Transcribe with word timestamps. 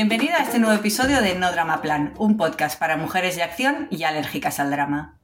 Bienvenida 0.00 0.38
a 0.38 0.44
este 0.44 0.58
nuevo 0.58 0.74
episodio 0.74 1.20
de 1.20 1.34
No 1.34 1.52
Drama 1.52 1.82
Plan, 1.82 2.14
un 2.16 2.38
podcast 2.38 2.78
para 2.78 2.96
mujeres 2.96 3.36
de 3.36 3.42
acción 3.42 3.86
y 3.90 4.04
alérgicas 4.04 4.58
al 4.58 4.70
drama. 4.70 5.18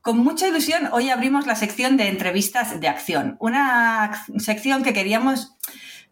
Con 0.00 0.18
mucha 0.18 0.48
ilusión, 0.48 0.88
hoy 0.90 1.10
abrimos 1.10 1.46
la 1.46 1.54
sección 1.54 1.96
de 1.96 2.08
entrevistas 2.08 2.80
de 2.80 2.88
acción, 2.88 3.36
una 3.38 4.24
sección 4.38 4.82
que 4.82 4.92
queríamos 4.92 5.56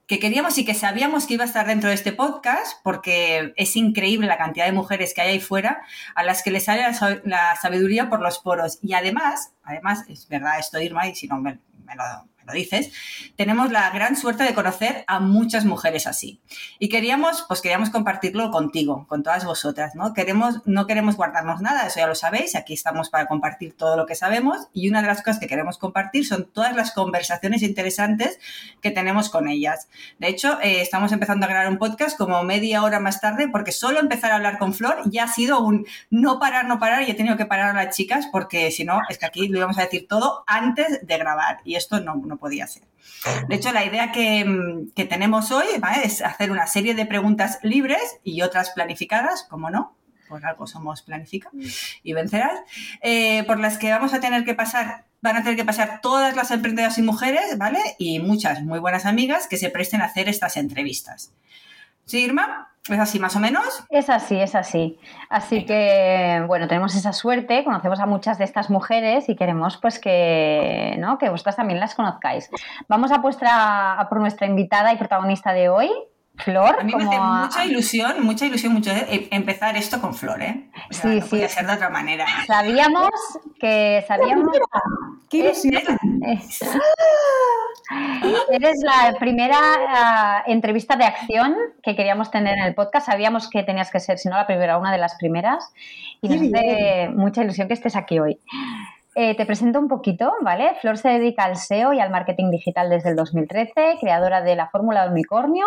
que 0.06 0.20
queríamos 0.20 0.58
y 0.58 0.64
que 0.64 0.74
sabíamos 0.74 1.26
que 1.26 1.34
iba 1.34 1.42
a 1.42 1.48
estar 1.48 1.66
dentro 1.66 1.88
de 1.88 1.96
este 1.96 2.12
podcast, 2.12 2.80
porque 2.84 3.52
es 3.56 3.74
increíble 3.74 4.28
la 4.28 4.38
cantidad 4.38 4.66
de 4.66 4.72
mujeres 4.72 5.12
que 5.12 5.22
hay 5.22 5.30
ahí 5.30 5.40
fuera 5.40 5.82
a 6.14 6.22
las 6.22 6.44
que 6.44 6.52
les 6.52 6.66
sale 6.66 6.84
la, 7.24 7.56
sabiduría 7.56 8.08
por 8.08 8.20
los 8.20 8.38
poros. 8.38 8.78
Y 8.80 8.94
además, 8.94 9.54
además, 9.64 10.04
es 10.08 10.28
verdad 10.28 10.60
esto, 10.60 10.80
Irma, 10.80 11.08
y 11.08 11.16
si 11.16 11.26
no 11.26 11.40
me, 11.40 11.58
me 11.84 11.96
lo 11.96 12.04
lo 12.48 12.54
dices, 12.54 12.90
tenemos 13.36 13.70
la 13.70 13.90
gran 13.90 14.16
suerte 14.16 14.42
de 14.42 14.54
conocer 14.54 15.04
a 15.06 15.20
muchas 15.20 15.66
mujeres 15.66 16.06
así. 16.06 16.40
Y 16.78 16.88
queríamos, 16.88 17.44
pues 17.46 17.60
queríamos 17.60 17.90
compartirlo 17.90 18.50
contigo, 18.50 19.06
con 19.06 19.22
todas 19.22 19.44
vosotras, 19.44 19.94
¿no? 19.94 20.14
Queremos, 20.14 20.62
no 20.64 20.86
queremos 20.86 21.16
guardarnos 21.16 21.60
nada, 21.60 21.86
eso 21.86 22.00
ya 22.00 22.06
lo 22.06 22.14
sabéis, 22.14 22.56
aquí 22.56 22.72
estamos 22.72 23.10
para 23.10 23.26
compartir 23.26 23.76
todo 23.76 23.96
lo 23.96 24.06
que 24.06 24.14
sabemos 24.14 24.68
y 24.72 24.88
una 24.88 25.02
de 25.02 25.08
las 25.08 25.18
cosas 25.22 25.38
que 25.38 25.46
queremos 25.46 25.76
compartir 25.76 26.26
son 26.26 26.50
todas 26.50 26.74
las 26.74 26.92
conversaciones 26.92 27.62
interesantes 27.62 28.40
que 28.80 28.90
tenemos 28.90 29.28
con 29.28 29.48
ellas. 29.48 29.88
De 30.18 30.28
hecho, 30.28 30.58
eh, 30.62 30.80
estamos 30.80 31.12
empezando 31.12 31.44
a 31.44 31.48
grabar 31.50 31.68
un 31.68 31.78
podcast 31.78 32.16
como 32.16 32.42
media 32.44 32.82
hora 32.82 32.98
más 32.98 33.20
tarde 33.20 33.48
porque 33.48 33.72
solo 33.72 34.00
empezar 34.00 34.32
a 34.32 34.36
hablar 34.36 34.58
con 34.58 34.72
Flor 34.72 35.02
ya 35.10 35.24
ha 35.24 35.28
sido 35.28 35.60
un 35.60 35.86
no 36.08 36.38
parar, 36.38 36.66
no 36.66 36.78
parar 36.78 37.02
y 37.02 37.10
he 37.10 37.14
tenido 37.14 37.36
que 37.36 37.44
parar 37.44 37.76
a 37.76 37.84
las 37.84 37.94
chicas 37.94 38.26
porque 38.32 38.70
si 38.70 38.84
no, 38.84 39.00
es 39.10 39.18
que 39.18 39.26
aquí 39.26 39.48
lo 39.48 39.58
íbamos 39.58 39.78
a 39.78 39.82
decir 39.82 40.06
todo 40.08 40.44
antes 40.46 41.06
de 41.06 41.18
grabar 41.18 41.58
y 41.64 41.74
esto 41.74 42.00
no, 42.00 42.14
no 42.16 42.37
podía 42.38 42.66
ser. 42.66 42.84
De 43.48 43.56
hecho, 43.56 43.72
la 43.72 43.84
idea 43.84 44.12
que, 44.12 45.06
tenemos 45.08 45.50
hoy 45.50 45.66
es 46.04 46.22
hacer 46.22 46.50
una 46.50 46.66
serie 46.66 46.94
de 46.94 47.06
preguntas 47.06 47.58
libres 47.62 48.18
y 48.22 48.42
otras 48.42 48.70
planificadas, 48.70 49.44
como 49.44 49.70
no, 49.70 49.96
por 50.28 50.44
algo 50.46 50.66
somos 50.66 51.02
planificadas 51.02 51.54
y 52.02 52.12
vencerás, 52.12 52.60
eh, 53.02 53.44
por 53.44 53.58
las 53.58 53.78
que 53.78 53.90
vamos 53.90 54.14
a 54.14 54.20
tener 54.20 54.44
que 54.44 54.54
pasar, 54.54 55.06
van 55.20 55.36
a 55.36 55.42
tener 55.42 55.56
que 55.56 55.64
pasar 55.64 56.00
todas 56.00 56.36
las 56.36 56.50
emprendedoras 56.50 56.98
y 56.98 57.02
mujeres, 57.02 57.58
¿vale? 57.58 57.80
Y 57.98 58.20
muchas 58.20 58.62
muy 58.62 58.78
buenas 58.78 59.06
amigas 59.06 59.46
que 59.48 59.56
se 59.56 59.70
presten 59.70 60.00
a 60.00 60.06
hacer 60.06 60.28
estas 60.28 60.56
entrevistas. 60.56 61.32
¿Sí, 62.08 62.24
Irma? 62.24 62.70
¿Es 62.88 62.98
así 62.98 63.20
más 63.20 63.36
o 63.36 63.38
menos? 63.38 63.84
Es 63.90 64.08
así, 64.08 64.40
es 64.40 64.54
así. 64.54 64.98
Así 65.28 65.66
que, 65.66 66.42
bueno, 66.46 66.66
tenemos 66.66 66.94
esa 66.94 67.12
suerte, 67.12 67.64
conocemos 67.64 68.00
a 68.00 68.06
muchas 68.06 68.38
de 68.38 68.44
estas 68.44 68.70
mujeres 68.70 69.28
y 69.28 69.36
queremos 69.36 69.76
pues 69.76 69.98
que, 69.98 70.96
¿no? 70.98 71.18
que 71.18 71.28
vosotras 71.28 71.56
también 71.56 71.80
las 71.80 71.94
conozcáis. 71.94 72.48
Vamos 72.88 73.12
a, 73.12 73.18
vuestra, 73.18 74.00
a 74.00 74.08
por 74.08 74.20
nuestra 74.20 74.46
invitada 74.46 74.90
y 74.94 74.96
protagonista 74.96 75.52
de 75.52 75.68
hoy, 75.68 75.90
Flor. 76.44 76.76
A 76.80 76.84
mí 76.84 76.92
me 76.94 77.04
hace 77.04 77.18
mucha 77.18 77.64
ilusión, 77.64 78.24
mucha 78.24 78.46
ilusión, 78.46 78.72
mucho 78.72 78.90
eh, 78.90 79.28
empezar 79.30 79.76
esto 79.76 80.00
con 80.00 80.14
Flor, 80.14 80.42
¿eh? 80.42 80.68
sí, 80.90 81.20
no 81.20 81.26
sí. 81.26 81.48
ser 81.48 81.66
de 81.66 81.72
otra 81.72 81.90
manera. 81.90 82.26
Sabíamos 82.46 83.10
que 83.58 84.04
sabíamos. 84.06 84.56
¡Qué 85.28 85.38
ilusión! 85.38 85.80
Eres 88.50 88.76
la 88.82 89.14
primera 89.18 89.58
ah, 89.88 90.42
entrevista 90.46 90.96
de 90.96 91.04
acción 91.04 91.56
que 91.82 91.96
queríamos 91.96 92.30
tener 92.30 92.56
en 92.56 92.64
el 92.64 92.74
podcast. 92.74 93.06
Sabíamos 93.06 93.48
que 93.48 93.62
tenías 93.62 93.90
que 93.90 94.00
ser, 94.00 94.18
si 94.18 94.28
no 94.28 94.36
la 94.36 94.46
primera, 94.46 94.78
una 94.78 94.92
de 94.92 94.98
las 94.98 95.14
primeras. 95.16 95.72
Y 96.20 96.28
nos 96.28 96.42
hace 96.42 97.08
mucha 97.14 97.42
ilusión 97.42 97.68
que 97.68 97.74
estés 97.74 97.96
aquí 97.96 98.18
hoy. 98.18 98.38
Eh, 99.20 99.34
te 99.34 99.46
presento 99.46 99.80
un 99.80 99.88
poquito, 99.88 100.32
¿vale? 100.42 100.76
Flor 100.80 100.96
se 100.96 101.08
dedica 101.08 101.42
al 101.42 101.56
SEO 101.56 101.92
y 101.92 101.98
al 101.98 102.08
marketing 102.08 102.52
digital 102.52 102.88
desde 102.88 103.10
el 103.10 103.16
2013, 103.16 103.96
creadora 104.00 104.42
de 104.42 104.54
la 104.54 104.68
fórmula 104.68 105.08
unicornio, 105.10 105.66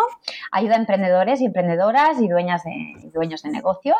ayuda 0.50 0.76
a 0.76 0.78
emprendedores 0.78 1.38
y 1.42 1.44
emprendedoras 1.44 2.18
y, 2.18 2.28
dueñas 2.28 2.64
de, 2.64 2.70
y 2.70 3.10
dueños 3.10 3.42
de 3.42 3.50
negocios 3.50 3.98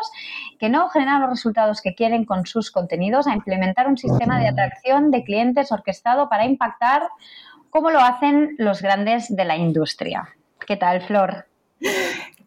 que 0.57 0.69
no 0.69 0.89
generan 0.89 1.21
los 1.21 1.29
resultados 1.29 1.83
que 1.83 1.93
quieren 1.93 2.25
con 2.25 2.47
sus 2.47 2.71
contenidos 2.71 3.27
a 3.27 3.35
implementar 3.35 3.87
un 3.87 3.95
sistema 3.95 4.39
de 4.39 4.47
atracción 4.47 5.11
de 5.11 5.23
clientes 5.23 5.71
orquestado 5.71 6.29
para 6.29 6.45
impactar 6.45 7.03
como 7.69 7.91
lo 7.91 7.99
hacen 7.99 8.55
los 8.57 8.81
grandes 8.81 9.35
de 9.35 9.45
la 9.45 9.55
industria. 9.55 10.29
¿Qué 10.65 10.77
tal, 10.77 11.01
Flor? 11.01 11.45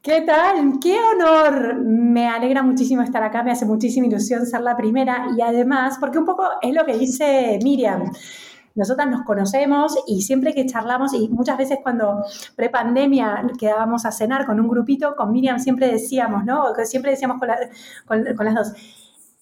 ¿Qué 0.06 0.20
tal? 0.20 0.78
¡Qué 0.80 1.00
honor! 1.00 1.78
Me 1.82 2.28
alegra 2.28 2.62
muchísimo 2.62 3.02
estar 3.02 3.24
acá, 3.24 3.42
me 3.42 3.50
hace 3.50 3.66
muchísima 3.66 4.06
ilusión 4.06 4.46
ser 4.46 4.60
la 4.60 4.76
primera 4.76 5.26
y 5.36 5.42
además, 5.42 5.96
porque 5.98 6.16
un 6.18 6.24
poco 6.24 6.48
es 6.62 6.72
lo 6.72 6.86
que 6.86 6.96
dice 6.96 7.58
Miriam. 7.60 8.12
Nosotras 8.76 9.08
nos 9.08 9.24
conocemos 9.24 9.98
y 10.06 10.22
siempre 10.22 10.54
que 10.54 10.64
charlamos, 10.64 11.12
y 11.12 11.28
muchas 11.28 11.58
veces 11.58 11.80
cuando 11.82 12.22
pre-pandemia 12.54 13.48
quedábamos 13.58 14.06
a 14.06 14.12
cenar 14.12 14.46
con 14.46 14.60
un 14.60 14.68
grupito, 14.68 15.16
con 15.16 15.32
Miriam 15.32 15.58
siempre 15.58 15.90
decíamos, 15.90 16.44
¿no? 16.44 16.72
Siempre 16.84 17.10
decíamos 17.10 17.40
con, 18.06 18.24
con, 18.36 18.44
las 18.44 18.54
dos, 18.54 18.72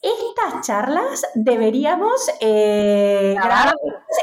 estas 0.00 0.66
charlas 0.66 1.26
deberíamos 1.34 2.30
eh, 2.40 3.34
grabar 3.36 3.74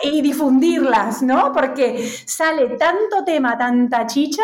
y 0.03 0.21
difundirlas, 0.21 1.21
¿no? 1.21 1.51
Porque 1.51 2.07
sale 2.25 2.77
tanto 2.77 3.23
tema, 3.23 3.57
tanta 3.57 4.05
chicha, 4.07 4.43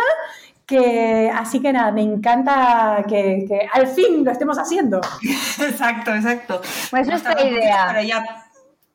que, 0.68 1.32
así 1.34 1.62
que 1.62 1.72
nada, 1.72 1.92
me 1.92 2.02
encanta 2.02 3.04
que, 3.08 3.68
al 3.74 3.88
fin 3.88 4.24
lo 4.24 4.32
estemos 4.32 4.60
haciendo. 4.60 5.00
Exacto, 5.60 6.14
exacto. 6.14 6.62
Pues 6.92 7.08
nuestra 7.08 7.42
idea. 7.42 7.96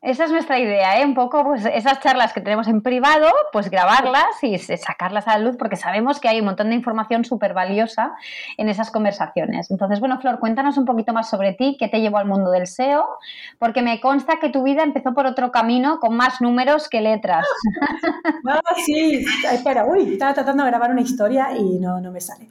Esa 0.03 0.25
es 0.25 0.33
nuestra 0.33 0.59
idea, 0.59 1.01
¿eh? 1.01 1.05
Un 1.05 1.15
poco, 1.15 1.45
pues 1.45 1.65
esas 1.65 2.01
charlas 2.01 2.33
que 2.33 2.41
tenemos 2.41 2.67
en 2.67 2.83
privado, 2.83 3.31
pues 3.53 3.71
grabarlas 3.71 4.43
y 4.43 4.59
sacarlas 4.59 5.29
a 5.29 5.39
la 5.39 5.45
luz, 5.45 5.57
porque 5.57 5.77
sabemos 5.77 6.19
que 6.19 6.27
hay 6.27 6.41
un 6.41 6.47
montón 6.47 6.71
de 6.71 6.75
información 6.75 7.25
súper 7.25 7.55
valiosa 7.55 8.13
en 8.57 8.69
esas 8.69 8.91
conversaciones. 8.91 9.71
Entonces, 9.71 10.01
bueno, 10.01 10.19
Flor, 10.19 10.41
cuéntanos 10.41 10.77
un 10.77 10.87
poquito 10.87 11.13
más 11.13 11.31
sobre 11.31 11.53
ti, 11.53 11.77
qué 11.79 11.87
te 11.87 12.01
llevó 12.01 12.19
al 12.19 12.27
mundo 12.27 12.51
del 12.51 12.67
SEO, 12.67 13.07
porque 13.61 13.81
me 13.81 14.01
consta 14.01 14.41
que 14.41 14.49
tu 14.49 14.65
vida 14.65 14.83
empezó 14.83 15.15
por 15.15 15.27
otro 15.27 15.53
camino 15.53 16.01
con 16.01 16.17
más 16.17 16.41
números 16.41 16.89
que 16.89 17.01
letras. 17.01 17.47
No, 18.43 18.59
sí, 18.85 19.25
espera, 19.53 19.85
uy, 19.85 20.15
estaba 20.15 20.35
tratando 20.35 20.65
de 20.65 20.71
grabar 20.71 20.91
una 20.91 21.03
historia 21.03 21.53
y 21.57 21.79
no, 21.79 22.01
no 22.01 22.11
me 22.11 22.21
sale. 22.21 22.49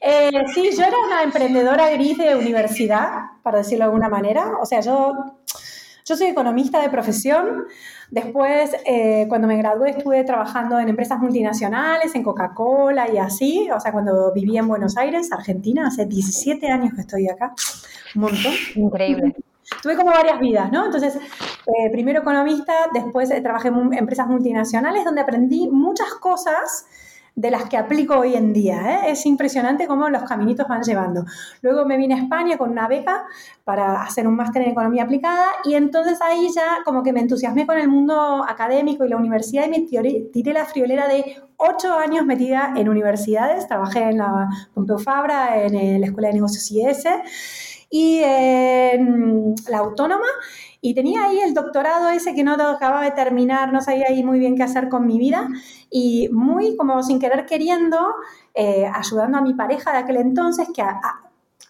Eh, 0.00 0.30
sí, 0.54 0.70
yo 0.74 0.82
era 0.82 0.96
una 1.06 1.22
emprendedora 1.22 1.90
gris 1.90 2.16
de 2.16 2.34
universidad, 2.34 3.10
para 3.42 3.58
decirlo 3.58 3.84
de 3.84 3.90
alguna 3.90 4.08
manera. 4.08 4.52
O 4.60 4.64
sea, 4.64 4.80
yo 4.80 5.12
yo 6.04 6.16
soy 6.16 6.26
economista 6.28 6.82
de 6.82 6.90
profesión. 6.90 7.64
Después, 8.10 8.76
eh, 8.84 9.24
cuando 9.28 9.48
me 9.48 9.56
gradué, 9.56 9.90
estuve 9.90 10.22
trabajando 10.24 10.78
en 10.78 10.88
empresas 10.88 11.18
multinacionales, 11.18 12.14
en 12.14 12.22
Coca-Cola 12.22 13.10
y 13.10 13.16
así. 13.16 13.68
O 13.74 13.80
sea, 13.80 13.90
cuando 13.90 14.32
viví 14.32 14.58
en 14.58 14.68
Buenos 14.68 14.96
Aires, 14.96 15.32
Argentina, 15.32 15.86
hace 15.86 16.04
17 16.04 16.66
años 16.68 16.92
que 16.94 17.00
estoy 17.00 17.28
acá. 17.28 17.54
Un 18.14 18.22
montón. 18.22 18.52
Increíble. 18.74 19.34
Tuve 19.82 19.96
como 19.96 20.10
varias 20.10 20.38
vidas, 20.38 20.70
¿no? 20.70 20.84
Entonces, 20.84 21.16
eh, 21.16 21.90
primero 21.90 22.20
economista, 22.20 22.72
después 22.92 23.30
eh, 23.30 23.40
trabajé 23.40 23.68
en 23.68 23.94
empresas 23.94 24.26
multinacionales 24.26 25.04
donde 25.04 25.22
aprendí 25.22 25.68
muchas 25.70 26.12
cosas 26.20 26.86
de 27.36 27.50
las 27.50 27.68
que 27.68 27.76
aplico 27.76 28.18
hoy 28.18 28.34
en 28.34 28.52
día. 28.52 29.06
¿eh? 29.06 29.10
Es 29.10 29.26
impresionante 29.26 29.86
cómo 29.86 30.08
los 30.08 30.22
caminitos 30.22 30.68
van 30.68 30.82
llevando. 30.82 31.24
Luego 31.62 31.84
me 31.84 31.96
vine 31.96 32.14
a 32.14 32.18
España 32.18 32.56
con 32.56 32.70
una 32.70 32.86
beca 32.86 33.24
para 33.64 34.02
hacer 34.02 34.26
un 34.26 34.36
máster 34.36 34.62
en 34.62 34.70
economía 34.70 35.04
aplicada 35.04 35.46
y 35.64 35.74
entonces 35.74 36.20
ahí 36.22 36.48
ya 36.54 36.78
como 36.84 37.02
que 37.02 37.12
me 37.12 37.20
entusiasmé 37.20 37.66
con 37.66 37.78
el 37.78 37.88
mundo 37.88 38.44
académico 38.48 39.04
y 39.04 39.08
la 39.08 39.16
universidad 39.16 39.66
y 39.66 39.70
me 39.70 39.80
tiré 39.80 40.52
la 40.52 40.64
friolera 40.64 41.08
de 41.08 41.36
ocho 41.56 41.94
años 41.94 42.24
metida 42.24 42.72
en 42.76 42.88
universidades. 42.88 43.66
Trabajé 43.66 44.10
en 44.10 44.18
la 44.18 44.48
Pompeu 44.72 44.98
Fabra, 44.98 45.62
en 45.62 46.00
la 46.00 46.06
Escuela 46.06 46.28
de 46.28 46.34
Negocios 46.34 46.70
IS 46.70 47.04
y 47.90 48.20
en 48.24 49.54
la 49.68 49.78
Autónoma 49.78 50.26
y 50.86 50.92
tenía 50.92 51.24
ahí 51.24 51.40
el 51.40 51.54
doctorado 51.54 52.10
ese 52.10 52.34
que 52.34 52.44
no 52.44 52.52
acababa 52.52 53.02
de 53.04 53.12
terminar, 53.12 53.72
no 53.72 53.80
sabía 53.80 54.04
ahí 54.10 54.22
muy 54.22 54.38
bien 54.38 54.54
qué 54.54 54.64
hacer 54.64 54.90
con 54.90 55.06
mi 55.06 55.18
vida 55.18 55.48
y 55.90 56.28
muy 56.30 56.76
como 56.76 57.02
sin 57.02 57.18
querer 57.18 57.46
queriendo, 57.46 57.98
eh, 58.52 58.84
ayudando 58.92 59.38
a 59.38 59.40
mi 59.40 59.54
pareja 59.54 59.92
de 59.92 59.98
aquel 60.00 60.18
entonces, 60.18 60.68
que 60.74 60.82
a, 60.82 61.00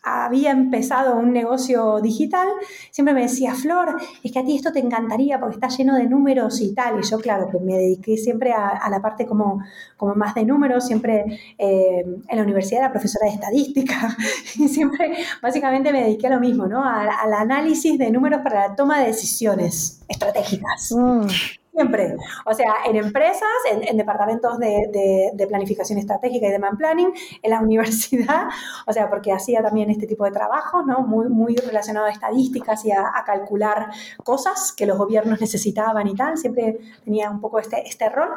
había 0.04 0.50
empezado 0.50 1.16
un 1.16 1.32
negocio 1.32 2.00
digital, 2.00 2.48
siempre 2.90 3.14
me 3.14 3.22
decía, 3.22 3.54
Flor, 3.54 3.96
es 4.22 4.32
que 4.32 4.38
a 4.38 4.44
ti 4.44 4.56
esto 4.56 4.72
te 4.72 4.78
encantaría 4.78 5.40
porque 5.40 5.54
está 5.54 5.68
lleno 5.68 5.96
de 5.96 6.06
números 6.06 6.60
y 6.60 6.74
tal. 6.74 7.00
Y 7.00 7.02
yo, 7.02 7.18
claro, 7.18 7.48
pues 7.50 7.62
me 7.62 7.74
dediqué 7.74 8.16
siempre 8.16 8.52
a, 8.52 8.88
la 8.90 9.00
parte 9.00 9.26
como, 9.26 9.62
como 9.96 10.14
más 10.14 10.34
de 10.34 10.44
números, 10.44 10.86
siempre 10.86 11.40
eh, 11.58 12.04
en 12.28 12.36
la 12.36 12.42
universidad 12.42 12.82
era 12.82 12.92
profesora 12.92 13.26
de 13.26 13.34
estadística 13.34 14.16
y 14.56 14.68
siempre 14.68 15.16
básicamente 15.42 15.92
me 15.92 16.02
dediqué 16.02 16.26
a 16.26 16.30
lo 16.30 16.40
mismo, 16.40 16.66
¿no? 16.66 16.84
al 16.84 17.32
análisis 17.32 17.98
de 17.98 18.10
números 18.10 18.40
para 18.42 18.68
la 18.68 18.76
toma 18.76 19.00
de 19.00 19.06
decisiones 19.06 20.02
estratégicas. 20.08 20.92
Mm. 20.92 21.26
Siempre. 21.75 22.15
O 22.47 22.55
sea, 22.55 22.73
en 22.87 22.94
empresas, 22.94 23.49
en, 23.69 23.97
departamentos 23.97 24.59
de, 24.59 25.47
planificación 25.49 25.99
estratégica 25.99 26.47
y 26.47 26.50
de 26.50 26.59
man 26.61 26.76
planning, 26.76 27.12
en 27.43 27.50
la 27.50 27.61
universidad, 27.62 28.47
o 28.87 28.93
sea, 28.93 29.11
porque 29.11 29.32
hacía 29.32 29.61
también 29.61 29.91
este 29.91 30.06
tipo 30.06 30.25
de 30.25 30.31
trabajo, 30.31 30.82
¿no? 30.82 31.00
Muy, 31.00 31.29
muy 31.29 31.56
relacionado 31.56 32.06
a 32.06 32.11
estadísticas 32.11 32.85
y 32.85 32.93
a, 32.93 33.12
calcular 33.26 33.91
cosas 34.23 34.73
que 34.73 34.87
los 34.87 34.99
gobiernos 34.99 35.41
necesitaban 35.41 36.06
y 36.06 36.15
tal. 36.15 36.37
Siempre 36.37 36.79
tenía 37.05 37.31
un 37.31 37.41
poco 37.41 37.59
este, 37.59 37.87
este 37.88 38.09
rol. 38.09 38.29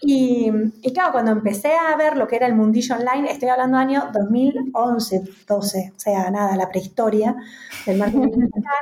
Y, 0.00 0.50
y 0.82 0.92
claro, 0.92 1.12
cuando 1.12 1.30
empecé 1.30 1.72
a 1.74 1.94
ver 1.96 2.16
lo 2.16 2.26
que 2.26 2.36
era 2.36 2.46
el 2.46 2.54
mundillo 2.54 2.96
online, 2.96 3.30
estoy 3.30 3.50
hablando 3.50 3.76
de 3.76 3.82
año 3.84 4.08
2011, 4.12 5.22
12, 5.46 5.92
o 5.94 6.00
sea, 6.00 6.30
nada, 6.30 6.56
la 6.56 6.68
prehistoria 6.68 7.36
del 7.86 7.98
marketing 7.98 8.30
digital. 8.30 8.64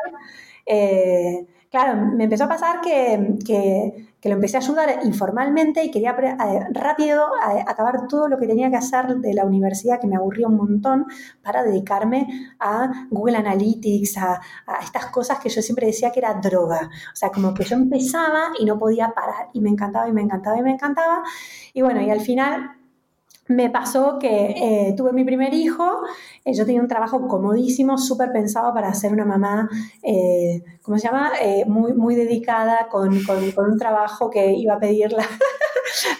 Eh, 0.73 1.47
claro, 1.71 1.95
me 2.17 2.25
empezó 2.25 2.45
a 2.45 2.49
pasar 2.49 2.81
que, 2.81 3.39
que, 3.45 4.29
lo 4.29 4.35
empecé 4.35 4.57
a 4.57 4.61
ayudar 4.61 5.01
informalmente 5.05 5.83
y 5.85 5.91
quería 5.91 6.11
eh, 6.11 6.67
rápido 6.73 7.25
eh, 7.37 7.65
acabar 7.67 8.07
todo 8.09 8.29
lo 8.29 8.39
que 8.39 8.47
tenía 8.47 8.71
que 8.71 8.77
hacer 8.77 9.17
de 9.17 9.33
la 9.33 9.45
universidad, 9.45 10.01
que 10.01 10.07
me 10.07 10.17
aburría 10.17 10.49
un 10.49 10.57
montón, 10.57 11.07
para 11.43 11.63
dedicarme 11.63 12.27
a 12.59 13.07
Google 13.11 13.39
Analytics, 13.39 14.19
a, 14.19 14.41
a 14.67 14.83
estas 14.83 15.07
cosas 15.07 15.39
que 15.39 15.49
yo 15.49 15.63
siempre 15.63 15.87
decía 15.87 16.11
que 16.11 16.21
era 16.21 16.35
droga. 16.35 16.91
O 17.13 17.17
sea, 17.17 17.31
como 17.31 17.55
que 17.55 17.65
yo 17.65 17.77
empezaba 17.77 18.49
y 18.59 18.65
no 18.65 18.79
podía 18.79 19.13
parar. 19.15 19.49
Y 19.55 19.61
me 19.61 19.71
encantaba 19.71 20.09
y 20.09 20.13
me 20.13 20.23
encantaba 20.23 20.59
y 20.59 20.63
me 20.63 20.73
encantaba. 20.73 21.23
Y 21.73 21.83
bueno, 21.83 22.03
y 22.03 22.11
al 22.11 22.21
final 22.21 22.80
me 23.51 23.69
pasó 23.69 24.19
que 24.21 24.55
eh, 24.57 24.95
tuve 24.97 25.13
mi 25.13 25.25
primer 25.25 25.53
hijo, 25.53 26.03
eh, 26.45 26.55
yo 26.55 26.65
tenía 26.65 26.81
un 26.81 26.87
trabajo 26.87 27.27
comodísimo, 27.27 27.99
súper 27.99 28.31
pensado 28.31 28.73
para 28.73 28.95
ser 28.95 29.13
una 29.13 29.25
mamá, 29.25 29.69
eh, 30.05 30.63
¿cómo 30.83 30.99
se 30.99 31.09
llama? 31.09 31.33
muy, 31.67 31.93
muy 31.93 32.15
dedicada, 32.15 32.87
con, 32.89 33.09
un 33.11 33.79
trabajo 33.79 34.31
que 34.31 34.53
iba 34.53 34.75
a 34.75 34.79
pedir 34.79 35.13
la, 35.13 35.27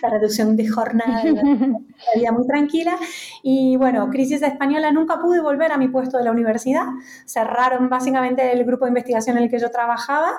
reducción 0.11 0.57
de 0.57 0.69
jornada, 0.69 1.23
una 1.25 1.79
vida 2.17 2.33
muy 2.33 2.47
tranquila. 2.49 2.99
Y 3.45 3.77
bueno, 3.77 4.11
crisis 4.11 4.43
española, 4.43 4.91
nunca 4.91 5.21
pude 5.21 5.41
volver 5.41 5.71
a 5.71 5.79
mi 5.79 5.87
puesto 5.87 6.19
de 6.19 6.25
la 6.25 6.33
universidad, 6.33 6.87
cerraron 7.27 7.89
básicamente 7.89 8.53
el 8.53 8.65
grupo 8.65 8.87
de 8.87 8.91
investigación 8.91 9.37
en 9.37 9.45
el 9.45 9.51
que 9.51 9.61
yo 9.61 9.71
trabajaba 9.71 10.33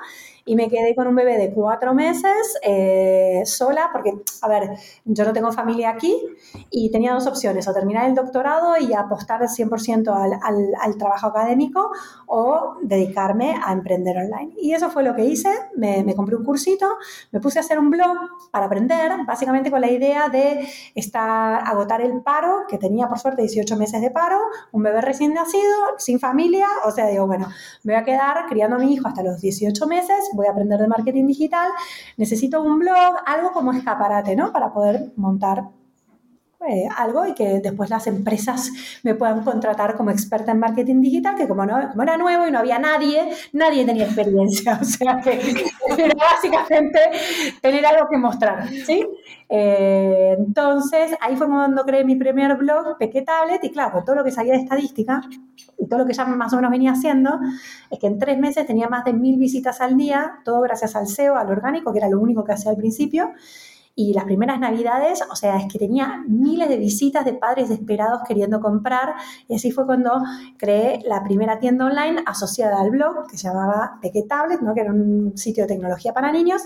y 0.46 0.56
me 0.56 0.70
quedé 0.70 0.96
con 0.96 1.08
un 1.08 1.16
bebé 1.16 1.38
de 1.38 1.52
cuatro 1.54 1.94
meses 1.94 2.58
eh, 2.64 3.42
sola, 3.46 3.90
porque, 3.92 4.14
a 4.42 4.48
ver, 4.48 4.72
yo 5.06 5.26
no 5.26 5.34
tengo 5.34 5.52
familia 5.52 5.90
aquí 5.90 6.16
y 6.70 6.92
tenía 6.92 7.14
dos 7.14 7.28
opciones, 7.28 7.68
o 7.68 7.74
terminar 7.74 8.08
el 8.08 8.16
doctorado 8.16 8.78
y 8.78 8.94
apostar 8.94 9.42
100% 9.42 10.08
al, 10.14 10.34
al, 10.42 10.74
al, 10.80 10.98
trabajo 10.98 11.28
académico 11.28 11.92
o 12.28 12.76
dedicarme 12.82 13.56
a 13.64 13.72
emprender 13.74 14.18
online. 14.18 14.54
Y 14.62 14.74
eso 14.74 14.90
fue 14.90 15.04
lo 15.04 15.16
que 15.16 15.26
hice, 15.26 15.50
me, 15.76 16.04
me, 16.04 16.16
compré 16.16 16.36
un 16.36 16.44
cursito, 16.44 16.98
me 17.32 17.40
puse 17.40 17.60
a 17.60 17.62
hacer 17.62 17.80
un 17.80 17.90
blog 17.90 18.18
para 18.52 18.66
aprender, 18.66 19.12
básicamente 19.26 19.72
con 19.72 19.82
la 19.82 19.90
idea 19.90 20.30
de 20.30 20.68
estar, 20.96 21.64
agotar 21.66 22.02
el 22.02 22.22
paro, 22.22 22.66
que 22.68 22.78
tenía 22.78 23.08
por 23.08 23.20
suerte 23.20 23.42
18 23.42 23.78
meses 23.78 24.02
de 24.02 24.12
paro, 24.12 24.40
un 24.72 24.84
bebé 24.84 25.02
recién 25.02 25.34
nacido, 25.34 25.76
sin 25.98 26.20
familia, 26.20 26.68
o 26.86 26.92
sea, 26.92 27.08
digo, 27.08 27.28
bueno, 27.28 27.48
me 27.84 27.94
voy 27.94 28.02
a 28.02 28.06
quedar 28.06 28.46
criando 28.48 28.76
a 28.76 28.80
mi 28.80 28.94
hijo 28.94 29.08
hasta 29.08 29.24
los 29.24 29.42
18 29.42 29.88
meses, 29.88 30.31
voy 30.34 30.48
a 30.48 30.52
aprender 30.52 30.80
de 30.80 30.88
marketing 30.88 31.28
digital, 31.28 31.70
necesito 32.18 32.62
un 32.62 32.80
blog, 32.80 33.16
algo 33.26 33.52
como 33.52 33.72
escaparate, 33.74 34.36
¿no? 34.36 34.52
Para 34.52 34.74
poder 34.74 35.14
montar 35.16 35.70
eh, 36.68 36.88
algo 36.96 37.26
y 37.26 37.34
que 37.34 37.60
después 37.60 37.90
las 37.90 38.06
empresas 38.06 38.70
me 39.04 39.16
puedan 39.16 39.44
contratar 39.44 39.96
como 39.96 40.12
experta 40.12 40.52
en 40.52 40.60
marketing 40.60 41.02
digital, 41.02 41.36
que 41.36 41.48
como, 41.48 41.66
no, 41.66 41.90
como 41.90 42.04
era 42.04 42.18
nuevo 42.18 42.48
y 42.48 42.52
no 42.52 42.60
había 42.60 42.78
nadie, 42.78 43.32
nadie 43.54 43.86
tenía 43.86 44.06
experiencia. 44.06 44.80
O 44.82 44.84
sea 44.84 45.22
que 45.22 45.40
era 45.98 46.14
básicamente 46.16 47.00
tener 47.62 47.86
algo 47.86 48.08
que 48.10 48.18
mostrar, 48.18 48.68
¿sí? 48.68 49.08
Eh, 49.50 50.36
entonces, 50.38 51.16
ahí 51.20 51.36
fue 51.36 51.48
cuando 51.48 51.84
creé 51.84 52.04
mi 52.06 52.16
primer 52.16 52.56
blog, 52.56 52.98
Peque 52.98 53.22
Tablet, 53.22 53.64
y 53.64 53.72
claro, 53.72 54.04
todo 54.06 54.16
lo 54.16 54.24
que 54.24 54.32
sabía 54.32 54.54
de 54.54 54.60
estadística 54.60 55.22
y 55.78 55.88
todo 55.88 56.00
lo 56.00 56.06
que 56.06 56.14
ya 56.14 56.26
más 56.26 56.54
o 56.54 56.56
menos 56.56 56.72
venía 56.72 56.92
haciendo, 56.92 57.40
es 57.90 58.00
que 58.00 58.08
en 58.08 58.20
tres 58.20 58.38
meses 58.38 58.66
tenía 58.66 58.88
más 58.88 59.04
de 59.04 59.14
mil 59.14 59.38
visitas 59.38 59.82
al 59.82 59.98
día, 59.98 60.40
todo 60.46 60.62
gracias 60.62 60.96
al 60.96 61.08
SEO, 61.08 61.36
al 61.36 61.50
orgánico, 61.50 61.92
que 61.92 62.00
era 62.00 62.10
lo 62.10 62.20
único 62.20 62.44
que 62.44 62.54
hacía 62.54 62.72
al 62.72 62.78
principio, 62.78 63.32
y 63.96 64.14
las 64.14 64.26
primeras 64.26 64.60
navidades, 64.60 65.22
o 65.30 65.36
sea, 65.36 65.58
es 65.58 65.72
que 65.72 65.78
tenía 65.78 66.24
miles 66.28 66.70
de 66.70 66.78
visitas 66.78 67.26
de 67.26 67.34
padres 67.34 67.70
desesperados 67.70 68.22
queriendo 68.28 68.60
comprar. 68.60 69.16
Y 69.48 69.56
así 69.56 69.72
fue 69.72 69.86
cuando 69.86 70.22
creé 70.58 71.02
la 71.06 71.24
primera 71.24 71.60
tienda 71.60 71.86
online 71.86 72.24
asociada 72.26 72.80
al 72.80 72.92
blog, 72.92 73.28
que 73.30 73.38
se 73.38 73.48
llamaba 73.48 74.00
Peque 74.02 74.24
Tablet, 74.24 74.62
¿no? 74.62 74.74
que 74.74 74.82
era 74.82 74.92
un 74.92 75.38
sitio 75.38 75.64
de 75.64 75.74
tecnología 75.76 76.14
para 76.14 76.32
niños. 76.32 76.62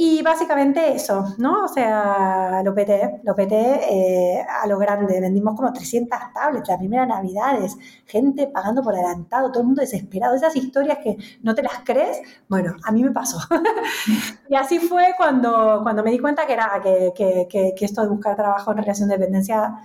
Y 0.00 0.22
básicamente 0.22 0.94
eso, 0.94 1.34
¿no? 1.38 1.64
O 1.64 1.68
sea, 1.68 2.62
lo 2.64 2.72
peté, 2.72 3.20
lo 3.24 3.34
peté 3.34 3.80
eh, 3.90 4.46
a 4.62 4.64
lo 4.68 4.78
grande. 4.78 5.20
Vendimos 5.20 5.56
como 5.56 5.72
300 5.72 6.16
tablets 6.32 6.68
las 6.68 6.78
primeras 6.78 7.08
navidades, 7.08 7.76
gente 8.06 8.46
pagando 8.46 8.80
por 8.80 8.94
adelantado, 8.94 9.50
todo 9.50 9.62
el 9.62 9.66
mundo 9.66 9.80
desesperado. 9.80 10.36
Esas 10.36 10.54
historias 10.54 10.98
que 11.02 11.16
no 11.42 11.52
te 11.52 11.64
las 11.64 11.80
crees, 11.84 12.20
bueno, 12.48 12.76
a 12.84 12.92
mí 12.92 13.02
me 13.02 13.10
pasó. 13.10 13.38
y 14.48 14.54
así 14.54 14.78
fue 14.78 15.14
cuando, 15.16 15.80
cuando 15.82 16.04
me 16.04 16.12
di 16.12 16.20
cuenta 16.20 16.46
que, 16.46 16.52
era, 16.52 16.80
que, 16.80 17.12
que, 17.16 17.74
que 17.76 17.84
esto 17.84 18.02
de 18.02 18.08
buscar 18.08 18.36
trabajo 18.36 18.70
en 18.70 18.78
relación 18.78 19.08
de 19.08 19.18
dependencia 19.18 19.80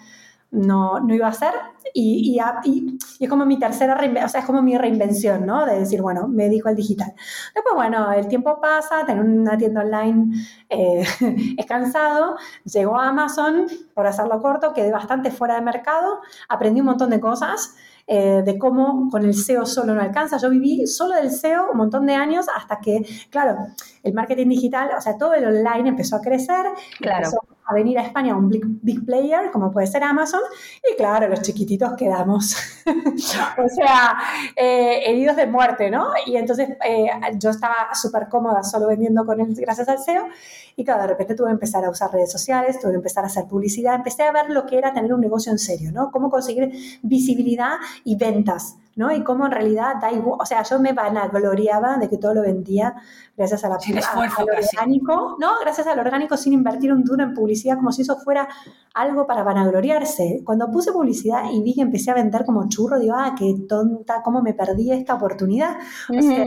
no, 0.54 1.00
no 1.00 1.14
iba 1.14 1.28
a 1.28 1.34
ser. 1.34 1.54
Y, 1.94 2.40
y, 2.66 2.98
es 3.20 3.30
como 3.30 3.46
mi 3.46 3.60
tercera, 3.60 3.96
o 4.24 4.30
sea, 4.30 4.42
es 4.42 4.46
como 4.46 4.62
mi 4.62 4.78
reinvención, 4.78 5.46
¿no? 5.46 5.66
De 5.66 5.80
decir, 5.80 6.02
bueno, 6.02 6.28
me 6.28 6.44
dedico 6.44 6.70
al 6.70 6.76
digital. 6.76 7.14
Después, 7.54 7.76
bueno, 7.76 8.14
el 8.14 8.28
tiempo 8.28 8.62
pasa, 8.62 9.06
tener 9.06 9.24
una 9.24 9.58
tienda 9.58 9.82
online 9.82 10.36
eh, 10.70 11.04
es 11.58 11.66
cansado. 11.66 12.38
Llegó 12.64 13.00
a 13.00 13.10
Amazon, 13.10 13.68
por 13.94 14.08
hacerlo 14.08 14.42
corto, 14.42 14.74
quedé 14.74 14.92
bastante 14.92 15.32
fuera 15.32 15.56
de 15.56 15.62
mercado, 15.62 16.22
aprendí 16.48 16.80
un 16.80 16.88
montón 16.88 17.10
de 17.10 17.20
cosas. 17.20 17.76
Eh, 18.06 18.42
de 18.44 18.60
cómo 18.60 19.08
con 19.10 19.24
el 19.24 19.34
SEO 19.34 19.66
solo 19.66 19.96
no 19.96 20.02
alcanza. 20.02 20.36
Yo 20.36 20.50
viví 20.50 20.86
solo 20.88 21.16
del 21.16 21.32
SEO 21.32 21.72
un 21.72 21.78
montón 21.78 22.06
de 22.06 22.14
años 22.14 22.48
hasta 22.54 22.82
que, 22.82 23.02
claro, 23.30 23.56
el 24.04 24.14
marketing 24.14 24.50
digital, 24.50 24.90
o 24.98 25.00
sea, 25.00 25.18
todo 25.18 25.34
el 25.34 25.46
online 25.46 25.88
empezó 25.88 26.18
a 26.18 26.22
crecer. 26.22 26.66
Claro 27.00 27.30
a 27.74 27.76
venir 27.76 28.00
a 28.00 28.04
España 28.04 28.36
un 28.36 28.50
big, 28.50 29.06
player, 29.06 29.52
como 29.52 29.72
puede 29.72 29.88
ser 29.88 30.04
Amazon, 30.04 30.42
y 30.90 30.96
claro, 30.96 31.28
los 31.28 31.42
chiquititos 31.42 31.94
quedamos, 31.98 32.56
o 32.86 33.70
sea, 33.70 34.18
eh, 34.56 35.02
heridos 35.06 35.36
de 35.36 35.48
muerte, 35.48 35.90
¿no? 35.90 36.08
Y 36.26 36.38
entonces 36.38 36.70
eh, 36.86 37.08
yo 37.38 37.50
estaba 37.50 37.90
súper 37.94 38.30
cómoda 38.30 38.64
solo 38.64 38.88
vendiendo 38.88 39.26
con 39.26 39.40
él 39.40 39.54
gracias 39.56 39.90
al 39.90 40.00
SEO, 40.00 40.28
y 40.76 40.84
claro, 40.84 41.04
de 41.04 41.08
repente 41.10 41.36
tuve 41.36 41.48
que 41.48 41.54
empezar 41.54 41.84
a 41.86 41.90
usar 41.90 42.12
redes 42.12 42.32
sociales, 42.32 42.80
tuve 42.80 42.92
que 42.92 42.98
empezar 42.98 43.24
a 43.24 43.28
hacer 43.28 43.46
publicidad, 43.46 43.96
empecé 43.96 44.24
a 44.24 44.32
ver 44.32 44.50
lo 44.50 44.66
que 44.66 44.78
era 44.78 44.94
tener 44.94 45.14
un 45.14 45.22
negocio 45.22 45.52
en 45.52 45.60
serio, 45.60 45.92
¿no? 45.92 46.12
Cómo 46.12 46.30
conseguir 46.30 46.72
visibilidad 47.02 47.74
y 48.04 48.16
ventas. 48.16 48.78
¿No? 48.96 49.12
Y 49.12 49.24
cómo 49.24 49.46
en 49.46 49.52
realidad 49.52 49.96
da 50.02 50.12
igual, 50.12 50.38
o 50.42 50.46
sea, 50.46 50.64
yo 50.64 50.80
me 50.80 50.94
vanagloriaba 50.94 51.98
de 51.98 52.10
que 52.10 52.18
todo 52.18 52.34
lo 52.34 52.42
vendía 52.42 52.96
gracias 53.36 53.64
a 53.64 53.70
la, 53.70 53.76
al 53.76 54.50
orgánico, 54.50 55.38
¿no? 55.40 55.52
Gracias 55.62 55.88
al 55.88 56.00
orgánico 56.00 56.38
sin 56.38 56.54
invertir 56.54 56.94
un 56.94 57.04
duro 57.04 57.24
en 57.24 57.34
publicidad, 57.34 57.76
como 57.76 57.92
si 57.92 58.04
eso 58.04 58.18
fuera 58.18 58.48
algo 58.94 59.26
para 59.26 59.44
vanagloriarse. 59.44 60.42
Cuando 60.46 60.70
puse 60.70 60.92
publicidad 60.92 61.46
y 61.52 61.62
vi 61.64 61.74
que 61.74 61.82
empecé 61.82 62.12
a 62.12 62.16
vender 62.16 62.46
como 62.46 62.68
churro, 62.70 63.00
digo, 63.00 63.16
ah, 63.18 63.36
qué 63.38 63.56
tonta, 63.68 64.22
cómo 64.24 64.42
me 64.42 64.54
perdí 64.54 64.92
esta 64.92 65.16
oportunidad. 65.16 65.78
O 66.10 66.22
sea, 66.22 66.46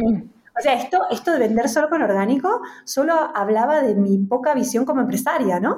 O 0.58 0.62
sea, 0.62 0.72
esto, 0.72 1.02
esto 1.10 1.32
de 1.32 1.38
vender 1.38 1.68
solo 1.68 1.90
con 1.90 2.00
orgánico 2.00 2.62
solo 2.84 3.14
hablaba 3.34 3.82
de 3.82 3.94
mi 3.94 4.16
poca 4.18 4.54
visión 4.54 4.86
como 4.86 5.02
empresaria, 5.02 5.60
¿no? 5.60 5.76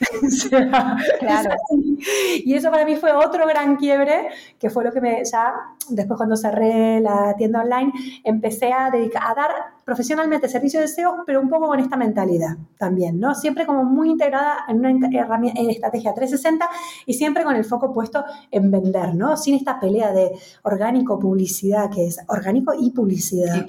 claro. 1.20 1.50
Y 2.44 2.54
eso 2.54 2.70
para 2.70 2.84
mí 2.84 2.96
fue 2.96 3.12
otro 3.12 3.46
gran 3.46 3.76
quiebre, 3.76 4.28
que 4.58 4.70
fue 4.70 4.84
lo 4.84 4.92
que 4.92 5.00
me, 5.00 5.24
ya 5.24 5.54
después 5.88 6.16
cuando 6.16 6.36
cerré 6.36 7.00
la 7.00 7.34
tienda 7.36 7.62
online, 7.62 7.92
empecé 8.24 8.72
a 8.72 8.90
dedicar, 8.90 9.22
a 9.24 9.34
dar 9.34 9.50
profesionalmente 9.84 10.48
servicios 10.48 10.82
de 10.82 10.88
SEO, 10.88 11.24
pero 11.26 11.40
un 11.40 11.48
poco 11.48 11.66
con 11.66 11.80
esta 11.80 11.96
mentalidad 11.96 12.56
también, 12.78 13.18
¿no? 13.18 13.34
Siempre 13.34 13.66
como 13.66 13.84
muy 13.84 14.10
integrada 14.10 14.64
en 14.68 14.84
una 14.84 15.08
herramienta, 15.18 15.60
en 15.60 15.70
estrategia 15.70 16.14
360 16.14 16.68
y 17.06 17.14
siempre 17.14 17.44
con 17.44 17.56
el 17.56 17.64
foco 17.64 17.92
puesto 17.92 18.24
en 18.50 18.70
vender, 18.70 19.14
¿no? 19.14 19.36
Sin 19.36 19.54
esta 19.54 19.80
pelea 19.80 20.12
de 20.12 20.32
orgánico, 20.62 21.18
publicidad, 21.18 21.90
que 21.90 22.06
es 22.06 22.18
orgánico 22.28 22.74
y 22.78 22.90
publicidad. 22.90 23.66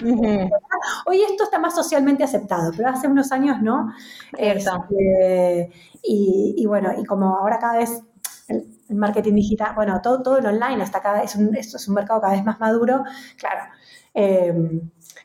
Hoy 1.06 1.22
esto 1.22 1.44
está 1.44 1.58
más 1.58 1.74
socialmente 1.74 2.24
aceptado, 2.24 2.72
pero 2.76 2.90
hace 2.90 3.08
unos 3.08 3.32
años 3.32 3.62
no. 3.62 3.92
Este, 4.36 5.70
y, 6.02 6.64
bueno, 6.66 6.92
y 6.98 7.04
como 7.04 7.36
ahora 7.36 7.58
cada 7.58 7.78
vez 7.78 8.02
el, 8.50 8.66
marketing 8.96 9.34
digital, 9.34 9.74
bueno, 9.76 10.00
todo, 10.02 10.20
todo 10.22 10.38
en 10.38 10.46
online 10.46 10.82
está 10.82 11.00
cada, 11.00 11.22
es 11.22 11.36
un, 11.36 11.54
esto 11.54 11.76
es 11.76 11.86
un 11.86 11.94
mercado 11.94 12.20
cada 12.20 12.32
vez 12.32 12.44
más 12.44 12.58
maduro, 12.58 13.04
claro. 13.36 13.70
Eh, 14.14 14.52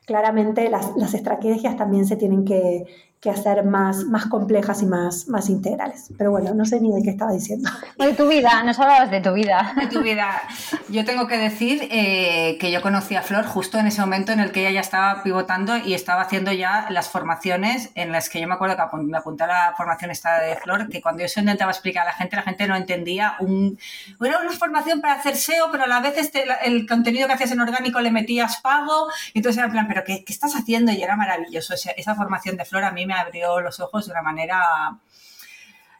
claramente 0.05 0.69
las, 0.69 0.95
las, 0.95 1.15
estrategias 1.15 1.75
también 1.75 2.05
se 2.05 2.15
tienen 2.15 2.45
que, 2.45 2.85
que 3.25 3.31
hacer 3.31 3.63
más, 3.63 4.03
más 4.03 4.27
complejas 4.27 4.83
y 4.83 4.85
más, 4.85 5.27
más 5.27 5.49
integrales. 5.49 6.13
Pero 6.15 6.29
bueno, 6.29 6.53
no 6.53 6.63
sé 6.63 6.79
ni 6.79 6.93
de 6.93 7.01
qué 7.01 7.09
estaba 7.09 7.31
diciendo. 7.31 7.67
De 7.97 8.13
tu 8.13 8.27
vida, 8.27 8.61
nos 8.61 8.79
hablabas 8.79 9.09
de 9.09 9.19
tu 9.19 9.33
vida. 9.33 9.73
De 9.75 9.87
tu 9.87 10.03
vida. 10.03 10.43
Yo 10.89 11.05
tengo 11.05 11.25
que 11.25 11.35
decir 11.35 11.87
eh, 11.89 12.59
que 12.59 12.71
yo 12.71 12.83
conocí 12.83 13.15
a 13.15 13.23
Flor 13.23 13.43
justo 13.47 13.79
en 13.79 13.87
ese 13.87 13.99
momento 14.01 14.31
en 14.31 14.39
el 14.39 14.51
que 14.51 14.61
ella 14.61 14.69
ya 14.69 14.79
estaba 14.81 15.23
pivotando 15.23 15.75
y 15.75 15.95
estaba 15.95 16.21
haciendo 16.21 16.51
ya 16.51 16.85
las 16.91 17.09
formaciones 17.09 17.89
en 17.95 18.11
las 18.11 18.29
que 18.29 18.39
yo 18.39 18.47
me 18.47 18.53
acuerdo 18.53 18.75
que 18.75 18.97
me 18.97 19.17
apunté 19.17 19.45
a 19.45 19.47
la 19.47 19.73
formación 19.75 20.11
esta 20.11 20.39
de 20.39 20.57
Flor, 20.57 20.87
que 20.87 21.01
cuando 21.01 21.23
yo 21.23 21.27
se 21.27 21.39
intentaba 21.39 21.71
explicar 21.71 22.03
a 22.03 22.11
la 22.11 22.13
gente, 22.13 22.35
la 22.35 22.43
gente 22.43 22.67
no 22.67 22.75
entendía. 22.75 23.37
Un, 23.39 23.79
era 24.23 24.37
una 24.37 24.51
formación 24.51 25.01
para 25.01 25.15
hacer 25.15 25.35
SEO, 25.35 25.71
pero 25.71 25.85
a 25.85 25.87
la 25.87 25.99
vez 25.99 26.15
este, 26.17 26.45
el 26.63 26.87
contenido 26.87 27.27
que 27.27 27.33
hacías 27.33 27.51
en 27.53 27.59
orgánico 27.59 27.99
le 28.01 28.11
metías 28.11 28.57
pago. 28.57 29.07
Y 29.33 29.39
entonces 29.39 29.57
era 29.57 29.65
en 29.65 29.71
plan, 29.71 29.87
¿pero 29.87 30.03
qué, 30.03 30.23
qué 30.23 30.31
estás 30.31 30.55
haciendo? 30.55 30.91
Y 30.91 31.01
era 31.01 31.15
maravilloso. 31.15 31.73
Esa, 31.73 31.89
esa 31.89 32.13
formación 32.13 32.55
de 32.55 32.65
Flor 32.65 32.83
a 32.83 32.91
mí 32.91 33.07
me 33.07 33.14
abrió 33.19 33.59
los 33.61 33.79
ojos 33.79 34.05
de 34.05 34.11
una 34.11 34.21
manera 34.21 34.99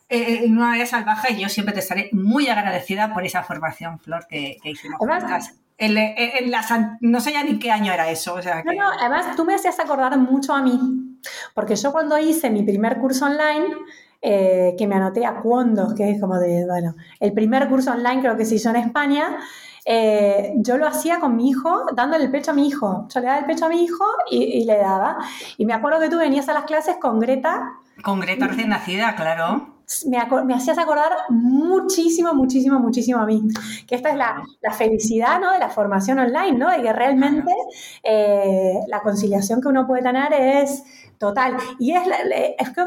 eh, 0.07 0.45
en 0.45 0.55
una 0.55 0.67
manera 0.67 0.86
salvaje 0.86 1.34
y 1.34 1.41
yo 1.41 1.50
siempre 1.50 1.74
te 1.74 1.79
estaré 1.79 2.10
muy 2.12 2.48
agradecida 2.48 3.12
por 3.12 3.25
esa 3.25 3.43
formación, 3.43 4.00
Flor, 4.00 4.27
que, 4.27 4.57
hicimos 4.63 5.00
En, 5.77 6.51
no 7.01 7.19
sé 7.19 7.34
ya 7.34 7.43
ni 7.43 7.57
qué 7.57 7.72
año 7.72 7.91
era 7.91 8.10
eso. 8.10 8.39
no, 8.39 8.74
no, 8.74 8.91
además 9.00 9.36
tú 9.36 9.45
me 9.45 9.55
hacías 9.55 9.79
acordar 9.79 10.15
mucho 10.19 10.53
a 10.53 10.62
mí, 10.62 10.79
porque 11.55 11.75
yo 11.75 11.91
cuando 11.91 12.19
hice 12.19 12.51
mi 12.51 12.62
primer 12.62 12.98
curso 13.00 13.25
online, 13.25 13.65
eh, 14.22 14.75
que 14.77 14.88
me 14.88 14.95
anoté 14.95 15.25
a 15.25 15.36
Cuondos, 15.41 15.95
que 15.95 16.12
es 16.12 16.22
como 16.22 16.38
de, 16.39 16.65
bueno, 16.65 16.95
el 17.19 17.34
primer 17.34 17.67
curso 17.67 17.91
online 17.91 18.22
creo 18.22 18.38
que 18.38 18.45
se 18.45 18.55
hizo 18.55 18.69
en 18.69 18.77
España, 18.77 19.38
eh, 19.87 20.53
yo 20.57 20.77
lo 20.77 20.87
hacía 20.87 21.19
con 21.19 21.35
mi 21.35 21.49
hijo, 21.49 21.85
dándole 21.95 22.25
el 22.25 22.31
pecho 22.31 22.51
a 22.51 22.53
mi 22.55 22.67
hijo. 22.67 23.07
Yo 23.07 23.19
le 23.19 23.27
daba 23.27 23.39
el 23.39 23.45
pecho 23.45 23.65
a 23.65 23.69
mi 23.69 23.83
hijo 23.83 24.03
y, 24.31 24.65
le 24.65 24.77
daba. 24.77 25.19
Y 25.57 25.65
me 25.65 25.73
acuerdo 25.73 25.99
que 25.99 26.09
tú 26.09 26.17
venías 26.17 26.49
a 26.49 26.53
las 26.53 26.65
clases 26.65 26.97
con 26.97 27.19
Greta. 27.19 27.73
Con 28.03 28.19
Greta 28.19 28.47
recién 28.47 28.69
nacida, 28.69 29.15
claro. 29.15 29.75
Me, 30.07 30.17
hacías 30.55 30.79
acordar 30.79 31.11
muchísimo, 31.29 32.33
muchísimo, 32.33 32.79
muchísimo 32.79 33.19
a 33.19 33.27
mí. 33.27 33.43
Que 33.87 33.93
esta 33.93 34.09
es 34.09 34.15
la, 34.15 34.43
felicidad 34.75 35.39
¿no? 35.39 35.51
de 35.51 35.59
la 35.59 35.69
formación 35.69 36.17
online, 36.17 36.57
¿no? 36.57 36.75
Y 36.75 36.81
que 36.81 36.91
realmente 36.91 37.53
eh, 38.01 38.79
la 38.87 39.01
conciliación 39.01 39.61
que 39.61 39.67
uno 39.67 39.85
puede 39.85 40.01
tener 40.01 40.33
es 40.33 40.83
total. 41.19 41.57
Y 41.77 41.91
es, 41.91 42.01
es 42.57 42.69
que 42.71 42.81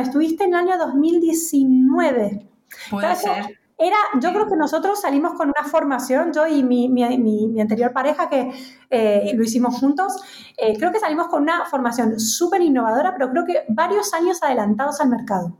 estuviste 0.00 0.44
en 0.44 0.54
el 0.54 0.68
año 0.68 0.78
2019. 0.78 2.44
Puede 2.90 3.14
ser 3.14 3.59
era, 3.80 3.96
yo 4.20 4.30
creo 4.32 4.46
que 4.46 4.56
nosotros 4.56 5.00
salimos 5.00 5.32
con 5.32 5.48
una 5.48 5.66
formación, 5.68 6.32
yo 6.34 6.46
y 6.46 6.62
mi, 6.62 6.88
mi, 6.90 7.16
mi, 7.18 7.60
anterior 7.60 7.92
pareja 7.92 8.28
que 8.28 8.52
eh, 8.90 9.32
lo 9.34 9.42
hicimos 9.42 9.78
juntos, 9.78 10.22
eh, 10.58 10.76
creo 10.76 10.92
que 10.92 11.00
salimos 11.00 11.28
con 11.28 11.42
una 11.42 11.64
formación 11.64 12.20
súper 12.20 12.60
innovadora, 12.60 13.14
pero 13.14 13.30
creo 13.30 13.44
que 13.46 13.64
varios 13.68 14.12
años 14.12 14.42
adelantados 14.42 15.00
al 15.00 15.08
mercado. 15.08 15.56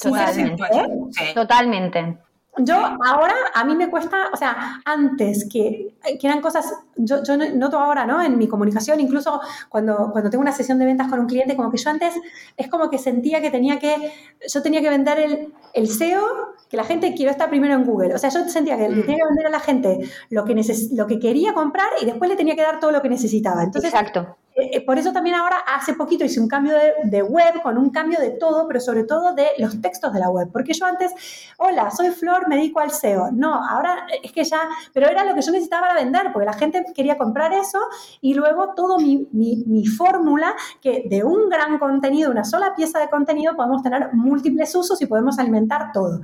Totalmente. 0.00 0.62
¿Eh? 0.64 1.34
Totalmente. 1.34 2.18
Yo 2.58 2.76
ahora, 2.76 3.34
a 3.54 3.64
mí 3.64 3.74
me 3.74 3.90
cuesta, 3.90 4.30
o 4.32 4.36
sea, 4.36 4.80
antes 4.84 5.46
que, 5.50 5.94
que 6.18 6.26
eran 6.26 6.40
cosas, 6.40 6.72
yo, 6.96 7.22
yo, 7.22 7.36
noto 7.36 7.78
ahora, 7.78 8.06
¿no? 8.06 8.22
En 8.22 8.38
mi 8.38 8.48
comunicación, 8.48 8.98
incluso 8.98 9.40
cuando, 9.68 10.10
cuando 10.10 10.30
tengo 10.30 10.40
una 10.40 10.52
sesión 10.52 10.78
de 10.78 10.86
ventas 10.86 11.08
con 11.08 11.20
un 11.20 11.26
cliente, 11.26 11.54
como 11.54 11.70
que 11.70 11.76
yo 11.76 11.90
antes 11.90 12.14
es 12.56 12.68
como 12.68 12.88
que 12.88 12.96
sentía 12.98 13.42
que 13.42 13.50
tenía 13.50 13.78
que, 13.78 14.12
yo 14.48 14.62
tenía 14.62 14.80
que 14.80 14.88
vender 14.88 15.18
el, 15.18 15.52
el 15.74 15.88
SEO, 15.88 16.24
que 16.70 16.76
la 16.78 16.84
gente 16.84 17.14
quiero 17.14 17.30
estar 17.30 17.50
primero 17.50 17.74
en 17.74 17.84
Google. 17.84 18.14
O 18.14 18.18
sea, 18.18 18.30
yo 18.30 18.48
sentía 18.48 18.78
que 18.78 18.88
le 18.88 19.02
tenía 19.02 19.16
que 19.16 19.28
vender 19.28 19.46
a 19.46 19.50
la 19.50 19.60
gente 19.60 20.10
lo 20.30 20.44
que, 20.44 20.54
lo 20.92 21.06
que 21.06 21.18
quería 21.18 21.52
comprar 21.52 21.88
y 22.00 22.06
después 22.06 22.30
le 22.30 22.36
tenía 22.36 22.56
que 22.56 22.62
dar 22.62 22.80
todo 22.80 22.90
lo 22.90 23.02
que 23.02 23.10
necesitaba. 23.10 23.64
Entonces, 23.64 23.92
Exacto 23.92 24.36
eh, 24.56 24.70
eh, 24.72 24.80
por 24.80 24.98
eso 24.98 25.12
también 25.12 25.36
ahora 25.36 25.56
hace 25.66 25.92
poquito 25.92 26.24
hice 26.24 26.40
un 26.40 26.48
cambio 26.48 26.74
de, 27.04 27.22
web 27.22 27.62
con 27.62 27.76
un 27.76 27.90
cambio 27.90 28.18
de 28.18 28.30
todo, 28.30 28.66
pero 28.66 28.80
sobre 28.80 29.04
todo 29.04 29.34
de 29.34 29.48
los 29.58 29.80
textos 29.82 30.12
de 30.12 30.20
la 30.20 30.30
web. 30.30 30.48
Porque 30.50 30.72
yo 30.72 30.86
antes, 30.86 31.12
hola, 31.58 31.90
soy 31.90 32.10
Flor, 32.10 32.48
me 32.48 32.56
dedico 32.56 32.80
al 32.80 32.90
SEO. 32.90 33.30
No, 33.32 33.54
ahora 33.54 34.06
es 34.22 34.32
que 34.32 34.44
ya, 34.44 34.60
pero 34.94 35.08
era 35.08 35.24
lo 35.24 35.34
que 35.34 35.42
yo 35.42 35.52
necesitaba 35.52 35.88
para 35.88 36.00
vender, 36.00 36.32
porque 36.32 36.46
la 36.46 36.54
gente 36.54 36.84
quería 36.94 37.18
comprar 37.18 37.52
eso 37.52 37.78
y 38.22 38.34
luego 38.34 38.72
todo 38.74 38.98
mi 38.98 39.86
fórmula, 39.86 40.54
que 40.80 41.04
de 41.08 41.22
un 41.22 41.48
gran 41.50 41.78
contenido, 41.78 42.30
una 42.30 42.44
sola 42.44 42.74
pieza 42.74 42.98
de 42.98 43.10
contenido, 43.10 43.54
podemos 43.56 43.82
tener 43.82 44.08
múltiples 44.14 44.74
usos 44.74 45.00
y 45.02 45.06
podemos 45.06 45.38
alimentar 45.38 45.92
todo 45.92 46.20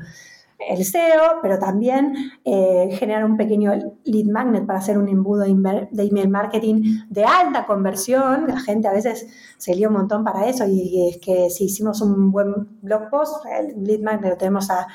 el 0.69 0.85
SEO, 0.85 1.41
pero 1.43 1.59
también 1.59 2.15
eh, 2.45 2.89
generar 2.99 3.25
un 3.25 3.37
pequeño 3.37 3.73
lead 4.05 4.27
magnet 4.27 4.67
para 4.67 4.79
hacer 4.79 4.99
un 4.99 5.09
embudo 5.09 5.43
de 5.43 5.51
email 5.51 6.29
marketing 6.29 7.01
de 7.09 7.25
alta 7.25 7.67
conversión. 7.67 8.47
La 8.49 8.61
gente 8.61 8.89
a 8.89 8.93
veces 8.93 9.27
se 9.63 9.75
lía 9.75 9.89
un 9.89 9.95
montón 9.95 10.25
para 10.25 10.47
eso 10.47 10.65
y, 10.67 11.11
es 11.11 11.19
que 11.19 11.51
si 11.51 11.65
hicimos 11.65 12.01
un 12.01 12.31
buen 12.31 12.81
blog 12.81 13.11
post, 13.11 13.45
el 13.47 13.85
lead 13.85 14.01
magnet 14.01 14.31
lo 14.31 14.37
tenemos 14.37 14.71
a, 14.71 14.87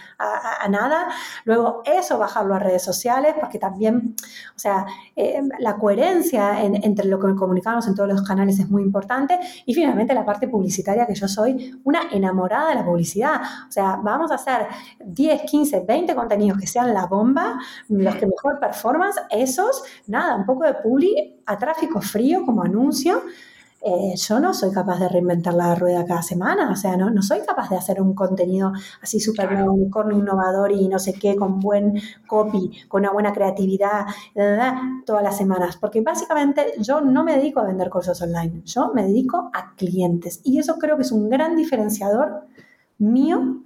nada. 0.70 1.08
Luego 1.46 1.82
eso 1.86 2.18
bajarlo 2.18 2.56
a 2.56 2.60
redes 2.60 2.84
sociales 2.84 3.36
porque 3.40 3.60
también, 3.60 4.16
o 4.56 4.60
sea, 4.60 4.86
eh, 5.16 5.42
la 5.60 5.78
coherencia 5.78 6.64
entre 6.64 7.06
lo 7.06 7.20
que 7.20 7.36
comunicamos 7.36 7.88
en 7.88 7.96
todos 7.96 8.10
los 8.10 8.24
canales 8.24 8.60
es 8.60 8.70
muy 8.70 8.82
importante. 8.82 9.40
Y 9.66 9.74
finalmente 9.74 10.14
la 10.14 10.26
parte 10.26 10.48
publicitaria, 10.48 11.06
que 11.06 11.16
yo 11.16 11.28
soy 11.28 11.80
una 11.84 12.10
enamorada 12.12 12.70
de 12.70 12.76
la 12.76 12.86
publicidad. 12.86 13.42
O 13.68 13.72
sea, 13.72 14.00
vamos 14.04 14.32
a 14.32 14.36
hacer 14.36 14.68
10, 15.00 15.44
15 15.44 15.58
15, 15.58 15.86
20 15.88 16.16
contenidos 16.16 16.60
que 16.60 16.68
sean 16.68 16.94
la 16.94 17.06
bomba, 17.08 17.60
los 17.90 18.16
que 18.16 18.28
mejor 18.28 18.60
performance, 18.60 19.20
esos, 19.30 19.84
nada, 20.08 20.36
un 20.36 20.46
poco 20.46 20.66
de 20.66 20.76
publi 20.76 21.42
a 21.46 21.58
tráfico 21.58 22.02
frío 22.02 22.46
como 22.46 22.64
anuncio. 22.64 23.24
Eh, 23.80 24.16
yo 24.16 24.40
no 24.40 24.56
soy 24.56 24.72
capaz 24.72 25.00
de 25.00 25.08
reinventar 25.08 25.54
la 25.54 25.76
rueda 25.76 26.04
cada 26.06 26.24
semana, 26.24 26.72
o 26.72 26.76
sea, 26.76 26.98
no, 26.98 27.12
no 27.12 27.22
soy 27.22 27.42
capaz 27.42 27.70
de 27.70 27.78
hacer 27.78 28.02
un 28.02 28.16
contenido 28.16 28.74
así 29.02 29.20
súper 29.20 29.54
unicornio, 29.54 30.18
innovador 30.18 30.72
y 30.72 30.88
no 30.88 30.98
sé 30.98 31.14
qué, 31.14 31.36
con 31.36 31.60
buen 31.60 32.02
copy, 32.26 32.72
con 32.88 33.02
una 33.02 33.12
buena 33.12 33.34
creatividad, 33.34 34.06
todas 35.06 35.24
las 35.24 35.38
semanas, 35.38 35.78
porque 35.78 36.02
básicamente 36.02 36.74
yo 36.80 37.02
no 37.02 37.24
me 37.24 37.38
dedico 37.38 37.60
a 37.60 37.66
vender 37.66 37.90
cursos 37.90 38.20
online, 38.22 38.62
yo 38.66 38.92
me 38.94 39.04
dedico 39.04 39.52
a 39.54 39.76
clientes. 39.76 40.42
Y 40.44 40.58
eso 40.58 40.78
creo 40.80 40.98
que 40.98 41.04
es 41.04 41.12
un 41.12 41.30
gran 41.30 41.56
diferenciador 41.56 42.48
mío 42.98 43.62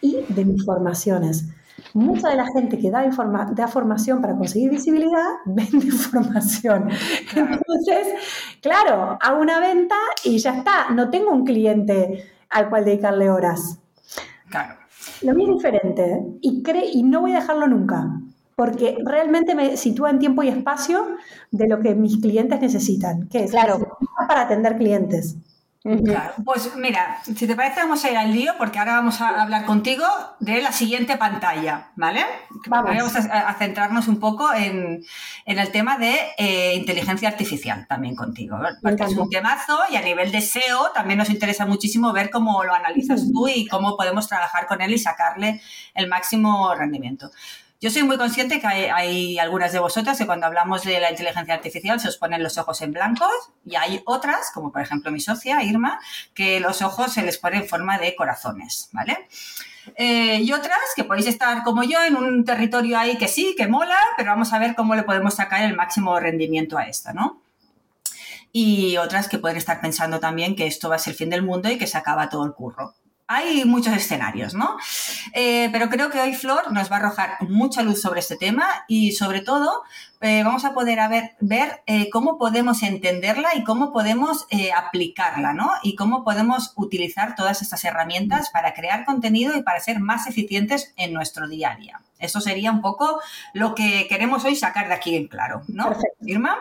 y 0.00 0.24
de 0.28 0.44
mis 0.44 0.64
formaciones. 0.64 1.46
Mucha 1.94 2.30
de 2.30 2.36
la 2.36 2.46
gente 2.46 2.78
que 2.78 2.90
da, 2.90 3.04
da 3.52 3.68
formación 3.68 4.20
para 4.20 4.36
conseguir 4.36 4.70
visibilidad 4.70 5.28
vende 5.44 5.90
formación. 5.90 6.88
Entonces, 7.36 8.08
claro, 8.60 9.18
hago 9.20 9.40
una 9.40 9.60
venta 9.60 9.96
y 10.24 10.38
ya 10.38 10.58
está, 10.58 10.90
no 10.90 11.10
tengo 11.10 11.30
un 11.30 11.44
cliente 11.44 12.24
al 12.50 12.68
cual 12.68 12.84
dedicarle 12.84 13.30
horas. 13.30 13.78
Claro. 14.48 14.76
Lo 15.22 15.34
mío 15.34 15.48
es 15.50 15.56
diferente 15.56 16.22
y, 16.40 16.62
y 16.92 17.02
no 17.02 17.20
voy 17.20 17.32
a 17.32 17.40
dejarlo 17.40 17.66
nunca, 17.66 18.20
porque 18.56 18.96
realmente 19.04 19.54
me 19.54 19.76
sitúa 19.76 20.10
en 20.10 20.18
tiempo 20.18 20.42
y 20.42 20.48
espacio 20.48 21.16
de 21.50 21.68
lo 21.68 21.80
que 21.80 21.94
mis 21.94 22.18
clientes 22.18 22.60
necesitan, 22.60 23.28
que 23.28 23.44
es 23.44 23.50
claro. 23.50 23.98
para 24.28 24.42
atender 24.42 24.76
clientes. 24.76 25.36
Claro, 25.82 26.34
pues 26.44 26.76
mira, 26.76 27.18
si 27.24 27.44
te 27.44 27.56
parece 27.56 27.80
vamos 27.80 28.04
a 28.04 28.10
ir 28.10 28.16
al 28.16 28.32
lío 28.32 28.52
porque 28.56 28.78
ahora 28.78 28.94
vamos 28.94 29.20
a 29.20 29.42
hablar 29.42 29.64
contigo 29.64 30.06
de 30.38 30.62
la 30.62 30.70
siguiente 30.70 31.16
pantalla, 31.16 31.90
¿vale? 31.96 32.24
Vamos, 32.68 33.16
a, 33.16 33.54
centrarnos 33.54 34.06
un 34.06 34.20
poco 34.20 34.54
en, 34.54 35.02
el 35.44 35.72
tema 35.72 35.98
de 35.98 36.14
eh, 36.38 36.74
inteligencia 36.76 37.28
artificial 37.28 37.86
también 37.88 38.14
contigo, 38.14 38.58
porque 38.80 39.02
es 39.02 39.16
un 39.16 39.28
temazo 39.28 39.76
y 39.90 39.96
a 39.96 40.02
nivel 40.02 40.30
de 40.30 40.40
SEO 40.40 40.92
también 40.94 41.18
nos 41.18 41.30
interesa 41.30 41.66
muchísimo 41.66 42.12
ver 42.12 42.30
cómo 42.30 42.62
lo 42.62 42.74
analizas 42.74 43.26
tú 43.32 43.48
y 43.48 43.66
cómo 43.66 43.96
podemos 43.96 44.28
trabajar 44.28 44.68
con 44.68 44.82
él 44.82 44.92
y 44.92 44.98
sacarle 44.98 45.60
el 45.94 46.06
máximo 46.08 46.72
rendimiento. 46.76 47.32
Yo 47.82 47.90
soy 47.90 48.04
muy 48.04 48.16
consciente 48.16 48.60
que 48.60 48.68
hay, 48.68 49.40
algunas 49.40 49.72
de 49.72 49.80
vosotras 49.80 50.16
que 50.16 50.24
cuando 50.24 50.46
hablamos 50.46 50.84
de 50.84 51.00
la 51.00 51.10
inteligencia 51.10 51.52
artificial 51.52 51.98
se 51.98 52.06
os 52.06 52.16
ponen 52.16 52.40
los 52.40 52.56
ojos 52.56 52.80
en 52.80 52.92
blancos 52.92 53.32
y 53.66 53.74
hay 53.74 54.00
otras, 54.04 54.52
como 54.54 54.70
por 54.70 54.82
ejemplo 54.82 55.10
mi 55.10 55.18
socia 55.18 55.64
Irma, 55.64 55.98
que 56.32 56.60
los 56.60 56.80
ojos 56.80 57.12
se 57.12 57.22
les 57.22 57.38
pone 57.38 57.56
en 57.56 57.66
forma 57.66 57.98
de 57.98 58.14
corazones, 58.14 58.88
¿vale? 58.92 59.26
Eh, 59.96 60.38
y 60.42 60.52
otras 60.52 60.78
que 60.94 61.02
podéis 61.02 61.26
estar 61.26 61.64
como 61.64 61.82
yo 61.82 62.00
en 62.04 62.14
un 62.14 62.44
territorio 62.44 62.96
ahí 62.96 63.18
que 63.18 63.26
sí, 63.26 63.56
que 63.58 63.66
mola, 63.66 63.98
pero 64.16 64.30
vamos 64.30 64.52
a 64.52 64.60
ver 64.60 64.76
cómo 64.76 64.94
le 64.94 65.02
podemos 65.02 65.34
sacar 65.34 65.64
el 65.64 65.74
máximo 65.74 66.20
rendimiento 66.20 66.78
a 66.78 66.86
esta, 66.86 67.12
¿no? 67.12 67.42
Y 68.52 68.96
otras 68.98 69.26
que 69.26 69.38
pueden 69.38 69.56
estar 69.56 69.80
pensando 69.80 70.20
también 70.20 70.54
que 70.54 70.68
esto 70.68 70.88
va 70.88 70.94
a 70.94 70.98
ser 71.00 71.14
el 71.14 71.18
fin 71.18 71.30
del 71.30 71.42
mundo 71.42 71.68
y 71.68 71.78
que 71.78 71.88
se 71.88 71.98
acaba 71.98 72.28
todo 72.28 72.46
el 72.46 72.52
curro 72.52 72.94
hay 73.34 73.64
muchos 73.64 73.94
escenarios, 73.94 74.54
¿no? 74.54 74.76
Eh, 75.32 75.68
pero 75.72 75.88
creo 75.88 76.10
que 76.10 76.20
hoy 76.20 76.34
Flor 76.34 76.72
nos 76.72 76.90
va 76.90 76.96
a 76.96 76.98
arrojar 76.98 77.36
mucha 77.40 77.82
luz 77.82 78.00
sobre 78.00 78.20
este 78.20 78.36
tema 78.36 78.66
y 78.88 79.12
sobre 79.12 79.40
todo 79.40 79.82
eh, 80.20 80.42
vamos 80.44 80.64
a 80.64 80.74
poder 80.74 80.98
ver 81.40 81.82
eh, 81.86 82.10
cómo 82.10 82.38
podemos 82.38 82.82
entenderla 82.82 83.54
y 83.56 83.64
cómo 83.64 83.92
podemos 83.92 84.46
aplicarla, 84.76 85.52
¿no? 85.52 85.70
Y 85.82 85.96
cómo 85.96 86.24
podemos 86.24 86.72
utilizar 86.76 87.34
todas 87.34 87.62
estas 87.62 87.84
herramientas 87.84 88.50
para 88.50 88.74
crear 88.74 89.04
contenido 89.04 89.56
y 89.56 89.62
para 89.62 89.80
ser 89.80 90.00
más 90.00 90.26
eficientes 90.26 90.92
en 90.96 91.12
nuestro 91.12 91.48
día 91.48 91.72
a 91.72 91.76
día. 91.76 92.00
Eso 92.22 92.40
sería 92.40 92.70
un 92.70 92.80
poco 92.80 93.20
lo 93.52 93.74
que 93.74 94.06
queremos 94.08 94.44
hoy 94.44 94.56
sacar 94.56 94.88
de 94.88 94.94
aquí 94.94 95.16
en 95.16 95.28
claro, 95.28 95.62
¿no? 95.68 95.94
Irma. 96.22 96.56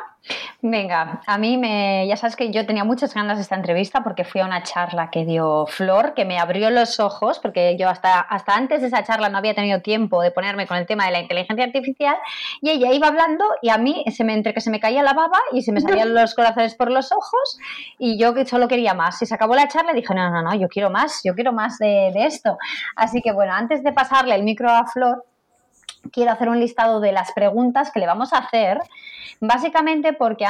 Venga, 0.61 1.21
a 1.25 1.37
mí 1.39 1.57
me, 1.57 2.05
ya 2.07 2.15
sabes 2.15 2.35
que 2.35 2.51
yo 2.51 2.67
tenía 2.67 2.83
muchas 2.83 3.11
ganas 3.15 3.37
de 3.37 3.41
esta 3.41 3.55
entrevista 3.55 4.03
porque 4.03 4.23
fui 4.23 4.41
a 4.41 4.45
una 4.45 4.61
charla 4.61 5.09
que 5.09 5.25
dio 5.25 5.65
Flor, 5.65 6.13
que 6.13 6.25
me 6.25 6.37
abrió 6.37 6.69
los 6.69 6.99
ojos, 6.99 7.39
porque 7.39 7.75
yo 7.79 7.89
hasta, 7.89 8.19
hasta 8.19 8.55
antes 8.55 8.81
de 8.81 8.87
esa 8.87 9.03
charla 9.03 9.29
no 9.29 9.39
había 9.39 9.55
tenido 9.55 9.81
tiempo 9.81 10.21
de 10.21 10.29
ponerme 10.29 10.67
con 10.67 10.77
el 10.77 10.85
tema 10.85 11.05
de 11.05 11.11
la 11.11 11.19
inteligencia 11.21 11.65
artificial 11.65 12.15
y 12.61 12.69
ella 12.69 12.93
iba 12.93 13.07
hablando 13.07 13.43
y 13.63 13.69
a 13.69 13.79
mí 13.79 14.05
se 14.15 14.23
me, 14.23 14.33
entre 14.33 14.53
que 14.53 14.61
se 14.61 14.69
me 14.69 14.79
caía 14.79 15.01
la 15.01 15.13
baba 15.13 15.39
y 15.51 15.63
se 15.63 15.71
me 15.71 15.81
salían 15.81 16.13
los 16.13 16.35
corazones 16.35 16.75
por 16.75 16.91
los 16.91 17.11
ojos 17.11 17.57
y 17.97 18.19
yo 18.19 18.33
solo 18.45 18.67
quería 18.67 18.93
más. 18.93 19.19
Y 19.23 19.25
se 19.25 19.33
acabó 19.33 19.55
la 19.55 19.67
charla 19.67 19.93
y 19.93 19.95
dije, 19.95 20.13
no, 20.13 20.29
no, 20.29 20.43
no, 20.43 20.53
yo 20.53 20.67
quiero 20.67 20.91
más, 20.91 21.21
yo 21.23 21.33
quiero 21.33 21.51
más 21.51 21.79
de, 21.79 22.11
de 22.13 22.25
esto. 22.25 22.59
Así 22.95 23.23
que 23.23 23.31
bueno, 23.31 23.53
antes 23.53 23.83
de 23.83 23.91
pasarle 23.91 24.35
el 24.35 24.43
micro 24.43 24.69
a 24.69 24.85
Flor, 24.85 25.25
quiero 26.11 26.31
hacer 26.31 26.49
un 26.49 26.59
listado 26.59 26.99
de 26.99 27.11
las 27.11 27.31
preguntas 27.33 27.91
que 27.91 27.99
le 27.99 28.07
vamos 28.07 28.33
a 28.33 28.39
hacer, 28.39 28.79
básicamente 29.39 30.13
porque 30.13 30.45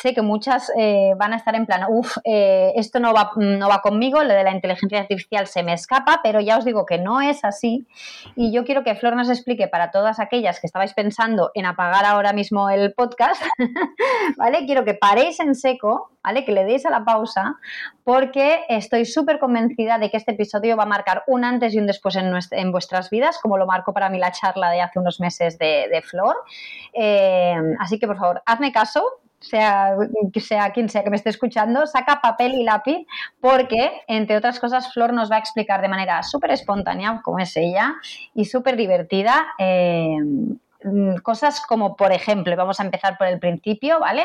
sé 0.00 0.14
que 0.14 0.22
muchas 0.22 0.70
eh, 0.76 1.12
van 1.16 1.32
a 1.32 1.36
estar 1.36 1.54
en 1.54 1.66
plan, 1.66 1.84
uff, 1.88 2.16
eh, 2.24 2.72
esto 2.76 3.00
no 3.00 3.12
va, 3.12 3.32
no 3.36 3.68
va 3.68 3.80
conmigo, 3.82 4.22
lo 4.22 4.34
de 4.34 4.44
la 4.44 4.52
inteligencia 4.52 5.00
artificial 5.00 5.46
se 5.46 5.62
me 5.62 5.72
escapa, 5.72 6.20
pero 6.22 6.40
ya 6.40 6.58
os 6.58 6.64
digo 6.64 6.86
que 6.86 6.98
no 6.98 7.20
es 7.20 7.44
así. 7.44 7.86
Y 8.34 8.52
yo 8.52 8.64
quiero 8.64 8.84
que 8.84 8.94
Flor 8.94 9.16
nos 9.16 9.28
explique 9.28 9.68
para 9.68 9.90
todas 9.90 10.20
aquellas 10.20 10.60
que 10.60 10.66
estabais 10.66 10.94
pensando 10.94 11.50
en 11.54 11.66
apagar 11.66 12.04
ahora 12.04 12.32
mismo 12.32 12.70
el 12.70 12.92
podcast, 12.92 13.42
¿vale? 14.36 14.66
Quiero 14.66 14.84
que 14.84 14.94
paréis 14.94 15.40
en 15.40 15.54
seco, 15.54 16.10
¿vale? 16.26 16.44
Que 16.44 16.50
le 16.50 16.64
deis 16.64 16.84
a 16.84 16.90
la 16.90 17.04
pausa, 17.04 17.54
porque 18.02 18.64
estoy 18.68 19.04
súper 19.04 19.38
convencida 19.38 19.96
de 19.98 20.10
que 20.10 20.16
este 20.16 20.32
episodio 20.32 20.76
va 20.76 20.82
a 20.82 20.86
marcar 20.86 21.22
un 21.28 21.44
antes 21.44 21.72
y 21.72 21.78
un 21.78 21.86
después 21.86 22.16
en, 22.16 22.72
vuestras 22.72 23.10
vidas, 23.10 23.38
como 23.40 23.56
lo 23.56 23.64
marcó 23.64 23.94
para 23.94 24.10
mí 24.10 24.18
la 24.18 24.32
charla 24.32 24.70
de 24.70 24.80
hace 24.80 24.98
unos 24.98 25.20
meses 25.20 25.56
de, 25.56 26.02
Flor. 26.04 26.34
Eh, 26.92 27.54
así 27.78 28.00
que, 28.00 28.08
por 28.08 28.18
favor, 28.18 28.42
hazme 28.44 28.72
caso, 28.72 29.04
sea, 29.38 29.96
sea 30.40 30.72
quien 30.72 30.88
sea 30.88 31.04
que 31.04 31.10
me 31.10 31.16
esté 31.16 31.30
escuchando, 31.30 31.86
saca 31.86 32.20
papel 32.20 32.54
y 32.54 32.64
lápiz 32.64 33.06
porque, 33.40 34.02
entre 34.08 34.36
otras 34.36 34.58
cosas, 34.58 34.92
Flor 34.92 35.12
nos 35.12 35.30
va 35.30 35.36
a 35.36 35.38
explicar 35.38 35.80
de 35.80 35.88
manera 35.88 36.24
súper 36.24 36.50
espontánea, 36.50 37.20
como 37.22 37.38
es 37.38 37.56
ella, 37.56 37.94
y 38.34 38.46
súper 38.46 38.76
divertida. 38.76 39.46
Eh, 39.58 40.18
cosas 41.22 41.60
como, 41.60 41.96
por 41.96 42.12
ejemplo, 42.12 42.54
vamos 42.56 42.80
a 42.80 42.84
empezar 42.84 43.18
por 43.18 43.26
el 43.26 43.38
principio, 43.38 44.00
¿vale? 44.00 44.24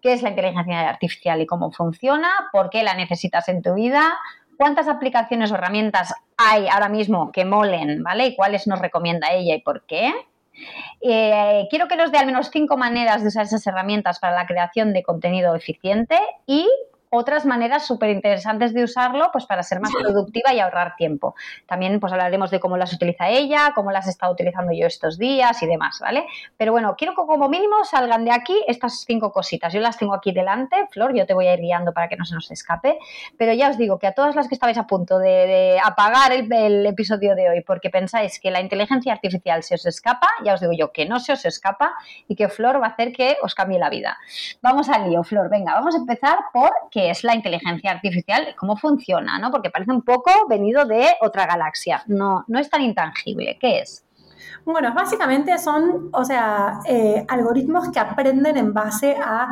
¿Qué 0.00 0.12
es 0.12 0.22
la 0.22 0.30
inteligencia 0.30 0.88
artificial 0.88 1.40
y 1.40 1.46
cómo 1.46 1.72
funciona? 1.72 2.30
¿Por 2.52 2.70
qué 2.70 2.82
la 2.82 2.94
necesitas 2.94 3.48
en 3.48 3.62
tu 3.62 3.74
vida? 3.74 4.18
cuántas 4.62 4.86
aplicaciones 4.86 5.50
o 5.50 5.56
herramientas 5.56 6.14
hay 6.36 6.68
ahora 6.68 6.88
mismo 6.88 7.32
que 7.32 7.44
molen, 7.44 8.04
¿vale? 8.04 8.26
Y 8.26 8.36
cuáles 8.36 8.68
nos 8.68 8.78
recomienda 8.78 9.32
ella 9.32 9.56
y 9.56 9.60
por 9.60 9.84
qué. 9.86 10.12
Eh, 11.00 11.66
quiero 11.68 11.88
que 11.88 11.96
nos 11.96 12.12
dé 12.12 12.18
al 12.18 12.26
menos 12.26 12.48
cinco 12.52 12.76
maneras 12.76 13.22
de 13.22 13.28
usar 13.28 13.44
esas 13.44 13.66
herramientas 13.66 14.20
para 14.20 14.36
la 14.36 14.46
creación 14.46 14.92
de 14.92 15.02
contenido 15.02 15.56
eficiente 15.56 16.16
y 16.46 16.68
otras 17.14 17.44
maneras 17.44 17.86
súper 17.86 18.08
interesantes 18.08 18.72
de 18.72 18.84
usarlo 18.84 19.28
pues 19.32 19.44
para 19.44 19.62
ser 19.62 19.80
más 19.80 19.92
productiva 19.92 20.54
y 20.54 20.60
ahorrar 20.60 20.96
tiempo. 20.96 21.34
También 21.66 22.00
pues 22.00 22.10
hablaremos 22.10 22.50
de 22.50 22.58
cómo 22.58 22.78
las 22.78 22.90
utiliza 22.94 23.28
ella, 23.28 23.72
cómo 23.74 23.92
las 23.92 24.06
he 24.06 24.10
estado 24.10 24.32
utilizando 24.32 24.72
yo 24.72 24.86
estos 24.86 25.18
días 25.18 25.62
y 25.62 25.66
demás, 25.66 25.98
¿vale? 26.00 26.26
Pero 26.56 26.72
bueno, 26.72 26.94
quiero 26.96 27.12
que 27.12 27.22
como 27.26 27.50
mínimo 27.50 27.84
salgan 27.84 28.24
de 28.24 28.32
aquí 28.32 28.56
estas 28.66 29.04
cinco 29.06 29.30
cositas. 29.30 29.74
Yo 29.74 29.80
las 29.80 29.98
tengo 29.98 30.14
aquí 30.14 30.32
delante, 30.32 30.88
Flor, 30.90 31.14
yo 31.14 31.26
te 31.26 31.34
voy 31.34 31.48
a 31.48 31.54
ir 31.54 31.60
guiando 31.60 31.92
para 31.92 32.08
que 32.08 32.16
no 32.16 32.24
se 32.24 32.34
nos 32.34 32.50
escape, 32.50 32.98
pero 33.36 33.52
ya 33.52 33.68
os 33.68 33.76
digo 33.76 33.98
que 33.98 34.06
a 34.06 34.12
todas 34.12 34.34
las 34.34 34.48
que 34.48 34.54
estabais 34.54 34.78
a 34.78 34.86
punto 34.86 35.18
de, 35.18 35.78
apagar 35.84 36.32
el, 36.32 36.50
el 36.50 36.86
episodio 36.86 37.34
de 37.34 37.50
hoy 37.50 37.60
porque 37.60 37.90
pensáis 37.90 38.40
que 38.40 38.50
la 38.50 38.62
inteligencia 38.62 39.12
artificial 39.12 39.62
se 39.62 39.74
os 39.74 39.84
escapa, 39.84 40.28
ya 40.46 40.54
os 40.54 40.60
digo 40.60 40.72
yo 40.72 40.92
que 40.92 41.04
no 41.04 41.20
se 41.20 41.34
os 41.34 41.44
escapa 41.44 41.92
y 42.26 42.36
que 42.36 42.48
Flor 42.48 42.80
va 42.80 42.86
a 42.86 42.90
hacer 42.90 43.12
que 43.12 43.36
os 43.42 43.54
cambie 43.54 43.78
la 43.78 43.90
vida. 43.90 44.16
Vamos 44.62 44.88
al 44.88 45.10
lío, 45.10 45.22
Flor, 45.22 45.50
venga, 45.50 45.74
vamos 45.74 45.94
a 45.94 45.98
empezar 45.98 46.38
por 46.54 46.70
que 46.90 47.01
es 47.10 47.24
la 47.24 47.34
inteligencia 47.34 47.90
artificial, 47.90 48.54
cómo 48.56 48.76
funciona, 48.76 49.38
¿no? 49.38 49.50
Porque 49.50 49.70
parece 49.70 49.90
un 49.92 50.02
poco 50.02 50.30
venido 50.48 50.84
de 50.84 51.06
otra 51.20 51.46
galaxia, 51.46 52.02
no, 52.06 52.44
no 52.48 52.58
es 52.58 52.68
tan 52.70 52.82
intangible. 52.82 53.58
¿Qué 53.60 53.80
es? 53.80 54.04
Bueno, 54.64 54.92
básicamente 54.94 55.58
son, 55.58 56.10
o 56.12 56.24
sea, 56.24 56.80
eh, 56.86 57.24
algoritmos 57.28 57.90
que 57.90 57.98
aprenden 57.98 58.56
en 58.56 58.72
base 58.72 59.16
a 59.16 59.48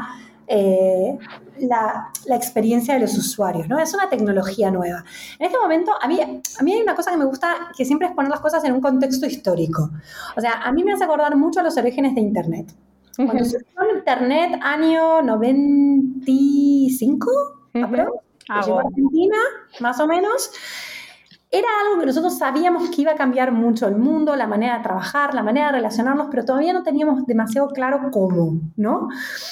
eh, 0.47 1.17
la, 1.61 2.11
experiencia 2.35 2.95
de 2.95 3.01
los 3.01 3.17
usuarios, 3.17 3.69
¿no? 3.69 3.79
Es 3.79 3.95
una 3.95 4.09
tecnología 4.09 4.71
nueva. 4.71 5.05
En 5.39 5.47
este 5.47 5.59
momento, 5.59 5.93
a 6.01 6.09
mí, 6.09 6.21
a 6.21 6.63
mí 6.63 6.73
hay 6.73 6.83
una 6.83 6.97
cosa 6.97 7.13
que 7.13 7.17
me 7.17 7.25
gusta, 7.25 7.71
que 7.77 7.85
siempre 7.85 8.09
es 8.09 8.15
poner 8.15 8.31
las 8.31 8.41
cosas 8.41 8.65
en 8.65 8.73
un 8.73 8.81
contexto 8.81 9.27
histórico. 9.27 9.91
O 10.37 10.41
sea, 10.41 10.55
a 10.63 10.73
mí 10.73 10.83
me 10.83 10.93
hace 10.93 11.05
acordar 11.05 11.37
mucho 11.37 11.61
a 11.61 11.63
los 11.63 11.77
orígenes 11.77 12.15
de 12.15 12.21
Internet. 12.21 12.73
Cuando 13.17 13.45
surgió 13.45 13.97
Internet, 13.97 14.61
año 14.63 15.23
95, 15.23 17.31
uh 17.75 18.21
Argentina, 18.49 19.37
más 19.81 19.99
o 20.01 20.07
menos, 20.07 20.53
era 21.53 21.67
algo 21.85 21.99
que 21.99 22.07
nosotros 22.07 22.39
sabíamos 22.39 22.91
que 22.91 23.03
iba 23.03 23.11
a 23.11 23.17
cambiar 23.17 23.51
mucho 23.51 23.89
el 23.89 23.97
mundo, 23.97 24.37
la 24.37 24.47
manera 24.47 24.77
de 24.77 24.85
trabajar, 24.85 25.35
la 25.35 25.43
manera 25.43 25.67
de 25.67 25.73
relacionarnos, 25.73 26.29
pero 26.31 26.45
todavía 26.45 26.73
no 26.73 26.85
teníamos 26.85 27.27
demasiado 27.27 27.71
claro 27.71 28.09
cómo, 28.13 28.61
¿no? 28.77 29.09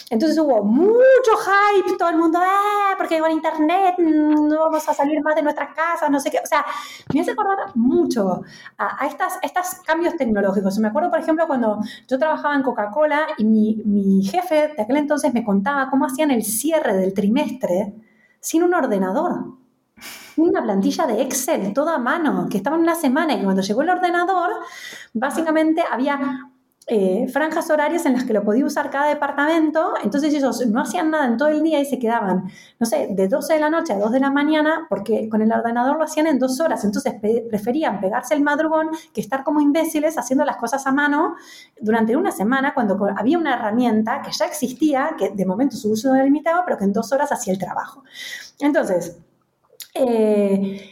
Entonces 0.08 0.38
hubo 0.38 0.62
mucho 0.62 1.32
hype, 1.44 1.96
todo 1.98 2.10
el 2.10 2.16
mundo, 2.16 2.38
¡eh! 2.40 2.94
Porque 2.96 3.18
con 3.18 3.32
internet 3.32 3.96
no 3.98 4.60
vamos 4.60 4.88
a 4.88 4.94
salir 4.94 5.20
más 5.22 5.34
de 5.34 5.42
nuestras 5.42 5.74
casas, 5.74 6.08
no 6.08 6.20
sé 6.20 6.30
qué. 6.30 6.38
O 6.38 6.46
sea, 6.46 6.64
me 7.12 7.20
hace 7.20 7.32
acordar 7.32 7.58
mucho 7.74 8.42
a, 8.78 9.04
estas, 9.04 9.40
estos 9.42 9.80
cambios 9.84 10.16
tecnológicos. 10.16 10.78
Me 10.78 10.88
acuerdo, 10.88 11.10
por 11.10 11.18
ejemplo, 11.18 11.48
cuando 11.48 11.80
yo 12.06 12.16
trabajaba 12.16 12.54
en 12.54 12.62
Coca-Cola 12.62 13.26
y 13.38 13.44
mi, 13.44 13.82
mi 13.84 14.22
jefe 14.22 14.68
de 14.76 14.82
aquel 14.82 14.98
entonces 14.98 15.34
me 15.34 15.42
contaba 15.42 15.90
cómo 15.90 16.06
hacían 16.06 16.30
el 16.30 16.44
cierre 16.44 16.96
del 16.96 17.12
trimestre 17.12 17.92
sin 18.40 18.62
un 18.62 18.74
ordenador 18.74 19.58
una 20.38 20.62
plantilla 20.62 21.06
de 21.06 21.22
Excel 21.22 21.72
toda 21.72 21.96
a 21.96 21.98
mano, 21.98 22.48
que 22.50 22.58
estaba 22.58 22.76
en 22.76 22.82
una 22.82 22.94
semana 22.94 23.34
y 23.34 23.42
cuando 23.42 23.62
llegó 23.62 23.82
el 23.82 23.90
ordenador, 23.90 24.50
básicamente 25.12 25.82
había 25.90 26.50
eh, 26.90 27.28
franjas 27.28 27.68
horarias 27.68 28.06
en 28.06 28.14
las 28.14 28.24
que 28.24 28.32
lo 28.32 28.42
podía 28.42 28.64
usar 28.64 28.88
cada 28.88 29.08
departamento, 29.08 29.92
entonces 30.02 30.32
ellos 30.32 30.66
no 30.68 30.80
hacían 30.80 31.10
nada 31.10 31.26
en 31.26 31.36
todo 31.36 31.48
el 31.48 31.62
día 31.62 31.80
y 31.80 31.84
se 31.84 31.98
quedaban, 31.98 32.44
no 32.78 32.86
sé, 32.86 33.08
de 33.10 33.28
12 33.28 33.52
de 33.52 33.60
la 33.60 33.68
noche 33.68 33.92
a 33.92 33.98
2 33.98 34.10
de 34.10 34.20
la 34.20 34.30
mañana, 34.30 34.86
porque 34.88 35.28
con 35.28 35.42
el 35.42 35.52
ordenador 35.52 35.98
lo 35.98 36.04
hacían 36.04 36.28
en 36.28 36.38
dos 36.38 36.58
horas, 36.60 36.82
entonces 36.84 37.12
preferían 37.50 38.00
pegarse 38.00 38.32
el 38.32 38.40
madrugón 38.40 38.88
que 39.12 39.20
estar 39.20 39.44
como 39.44 39.60
imbéciles 39.60 40.16
haciendo 40.16 40.46
las 40.46 40.56
cosas 40.56 40.86
a 40.86 40.92
mano 40.92 41.34
durante 41.78 42.16
una 42.16 42.32
semana 42.32 42.72
cuando 42.72 42.98
había 43.14 43.36
una 43.36 43.56
herramienta 43.56 44.22
que 44.22 44.32
ya 44.32 44.46
existía, 44.46 45.10
que 45.18 45.28
de 45.28 45.44
momento 45.44 45.76
su 45.76 45.90
uso 45.90 46.14
era 46.14 46.24
limitado, 46.24 46.62
pero 46.64 46.78
que 46.78 46.84
en 46.84 46.94
dos 46.94 47.12
horas 47.12 47.30
hacía 47.30 47.52
el 47.52 47.58
trabajo. 47.58 48.02
Entonces, 48.60 49.18
eh, 49.98 50.90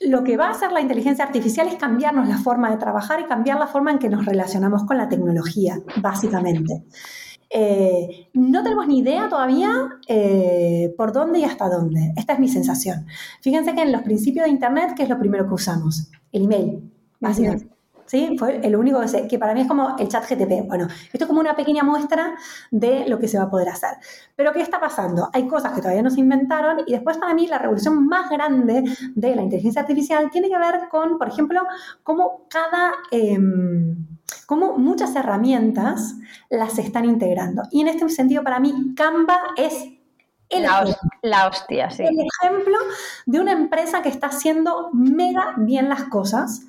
lo 0.00 0.24
que 0.24 0.36
va 0.36 0.48
a 0.48 0.50
hacer 0.50 0.72
la 0.72 0.80
inteligencia 0.80 1.24
artificial 1.24 1.68
es 1.68 1.74
cambiarnos 1.74 2.28
la 2.28 2.38
forma 2.38 2.70
de 2.70 2.76
trabajar 2.76 3.20
y 3.20 3.24
cambiar 3.24 3.58
la 3.58 3.66
forma 3.66 3.90
en 3.90 3.98
que 3.98 4.08
nos 4.08 4.24
relacionamos 4.24 4.84
con 4.84 4.96
la 4.96 5.08
tecnología, 5.08 5.80
básicamente. 6.00 6.84
Eh, 7.50 8.28
no 8.34 8.62
tenemos 8.62 8.86
ni 8.86 8.98
idea 8.98 9.28
todavía 9.28 9.88
eh, 10.06 10.94
por 10.96 11.12
dónde 11.12 11.40
y 11.40 11.44
hasta 11.44 11.68
dónde. 11.68 12.12
Esta 12.16 12.34
es 12.34 12.38
mi 12.38 12.48
sensación. 12.48 13.06
Fíjense 13.40 13.74
que 13.74 13.82
en 13.82 13.92
los 13.92 14.02
principios 14.02 14.44
de 14.44 14.50
Internet, 14.50 14.92
¿qué 14.96 15.04
es 15.04 15.08
lo 15.08 15.18
primero 15.18 15.46
que 15.46 15.54
usamos? 15.54 16.10
El 16.30 16.44
email, 16.44 16.92
básicamente. 17.20 17.77
¿Sí? 18.08 18.36
Fue 18.36 18.56
el 18.66 18.74
único 18.74 19.00
que, 19.00 19.28
que 19.28 19.38
para 19.38 19.54
mí 19.54 19.60
es 19.60 19.68
como 19.68 19.94
el 19.96 20.08
chat 20.08 20.24
GTP. 20.28 20.66
Bueno, 20.66 20.88
esto 21.12 21.24
es 21.24 21.26
como 21.26 21.38
una 21.40 21.54
pequeña 21.54 21.84
muestra 21.84 22.34
de 22.72 23.08
lo 23.08 23.20
que 23.20 23.28
se 23.28 23.38
va 23.38 23.44
a 23.44 23.50
poder 23.50 23.68
hacer. 23.68 23.90
Pero 24.34 24.52
¿qué 24.52 24.60
está 24.62 24.80
pasando? 24.80 25.30
Hay 25.32 25.46
cosas 25.46 25.72
que 25.74 25.80
todavía 25.80 26.02
no 26.02 26.10
se 26.10 26.18
inventaron 26.20 26.80
y 26.86 26.92
después 26.92 27.18
para 27.18 27.34
mí 27.34 27.46
la 27.46 27.58
revolución 27.58 28.06
más 28.08 28.28
grande 28.28 28.82
de 29.14 29.36
la 29.36 29.42
inteligencia 29.42 29.82
artificial 29.82 30.30
tiene 30.32 30.48
que 30.48 30.58
ver 30.58 30.88
con, 30.90 31.18
por 31.18 31.28
ejemplo, 31.28 31.62
cómo 32.02 32.46
cada... 32.48 32.92
Em, 33.12 34.06
cómo 34.46 34.76
muchas 34.78 35.14
herramientas 35.16 36.14
las 36.50 36.78
están 36.78 37.04
integrando. 37.06 37.62
Y 37.70 37.80
en 37.82 37.88
este 37.88 38.08
sentido, 38.08 38.42
para 38.42 38.60
mí, 38.60 38.94
Canva 38.96 39.38
es 39.56 39.84
el 40.50 40.62
La, 40.62 40.82
ejemplo, 40.82 40.92
hos- 40.92 40.98
la 41.22 41.48
hostia, 41.48 41.90
sí. 41.90 42.02
el 42.02 42.16
ejemplo 42.20 42.76
de 43.26 43.40
una 43.40 43.52
empresa 43.52 44.02
que 44.02 44.08
está 44.08 44.28
haciendo 44.28 44.90
mega 44.92 45.54
bien 45.58 45.88
las 45.88 46.04
cosas 46.04 46.62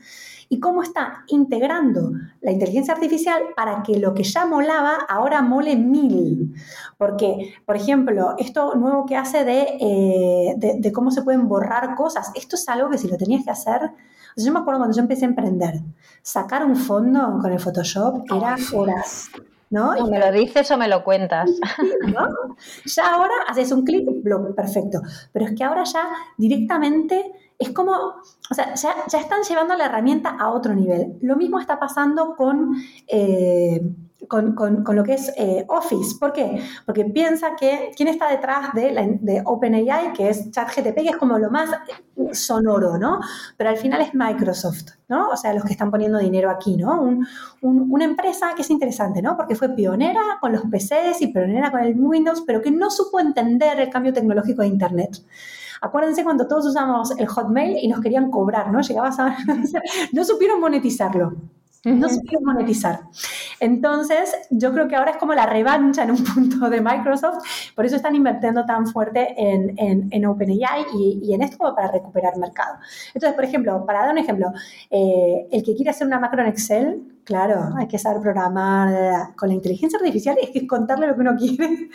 y 0.50 0.60
cómo 0.60 0.82
está 0.82 1.24
integrando 1.28 2.12
la 2.42 2.52
inteligencia 2.52 2.96
artificial 2.96 3.42
para 3.56 3.84
que 3.84 4.00
lo 4.00 4.16
que 4.16 4.24
ya 4.24 4.46
molaba 4.46 4.98
ahora 5.08 5.44
mole 5.44 5.76
mil. 5.76 6.56
Porque, 6.98 7.54
por 7.66 7.76
ejemplo, 7.76 8.34
esto 8.40 8.74
nuevo 8.76 9.06
que 9.06 9.16
hace 9.16 9.46
de, 9.46 9.78
eh, 9.80 10.56
de, 10.58 10.80
de 10.80 10.92
cómo 10.92 11.12
se 11.12 11.22
pueden 11.22 11.48
borrar 11.48 11.96
cosas, 11.96 12.32
esto 12.34 12.56
es 12.56 12.68
algo 12.68 12.90
que 12.90 12.98
si 12.98 13.08
lo 13.08 13.16
tenías 13.16 13.44
que 13.46 13.52
hacer, 13.52 13.92
yo 14.36 14.52
me 14.52 14.60
acuerdo 14.60 14.80
cuando 14.80 14.96
yo 14.96 15.02
empecé 15.02 15.26
a 15.26 15.30
emprender, 15.30 15.82
sacar 16.22 16.66
un 16.66 16.76
fondo 16.76 17.38
con 17.42 17.52
el 17.52 17.60
Photoshop 17.60 18.24
era 18.36 18.56
horas. 18.74 19.30
¿no? 19.70 19.92
O 19.92 20.10
me 20.10 20.20
lo 20.20 20.32
dices 20.32 20.72
o 20.72 20.78
me 20.78 20.88
lo 20.88 21.04
cuentas. 21.04 21.50
¿no? 22.08 22.28
Ya 22.86 23.14
ahora 23.14 23.34
haces 23.48 23.72
un 23.72 23.86
clic, 23.86 24.08
perfecto. 24.56 25.02
Pero 25.32 25.46
es 25.46 25.56
que 25.56 25.64
ahora 25.64 25.84
ya 25.84 26.08
directamente 26.38 27.32
es 27.60 27.72
como, 27.72 27.92
o 27.92 28.54
sea, 28.56 28.74
ya, 28.76 28.96
están 29.20 29.44
llevando 29.44 29.76
la 29.76 29.86
herramienta 29.86 30.30
a 30.40 30.50
otro 30.52 30.74
nivel. 30.74 31.18
Lo 31.22 31.36
mismo 31.36 31.60
está 31.60 31.78
pasando 31.78 32.36
con, 32.38 32.74
eh, 33.08 33.82
con, 34.30 34.56
lo 34.96 35.04
que 35.04 35.16
es 35.16 35.34
eh, 35.36 35.66
Office. 35.68 36.16
¿Por 36.18 36.32
qué? 36.32 36.62
Porque 36.86 37.04
piensa 37.06 37.56
que 37.58 37.92
quién 37.98 38.08
está 38.08 38.30
detrás 38.30 38.74
de, 38.74 39.42
OpenAI, 39.46 40.14
que 40.14 40.30
es 40.30 40.50
ChatGTP, 40.52 40.96
que 40.96 41.10
es 41.10 41.18
como 41.18 41.38
lo 41.38 41.52
más 41.52 41.70
sonoro, 42.32 42.98
¿no? 42.98 43.20
Pero 43.58 43.72
al 43.72 43.78
final 43.78 44.02
es 44.02 44.14
Microsoft, 44.14 44.92
¿no? 45.10 45.30
O 45.30 45.36
sea, 45.36 45.54
los 45.54 45.64
que 45.66 45.74
están 45.74 45.92
poniendo 45.92 46.18
dinero 46.20 46.50
aquí, 46.50 46.78
¿no? 46.78 47.02
Un- 47.02 47.28
una 47.62 48.06
empresa 48.06 48.54
que 48.56 48.62
es 48.62 48.70
interesante, 48.70 49.22
¿no? 49.22 49.36
Porque 49.36 49.56
fue 49.56 49.70
pionera 49.76 50.22
con 50.40 50.54
los 50.54 50.62
PCs 50.64 51.22
y 51.22 51.28
pionera 51.28 51.72
con 51.72 51.82
el 51.82 52.00
Windows, 52.00 52.44
pero 52.48 52.62
que 52.62 52.72
no 52.72 52.90
supo 52.90 53.20
entender 53.20 53.80
el 53.80 53.90
cambio 53.90 54.14
tecnológico 54.14 54.62
de 54.62 54.68
Internet. 54.70 55.18
Acuérdense 55.82 56.24
cuando 56.24 56.48
todos 56.48 56.66
usamos 56.66 57.12
el 57.18 57.28
Hotmail 57.28 57.78
y 57.82 57.88
nos 57.88 58.02
querían 58.02 58.30
cobrar, 58.30 58.72
¿no? 58.72 58.82
Llegabas 58.82 59.20
a... 59.20 59.38
no 60.14 60.24
supieron 60.24 60.60
monetizarlo. 60.60 61.34
No 61.86 62.10
supieron 62.10 62.44
monetizar. 62.44 63.00
Entonces, 63.62 64.36
yo 64.50 64.74
creo 64.74 64.88
que 64.90 64.98
ahora 64.98 65.12
es 65.12 65.18
como 65.18 65.34
la 65.34 65.46
revancha 65.46 66.04
en 66.04 66.12
un 66.12 66.24
punto 66.24 66.70
de 66.70 66.82
Microsoft, 66.82 67.38
por 67.74 67.86
eso 67.86 67.96
están 67.96 68.16
invirtiendo 68.16 68.66
tan 68.66 68.86
fuerte 68.88 69.34
en, 69.38 69.74
en, 69.78 70.08
en 70.12 70.26
OpenAI 70.26 70.86
y, 70.94 71.20
y 71.24 71.34
en 71.34 71.42
esto 71.42 71.58
como 71.58 71.76
para 71.76 71.90
recuperar 71.90 72.38
mercado. 72.38 72.76
Entonces, 73.14 73.34
por 73.34 73.46
ejemplo, 73.46 73.86
para 73.86 74.02
dar 74.02 74.12
un 74.12 74.18
ejemplo, 74.18 74.52
eh, 74.90 75.48
el 75.52 75.64
que 75.64 75.74
quiere 75.74 75.92
hacer 75.92 76.06
una 76.06 76.20
macro 76.20 76.42
en 76.42 76.50
Excel, 76.50 77.02
claro, 77.24 77.70
hay 77.78 77.88
que 77.88 77.98
saber 77.98 78.22
programar. 78.22 79.36
Con 79.36 79.50
la 79.50 79.56
inteligencia 79.56 80.00
artificial 80.00 80.38
es 80.42 80.50
que 80.50 80.68
contarle 80.68 81.08
lo 81.08 81.16
que 81.16 81.22
uno 81.22 81.36
quiere 81.38 81.90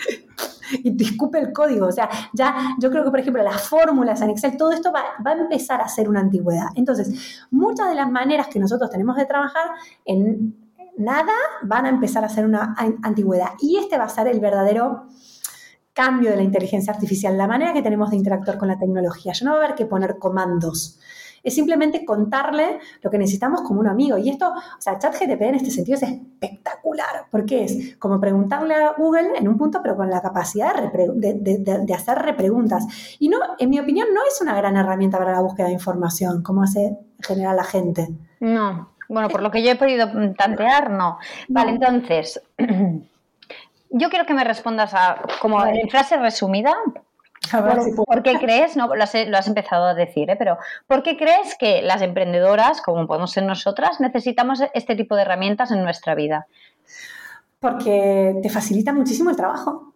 y 0.72 0.96
te 0.96 1.04
escupe 1.04 1.38
el 1.38 1.52
código. 1.52 1.86
O 1.86 1.92
sea, 1.92 2.08
ya 2.32 2.54
yo 2.78 2.90
creo 2.90 3.04
que, 3.04 3.10
por 3.10 3.20
ejemplo, 3.20 3.42
las 3.42 3.62
fórmulas 3.68 4.20
en 4.22 4.30
Excel, 4.30 4.56
todo 4.56 4.72
esto 4.72 4.92
va, 4.92 5.02
va 5.24 5.32
a 5.32 5.34
empezar 5.34 5.80
a 5.80 5.88
ser 5.88 6.08
una 6.08 6.20
antigüedad. 6.20 6.66
Entonces, 6.74 7.46
muchas 7.50 7.88
de 7.88 7.94
las 7.94 8.10
maneras 8.10 8.48
que 8.48 8.58
nosotros 8.58 8.90
tenemos 8.90 9.16
de 9.16 9.26
trabajar 9.26 9.70
en 10.04 10.56
nada 10.96 11.32
van 11.62 11.86
a 11.86 11.88
empezar 11.88 12.24
a 12.24 12.28
ser 12.28 12.44
una 12.44 12.74
an- 12.76 12.98
antigüedad. 13.02 13.48
Y 13.60 13.76
este 13.78 13.98
va 13.98 14.04
a 14.04 14.08
ser 14.08 14.28
el 14.28 14.40
verdadero 14.40 15.06
cambio 15.92 16.30
de 16.30 16.36
la 16.36 16.42
inteligencia 16.42 16.92
artificial, 16.92 17.38
la 17.38 17.46
manera 17.46 17.72
que 17.72 17.82
tenemos 17.82 18.10
de 18.10 18.16
interactuar 18.16 18.58
con 18.58 18.68
la 18.68 18.78
tecnología. 18.78 19.32
Ya 19.32 19.44
no 19.44 19.52
va 19.52 19.58
a 19.60 19.64
haber 19.64 19.76
que 19.76 19.86
poner 19.86 20.18
comandos. 20.18 20.98
Es 21.44 21.54
simplemente 21.54 22.04
contarle 22.04 22.78
lo 23.02 23.10
que 23.10 23.18
necesitamos 23.18 23.60
como 23.62 23.78
un 23.80 23.86
amigo. 23.86 24.16
Y 24.18 24.30
esto, 24.30 24.48
o 24.50 24.80
sea, 24.80 24.98
ChatGTP 24.98 25.42
en 25.42 25.54
este 25.56 25.70
sentido 25.70 25.96
es 25.96 26.02
espectacular, 26.02 27.26
porque 27.30 27.64
es 27.64 27.96
como 27.98 28.18
preguntarle 28.18 28.74
a 28.74 28.94
Google 28.96 29.36
en 29.36 29.46
un 29.46 29.56
punto, 29.58 29.80
pero 29.82 29.94
con 29.96 30.08
la 30.10 30.20
capacidad 30.22 30.74
de, 30.74 30.82
repre- 30.90 31.12
de- 31.14 31.34
de- 31.34 31.58
de- 31.58 31.78
de 31.84 31.94
hacer 31.94 32.18
repreguntas. 32.18 32.86
Y 33.18 33.28
no, 33.28 33.38
en 33.58 33.70
mi 33.70 33.78
opinión, 33.78 34.08
no 34.14 34.20
es 34.26 34.40
una 34.40 34.56
gran 34.56 34.76
herramienta 34.76 35.18
para 35.18 35.32
la 35.32 35.40
búsqueda 35.40 35.66
de 35.66 35.74
información, 35.74 36.42
como 36.42 36.62
hace 36.62 36.86
en 36.86 36.98
general 37.22 37.56
la 37.56 37.64
gente. 37.64 38.08
No, 38.40 38.90
bueno, 39.08 39.28
por 39.28 39.42
lo 39.42 39.50
que 39.50 39.62
yo 39.62 39.70
he 39.70 39.76
podido 39.76 40.08
tantear, 40.34 40.90
no. 40.90 41.18
Vale, 41.48 41.72
No. 41.78 41.86
entonces, 41.86 42.40
yo 43.90 44.08
quiero 44.10 44.26
que 44.26 44.34
me 44.34 44.44
respondas 44.44 44.92
a, 44.94 45.20
como 45.40 45.56
Vale. 45.56 45.80
en 45.82 45.88
frase 45.88 46.16
resumida, 46.16 46.74
¿por, 47.50 47.82
si 47.82 47.90
puedo. 47.90 48.04
por 48.04 48.22
qué 48.22 48.38
crees, 48.38 48.76
no, 48.76 48.94
lo 48.94 49.02
has, 49.02 49.14
lo 49.26 49.36
has 49.36 49.48
empezado 49.48 49.86
a 49.86 49.94
decir, 49.94 50.30
¿eh? 50.30 50.36
pero 50.36 50.58
¿por 50.86 51.02
qué 51.02 51.16
crees 51.16 51.56
que 51.58 51.82
las 51.82 52.02
emprendedoras, 52.02 52.80
como 52.80 53.06
podemos 53.06 53.32
ser 53.32 53.44
nosotras, 53.44 54.00
necesitamos 54.00 54.62
este 54.74 54.96
tipo 54.96 55.16
de 55.16 55.22
herramientas 55.22 55.70
en 55.70 55.82
nuestra 55.82 56.14
vida? 56.14 56.46
porque 57.64 58.38
te 58.42 58.50
facilita 58.50 58.92
muchísimo 58.92 59.30
el 59.30 59.36
trabajo. 59.36 59.94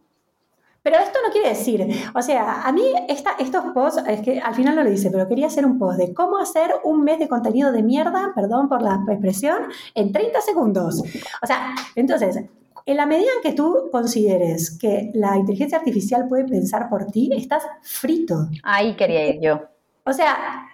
Pero 0.82 0.96
esto 1.00 1.18
no 1.22 1.30
quiere 1.30 1.50
decir, 1.50 1.86
o 2.14 2.22
sea, 2.22 2.62
a 2.62 2.72
mí 2.72 2.82
esta, 3.08 3.32
estos 3.38 3.62
posts, 3.74 4.02
es 4.08 4.22
que 4.22 4.40
al 4.40 4.54
final 4.54 4.74
no 4.74 4.82
lo 4.82 4.90
hice, 4.90 5.10
pero 5.10 5.28
quería 5.28 5.48
hacer 5.48 5.66
un 5.66 5.78
post 5.78 5.98
de 5.98 6.14
cómo 6.14 6.38
hacer 6.38 6.70
un 6.84 7.04
mes 7.04 7.18
de 7.18 7.28
contenido 7.28 7.70
de 7.70 7.82
mierda, 7.82 8.32
perdón 8.34 8.70
por 8.70 8.80
la 8.80 9.04
expresión, 9.06 9.64
en 9.94 10.12
30 10.12 10.40
segundos. 10.40 11.02
O 11.42 11.46
sea, 11.46 11.74
entonces, 11.94 12.40
en 12.88 12.96
la 12.96 13.04
medida 13.04 13.28
en 13.36 13.42
que 13.42 13.54
tú 13.54 13.90
consideres 13.92 14.78
que 14.78 15.10
la 15.12 15.36
inteligencia 15.36 15.76
artificial 15.76 16.26
puede 16.26 16.44
pensar 16.44 16.88
por 16.88 17.04
ti, 17.04 17.28
estás 17.36 17.62
frito. 17.82 18.48
Ahí 18.62 18.96
quería 18.96 19.28
ir 19.28 19.42
yo. 19.42 19.60
O 20.04 20.12
sea, 20.14 20.66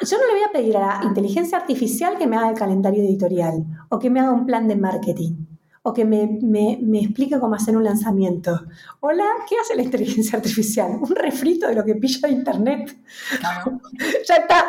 yo 0.00 0.18
no 0.18 0.26
le 0.26 0.32
voy 0.32 0.42
a 0.48 0.52
pedir 0.52 0.76
a 0.76 0.80
la 0.80 1.04
inteligencia 1.04 1.58
artificial 1.58 2.18
que 2.18 2.26
me 2.26 2.36
haga 2.36 2.50
el 2.50 2.58
calendario 2.58 3.04
editorial 3.04 3.64
o 3.88 4.00
que 4.00 4.10
me 4.10 4.18
haga 4.18 4.32
un 4.32 4.46
plan 4.46 4.66
de 4.66 4.74
marketing 4.74 5.46
o 5.82 5.94
que 5.94 6.04
me, 6.04 6.26
me- 6.42 6.78
me 6.82 7.00
explique 7.00 7.38
cómo 7.40 7.54
hacer 7.54 7.74
un 7.76 7.84
lanzamiento. 7.84 8.66
Hola, 9.00 9.24
¿qué 9.48 9.56
hace 9.58 9.74
la 9.74 9.82
inteligencia 9.82 10.36
artificial? 10.38 10.98
Un 11.00 11.14
refrito 11.16 11.66
de 11.68 11.74
lo 11.74 11.84
que 11.84 11.94
pilla 11.94 12.28
de 12.28 12.34
internet. 12.34 12.96
Claro. 13.38 13.80
ya 14.28 14.34
está. 14.36 14.64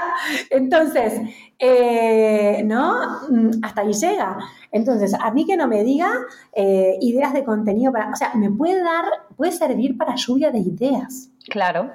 Entonces, 0.50 1.21
eh, 1.60 2.62
¿no? 2.65 3.28
Mm, 3.30 3.52
Hasta 3.62 3.82
ahí 3.82 3.91
llega. 3.93 4.38
Entonces, 4.71 5.13
a 5.13 5.32
mí 5.32 5.45
que 5.45 5.58
no 5.58 5.67
me 5.67 5.84
diga 5.84 6.10
eh, 6.54 6.97
ideas 7.02 7.34
de 7.34 7.43
contenido 7.43 7.91
para... 7.91 8.10
O 8.12 8.15
sea, 8.15 8.34
me 8.36 8.50
puede 8.50 8.82
dar, 8.82 9.04
puede 9.36 9.52
servir 9.52 9.97
para 9.97 10.15
lluvia 10.15 10.50
de 10.52 10.60
ideas. 10.60 11.30
Claro. 11.50 11.91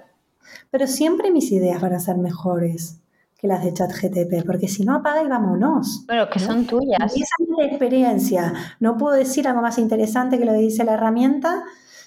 Pero 0.71 0.87
siempre 0.87 1.31
mis 1.31 1.51
ideas 1.53 1.81
van 1.81 1.95
a 1.95 2.01
ser 2.01 2.19
mejores 2.19 3.01
que 3.47 3.53
las 3.53 3.65
de 3.65 3.73
ChatGTP, 3.73 4.45
porque 4.45 4.69
si 4.69 4.85
no 4.85 4.97
apaga 4.97 5.23
y 5.23 5.29
vámonos. 5.29 6.05
Pero 6.07 6.29
que 6.29 6.39
son 6.39 6.67
tuyas. 6.67 7.17
Y 7.17 7.23
esa 7.23 7.35
es 7.41 7.49
mi 7.49 7.65
experiencia. 7.65 8.53
No 8.81 8.97
puedo 8.97 9.17
decir 9.17 9.47
algo 9.47 9.63
más 9.63 9.79
interesante 9.79 10.39
que 10.39 10.45
lo 10.45 10.53
que 10.53 10.59
dice 10.59 10.85
la 10.85 10.95
herramienta, 10.95 11.65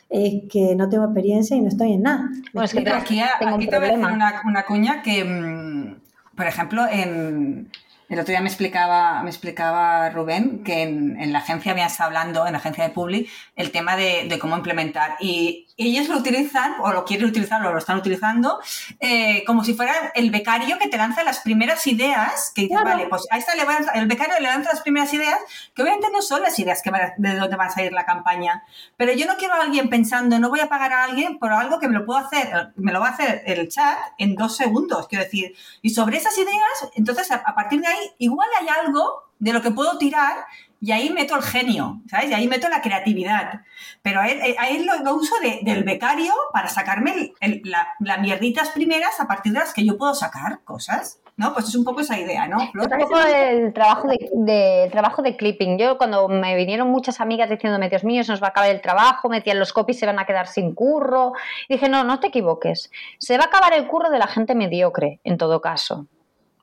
eh, 0.09 0.47
que 0.51 0.75
no 0.75 0.89
tengo 0.89 1.05
experiencia 1.05 1.55
y 1.55 1.61
no 1.61 1.67
estoy 1.67 1.93
en 1.93 2.03
nada. 2.03 2.29
Bueno, 2.53 2.65
es 2.65 2.73
que 2.73 2.79
aquí, 2.89 3.21
tengo 3.39 3.55
aquí 3.55 3.65
un 3.65 3.69
te 3.69 3.79
voy 3.79 3.87
a 3.87 3.91
decir 3.91 4.01
problema. 4.01 4.13
una, 4.13 4.41
una 4.45 4.63
cuña 4.63 5.01
que, 5.01 5.23
mm, 5.23 6.35
por 6.35 6.47
ejemplo, 6.47 6.85
en, 6.89 7.69
el 8.09 8.19
otro 8.19 8.31
día 8.31 8.41
me 8.41 8.49
explicaba, 8.49 9.21
me 9.21 9.29
explicaba 9.29 10.09
Rubén 10.09 10.63
que 10.63 10.81
en, 10.81 11.19
en 11.21 11.31
la 11.31 11.39
agencia 11.39 11.71
habían 11.71 11.87
estado 11.87 12.07
hablando, 12.07 12.45
en 12.47 12.53
la 12.53 12.57
agencia 12.57 12.83
de 12.83 12.89
Publi, 12.89 13.27
el 13.55 13.71
tema 13.71 13.95
de, 13.95 14.25
de 14.27 14.39
cómo 14.39 14.57
implementar. 14.57 15.15
Y 15.19 15.67
ellos 15.87 16.09
lo 16.09 16.17
utilizan, 16.17 16.75
o 16.81 16.91
lo 16.91 17.05
quieren 17.05 17.27
utilizar, 17.27 17.65
o 17.65 17.71
lo 17.71 17.77
están 17.77 17.97
utilizando, 17.97 18.59
eh, 18.99 19.43
como 19.45 19.63
si 19.63 19.73
fuera 19.73 20.11
el 20.15 20.29
becario 20.31 20.77
que 20.77 20.87
te 20.89 20.97
lanza 20.97 21.23
las 21.23 21.39
primeras 21.39 21.85
ideas, 21.87 22.51
que 22.53 22.63
dice, 22.63 22.73
Claro. 22.73 22.89
vale, 22.89 23.07
pues 23.07 23.25
a 23.31 23.37
esta 23.37 23.55
le 23.55 23.63
va 23.65 23.77
el 23.93 24.07
becario 24.07 24.35
le 24.39 24.47
lanza 24.47 24.71
las 24.73 24.81
primeras 24.81 25.13
ideas, 25.13 25.37
que 25.73 25.81
obviamente 25.83 26.07
no 26.11 26.21
son 26.21 26.41
las 26.41 26.57
ideas 26.59 26.81
que 26.81 26.89
van 26.91 27.01
a- 27.01 27.13
de 27.17 27.35
dónde 27.37 27.55
va 27.55 27.65
a 27.65 27.69
salir 27.69 27.93
la 27.93 28.05
campaña. 28.05 28.63
Pero 28.97 29.13
yo 29.13 29.25
no 29.25 29.37
quiero 29.37 29.53
a 29.55 29.61
alguien 29.61 29.89
pensando, 29.89 30.37
no 30.39 30.49
voy 30.49 30.59
a 30.59 30.67
pagar 30.69 30.91
a 30.93 31.03
alguien 31.05 31.39
por 31.39 31.51
algo 31.53 31.79
que 31.79 31.87
me 31.87 31.93
lo 31.97 32.05
puedo 32.05 32.19
hacer, 32.19 32.71
me 32.75 32.91
lo 32.91 32.99
va 32.99 33.07
a 33.07 33.11
hacer 33.11 33.43
el 33.45 33.69
chat 33.69 33.97
en 34.17 34.35
dos 34.35 34.57
segundos, 34.57 35.07
quiero 35.07 35.23
decir. 35.23 35.55
Y 35.81 35.91
sobre 35.91 36.17
esas 36.17 36.37
ideas, 36.37 36.89
entonces 36.95 37.31
a, 37.31 37.35
a 37.35 37.55
partir 37.55 37.79
de 37.81 37.87
ahí, 37.87 38.11
igual 38.17 38.47
hay 38.59 38.67
algo 38.67 39.29
de 39.39 39.53
lo 39.53 39.61
que 39.61 39.71
puedo 39.71 39.97
tirar 39.97 40.45
y 40.81 40.91
ahí 40.91 41.09
meto 41.09 41.35
el 41.35 41.41
genio, 41.43 42.01
¿sabes? 42.09 42.29
Y 42.29 42.33
ahí 42.33 42.47
meto 42.47 42.69
la 42.69 42.81
creatividad. 42.81 43.61
Pero 44.01 44.21
ahí, 44.21 44.55
ahí 44.57 44.83
lo, 44.85 44.97
lo 45.03 45.15
uso 45.15 45.35
de- 45.41 45.59
del 45.63 45.83
becario 45.83 46.33
para 46.53 46.67
sacarme 46.69 47.11
el- 47.13 47.33
el- 47.41 47.61
la- 47.65 47.87
las 47.99 48.19
mierditas 48.19 48.69
primeras 48.69 49.19
a 49.19 49.27
partir 49.27 49.51
de 49.53 49.59
las 49.59 49.73
que 49.73 49.85
yo 49.85 49.97
puedo 49.97 50.13
sacar 50.15 50.59
cosas, 50.63 51.19
¿no? 51.35 51.53
Pues 51.53 51.67
es 51.67 51.75
un 51.75 51.83
poco 51.83 52.01
esa 52.01 52.17
idea, 52.17 52.47
¿no? 52.47 52.59
Flor? 52.71 52.87
Un 52.93 52.99
poco 52.99 53.19
el 53.19 53.73
trabajo 53.73 54.07
de, 54.07 54.29
de- 54.33 54.89
trabajo 54.91 55.21
de 55.21 55.35
clipping. 55.35 55.77
Yo 55.77 55.97
cuando 55.97 56.27
me 56.29 56.55
vinieron 56.55 56.89
muchas 56.89 57.19
amigas 57.19 57.49
diciéndome, 57.49 57.89
Dios 57.89 58.03
mío, 58.03 58.23
se 58.23 58.31
nos 58.31 58.41
va 58.41 58.47
a 58.47 58.49
acabar 58.51 58.69
el 58.69 58.81
trabajo, 58.81 59.27
me 59.29 59.37
decían 59.37 59.59
los 59.59 59.73
copies 59.73 59.99
se 59.99 60.05
van 60.05 60.19
a 60.19 60.25
quedar 60.25 60.47
sin 60.47 60.73
curro. 60.73 61.33
Y 61.67 61.73
dije, 61.75 61.89
no, 61.89 62.03
no 62.03 62.19
te 62.19 62.27
equivoques. 62.27 62.89
Se 63.17 63.37
va 63.37 63.45
a 63.45 63.47
acabar 63.47 63.73
el 63.73 63.87
curro 63.87 64.09
de 64.09 64.19
la 64.19 64.27
gente 64.27 64.55
mediocre, 64.55 65.19
en 65.23 65.37
todo 65.37 65.61
caso. 65.61 66.07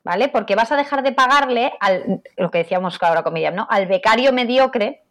¿Vale? 0.07 0.29
Porque 0.29 0.55
vas 0.55 0.71
a 0.71 0.77
dejar 0.77 1.03
de 1.03 1.11
pagarle 1.11 1.73
al, 1.81 2.23
lo 2.37 2.53
que 2.53 2.59
decíamos 2.59 2.97
ahora 3.03 3.25
con 3.25 3.33
Miriam, 3.33 3.57
¿no? 3.57 3.66
Al 3.69 3.87
becario 3.87 4.33
mediocre, 4.33 5.03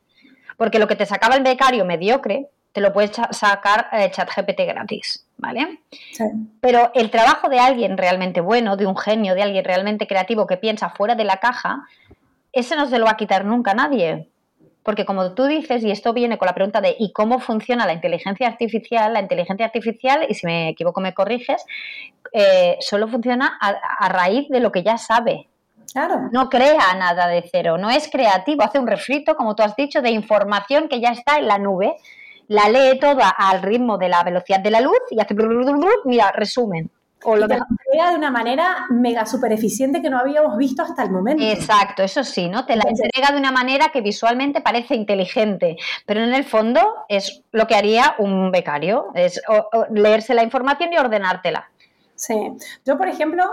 porque 0.56 0.80
lo 0.80 0.88
que 0.88 0.96
te 0.96 1.06
sacaba 1.06 1.36
el 1.36 1.44
becario 1.44 1.84
mediocre, 1.84 2.48
te 2.72 2.80
lo 2.80 2.94
puedes 2.94 3.12
sacar 3.32 3.90
eh, 3.92 4.10
ChatGPT 4.10 4.62
gratis, 4.62 5.26
¿vale? 5.36 5.80
Sí. 6.14 6.24
Pero 6.62 6.92
el 6.96 7.12
trabajo 7.12 7.50
de 7.50 7.60
alguien 7.60 7.98
realmente 7.98 8.40
bueno, 8.40 8.78
de 8.78 8.86
un 8.86 8.96
genio, 8.96 9.36
de 9.36 9.44
alguien 9.44 9.66
realmente 9.66 10.08
creativo 10.08 10.48
que 10.48 10.56
piensa 10.56 10.90
fuera 10.90 11.14
de 11.16 11.26
la 11.26 11.42
caja, 11.42 11.84
ese 12.54 12.78
no 12.78 12.88
se 12.88 12.98
lo 12.98 13.04
va 13.04 13.12
a 13.12 13.18
quitar 13.18 13.44
nunca 13.44 13.74
nadie. 13.74 14.30
Porque 14.86 15.04
como 15.04 15.34
tú 15.34 15.46
dices, 15.46 15.84
y 15.84 15.90
esto 15.90 16.14
viene 16.14 16.38
con 16.38 16.46
la 16.46 16.54
pregunta 16.54 16.80
de 16.80 16.96
¿y 17.00 17.12
cómo 17.12 17.40
funciona 17.40 17.88
la 17.88 17.94
inteligencia 17.94 18.48
artificial? 18.48 19.14
La 19.14 19.20
inteligencia 19.20 19.66
artificial, 19.66 20.28
y 20.30 20.36
si 20.36 20.46
me 20.46 20.70
equivoco 20.70 21.02
me 21.02 21.16
corriges, 21.16 21.66
eh, 22.32 22.78
solo 22.80 23.08
funciona 23.08 23.58
a, 23.60 24.10
raíz 24.10 24.48
de 24.48 24.60
lo 24.60 24.72
que 24.72 24.84
ya 24.84 25.00
sabe. 25.00 25.50
Claro. 25.92 26.30
No 26.32 26.50
crea 26.50 26.94
nada 27.00 27.28
de 27.28 27.44
cero, 27.52 27.80
no 27.80 27.90
es 27.90 28.08
creativo, 28.12 28.62
hace 28.62 28.78
un 28.78 28.86
refrito, 28.86 29.36
como 29.36 29.56
tú 29.56 29.64
has 29.64 29.76
dicho, 29.76 30.04
de 30.04 30.12
información 30.12 30.88
que 30.88 31.02
ya 31.02 31.10
está 31.10 31.38
en 31.38 31.48
la 31.48 31.58
nube, 31.58 31.96
la 32.48 32.70
lee 32.70 33.00
toda 33.00 33.30
al 33.30 33.64
ritmo 33.64 33.98
de 33.98 34.10
la 34.10 34.24
velocidad 34.24 34.60
de 34.60 34.70
la 34.70 34.82
luz 34.82 35.00
y 35.10 35.20
hace, 35.20 35.36
mira, 36.06 36.32
resumen. 36.32 36.92
O 37.26 37.36
lo 37.36 37.48
de 37.48 37.60
una 38.16 38.30
manera 38.30 38.86
mega 38.90 39.26
super 39.26 39.52
eficiente 39.52 40.02
que 40.02 40.10
no 40.10 40.20
habíamos 40.20 40.58
visto 40.58 40.84
hasta 40.84 41.04
el 41.04 41.12
momento. 41.12 41.44
Exacto, 41.44 42.04
eso 42.04 42.24
sí, 42.24 42.48
¿no? 42.50 42.66
Te 42.66 42.76
la 42.76 42.84
entrega 42.88 43.32
de 43.32 43.38
una 43.38 43.52
manera 43.52 43.90
que 43.90 44.02
visualmente 44.02 44.62
parece 44.62 44.96
inteligente, 44.96 45.78
pero 46.06 46.22
en 46.22 46.34
el 46.34 46.44
fondo 46.44 46.82
es 47.10 47.44
lo 47.52 47.68
que 47.68 47.76
haría 47.76 48.16
un 48.20 48.52
becario, 48.52 49.08
es 49.16 49.42
leerse 49.92 50.34
la 50.34 50.44
información 50.44 50.94
y 50.94 50.98
ordenártela. 50.98 51.70
Sí, 52.16 52.54
yo 52.86 52.98
por 52.98 53.08
ejemplo, 53.08 53.44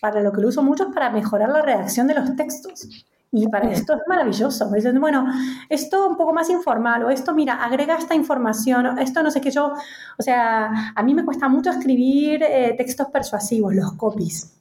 para 0.00 0.20
lo 0.20 0.32
que 0.32 0.40
lo 0.40 0.48
uso 0.48 0.62
mucho 0.62 0.88
es 0.88 0.94
para 0.94 1.10
mejorar 1.10 1.50
la 1.50 1.62
redacción 1.62 2.06
de 2.06 2.14
los 2.14 2.34
textos. 2.34 2.88
Y 3.34 3.48
para 3.48 3.72
esto 3.72 3.94
es 3.94 4.00
maravilloso. 4.06 4.70
Dicen, 4.70 5.00
bueno, 5.00 5.26
esto 5.70 6.06
un 6.06 6.18
poco 6.18 6.34
más 6.34 6.50
informal, 6.50 7.02
o 7.04 7.10
esto, 7.10 7.34
mira, 7.34 7.64
agrega 7.64 7.96
esta 7.96 8.14
información, 8.14 8.98
esto 8.98 9.22
no 9.22 9.30
sé 9.30 9.40
qué 9.40 9.50
yo. 9.50 9.72
O 10.18 10.22
sea, 10.22 10.92
a 10.94 11.02
mí 11.02 11.14
me 11.14 11.24
cuesta 11.24 11.48
mucho 11.48 11.70
escribir 11.70 12.42
eh, 12.42 12.74
textos 12.76 13.08
persuasivos, 13.08 13.74
los 13.74 13.92
copies. 13.92 14.52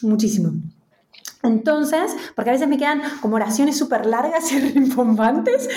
Muchísimo. 0.00 0.52
Entonces, 1.42 2.16
porque 2.34 2.48
a 2.48 2.52
veces 2.54 2.66
me 2.66 2.78
quedan 2.78 3.02
como 3.20 3.36
oraciones 3.36 3.76
súper 3.76 4.06
largas 4.06 4.50
y 4.52 4.58
rimbombantes, 4.72 5.68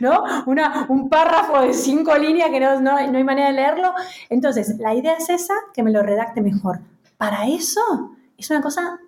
¿no? 0.00 0.24
Una, 0.46 0.86
un 0.88 1.10
párrafo 1.10 1.60
de 1.60 1.74
cinco 1.74 2.16
líneas 2.16 2.48
que 2.48 2.58
no, 2.58 2.80
no, 2.80 2.92
no 2.92 3.18
hay 3.18 3.24
manera 3.24 3.48
de 3.48 3.52
leerlo. 3.52 3.92
Entonces, 4.30 4.78
la 4.78 4.94
idea 4.94 5.12
es 5.18 5.28
esa, 5.28 5.54
que 5.74 5.82
me 5.82 5.92
lo 5.92 6.02
redacte 6.02 6.40
mejor. 6.40 6.80
Para 7.18 7.46
eso 7.46 8.16
es 8.38 8.48
una 8.48 8.62
cosa 8.62 8.98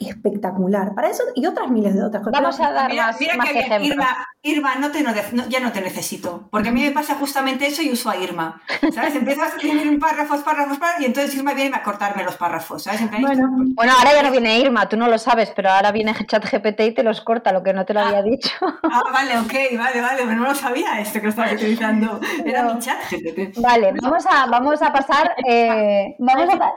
espectacular. 0.00 0.94
Para 0.94 1.10
eso 1.10 1.22
y 1.34 1.46
otras 1.46 1.70
miles 1.70 1.94
de 1.94 2.02
otras 2.02 2.22
cosas. 2.22 2.40
Vamos 2.40 2.60
a 2.60 2.72
dar 2.72 2.90
mira, 2.90 3.06
más, 3.06 3.20
mira 3.20 3.36
más 3.36 3.48
que 3.50 3.60
ejemplos. 3.60 3.92
Irma, 3.92 4.28
Irma 4.42 4.74
no 4.76 4.90
te, 4.90 5.02
no, 5.02 5.48
ya 5.48 5.60
no 5.60 5.72
te 5.72 5.80
necesito, 5.80 6.48
porque 6.50 6.70
a 6.70 6.72
mí 6.72 6.82
me 6.82 6.90
pasa 6.90 7.14
justamente 7.14 7.66
eso 7.66 7.82
y 7.82 7.90
uso 7.90 8.10
a 8.10 8.16
Irma. 8.16 8.62
¿Sabes? 8.92 9.14
Empiezo 9.14 9.42
a 9.42 9.48
escribir 9.48 9.88
un 9.88 9.98
párrafos, 9.98 10.42
párrafos, 10.42 10.78
párrafos, 10.78 11.02
y 11.02 11.06
entonces 11.06 11.34
Irma 11.34 11.54
viene 11.54 11.76
a 11.76 11.82
cortarme 11.82 12.24
los 12.24 12.36
párrafos. 12.36 12.82
¿sabes? 12.82 13.00
Bueno, 13.20 13.48
bueno, 13.74 13.92
ahora 13.96 14.14
ya 14.14 14.22
no 14.22 14.30
viene 14.30 14.58
Irma, 14.58 14.88
tú 14.88 14.96
no 14.96 15.08
lo 15.08 15.18
sabes, 15.18 15.52
pero 15.54 15.70
ahora 15.70 15.92
viene 15.92 16.14
ChatGPT 16.26 16.80
y 16.80 16.92
te 16.92 17.02
los 17.02 17.20
corta, 17.20 17.52
lo 17.52 17.62
que 17.62 17.72
no 17.72 17.84
te 17.84 17.94
lo 17.94 18.00
había 18.00 18.18
ah, 18.18 18.22
dicho. 18.22 18.50
Ah, 18.60 19.02
vale, 19.12 19.38
ok, 19.38 19.78
vale, 19.78 20.00
vale, 20.00 20.22
pero 20.24 20.34
no 20.34 20.44
lo 20.44 20.54
sabía 20.54 21.00
este 21.00 21.20
que 21.20 21.26
lo 21.26 21.30
estabas 21.30 21.52
utilizando. 21.54 22.20
Era 22.44 22.64
mi 22.64 22.80
ChatGPT. 22.80 23.58
Vale, 23.60 23.92
vamos 24.00 24.24
a, 24.26 24.46
vamos 24.46 24.82
a 24.82 24.92
pasar. 24.92 25.34
Eh, 25.46 26.16
vamos 26.18 26.48
a, 26.54 26.72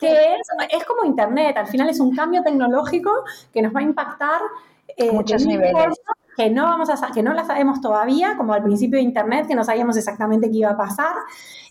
que 0.00 0.36
es, 0.70 0.84
como 0.84 1.04
Internet, 1.04 1.56
al 1.56 1.66
final 1.66 1.88
es 1.88 2.00
un 2.00 2.14
cambio 2.14 2.42
tecnológico 2.42 3.10
que 3.52 3.62
nos 3.62 3.74
va 3.74 3.80
a 3.80 3.84
impactar 3.84 4.40
eh, 4.96 5.12
muchos 5.12 5.44
niveles. 5.46 5.94
Que 6.36 6.50
no, 6.50 6.64
vamos 6.64 6.90
a, 6.90 7.12
que 7.12 7.22
no 7.22 7.32
la 7.32 7.44
sabemos 7.44 7.80
todavía, 7.80 8.36
como 8.36 8.54
al 8.54 8.62
principio 8.62 8.98
de 8.98 9.04
Internet, 9.04 9.46
que 9.46 9.54
no 9.54 9.62
sabíamos 9.62 9.96
exactamente 9.96 10.50
qué 10.50 10.58
iba 10.58 10.70
a 10.70 10.76
pasar. 10.76 11.14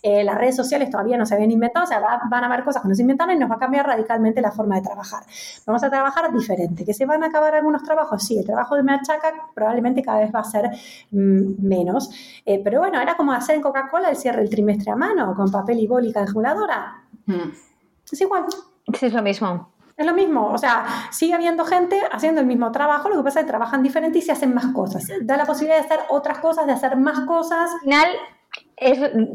Eh, 0.02 0.22
las 0.22 0.36
redes 0.36 0.54
sociales 0.54 0.90
todavía 0.90 1.16
no 1.16 1.24
se 1.24 1.34
habían 1.34 1.50
inventado, 1.50 1.84
o 1.84 1.86
sea, 1.86 1.98
van 1.98 2.44
a 2.44 2.46
haber 2.46 2.62
cosas 2.62 2.82
que 2.82 2.88
nos 2.88 2.98
inventaron 2.98 3.34
y 3.34 3.38
nos 3.38 3.50
va 3.50 3.54
a 3.54 3.58
cambiar 3.58 3.86
radicalmente 3.86 4.40
la 4.42 4.52
forma 4.52 4.76
de 4.76 4.82
trabajar. 4.82 5.22
Vamos 5.66 5.82
a 5.82 5.90
trabajar 5.90 6.30
diferente. 6.32 6.84
¿Que 6.84 6.92
se 6.92 7.06
van 7.06 7.22
a 7.24 7.26
acabar 7.26 7.54
algunos 7.54 7.82
trabajos? 7.82 8.22
Sí, 8.22 8.38
el 8.38 8.44
trabajo 8.44 8.76
de 8.76 8.82
Machaca 8.82 9.32
probablemente 9.54 10.02
cada 10.02 10.20
vez 10.20 10.34
va 10.34 10.40
a 10.40 10.44
ser 10.44 10.70
mm, 11.10 11.66
menos. 11.66 12.10
Eh, 12.44 12.60
pero 12.62 12.80
bueno, 12.80 13.00
era 13.00 13.16
como 13.16 13.32
hacer 13.32 13.56
en 13.56 13.62
Coca-Cola 13.62 14.10
el 14.10 14.16
cierre 14.16 14.40
del 14.40 14.50
trimestre 14.50 14.92
a 14.92 14.96
mano, 14.96 15.34
con 15.34 15.50
papel 15.50 15.78
y 15.78 15.86
bólica 15.86 16.24
calculadora. 16.24 17.02
Mm. 17.26 17.50
Es 18.14 18.20
igual. 18.20 18.44
Sí, 18.96 19.06
es 19.06 19.12
lo 19.12 19.22
mismo. 19.22 19.74
Es 19.96 20.06
lo 20.06 20.14
mismo, 20.14 20.48
o 20.52 20.58
sea, 20.58 21.08
sigue 21.10 21.34
habiendo 21.34 21.64
gente 21.64 22.00
haciendo 22.10 22.40
el 22.40 22.48
mismo 22.48 22.72
trabajo, 22.72 23.08
lo 23.08 23.16
que 23.16 23.22
pasa 23.22 23.40
es 23.40 23.46
que 23.46 23.50
trabajan 23.50 23.82
diferente 23.82 24.18
y 24.18 24.22
se 24.22 24.32
hacen 24.32 24.52
más 24.52 24.66
cosas. 24.72 25.04
Da 25.22 25.36
la 25.36 25.44
posibilidad 25.44 25.78
de 25.78 25.84
hacer 25.84 26.00
otras 26.08 26.38
cosas, 26.38 26.66
de 26.66 26.72
hacer 26.72 26.96
más 26.96 27.20
cosas. 27.26 27.70
Al 27.72 27.80
final, 27.80 28.08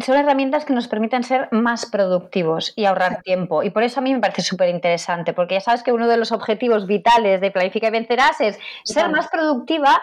son 0.06 0.18
herramientas 0.18 0.66
que 0.66 0.74
nos 0.74 0.88
permiten 0.88 1.24
ser 1.24 1.48
más 1.52 1.86
productivos 1.86 2.74
y 2.76 2.86
ahorrar 2.86 3.22
tiempo. 3.22 3.64
Y 3.64 3.70
por 3.70 3.84
eso 3.84 4.00
a 4.00 4.04
mí 4.04 4.14
me 4.14 4.20
parece 4.20 4.42
súper 4.42 4.70
interesante, 4.70 5.34
porque 5.34 5.56
ya 5.56 5.62
sabes 5.62 5.84
que 5.84 5.94
uno 5.94 6.08
de 6.08 6.18
los 6.18 6.32
objetivos 6.32 6.88
vitales 6.88 7.42
de 7.42 7.52
Planifica 7.52 7.88
y 7.88 7.92
Vencerás 7.92 8.42
es 8.42 8.60
ser 8.84 9.10
más 9.10 9.30
productiva 9.30 10.02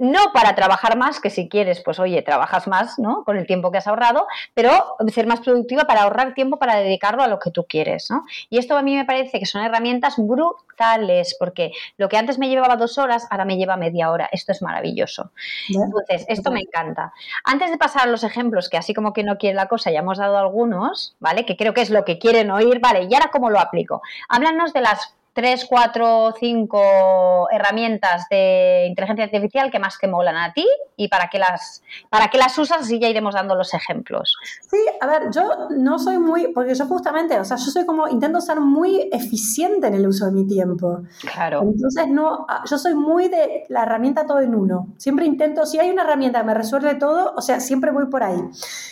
no 0.00 0.32
para 0.32 0.54
trabajar 0.54 0.96
más, 0.96 1.20
que 1.20 1.28
si 1.28 1.48
quieres, 1.48 1.82
pues 1.84 1.98
oye, 2.00 2.22
trabajas 2.22 2.66
más, 2.66 2.98
¿no? 2.98 3.22
Con 3.22 3.36
el 3.36 3.46
tiempo 3.46 3.70
que 3.70 3.78
has 3.78 3.86
ahorrado, 3.86 4.26
pero 4.54 4.96
ser 5.12 5.26
más 5.26 5.40
productiva 5.40 5.84
para 5.84 6.02
ahorrar 6.02 6.32
tiempo 6.32 6.58
para 6.58 6.76
dedicarlo 6.76 7.22
a 7.22 7.28
lo 7.28 7.38
que 7.38 7.50
tú 7.50 7.66
quieres, 7.68 8.10
¿no? 8.10 8.24
Y 8.48 8.56
esto 8.56 8.78
a 8.78 8.82
mí 8.82 8.96
me 8.96 9.04
parece 9.04 9.38
que 9.38 9.44
son 9.44 9.62
herramientas 9.62 10.14
brutales, 10.16 11.36
porque 11.38 11.72
lo 11.98 12.08
que 12.08 12.16
antes 12.16 12.38
me 12.38 12.48
llevaba 12.48 12.76
dos 12.76 12.96
horas, 12.96 13.26
ahora 13.30 13.44
me 13.44 13.58
lleva 13.58 13.76
media 13.76 14.10
hora. 14.10 14.30
Esto 14.32 14.52
es 14.52 14.62
maravilloso. 14.62 15.32
Entonces, 15.68 16.24
esto 16.28 16.50
me 16.50 16.60
encanta. 16.60 17.12
Antes 17.44 17.70
de 17.70 17.76
pasar 17.76 18.04
a 18.04 18.10
los 18.10 18.24
ejemplos, 18.24 18.70
que 18.70 18.78
así 18.78 18.94
como 18.94 19.12
que 19.12 19.22
no 19.22 19.36
quiere 19.36 19.54
la 19.54 19.66
cosa, 19.66 19.90
ya 19.90 19.98
hemos 19.98 20.16
dado 20.16 20.38
algunos, 20.38 21.14
¿vale? 21.20 21.44
Que 21.44 21.58
creo 21.58 21.74
que 21.74 21.82
es 21.82 21.90
lo 21.90 22.06
que 22.06 22.18
quieren 22.18 22.50
oír, 22.50 22.80
¿vale? 22.80 23.06
¿Y 23.10 23.14
ahora 23.14 23.30
cómo 23.30 23.50
lo 23.50 23.60
aplico? 23.60 24.00
Háblanos 24.30 24.72
de 24.72 24.80
las 24.80 25.14
tres, 25.40 25.64
cuatro, 25.66 26.34
cinco 26.38 27.48
herramientas 27.50 28.26
de 28.28 28.84
inteligencia 28.90 29.24
artificial 29.24 29.70
que 29.70 29.78
más 29.78 29.98
te 29.98 30.06
molan 30.06 30.36
a 30.36 30.52
ti 30.52 30.66
y 30.96 31.08
para 31.08 31.30
qué 31.30 31.38
las, 31.38 31.82
para 32.10 32.28
qué 32.28 32.36
las 32.36 32.58
usas 32.58 32.90
y 32.90 33.00
ya 33.00 33.08
iremos 33.08 33.32
dando 33.32 33.54
los 33.54 33.72
ejemplos. 33.72 34.36
Sí, 34.70 34.76
a 35.00 35.06
ver, 35.06 35.30
yo 35.34 35.68
no 35.70 35.98
soy 35.98 36.18
muy, 36.18 36.52
porque 36.52 36.74
yo 36.74 36.84
justamente, 36.84 37.40
o 37.40 37.44
sea, 37.46 37.56
yo 37.56 37.70
soy 37.70 37.86
como, 37.86 38.06
intento 38.08 38.38
ser 38.42 38.60
muy 38.60 39.08
eficiente 39.10 39.86
en 39.86 39.94
el 39.94 40.06
uso 40.06 40.26
de 40.26 40.32
mi 40.32 40.46
tiempo. 40.46 41.04
Claro. 41.32 41.62
Entonces, 41.62 42.06
no, 42.08 42.44
ah, 42.46 42.62
yo 42.70 42.76
soy 42.76 42.94
muy 42.94 43.28
de 43.28 43.64
la 43.70 43.84
herramienta 43.84 44.26
todo 44.26 44.40
en 44.40 44.54
uno. 44.54 44.88
Siempre 44.98 45.24
intento, 45.24 45.64
si 45.64 45.78
hay 45.78 45.88
una 45.88 46.02
herramienta 46.02 46.40
que 46.40 46.46
me 46.48 46.54
resuelve 46.54 46.96
todo, 46.96 47.32
o 47.34 47.40
sea, 47.40 47.60
siempre 47.60 47.92
voy 47.92 48.06
por 48.06 48.22
ahí. 48.22 48.42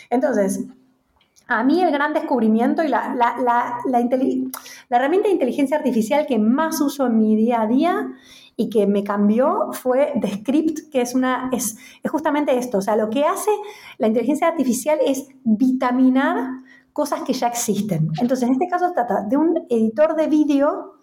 Entonces, 0.09 0.61
a 1.49 1.65
mí 1.65 1.83
el 1.83 1.91
gran 1.91 2.13
descubrimiento 2.13 2.85
y 2.85 2.89
la, 2.89 3.15
la, 3.15 3.37
la, 3.39 3.79
la, 3.87 3.99
herramienta 4.91 5.29
de 5.29 5.33
inteligencia 5.33 5.79
artificial 5.79 6.27
que 6.27 6.39
más 6.39 6.81
uso 6.83 7.07
en 7.07 7.17
mi 7.19 7.37
día 7.37 7.63
a 7.63 7.67
día 7.67 8.09
y 8.55 8.69
que 8.69 8.87
me 8.87 9.03
cambió 9.03 9.71
fue 9.73 10.13
Descript, 10.17 10.91
que 10.93 11.01
es, 11.01 11.15
una, 11.15 11.49
es, 11.53 11.79
es 12.03 12.11
justamente 12.11 12.57
esto. 12.59 12.79
O 12.79 12.81
sea, 12.83 12.97
lo 12.97 13.09
que 13.09 13.25
hace 13.25 13.51
la 13.97 14.09
inteligencia 14.09 14.47
artificial 14.47 14.99
es 15.05 15.29
vitaminar 15.43 16.37
cosas 16.93 17.23
que 17.23 17.33
ya 17.33 17.47
existen. 17.47 18.11
Entonces, 18.21 18.47
en 18.47 18.53
este 18.53 18.69
caso 18.69 18.93
trata 18.93 19.23
de 19.23 19.37
un 19.39 19.67
editor 19.71 20.17
de 20.17 20.27
vídeo 20.27 20.98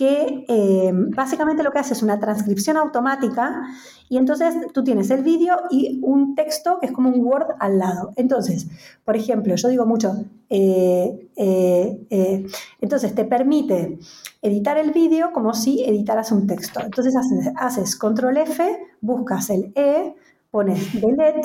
que 0.00 0.46
eh, 0.48 0.92
básicamente 0.94 1.62
lo 1.62 1.72
que 1.72 1.78
hace 1.78 1.92
es 1.92 2.02
una 2.02 2.18
transcripción 2.18 2.78
automática 2.78 3.66
y 4.08 4.16
entonces 4.16 4.54
tú 4.72 4.82
tienes 4.82 5.10
el 5.10 5.22
vídeo 5.22 5.54
y 5.70 6.00
un 6.02 6.34
texto 6.34 6.78
que 6.80 6.86
es 6.86 6.92
como 6.92 7.10
un 7.10 7.22
Word 7.22 7.48
al 7.58 7.78
lado. 7.78 8.10
Entonces, 8.16 8.66
por 9.04 9.14
ejemplo, 9.14 9.54
yo 9.56 9.68
digo 9.68 9.84
mucho, 9.84 10.24
eh, 10.48 11.28
eh, 11.36 12.46
entonces 12.80 13.14
te 13.14 13.26
permite 13.26 13.98
editar 14.40 14.78
el 14.78 14.92
vídeo 14.92 15.32
como 15.34 15.52
si 15.52 15.84
editaras 15.84 16.32
un 16.32 16.46
texto. 16.46 16.80
Entonces 16.82 17.14
haces, 17.14 17.52
haces 17.56 17.94
control 17.94 18.38
F, 18.38 18.78
buscas 19.02 19.50
el 19.50 19.70
E, 19.74 20.14
pones 20.50 20.98
delete 20.98 21.42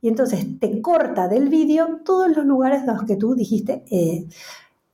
y 0.00 0.08
entonces 0.08 0.46
te 0.58 0.80
corta 0.80 1.28
del 1.28 1.50
vídeo 1.50 2.00
todos 2.06 2.34
los 2.34 2.46
lugares 2.46 2.80
en 2.80 2.86
los 2.86 3.02
que 3.02 3.16
tú 3.16 3.34
dijiste 3.34 3.84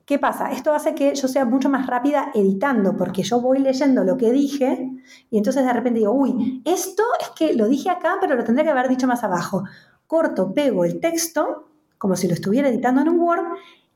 ¿Qué 0.06 0.18
pasa? 0.18 0.52
Esto 0.52 0.74
hace 0.74 0.94
que 0.94 1.14
yo 1.14 1.28
sea 1.28 1.46
mucho 1.46 1.70
más 1.70 1.86
rápida 1.86 2.30
editando, 2.34 2.96
porque 2.96 3.22
yo 3.22 3.40
voy 3.40 3.58
leyendo 3.58 4.04
lo 4.04 4.18
que 4.18 4.32
dije 4.32 4.90
y 5.30 5.38
entonces 5.38 5.64
de 5.64 5.72
repente 5.72 6.00
digo, 6.00 6.12
uy, 6.12 6.62
esto 6.64 7.02
es 7.20 7.30
que 7.30 7.54
lo 7.54 7.68
dije 7.68 7.88
acá, 7.88 8.18
pero 8.20 8.34
lo 8.34 8.44
tendría 8.44 8.64
que 8.64 8.70
haber 8.70 8.88
dicho 8.88 9.06
más 9.06 9.24
abajo. 9.24 9.64
Corto, 10.06 10.52
pego 10.52 10.84
el 10.84 11.00
texto, 11.00 11.68
como 11.96 12.16
si 12.16 12.28
lo 12.28 12.34
estuviera 12.34 12.68
editando 12.68 13.00
en 13.00 13.08
un 13.08 13.18
Word, 13.18 13.44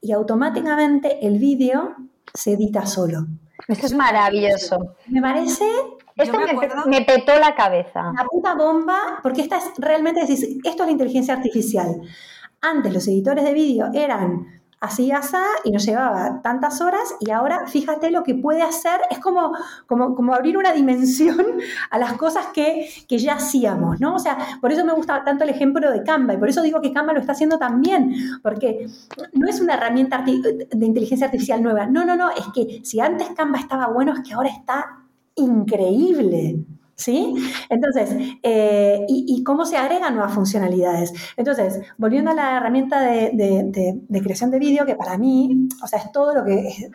y 0.01 0.13
automáticamente 0.13 1.27
el 1.27 1.39
vídeo 1.39 1.97
se 2.33 2.55
edita 2.55 2.87
solo. 2.87 3.27
Esto 3.67 3.87
es 3.87 3.95
maravilloso. 3.95 4.95
Me 5.09 5.21
parece 5.21 5.65
esto 6.17 6.37
me, 6.87 7.03
petó 7.03 7.39
la 7.39 7.55
cabeza. 7.55 8.13
La 8.17 8.25
puta 8.25 8.55
bomba, 8.55 9.21
porque 9.23 9.43
esta 9.43 9.59
es 9.59 9.71
realmente, 9.79 10.21
esto 10.23 10.57
es 10.65 10.79
la 10.79 10.91
inteligencia 10.91 11.35
artificial. 11.35 12.01
Antes 12.61 12.93
los 12.93 13.07
editores 13.07 13.45
de 13.45 13.55
vídeo 13.55 13.87
eran 13.95 14.58
así 14.81 15.11
asá 15.11 15.43
y 15.65 15.71
nos 15.71 15.85
llevaba 15.85 16.41
tantas 16.43 16.81
horas 16.81 17.15
y 17.21 17.31
ahora 17.31 17.67
fíjate 17.67 18.11
lo 18.11 18.23
que 18.23 18.35
puede 18.35 18.63
hacer, 18.63 19.01
es 19.11 19.19
como, 19.19 19.53
como, 19.87 20.35
abrir 20.35 20.57
una 20.57 20.73
dimensión 20.73 21.45
a 21.91 21.99
las 21.99 22.13
cosas 22.15 22.47
que, 22.55 22.89
que, 23.09 23.19
ya 23.19 23.35
hacíamos, 23.35 24.01
¿no? 24.01 24.15
O 24.15 24.19
sea, 24.19 24.39
por 24.61 24.73
eso 24.73 24.85
me 24.85 24.93
gusta 24.93 25.25
tanto 25.25 25.45
el 25.45 25.51
ejemplo 25.51 25.91
de 25.91 26.03
Canva 26.03 26.35
y 26.35 26.37
por 26.37 26.49
eso 26.49 26.63
digo 26.63 26.81
que 26.81 26.93
Canva 26.93 27.13
lo 27.13 27.21
está 27.21 27.33
haciendo 27.33 27.59
también, 27.59 28.15
porque 28.43 28.87
no 29.33 29.49
es 29.49 29.61
una 29.61 29.75
herramienta 29.75 30.23
de 30.25 30.87
inteligencia 30.87 31.27
artificial 31.27 31.63
nueva, 31.63 31.87
no, 31.87 32.05
no, 32.05 32.17
no, 32.17 32.31
es 32.31 32.47
que 32.55 32.81
si 32.85 33.01
antes 33.01 33.29
Canva 33.31 33.59
estaba 33.59 33.89
bueno, 33.89 34.13
es 34.13 34.21
que 34.21 34.35
ahora 34.35 34.51
está 34.51 34.99
increíble. 35.35 36.65
¿Sí? 36.99 37.33
Entonces, 37.71 38.11
eh, 38.43 39.07
y, 39.09 39.45
cómo 39.45 39.65
se 39.65 39.77
agregan 39.77 40.15
nuevas 40.15 40.35
funcionalidades? 40.35 41.13
Entonces, 41.37 41.81
volviendo 41.97 42.33
a 42.33 42.35
la 42.35 42.57
herramienta 42.57 43.01
de, 43.01 44.21
creación 44.21 44.51
de 44.51 44.59
vídeo, 44.59 44.85
que 44.85 44.97
para 44.97 45.17
mí, 45.17 45.69
o 45.81 45.87
sea, 45.87 46.01
es 46.01 46.11
todo 46.11 46.35
lo 46.35 46.45
que 46.45 46.91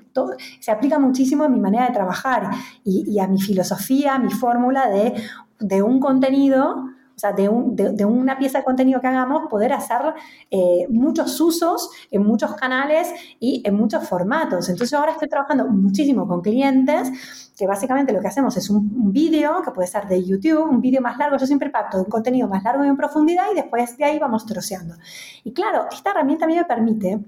se 0.59 0.71
aplica 0.71 0.99
muchísimo 0.99 1.45
en 1.45 1.53
mi 1.53 1.61
manera 1.61 1.87
de 1.87 1.93
trabajar 1.93 2.49
y, 2.83 3.09
y 3.09 3.19
a 3.19 3.27
mi 3.29 3.39
filosofía, 3.39 4.19
mi 4.19 4.29
fórmula 4.29 4.89
de, 4.89 5.81
un 5.81 6.01
contenido 6.01 6.83
o 7.15 7.19
sea, 7.19 7.32
de, 7.32 7.47
una 7.47 8.38
pieza 8.38 8.60
de 8.60 8.63
contenido 8.63 8.99
que 8.99 9.08
hagamos, 9.08 9.49
poder 9.49 9.73
hacer 9.73 10.02
eh, 10.49 10.88
muchos 10.89 11.39
usos 11.39 11.89
en 12.12 12.23
muchos 12.23 12.56
canales 12.56 13.13
y 13.39 13.62
en 13.65 13.76
muchos 13.76 14.08
formatos. 14.08 14.69
Entonces 14.69 14.93
ahora 14.93 15.12
estoy 15.12 15.30
trabajando 15.30 15.67
muchísimo 15.67 16.28
con 16.28 16.41
clientes 16.41 17.12
que 17.58 17.67
básicamente 17.67 18.13
lo 18.13 18.19
que 18.19 18.28
hacemos 18.28 18.58
es 18.58 18.69
un, 18.69 19.13
vídeo, 19.13 19.62
que 19.63 19.71
puede 19.71 19.88
ser 19.88 20.08
de 20.08 20.23
YouTube, 20.23 20.67
un 20.69 20.82
vídeo 20.82 21.02
más 21.02 21.17
largo, 21.17 21.38
yo 21.38 21.45
siempre 21.45 21.69
parto 21.69 21.97
de 21.97 22.04
un 22.04 22.10
contenido 22.10 22.47
más 22.47 22.63
largo 22.63 22.84
y 22.84 22.88
en 22.88 22.97
profundidad 22.97 23.45
y 23.52 23.56
después 23.56 23.95
de 23.95 24.06
ahí 24.06 24.17
vamos 24.17 24.45
troceando. 24.45 24.95
Y 25.43 25.54
claro, 25.54 25.86
esta 25.91 26.12
herramienta 26.12 26.45
a 26.45 26.47
mí 26.47 26.56
me 26.56 26.65
permite 26.65 27.19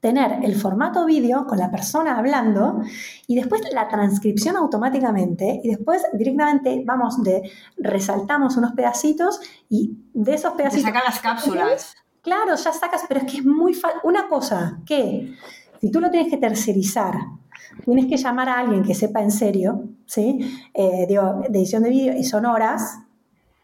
tener 0.00 0.44
el 0.44 0.54
formato 0.54 1.06
vídeo 1.06 1.46
con 1.46 1.58
la 1.58 1.70
persona 1.70 2.18
hablando 2.18 2.82
y 3.26 3.34
después 3.34 3.62
la 3.72 3.88
transcripción 3.88 4.56
automáticamente 4.56 5.60
y 5.62 5.68
después 5.68 6.02
directamente 6.12 6.82
vamos 6.86 7.22
de 7.22 7.50
resaltamos 7.76 8.56
unos 8.56 8.72
pedacitos 8.72 9.40
y 9.68 9.96
de 10.12 10.34
esos 10.34 10.52
pedacitos... 10.52 10.84
Te 10.84 10.92
sacan 10.92 11.04
las 11.04 11.20
cápsulas. 11.20 11.96
Claro, 12.22 12.54
ya 12.54 12.72
sacas, 12.72 13.02
pero 13.08 13.20
es 13.20 13.32
que 13.32 13.38
es 13.38 13.44
muy 13.44 13.74
fácil. 13.74 14.00
Una 14.04 14.28
cosa 14.28 14.80
que 14.84 15.34
si 15.80 15.90
tú 15.90 16.00
lo 16.00 16.10
tienes 16.10 16.30
que 16.30 16.36
tercerizar, 16.36 17.14
tienes 17.84 18.06
que 18.06 18.16
llamar 18.16 18.48
a 18.48 18.58
alguien 18.58 18.84
que 18.84 18.94
sepa 18.94 19.22
en 19.22 19.30
serio, 19.30 19.84
¿sí? 20.06 20.62
Eh, 20.74 21.06
digo, 21.08 21.42
de 21.48 21.58
edición 21.58 21.82
de 21.82 21.90
vídeo 21.90 22.16
y 22.16 22.24
son 22.24 22.44
horas, 22.44 22.98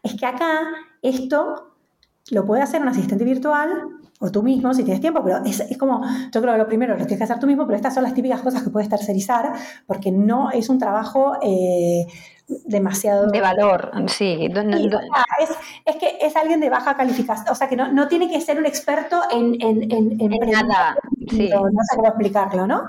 es 0.01 0.15
que 0.15 0.25
acá 0.25 0.61
esto 1.01 1.75
lo 2.31 2.45
puede 2.45 2.63
hacer 2.63 2.81
un 2.81 2.87
asistente 2.87 3.23
virtual 3.23 3.69
o 4.19 4.31
tú 4.31 4.43
mismo 4.43 4.73
si 4.73 4.83
tienes 4.83 5.01
tiempo, 5.01 5.21
pero 5.23 5.43
es, 5.45 5.59
es, 5.59 5.77
como, 5.77 6.01
yo 6.31 6.41
creo 6.41 6.53
que 6.53 6.59
lo 6.59 6.67
primero 6.67 6.93
lo 6.93 7.05
tienes 7.05 7.17
que 7.17 7.23
hacer 7.23 7.39
tú 7.39 7.47
mismo, 7.47 7.65
pero 7.65 7.75
estas 7.75 7.93
son 7.93 8.03
las 8.03 8.13
típicas 8.13 8.41
cosas 8.41 8.63
que 8.63 8.69
puedes 8.69 8.89
tercerizar 8.89 9.53
porque 9.85 10.11
no 10.11 10.51
es 10.51 10.69
un 10.69 10.79
trabajo 10.79 11.33
eh, 11.41 12.07
demasiado... 12.65 13.27
De 13.27 13.41
valor, 13.41 13.91
sí. 14.07 14.49
es, 15.85 15.95
que 15.97 16.17
es 16.21 16.35
alguien 16.35 16.59
de 16.59 16.69
baja 16.69 16.95
calificación, 16.95 17.49
o 17.49 17.55
sea 17.55 17.67
que 17.67 17.75
no, 17.75 17.91
no 17.91 18.07
tiene 18.07 18.29
que 18.29 18.39
ser 18.39 18.57
un 18.57 18.65
experto 18.65 19.21
en... 19.31 19.61
En, 19.61 19.91
en, 19.91 20.21
en 20.21 20.51
nada, 20.51 20.95
sí. 21.29 21.49
No 21.49 21.83
sé 21.83 21.95
cómo 21.95 22.07
explicarlo, 22.07 22.67
¿no? 22.67 22.83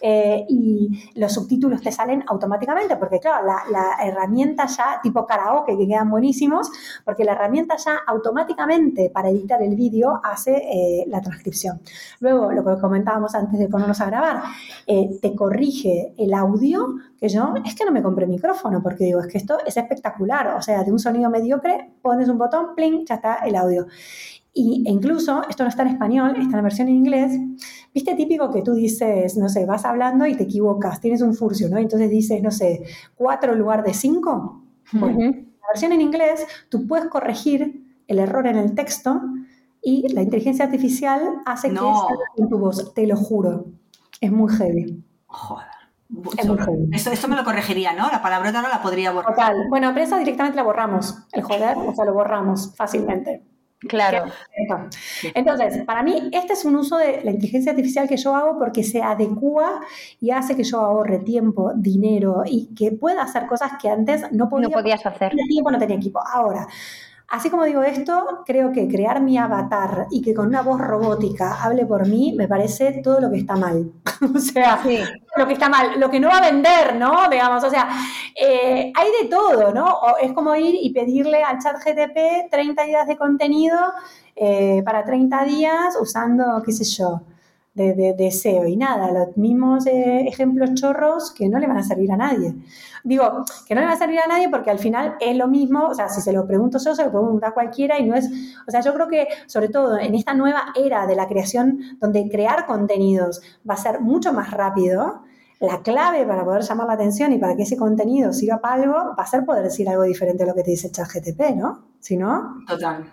Eh, 0.00 0.44
y 0.48 1.10
los 1.14 1.32
subtítulos 1.32 1.80
te 1.82 1.92
salen 1.92 2.24
automáticamente, 2.26 2.96
porque 2.96 3.20
claro, 3.20 3.46
la, 3.46 3.96
herramienta 4.04 4.66
ya, 4.66 5.00
tipo 5.02 5.26
karaoke, 5.26 5.76
que 5.76 5.86
quedan 5.86 6.10
buenísimos, 6.10 6.70
porque 7.04 7.24
la 7.24 7.32
herramienta 7.32 7.76
ya 7.76 8.00
automáticamente 8.06 9.10
para 9.10 9.28
editar 9.28 9.62
el 9.62 9.74
vídeo 9.74 10.20
hace 10.22 10.56
eh, 10.56 11.04
la 11.08 11.20
transcripción. 11.20 11.80
Luego, 12.20 12.52
lo 12.52 12.64
que 12.64 12.80
comentábamos 12.80 13.34
antes 13.34 13.58
de 13.58 13.68
ponernos 13.68 14.00
a 14.00 14.06
grabar, 14.06 14.42
eh, 14.86 15.18
te 15.20 15.34
corrige 15.34 16.14
el 16.16 16.34
audio, 16.34 16.96
que 17.18 17.28
yo 17.28 17.54
es 17.64 17.74
que 17.74 17.84
no 17.84 17.92
me 17.92 18.02
compré 18.02 18.26
micrófono, 18.26 18.82
porque 18.82 19.04
digo, 19.04 19.20
es 19.20 19.26
que 19.28 19.38
esto 19.38 19.58
es 19.64 19.76
espectacular, 19.76 20.48
o 20.48 20.62
sea, 20.62 20.84
de 20.84 20.92
un 20.92 20.98
sonido 20.98 21.30
mediocre, 21.30 21.92
pones 22.02 22.28
un 22.28 22.38
botón, 22.38 22.74
pling, 22.74 23.06
ya 23.06 23.16
está 23.16 23.36
el 23.36 23.56
audio. 23.56 23.86
Y, 24.58 24.84
e 24.86 24.90
incluso, 24.90 25.42
esto 25.50 25.64
no 25.64 25.68
está 25.68 25.82
en 25.82 25.88
español, 25.88 26.30
está 26.30 26.44
en 26.44 26.52
la 26.52 26.62
versión 26.62 26.88
en 26.88 26.94
inglés. 26.94 27.38
Viste 27.92 28.14
típico 28.14 28.50
que 28.50 28.62
tú 28.62 28.72
dices, 28.72 29.36
no 29.36 29.50
sé, 29.50 29.66
vas 29.66 29.84
hablando 29.84 30.24
y 30.24 30.34
te 30.34 30.44
equivocas, 30.44 30.98
tienes 30.98 31.20
un 31.20 31.34
furcio, 31.34 31.68
¿no? 31.68 31.76
Entonces 31.76 32.08
dices, 32.08 32.42
no 32.42 32.50
sé, 32.50 32.82
cuatro 33.14 33.52
en 33.52 33.58
lugar 33.58 33.84
de 33.84 33.92
cinco. 33.92 34.62
Bueno, 34.92 35.20
en 35.20 35.56
la 35.60 35.68
versión 35.68 35.92
en 35.92 36.00
inglés, 36.00 36.46
tú 36.70 36.86
puedes 36.86 37.06
corregir 37.08 37.84
el 38.06 38.18
error 38.18 38.46
en 38.46 38.56
el 38.56 38.74
texto 38.74 39.20
y 39.82 40.08
la 40.14 40.22
inteligencia 40.22 40.64
artificial 40.64 41.42
hace 41.44 41.68
que 41.68 41.76
salga 41.76 42.24
en 42.38 42.48
tu 42.48 42.58
voz, 42.58 42.94
te 42.94 43.06
lo 43.06 43.16
juro. 43.16 43.66
Es 44.22 44.32
muy 44.32 44.50
heavy. 44.54 45.04
Joder. 45.26 45.66
Esto, 46.92 47.10
esto, 47.10 47.28
me 47.28 47.36
lo 47.36 47.44
corregiría, 47.44 47.92
¿no? 47.92 48.08
La 48.08 48.22
palabrota 48.22 48.62
no 48.62 48.68
la 48.68 48.80
podría 48.80 49.12
borrar. 49.12 49.34
Total. 49.34 49.68
Bueno, 49.68 49.90
pero 49.92 50.06
esa 50.06 50.16
directamente 50.16 50.56
la 50.56 50.62
borramos. 50.62 51.26
El 51.32 51.42
joder, 51.42 51.76
o 51.76 51.94
sea, 51.94 52.06
lo 52.06 52.14
borramos 52.14 52.74
fácilmente. 52.74 53.44
Claro. 53.80 54.32
Entonces, 55.34 55.84
para 55.84 56.02
mí, 56.02 56.30
este 56.32 56.54
es 56.54 56.64
un 56.64 56.76
uso 56.76 56.96
de 56.96 57.22
la 57.22 57.30
inteligencia 57.30 57.72
artificial 57.72 58.08
que 58.08 58.16
yo 58.16 58.34
hago 58.34 58.58
porque 58.58 58.82
se 58.82 59.02
adecua 59.02 59.80
y 60.18 60.30
hace 60.30 60.56
que 60.56 60.64
yo 60.64 60.80
ahorre 60.80 61.18
tiempo, 61.18 61.72
dinero 61.76 62.42
y 62.46 62.74
que 62.74 62.92
pueda 62.92 63.22
hacer 63.22 63.46
cosas 63.46 63.72
que 63.80 63.88
antes 63.88 64.32
no 64.32 64.48
podía. 64.48 64.68
No 64.68 64.74
podías 64.74 65.04
hacer. 65.04 65.32
No 65.32 65.36
tenía 65.36 65.46
tiempo, 65.46 65.70
no 65.70 65.78
tenía 65.78 65.96
equipo. 65.96 66.20
Ahora, 66.26 66.66
Así 67.28 67.50
como 67.50 67.64
digo 67.64 67.82
esto, 67.82 68.44
creo 68.46 68.70
que 68.72 68.86
crear 68.86 69.20
mi 69.20 69.36
avatar 69.36 70.06
y 70.10 70.22
que 70.22 70.32
con 70.32 70.46
una 70.46 70.62
voz 70.62 70.80
robótica 70.80 71.60
hable 71.60 71.84
por 71.84 72.06
mí 72.06 72.34
me 72.36 72.46
parece 72.46 73.00
todo 73.02 73.20
lo 73.20 73.30
que 73.30 73.38
está 73.38 73.56
mal. 73.56 73.90
o 74.34 74.38
sea, 74.38 74.80
lo 75.36 75.46
que 75.46 75.52
está 75.52 75.68
mal, 75.68 75.98
lo 75.98 76.08
que 76.08 76.20
no 76.20 76.28
va 76.28 76.38
a 76.38 76.50
vender, 76.50 76.94
¿no? 76.94 77.28
Digamos, 77.28 77.64
o 77.64 77.70
sea, 77.70 77.88
eh, 78.34 78.92
hay 78.94 79.08
de 79.22 79.28
todo, 79.28 79.74
¿no? 79.74 79.86
O 79.86 80.18
es 80.18 80.32
como 80.32 80.54
ir 80.54 80.76
y 80.80 80.90
pedirle 80.90 81.42
al 81.42 81.58
chat 81.58 81.76
GTP 81.78 82.48
30 82.48 82.84
días 82.84 83.06
de 83.08 83.16
contenido 83.16 83.76
eh, 84.36 84.82
para 84.84 85.04
30 85.04 85.44
días 85.44 85.98
usando, 86.00 86.62
qué 86.64 86.70
sé 86.70 86.84
yo, 86.84 87.22
de, 87.76 88.14
deseo 88.16 88.66
y 88.66 88.76
nada, 88.76 89.12
los 89.12 89.36
mismos 89.36 89.86
eh, 89.86 90.26
ejemplos 90.26 90.74
chorros 90.74 91.30
que 91.32 91.48
no 91.48 91.58
le 91.58 91.66
van 91.66 91.76
a 91.76 91.82
servir 91.82 92.10
a 92.10 92.16
nadie. 92.16 92.54
Digo, 93.04 93.44
que 93.66 93.74
no 93.74 93.82
le 93.82 93.86
va 93.86 93.92
a 93.92 93.96
servir 93.96 94.18
a 94.18 94.26
nadie 94.26 94.48
porque 94.48 94.70
al 94.70 94.78
final 94.78 95.16
es 95.20 95.36
lo 95.36 95.46
mismo, 95.46 95.86
o 95.88 95.94
sea, 95.94 96.08
si 96.08 96.20
se 96.22 96.32
lo 96.32 96.46
pregunto 96.46 96.78
yo, 96.78 96.94
se 96.94 97.04
lo 97.04 97.10
puedo 97.12 97.24
preguntar 97.24 97.54
cualquiera 97.54 97.98
y 97.98 98.06
no 98.06 98.16
es, 98.16 98.28
o 98.66 98.70
sea, 98.70 98.80
yo 98.80 98.94
creo 98.94 99.08
que 99.08 99.28
sobre 99.46 99.68
todo 99.68 99.98
en 99.98 100.14
esta 100.14 100.34
nueva 100.34 100.72
era 100.74 101.06
de 101.06 101.14
la 101.14 101.28
creación, 101.28 101.80
donde 102.00 102.28
crear 102.30 102.66
contenidos 102.66 103.42
va 103.68 103.74
a 103.74 103.78
ser 103.78 104.00
mucho 104.00 104.32
más 104.32 104.50
rápido, 104.50 105.22
la 105.60 105.82
clave 105.82 106.24
para 106.26 106.44
poder 106.44 106.62
llamar 106.62 106.86
la 106.86 106.94
atención 106.94 107.32
y 107.32 107.38
para 107.38 107.56
que 107.56 107.62
ese 107.62 107.76
contenido 107.76 108.32
sirva 108.32 108.60
para 108.60 108.82
algo 108.82 108.94
va 109.18 109.22
a 109.22 109.26
ser 109.26 109.44
poder 109.44 109.64
decir 109.64 109.88
algo 109.88 110.02
diferente 110.02 110.42
a 110.42 110.46
lo 110.46 110.54
que 110.54 110.62
te 110.62 110.70
dice 110.70 110.90
ChatGTP, 110.90 111.56
¿no? 111.56 111.84
Si 112.00 112.16
no... 112.16 112.62
Total. 112.66 113.04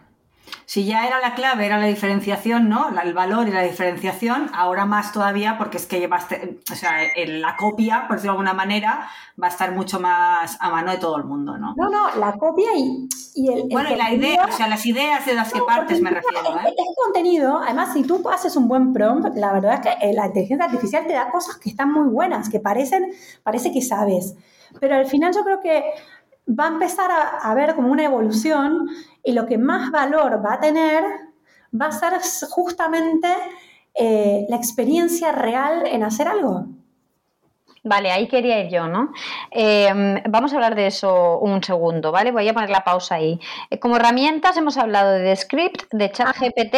Si 0.65 0.85
ya 0.85 1.05
era 1.05 1.19
la 1.19 1.35
clave, 1.35 1.65
era 1.65 1.77
la 1.77 1.85
diferenciación, 1.87 2.69
¿no? 2.69 2.87
El 2.99 3.13
valor 3.13 3.47
y 3.47 3.51
la 3.51 3.61
diferenciación, 3.61 4.49
ahora 4.53 4.85
más 4.85 5.11
todavía 5.11 5.57
porque 5.57 5.77
es 5.77 5.85
que 5.85 6.07
va 6.07 6.17
a 6.17 6.27
o 6.71 6.75
sea, 6.75 6.97
la 7.27 7.55
copia, 7.57 8.07
por 8.07 8.15
decirlo 8.15 8.33
de 8.33 8.39
alguna 8.39 8.53
manera, 8.53 9.09
va 9.41 9.47
a 9.47 9.49
estar 9.49 9.71
mucho 9.71 9.99
más 9.99 10.57
a 10.59 10.69
mano 10.69 10.91
de 10.91 10.97
todo 10.97 11.17
el 11.17 11.25
mundo, 11.25 11.57
¿no? 11.57 11.73
No, 11.75 11.89
no, 11.89 12.15
la 12.15 12.33
copia 12.33 12.69
y, 12.75 13.07
el... 13.49 13.67
Bueno, 13.69 13.91
y 13.91 13.95
la 13.95 14.13
idea, 14.13 14.45
o 14.45 14.51
sea, 14.51 14.67
las 14.67 14.85
ideas 14.85 15.25
de 15.25 15.33
las 15.33 15.51
que 15.51 15.61
partes 15.61 16.01
me 16.01 16.09
refiero, 16.09 16.57
¿eh? 16.57 16.69
Este 16.69 16.83
contenido, 17.03 17.59
además, 17.61 17.93
si 17.93 18.03
tú 18.03 18.27
haces 18.29 18.55
un 18.55 18.67
buen 18.67 18.93
prompt, 18.93 19.35
la 19.35 19.53
verdad 19.53 19.75
es 19.75 19.79
que 19.81 20.09
eh, 20.09 20.13
la 20.13 20.27
inteligencia 20.27 20.65
artificial 20.65 21.05
te 21.05 21.13
da 21.13 21.29
cosas 21.29 21.57
que 21.57 21.69
están 21.69 21.91
muy 21.91 22.07
buenas, 22.07 22.49
que 22.49 22.59
parecen, 22.59 23.13
parece 23.43 23.71
que 23.71 23.81
sabes. 23.81 24.35
Pero 24.79 24.95
al 24.95 25.05
final 25.05 25.33
yo 25.33 25.43
creo 25.43 25.61
que 25.61 25.83
va 26.47 26.65
a 26.65 26.73
empezar 26.73 27.11
a, 27.11 27.37
a 27.39 27.53
ver 27.53 27.75
como 27.75 27.91
una 27.91 28.03
evolución 28.03 28.87
y 29.23 29.33
lo 29.33 29.45
que 29.45 29.57
más 29.57 29.91
valor 29.91 30.45
va 30.45 30.55
a 30.55 30.59
tener 30.59 31.03
va 31.79 31.87
a 31.87 31.91
ser 31.91 32.13
justamente 32.49 33.27
eh, 33.95 34.45
la 34.49 34.55
experiencia 34.55 35.31
real 35.31 35.85
en 35.87 36.03
hacer 36.03 36.27
algo. 36.27 36.67
Vale, 37.85 38.11
ahí 38.11 38.29
quería 38.29 38.61
ir 38.61 38.71
yo, 38.71 38.87
¿no? 38.87 39.11
Em, 39.51 40.21
vamos 40.29 40.53
a 40.53 40.55
hablar 40.55 40.73
de 40.73 40.87
eso 40.87 41.39
un 41.39 41.61
segundo, 41.61 42.13
¿vale? 42.13 42.31
Voy 42.31 42.47
a 42.47 42.53
poner 42.53 42.69
la 42.69 42.85
pausa 42.85 43.15
ahí. 43.15 43.37
Eh, 43.69 43.77
como 43.77 43.97
herramientas 43.97 44.55
hemos 44.55 44.77
hablado 44.77 45.11
de 45.11 45.35
Script, 45.35 45.91
de 45.91 46.09
ChatGPT 46.09 46.75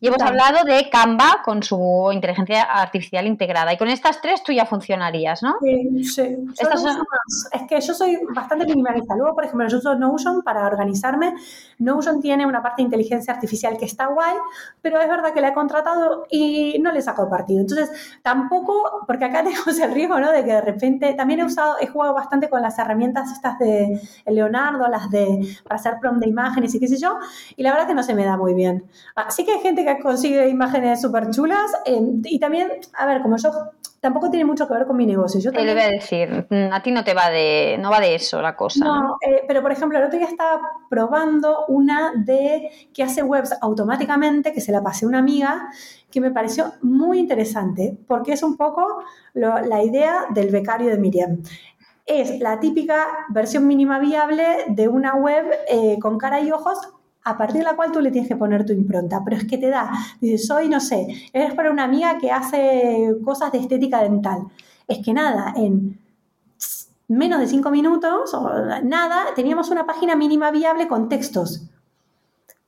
y 0.00 0.08
hemos 0.08 0.22
hablado 0.22 0.64
de 0.64 0.88
Canva 0.88 1.42
con 1.44 1.62
su 1.62 2.10
inteligencia 2.10 2.62
artificial 2.62 3.26
integrada. 3.26 3.74
Y 3.74 3.76
con 3.76 3.88
estas 3.88 4.22
tres 4.22 4.42
tú 4.42 4.50
ya 4.50 4.64
funcionarías, 4.64 5.42
¿no? 5.42 5.56
Sí, 5.60 6.04
sí. 6.04 6.36
Es 7.52 7.62
que 7.68 7.78
yo 7.78 7.92
soy 7.92 8.18
bastante 8.34 8.64
minimalista. 8.64 9.14
Luego, 9.14 9.34
por 9.34 9.44
ejemplo, 9.44 9.68
yo 9.68 9.76
uso 9.76 9.94
Notion 9.94 10.40
para 10.40 10.66
organizarme. 10.66 11.34
Notion 11.80 12.22
tiene 12.22 12.46
una 12.46 12.62
parte 12.62 12.80
de 12.80 12.84
inteligencia 12.84 13.34
artificial 13.34 13.76
que 13.76 13.84
está 13.84 14.06
guay, 14.06 14.36
pero 14.80 15.02
es 15.02 15.08
verdad 15.08 15.34
que 15.34 15.42
la 15.42 15.48
he 15.48 15.52
contratado 15.52 16.26
y 16.30 16.78
no 16.80 16.92
le 16.92 17.02
saco 17.02 17.28
partido. 17.28 17.60
Entonces, 17.60 17.90
tampoco, 18.22 19.04
porque 19.06 19.26
acá 19.26 19.44
tenemos 19.44 19.78
el 19.78 19.92
riesgo, 19.92 20.18
¿no? 20.18 20.32
De 20.32 20.45
que 20.46 20.52
de 20.52 20.60
repente 20.62 21.12
también 21.12 21.40
he 21.40 21.44
usado, 21.44 21.76
he 21.80 21.86
jugado 21.86 22.14
bastante 22.14 22.48
con 22.48 22.62
las 22.62 22.78
herramientas 22.78 23.30
estas 23.32 23.58
de 23.58 24.00
Leonardo, 24.26 24.88
las 24.88 25.10
de 25.10 25.56
para 25.64 25.76
hacer 25.76 25.98
prompt 26.00 26.20
de 26.20 26.28
imágenes 26.28 26.74
y 26.74 26.80
qué 26.80 26.88
sé 26.88 26.96
yo, 26.96 27.18
y 27.56 27.62
la 27.62 27.72
verdad 27.72 27.86
que 27.86 27.94
no 27.94 28.02
se 28.02 28.14
me 28.14 28.24
da 28.24 28.36
muy 28.36 28.54
bien. 28.54 28.84
Así 29.14 29.44
que 29.44 29.52
hay 29.52 29.60
gente 29.60 29.84
que 29.84 29.98
consigue 29.98 30.48
imágenes 30.48 31.02
súper 31.02 31.30
chulas 31.30 31.70
eh, 31.84 32.00
y 32.24 32.38
también, 32.38 32.68
a 32.96 33.06
ver, 33.06 33.20
como 33.20 33.36
yo 33.36 33.50
tampoco 34.06 34.30
tiene 34.30 34.44
mucho 34.44 34.68
que 34.68 34.74
ver 34.74 34.86
con 34.86 34.96
mi 34.96 35.04
negocio. 35.04 35.40
Yo 35.40 35.50
también... 35.50 35.76
Te 35.76 35.82
a 35.82 35.88
decir, 35.88 36.46
mm, 36.48 36.72
a 36.72 36.80
ti 36.80 36.92
no 36.92 37.02
te 37.02 37.12
va 37.12 37.28
de, 37.28 37.76
no 37.80 37.90
va 37.90 37.98
de 37.98 38.14
eso 38.14 38.40
la 38.40 38.54
cosa. 38.54 38.84
No, 38.84 39.16
eh, 39.20 39.42
pero 39.48 39.62
por 39.62 39.72
ejemplo, 39.72 39.98
el 39.98 40.04
otro 40.04 40.16
día 40.16 40.28
estaba 40.28 40.60
probando 40.88 41.66
una 41.66 42.12
de 42.14 42.70
que 42.94 43.02
hace 43.02 43.24
webs 43.24 43.52
automáticamente, 43.60 44.52
que 44.52 44.60
se 44.60 44.70
la 44.70 44.80
pasé 44.80 45.06
a 45.06 45.08
una 45.08 45.18
amiga, 45.18 45.70
que 46.08 46.20
me 46.20 46.30
pareció 46.30 46.74
muy 46.82 47.18
interesante, 47.18 47.98
porque 48.06 48.34
es 48.34 48.44
un 48.44 48.56
poco 48.56 49.02
la 49.34 49.82
idea 49.82 50.26
del 50.30 50.50
becario 50.50 50.88
de 50.90 50.98
Miriam. 50.98 51.42
es 52.06 52.38
la 52.38 52.60
típica 52.60 53.08
versión 53.30 53.66
mínima 53.66 53.98
viable 53.98 54.66
de 54.68 54.86
una 54.86 55.16
web 55.16 55.46
eh, 55.68 55.98
con 56.00 56.16
cara 56.16 56.40
y 56.40 56.52
ojos 56.52 56.78
a 57.26 57.36
partir 57.36 57.58
de 57.58 57.64
la 57.64 57.74
cual 57.74 57.90
tú 57.90 58.00
le 58.00 58.12
tienes 58.12 58.28
que 58.28 58.36
poner 58.36 58.64
tu 58.64 58.72
impronta, 58.72 59.22
pero 59.24 59.36
es 59.36 59.44
que 59.44 59.58
te 59.58 59.68
da, 59.68 59.90
dices, 60.20 60.46
soy, 60.46 60.68
no 60.68 60.78
sé, 60.78 61.08
eres 61.32 61.54
para 61.54 61.72
una 61.72 61.82
amiga 61.82 62.18
que 62.18 62.30
hace 62.30 63.16
cosas 63.24 63.50
de 63.50 63.58
estética 63.58 64.00
dental. 64.00 64.44
Es 64.86 65.04
que 65.04 65.12
nada, 65.12 65.52
en 65.56 65.98
menos 67.08 67.40
de 67.40 67.48
cinco 67.48 67.70
minutos 67.70 68.32
o 68.32 68.48
nada, 68.84 69.26
teníamos 69.34 69.70
una 69.70 69.84
página 69.84 70.14
mínima 70.14 70.52
viable 70.52 70.86
con 70.86 71.08
textos 71.08 71.68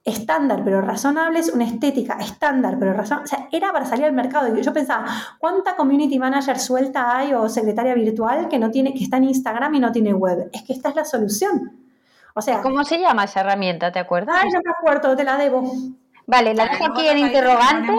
estándar 0.05 0.63
pero 0.65 0.81
razonables, 0.81 1.53
una 1.53 1.65
estética 1.65 2.15
estándar 2.15 2.79
pero 2.79 2.95
razonable. 2.95 3.25
O 3.25 3.29
sea, 3.29 3.49
era 3.53 3.73
para 3.73 3.85
salir 3.85 4.07
al 4.07 4.13
mercado. 4.13 4.57
Yo 4.57 4.73
pensaba, 4.73 5.07
¿cuánta 5.39 5.77
community 5.77 6.19
manager 6.19 6.59
suelta 6.59 7.17
hay 7.17 7.35
o 7.35 7.49
secretaria 7.49 7.95
virtual 7.95 8.49
que 8.49 8.59
no 8.59 8.71
tiene, 8.71 8.95
que 8.95 9.05
está 9.05 9.19
en 9.19 9.25
Instagram 9.25 9.75
y 9.75 9.81
no 9.81 9.93
tiene 9.93 10.15
web? 10.15 10.49
Es 10.53 10.63
que 10.63 10.73
esta 10.73 10.89
es 10.89 10.97
la 10.97 11.05
solución. 11.05 11.88
O 12.35 12.41
sea. 12.41 12.63
¿Cómo 12.63 12.85
se 12.85 12.99
llama 12.99 13.25
esa 13.25 13.41
herramienta? 13.41 13.93
¿Te 13.93 13.99
acuerdas? 13.99 14.37
Ay, 14.39 14.51
no 14.51 14.61
me 14.65 14.71
acuerdo, 14.71 15.17
te 15.17 15.25
la 15.25 15.37
debo. 15.37 15.73
Vale, 16.27 16.55
la 16.55 16.67
dejo 16.67 16.85
aquí 16.87 17.09
en 17.09 17.19
interrogante 17.19 17.93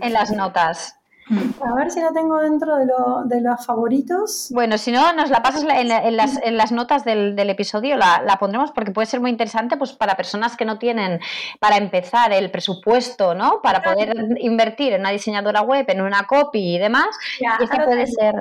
en 0.00 0.12
las 0.12 0.30
notas. 0.30 0.98
A 1.30 1.74
ver 1.74 1.90
si 1.90 2.00
la 2.00 2.10
tengo 2.12 2.38
dentro 2.38 2.76
de, 2.76 3.40
los 3.40 3.66
favoritos. 3.66 4.48
Bueno, 4.50 4.78
si 4.78 4.92
no, 4.92 5.12
nos 5.12 5.28
la 5.28 5.42
pasas 5.42 5.62
en, 5.68 6.16
las, 6.56 6.72
notas 6.72 7.04
del, 7.04 7.38
episodio, 7.50 7.96
la, 7.96 8.36
pondremos 8.40 8.72
porque 8.72 8.92
puede 8.92 9.06
ser 9.06 9.20
muy 9.20 9.30
interesante 9.30 9.76
pues 9.76 9.92
para 9.92 10.16
personas 10.16 10.56
que 10.56 10.64
no 10.64 10.78
tienen, 10.78 11.20
para 11.60 11.76
empezar, 11.76 12.32
el 12.32 12.50
presupuesto, 12.50 13.34
¿no? 13.34 13.60
Para 13.62 13.82
poder 13.82 14.14
invertir 14.38 14.94
en 14.94 15.00
una 15.00 15.10
diseñadora 15.10 15.60
web, 15.60 15.84
en 15.88 16.00
una 16.00 16.26
copy 16.26 16.76
y 16.76 16.78
demás. 16.78 17.08
y 17.40 17.64
este 17.64 17.76
puede 17.84 18.06
ser 18.06 18.34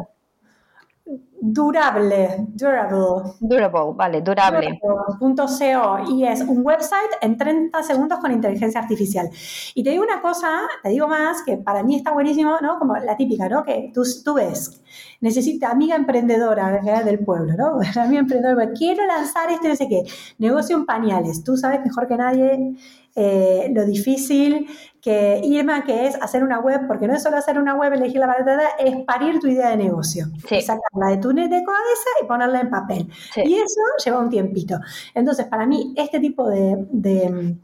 durable, 1.53 2.47
durable. 2.49 3.33
Durable, 3.39 3.93
vale, 3.95 4.21
durable. 4.21 4.79
Punto 5.19 5.45
.co 5.45 6.11
y 6.11 6.25
es 6.25 6.41
un 6.41 6.65
website 6.65 7.11
en 7.21 7.37
30 7.37 7.83
segundos 7.83 8.19
con 8.19 8.31
inteligencia 8.31 8.81
artificial. 8.81 9.29
Y 9.73 9.83
te 9.83 9.91
digo 9.91 10.03
una 10.03 10.21
cosa, 10.21 10.61
te 10.83 10.89
digo 10.89 11.07
más, 11.07 11.43
que 11.43 11.57
para 11.57 11.83
mí 11.83 11.95
está 11.95 12.11
buenísimo, 12.11 12.57
¿no? 12.61 12.79
Como 12.79 12.95
la 12.97 13.15
típica, 13.15 13.47
¿no? 13.49 13.63
Que 13.63 13.91
tú, 13.93 14.03
tú 14.23 14.33
ves, 14.35 14.81
necesita 15.21 15.69
amiga 15.69 15.95
emprendedora 15.95 16.81
del 17.03 17.19
pueblo, 17.19 17.53
¿no? 17.57 17.79
Amiga 18.01 18.19
emprendedora, 18.19 18.71
quiero 18.73 19.05
lanzar 19.05 19.49
este 19.49 19.69
no 19.69 19.75
sé 19.75 19.87
qué, 19.87 20.03
negocio 20.37 20.75
en 20.75 20.85
pañales. 20.85 21.43
Tú 21.43 21.57
sabes 21.57 21.81
mejor 21.83 22.07
que 22.07 22.17
nadie 22.17 22.75
eh, 23.15 23.71
lo 23.73 23.85
difícil 23.85 24.67
que 25.01 25.39
Irma, 25.43 25.83
que 25.83 26.07
es 26.07 26.15
hacer 26.21 26.43
una 26.43 26.59
web, 26.59 26.81
porque 26.87 27.07
no 27.07 27.15
es 27.15 27.23
solo 27.23 27.37
hacer 27.37 27.57
una 27.57 27.75
web, 27.75 27.93
elegir 27.93 28.19
la 28.19 28.27
paleta, 28.27 28.69
es 28.77 28.95
parir 29.05 29.39
tu 29.39 29.47
idea 29.47 29.69
de 29.69 29.77
negocio. 29.77 30.27
Sacarla 30.41 31.11
de 31.11 31.17
tu 31.17 31.31
net 31.31 31.49
de 31.49 31.63
cabeza 31.63 32.09
y 32.21 32.25
ponerla 32.25 32.59
en 32.59 32.69
papel. 32.69 33.09
Y 33.37 33.55
eso 33.55 33.81
lleva 34.03 34.19
un 34.19 34.29
tiempito. 34.29 34.79
Entonces, 35.13 35.45
para 35.47 35.65
mí, 35.65 35.93
este 35.95 36.19
tipo 36.19 36.49
de, 36.49 36.87
de 36.91 37.57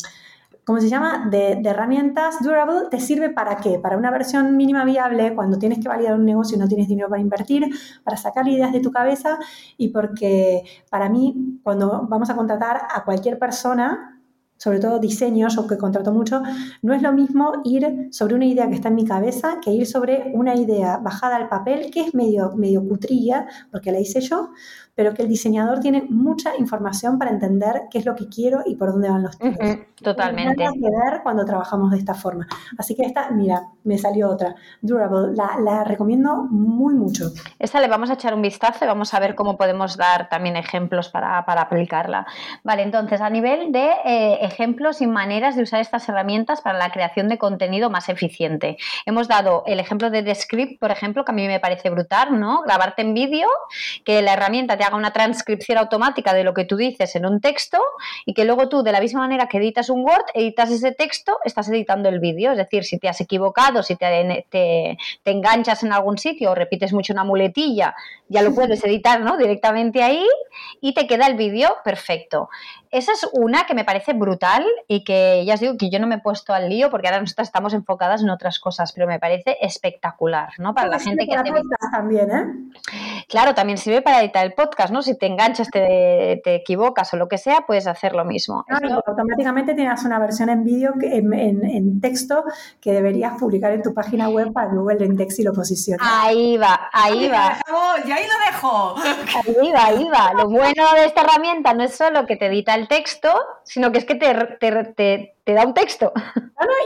¿cómo 0.65 0.79
se 0.79 0.89
llama? 0.89 1.27
De, 1.29 1.57
de, 1.61 1.69
herramientas 1.69 2.41
durable 2.41 2.87
te 2.89 2.99
sirve 2.99 3.29
para 3.29 3.57
qué? 3.57 3.79
Para 3.79 3.97
una 3.97 4.11
versión 4.11 4.55
mínima 4.55 4.85
viable 4.85 5.35
cuando 5.35 5.59
tienes 5.59 5.79
que 5.79 5.89
validar 5.89 6.15
un 6.15 6.25
negocio 6.25 6.55
y 6.55 6.59
no 6.59 6.67
tienes 6.67 6.87
dinero 6.87 7.09
para 7.09 7.21
invertir, 7.21 7.65
para 8.03 8.17
sacar 8.17 8.47
ideas 8.47 8.71
de 8.71 8.79
tu 8.79 8.91
cabeza 8.91 9.37
y 9.77 9.89
porque 9.89 10.63
para 10.89 11.09
mí 11.09 11.59
cuando 11.63 12.07
vamos 12.07 12.29
a 12.29 12.35
contratar 12.35 12.81
a 12.89 13.03
cualquier 13.03 13.37
persona 13.37 14.12
sobre 14.64 14.80
todo 14.80 14.97
diseños 14.97 15.57
o 15.57 15.68
que 15.68 15.78
contrato 15.78 16.14
mucho, 16.14 16.41
no 16.82 16.93
es 16.93 17.01
lo 17.01 17.11
mismo 17.11 17.51
ir 17.66 18.07
sobre 18.11 18.36
una 18.36 18.45
idea 18.45 18.70
que 18.70 18.76
está 18.76 18.88
en 18.88 18.95
mi 18.95 19.03
cabeza 19.03 19.59
que 19.61 19.72
ir 19.72 19.86
sobre 19.86 20.32
una 20.34 20.55
idea 20.55 20.99
bajada 20.99 21.36
al 21.36 21.49
papel 21.49 21.91
que 21.91 21.99
es 21.99 22.16
medio, 22.16 22.53
medio 22.55 22.82
cutrilla, 22.88 23.45
porque 23.72 23.91
la 23.91 23.99
hice 23.99 24.22
yo, 24.22 24.51
pero 24.95 25.13
que 25.13 25.23
el 25.23 25.27
diseñador 25.27 25.79
tiene 25.79 26.03
mucha 26.09 26.55
información 26.57 27.17
para 27.17 27.31
entender 27.31 27.83
qué 27.89 27.99
es 27.99 28.05
lo 28.05 28.15
que 28.15 28.27
quiero 28.27 28.61
y 28.65 28.75
por 28.75 28.91
dónde 28.91 29.09
van 29.09 29.23
los 29.23 29.37
tiros. 29.37 29.57
totalmente. 30.01 30.63
que 30.63 30.79
ver 30.79 31.21
cuando 31.23 31.45
trabajamos 31.45 31.91
de 31.91 31.97
esta 31.97 32.13
forma. 32.13 32.47
Así 32.77 32.95
que 32.95 33.03
esta, 33.03 33.31
mira, 33.31 33.63
me 33.83 33.97
salió 33.97 34.29
otra, 34.29 34.55
Durable, 34.81 35.35
la, 35.35 35.83
recomiendo 35.83 36.43
muy 36.49 36.93
mucho. 36.93 37.31
Esta 37.57 37.79
le 37.79 37.87
vamos 37.87 38.09
a 38.09 38.13
echar 38.13 38.33
un 38.33 38.41
vistazo 38.41 38.85
y 38.85 38.87
vamos 38.87 39.13
a 39.13 39.19
ver 39.19 39.35
cómo 39.35 39.57
podemos 39.57 39.97
dar 39.97 40.29
también 40.29 40.55
ejemplos 40.55 41.09
para, 41.09 41.39
aplicarla. 41.39 42.27
Vale, 42.63 42.83
entonces, 42.83 43.21
a 43.21 43.29
nivel 43.29 43.71
de 43.71 43.91
eh, 44.05 44.39
ejemplos 44.41 45.01
y 45.01 45.07
maneras 45.07 45.55
de 45.55 45.63
usar 45.63 45.79
estas 45.79 46.07
herramientas 46.09 46.61
para 46.61 46.77
la 46.77 46.91
creación 46.91 47.29
de 47.29 47.37
contenido 47.37 47.89
más 47.89 48.09
eficiente. 48.09 48.77
Hemos 49.05 49.27
dado 49.27 49.63
el 49.65 49.79
ejemplo 49.79 50.09
de 50.09 50.21
Descript, 50.21 50.79
por 50.79 50.91
ejemplo, 50.91 51.25
que 51.25 51.31
a 51.31 51.35
mí 51.35 51.47
me 51.47 51.59
parece 51.59 51.89
brutal, 51.89 52.39
¿no? 52.39 52.61
Grabarte 52.61 53.01
en 53.01 53.13
vídeo, 53.13 53.47
que 54.03 54.21
la 54.21 54.33
herramienta 54.33 54.77
te 54.77 54.82
haga 54.84 54.95
una 54.95 55.13
transcripción 55.13 55.77
automática 55.77 56.34
de 56.34 56.43
lo 56.43 56.53
que 56.53 56.65
tú 56.65 56.75
dices 56.77 57.15
en 57.15 57.25
un 57.25 57.41
texto 57.41 57.79
y 58.25 58.34
que 58.34 58.45
luego 58.45 58.69
tú, 58.69 58.84
de 58.84 58.91
la 58.91 58.99
misma 58.99 59.21
manera 59.21 59.47
que 59.47 59.57
editas 59.57 59.89
un 59.89 60.01
Word, 60.01 60.25
editas 60.34 60.71
ese 60.71 60.91
texto, 60.91 61.39
estás 61.43 61.69
editando 61.69 62.09
el 62.09 62.19
vídeo. 62.19 62.51
Es 62.51 62.57
decir, 62.57 62.84
si 62.84 62.97
te 62.99 63.09
has 63.09 63.21
equivocado, 63.21 63.84
si 63.84 63.95
te, 63.95 64.45
te, 64.49 64.97
enganchas 65.25 65.84
en 65.84 65.93
algún 65.93 66.17
sitio 66.17 66.51
o 66.51 66.55
repites 66.55 66.93
mucho 66.93 67.13
una 67.13 67.23
muletilla, 67.23 67.95
ya 68.34 68.41
lo 68.41 68.53
puedes 68.55 68.84
editar 68.84 69.21
¿no? 69.21 69.38
directamente 69.38 70.03
ahí 70.03 70.25
y 70.81 70.93
te 70.93 71.07
queda 71.07 71.27
el 71.27 71.36
vídeo 71.36 71.77
perfecto 71.84 72.49
esa 72.93 73.11
es 73.11 73.27
una 73.34 73.65
que 73.65 73.73
me 73.73 73.86
parece 73.86 74.13
brutal 74.13 74.63
y 74.88 75.03
que 75.03 75.43
ya 75.45 75.55
os 75.55 75.59
digo 75.59 75.77
que 75.79 75.89
yo 75.89 75.99
no 75.99 76.05
me 76.05 76.15
he 76.15 76.19
puesto 76.19 76.53
al 76.53 76.69
lío 76.69 76.91
porque 76.91 77.07
ahora 77.07 77.19
nosotras 77.19 77.47
estamos 77.47 77.73
enfocadas 77.73 78.21
en 78.21 78.29
otras 78.29 78.59
cosas, 78.59 78.93
pero 78.93 79.07
me 79.07 79.19
parece 79.19 79.57
espectacular, 79.61 80.49
¿no? 80.59 80.75
Para 80.75 80.89
la 80.89 80.99
gente 80.99 81.25
que 81.25 81.34
hace 81.34 81.49
podcast 81.49 81.91
también, 81.91 82.29
¿eh? 82.29 83.23
Claro, 83.27 83.55
también 83.55 83.79
sirve 83.79 84.03
para 84.03 84.21
editar 84.21 84.45
el 84.45 84.53
podcast, 84.53 84.93
¿no? 84.93 85.01
Si 85.01 85.17
te 85.17 85.25
enganchas, 85.25 85.71
te, 85.71 86.55
equivocas 86.55 87.11
o 87.15 87.17
lo 87.17 87.27
que 87.27 87.39
sea, 87.39 87.61
puedes 87.65 87.88
hacer 87.88 88.13
lo 88.13 88.25
mismo. 88.25 88.63
automáticamente 89.07 89.73
tienes 89.73 90.03
una 90.03 90.19
versión 90.19 90.49
en 90.49 90.63
vídeo, 90.63 90.93
en, 91.01 91.34
en, 91.34 91.99
texto, 91.99 92.43
que 92.79 92.91
deberías 92.91 93.39
publicar 93.39 93.71
en 93.71 93.81
tu 93.81 93.95
página 93.95 94.29
web 94.29 94.53
para 94.53 94.71
Google 94.71 95.03
Index 95.03 95.39
y 95.39 95.43
lo 95.43 95.51
posicione. 95.51 95.97
Ahí 95.99 96.57
va, 96.57 96.89
ahí 96.93 97.27
va. 97.27 97.57
Ahí 98.24 98.30
lo 98.30 98.51
dejo. 98.51 98.95
Ahí 98.97 99.71
va, 99.71 99.86
ahí 99.86 100.09
va. 100.09 100.34
Lo 100.34 100.49
bueno 100.49 100.93
de 100.93 101.05
esta 101.05 101.21
herramienta 101.21 101.74
no 101.74 101.84
es 101.84 101.95
solo 101.95 102.26
que 102.26 102.36
te 102.36 102.47
edita 102.47 102.76
el 102.76 102.88
texto, 102.88 103.30
sino 103.63 103.91
que 103.91 103.99
es 103.99 104.05
que 104.05 104.15
te, 104.15 104.34
te, 104.59 105.36
te, 105.43 105.53
da 105.53 105.65
un 105.65 105.74
texto. 105.74 106.11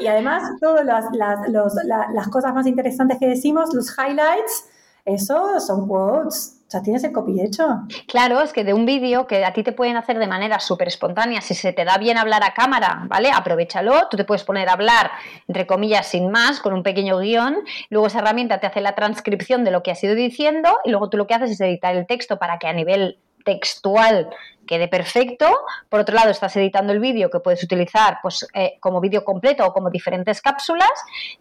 y 0.01 0.07
además, 0.07 0.43
todas 0.59 0.85
las, 0.85 1.05
las, 1.13 2.27
cosas 2.29 2.53
más 2.53 2.67
interesantes 2.67 3.17
que 3.19 3.27
decimos, 3.27 3.73
los 3.73 3.95
highlights, 3.97 4.69
eso 5.07 5.59
son 5.59 5.87
quotes. 5.87 6.53
O 6.67 6.69
sea, 6.69 6.81
tienes 6.81 7.01
el 7.05 7.13
copy 7.13 7.39
hecho. 7.39 7.65
Claro, 8.09 8.41
es 8.41 8.51
que 8.51 8.65
de 8.65 8.73
un 8.73 8.85
vídeo 8.85 9.25
que 9.25 9.45
a 9.45 9.53
ti 9.53 9.63
te 9.63 9.71
pueden 9.71 9.95
hacer 9.95 10.19
de 10.19 10.27
manera 10.27 10.59
súper 10.59 10.89
espontánea, 10.89 11.39
si 11.39 11.53
se 11.53 11.71
te 11.71 11.85
da 11.85 11.97
bien 11.97 12.17
hablar 12.17 12.43
a 12.43 12.53
cámara, 12.53 13.05
¿vale? 13.07 13.31
Aprovechalo, 13.33 14.09
tú 14.11 14.17
te 14.17 14.25
puedes 14.25 14.43
poner 14.43 14.67
a 14.67 14.73
hablar, 14.73 15.11
entre 15.47 15.65
comillas, 15.65 16.07
sin 16.07 16.29
más, 16.29 16.59
con 16.59 16.73
un 16.73 16.83
pequeño 16.83 17.19
guion, 17.19 17.55
luego 17.89 18.07
esa 18.07 18.19
herramienta 18.19 18.59
te 18.59 18.67
hace 18.67 18.81
la 18.81 18.95
transcripción 18.95 19.63
de 19.63 19.71
lo 19.71 19.81
que 19.81 19.91
has 19.91 20.03
ido 20.03 20.13
diciendo 20.13 20.77
y 20.83 20.89
luego 20.89 21.09
tú 21.09 21.15
lo 21.15 21.25
que 21.25 21.35
haces 21.35 21.51
es 21.51 21.61
editar 21.61 21.95
el 21.95 22.05
texto 22.05 22.37
para 22.37 22.59
que 22.59 22.67
a 22.67 22.73
nivel 22.73 23.17
textual 23.45 24.29
quede 24.68 24.88
perfecto. 24.88 25.47
Por 25.89 26.01
otro 26.01 26.13
lado, 26.13 26.30
estás 26.30 26.55
editando 26.57 26.93
el 26.93 26.99
vídeo 26.99 27.32
que 27.32 27.39
puedes 27.39 27.63
utilizar 27.63 28.20
pues, 28.22 28.47
eh, 28.53 28.78
como 28.80 29.01
vídeo 29.01 29.26
completo 29.26 29.65
o 29.65 29.74
como 29.74 29.89
diferentes 29.89 30.41
cápsulas. 30.41 30.91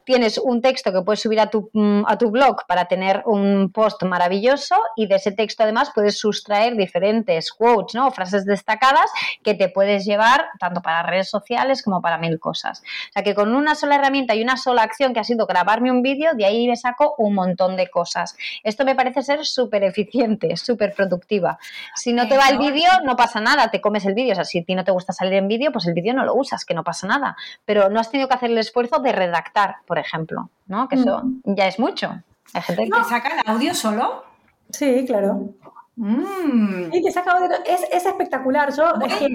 Tienes 0.05 0.39
un 0.39 0.63
texto 0.63 0.93
que 0.93 1.03
puedes 1.03 1.21
subir 1.21 1.41
a 1.41 1.51
tu, 1.51 1.69
mm, 1.75 2.05
a 2.07 2.17
tu 2.17 2.31
blog 2.31 2.67
para 2.67 2.87
tener 2.87 3.23
un 3.27 3.71
post 3.73 4.03
maravilloso 4.05 4.77
y 4.97 5.07
de 5.07 5.17
ese 5.17 5.33
texto 5.33 5.65
además 5.65 5.91
puedes 5.95 6.19
sustraer 6.19 6.77
diferentes 6.77 7.53
quotes, 7.53 7.95
¿no? 7.95 8.11
frases 8.11 8.47
destacadas 8.47 9.11
que 9.43 9.55
te 9.55 9.69
puedes 9.69 10.05
llevar 10.05 10.47
tanto 10.59 10.81
para 10.81 11.03
redes 11.03 11.29
sociales 11.29 11.83
como 11.83 12.01
para 12.01 12.19
mil 12.19 12.39
cosas. 12.39 12.83
O 13.11 13.13
sea 13.13 13.23
que 13.23 13.35
con 13.35 13.55
una 13.55 13.75
sola 13.75 13.97
herramienta 13.97 14.35
y 14.35 14.43
una 14.43 14.57
sola 14.57 14.83
acción 14.83 15.13
que 15.13 15.21
ha 15.21 15.25
sido 15.25 15.47
grabarme 15.47 15.91
un 15.91 16.03
vídeo, 16.03 16.35
de 16.35 16.47
ahí 16.47 16.69
me 16.69 16.77
saco 16.77 17.15
un 17.19 17.35
montón 17.35 17.77
de 17.77 17.89
cosas. 17.89 18.37
Esto 18.63 18.85
me 18.85 18.95
parece 18.95 19.23
ser 19.23 19.45
súper 19.45 19.83
eficiente, 19.85 20.57
súper 20.57 20.95
productiva. 20.95 21.59
Si 21.95 22.13
no 22.13 22.29
te 22.29 22.37
va 22.37 22.49
el 22.49 22.59
vídeo, 22.59 22.89
no 23.05 23.16
pasa 23.17 23.41
nada, 23.41 23.71
te 23.71 23.81
comes 23.81 24.05
el 24.07 24.15
vídeo. 24.15 24.33
O 24.33 24.35
sea, 24.35 24.45
si 24.45 24.59
a 24.59 24.65
ti 24.65 24.75
no 24.75 24.85
te 24.85 24.93
gusta 24.93 25.13
salir 25.13 25.35
en 25.35 25.49
vídeo, 25.49 25.73
pues 25.73 25.87
el 25.87 25.95
vídeo 25.95 26.15
no 26.15 26.25
lo 26.25 26.35
usas, 26.35 26.65
que 26.65 26.75
no 26.75 26.85
pasa 26.85 27.07
nada. 27.07 27.37
Pero 27.65 27.89
no 27.89 28.01
has 28.01 28.11
tenido 28.11 28.29
que 28.29 28.35
hacer 28.35 28.51
el 28.51 28.59
esfuerzo 28.59 28.99
de 29.01 29.13
redactar, 29.13 29.77
por 29.87 29.99
ejemplo, 29.99 30.51
¿no? 30.67 30.89
Que 30.89 30.97
eso 30.97 31.23
mm. 31.25 31.55
ya 31.55 31.67
es 31.67 31.79
mucho. 31.79 32.23
Hay 32.53 32.63
gente 32.63 32.89
que... 32.89 33.05
saca 33.05 33.41
el 33.41 33.51
audio 33.51 33.75
solo? 33.75 34.25
Sí, 34.71 35.05
claro. 35.07 35.55
Mm. 35.97 36.93
Sí, 36.93 37.03
te 37.03 37.11
saca 37.11 37.33
audio. 37.33 37.49
Es, 37.65 38.05
espectacular. 38.07 38.73
Yo, 38.75 38.85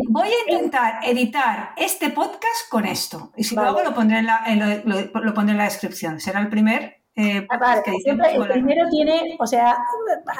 voy, 0.09 0.27
a 0.27 0.51
intentar 0.51 0.99
editar 1.03 1.71
este 1.75 2.11
podcast 2.11 2.69
con 2.69 2.85
esto. 2.85 3.31
Y 3.35 3.43
si 3.43 3.55
luego 3.55 3.81
lo 3.81 3.93
pondré, 3.93 4.19
en 4.19 4.27
la, 4.27 4.43
lo, 4.85 5.33
pondré 5.33 5.53
en 5.53 5.57
la 5.57 5.65
descripción. 5.65 6.19
Será 6.19 6.39
el 6.39 6.49
primer 6.49 7.00
Eh, 7.13 7.45
ah, 7.49 7.81
siempre 8.01 8.35
el 8.35 8.47
primero 8.47 8.89
tiene, 8.89 9.35
o 9.37 9.45
sea, 9.45 9.77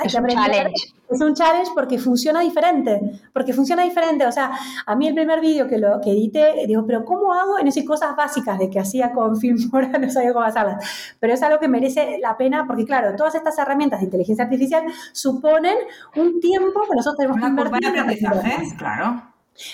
es 0.06 0.16
un 0.16 0.28
challenge. 0.28 0.94
Es 1.10 1.20
un 1.20 1.34
challenge 1.34 1.72
porque 1.76 2.00
funciona 2.00 2.40
diferente, 2.40 3.20
porque 3.34 3.52
funciona 3.52 3.84
diferente. 3.84 4.26
O 4.26 4.32
sea, 4.32 4.52
a 4.86 4.96
mí 4.96 5.08
el 5.08 5.14
primer 5.14 5.42
vídeo 5.42 5.68
que 5.68 5.78
lo 5.78 6.00
que 6.00 6.12
edité, 6.12 6.66
digo, 6.66 6.86
pero 6.88 7.04
¿cómo 7.04 7.34
hago 7.34 7.60
en 7.60 7.68
esas 7.68 7.84
cosas 7.84 8.16
básicas 8.16 8.58
de 8.58 8.70
que 8.70 8.80
hacía 8.80 9.12
con 9.12 9.36
Filmora? 9.40 9.98
No 10.00 10.10
sabía 10.10 10.32
cómo 10.32 10.46
hacerlas. 10.46 11.16
Pero 11.20 11.34
es 11.34 11.44
algo 11.44 11.60
que 11.60 11.68
merece 11.68 12.18
la 12.22 12.38
pena 12.38 12.66
porque, 12.66 12.86
claro, 12.86 13.16
todas 13.18 13.36
estas 13.36 13.58
herramientas 13.58 14.00
de 14.00 14.06
inteligencia 14.06 14.46
artificial 14.46 14.84
suponen 15.12 15.76
un 16.16 16.40
tiempo 16.40 16.84
que 16.90 16.96
nosotros 16.96 17.18
tenemos 17.18 17.38
Una 17.38 17.70
que 17.70 17.88
invertir. 17.88 18.28
Una 18.32 18.78
claro. 18.78 19.31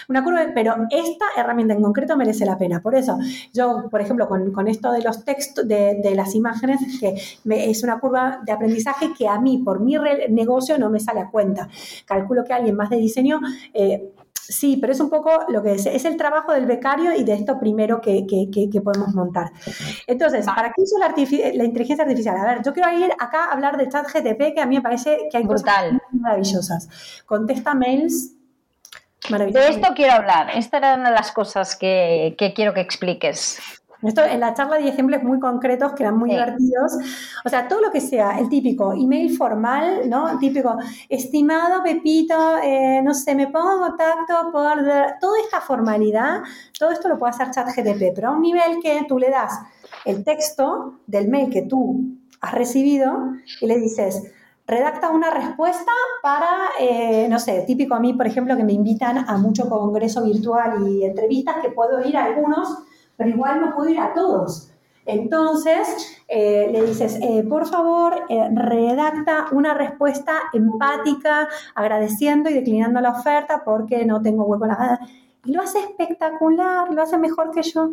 Una 0.10 0.24
curva, 0.24 0.42
pero 0.54 0.76
esta 0.90 1.26
herramienta 1.36 1.74
en 1.74 1.82
concreto 1.82 2.18
merece 2.18 2.46
la 2.46 2.58
pena. 2.58 2.82
Por 2.82 2.96
eso, 2.96 3.18
yo, 3.54 3.88
por 3.90 4.02
ejemplo, 4.02 4.28
con, 4.28 4.68
esto 4.68 4.92
de 4.92 5.02
los 5.02 5.24
textos, 5.24 5.68
de, 5.68 6.14
las 6.16 6.36
imágenes, 6.36 6.80
que 7.00 7.16
es 7.50 7.84
una 7.84 8.00
curva 8.00 8.40
de 8.46 8.52
aprendizaje 8.52 9.14
que 9.18 9.28
a 9.28 9.40
mí, 9.40 9.60
por 9.60 9.80
mi 9.80 9.96
negocio, 10.30 10.78
no 10.78 10.90
me 10.90 11.00
sale 11.00 11.22
a 11.22 11.30
cuenta. 11.30 11.68
Calculo 12.06 12.44
que 12.44 12.54
alguien 12.54 12.76
más 12.76 12.90
de 12.90 12.98
diseño... 12.98 13.40
Eh, 13.74 14.14
sí, 14.48 14.78
pero 14.80 14.94
es 14.94 15.00
un 15.00 15.10
poco 15.10 15.30
lo 15.50 15.62
que 15.62 15.74
es, 15.74 15.86
es 15.86 16.06
el 16.06 16.18
trabajo 16.18 16.54
del 16.54 16.66
becario 16.66 17.14
y 17.16 17.24
de 17.24 17.34
esto 17.34 17.60
primero 17.60 18.02
que, 18.02 18.26
podemos 18.84 19.14
montar. 19.14 19.52
Entonces, 20.06 20.46
¿para 20.46 20.72
qué 20.72 20.82
uso 20.82 20.98
la, 20.98 21.14
la, 21.54 21.64
inteligencia 21.64 22.04
artificial? 22.04 22.38
A 22.38 22.46
ver, 22.46 22.64
yo 22.64 22.74
quiero 22.74 22.90
ir 22.98 23.12
acá 23.20 23.46
a 23.46 23.54
hablar 23.54 23.78
de 23.78 23.90
ChatGTP, 23.90 24.54
que 24.54 24.62
a 24.62 24.66
mí 24.66 24.76
me 24.76 24.82
parece 24.82 25.28
que 25.30 25.38
hay 25.38 25.44
Brutal. 25.44 26.00
cosas 26.00 26.14
maravillosas. 26.14 26.90
Contesta 27.26 27.74
mails 27.74 28.37
de 29.30 29.70
esto 29.70 29.88
quiero 29.96 30.14
hablar. 30.14 30.50
Esta 30.56 30.78
era 30.78 30.96
una 30.96 31.10
de 31.10 31.16
las 31.16 31.32
cosas 31.32 31.76
que, 31.76 32.36
quiero 32.56 32.74
que 32.74 32.82
expliques. 32.82 33.60
Esto 34.04 34.24
en 34.24 34.40
la 34.40 34.54
charla 34.54 34.78
di 34.78 34.88
ejemplos 34.88 35.24
muy 35.24 35.40
concretos 35.40 35.94
que 35.94 36.04
eran 36.04 36.18
muy 36.18 36.30
divertidos. 36.30 36.94
O 37.44 37.50
sea, 37.50 37.68
todo 37.68 37.82
lo 37.82 37.92
que 37.92 38.00
sea 38.00 38.38
el 38.38 38.48
típico 38.48 38.94
email 38.94 39.36
formal, 39.36 40.08
¿no? 40.08 40.38
típico, 40.38 40.78
estimado 41.10 41.82
Pepito, 41.84 42.58
eh, 42.64 43.02
no 43.04 43.16
sé, 43.16 43.34
me 43.34 43.48
pongo 43.48 43.74
en 43.74 43.90
contacto 43.90 44.52
por. 44.52 44.86
Toda 45.20 45.40
esta 45.44 45.62
formalidad, 45.62 46.42
todo 46.78 46.92
esto 46.92 47.10
lo 47.10 47.18
puede 47.18 47.32
hacer 47.32 47.50
ChatGTP, 47.50 48.14
pero 48.14 48.30
a 48.30 48.32
un 48.32 48.42
nivel 48.42 48.78
que 48.84 49.04
tú 49.08 49.18
le 49.18 49.32
das 49.32 49.60
el 50.06 50.24
texto 50.24 51.00
del 51.08 51.28
mail 51.28 51.50
que 51.50 51.64
tú 51.64 52.18
has 52.42 52.54
recibido 52.54 53.34
y 53.62 53.66
le 53.66 53.80
dices, 53.80 54.32
redacta 54.68 55.10
una 55.10 55.32
respuesta 55.32 55.92
para, 56.22 56.72
eh, 56.80 57.28
no 57.30 57.40
sé, 57.40 57.64
típico 57.66 57.96
a 57.96 58.00
mí, 58.00 58.14
por 58.14 58.28
ejemplo, 58.28 58.56
que 58.58 58.66
me 58.66 58.74
invitan 58.74 59.18
a 59.18 59.38
mucho 59.38 59.70
congreso 59.70 60.24
virtual 60.24 60.88
y 60.88 61.06
entrevistas, 61.06 61.56
que 61.62 61.70
puedo 61.70 62.06
ir 62.06 62.18
a 62.18 62.26
algunos, 62.26 62.68
pero 63.16 63.30
igual 63.30 63.62
no 63.62 63.74
puedo 63.74 63.90
ir 63.90 64.00
a 64.00 64.14
todos. 64.14 64.70
Entonces, 65.06 66.22
eh, 66.28 66.68
le 66.70 66.86
dices, 66.86 67.18
eh, 67.22 67.46
por 67.48 67.66
favor, 67.66 68.26
redacta 68.30 69.46
una 69.54 69.74
respuesta 69.74 70.34
empática, 70.52 71.48
agradeciendo 71.74 72.50
y 72.50 72.54
declinando 72.54 73.00
la 73.00 73.12
oferta 73.12 73.64
porque 73.64 74.06
no 74.06 74.22
tengo 74.22 74.44
hueco 74.44 74.66
en 74.66 74.72
la... 74.72 75.00
Y 75.46 75.54
lo 75.54 75.62
hace 75.62 75.80
espectacular, 75.80 76.94
lo 76.94 77.02
hace 77.02 77.18
mejor 77.18 77.52
que 77.52 77.64
yo. 77.64 77.92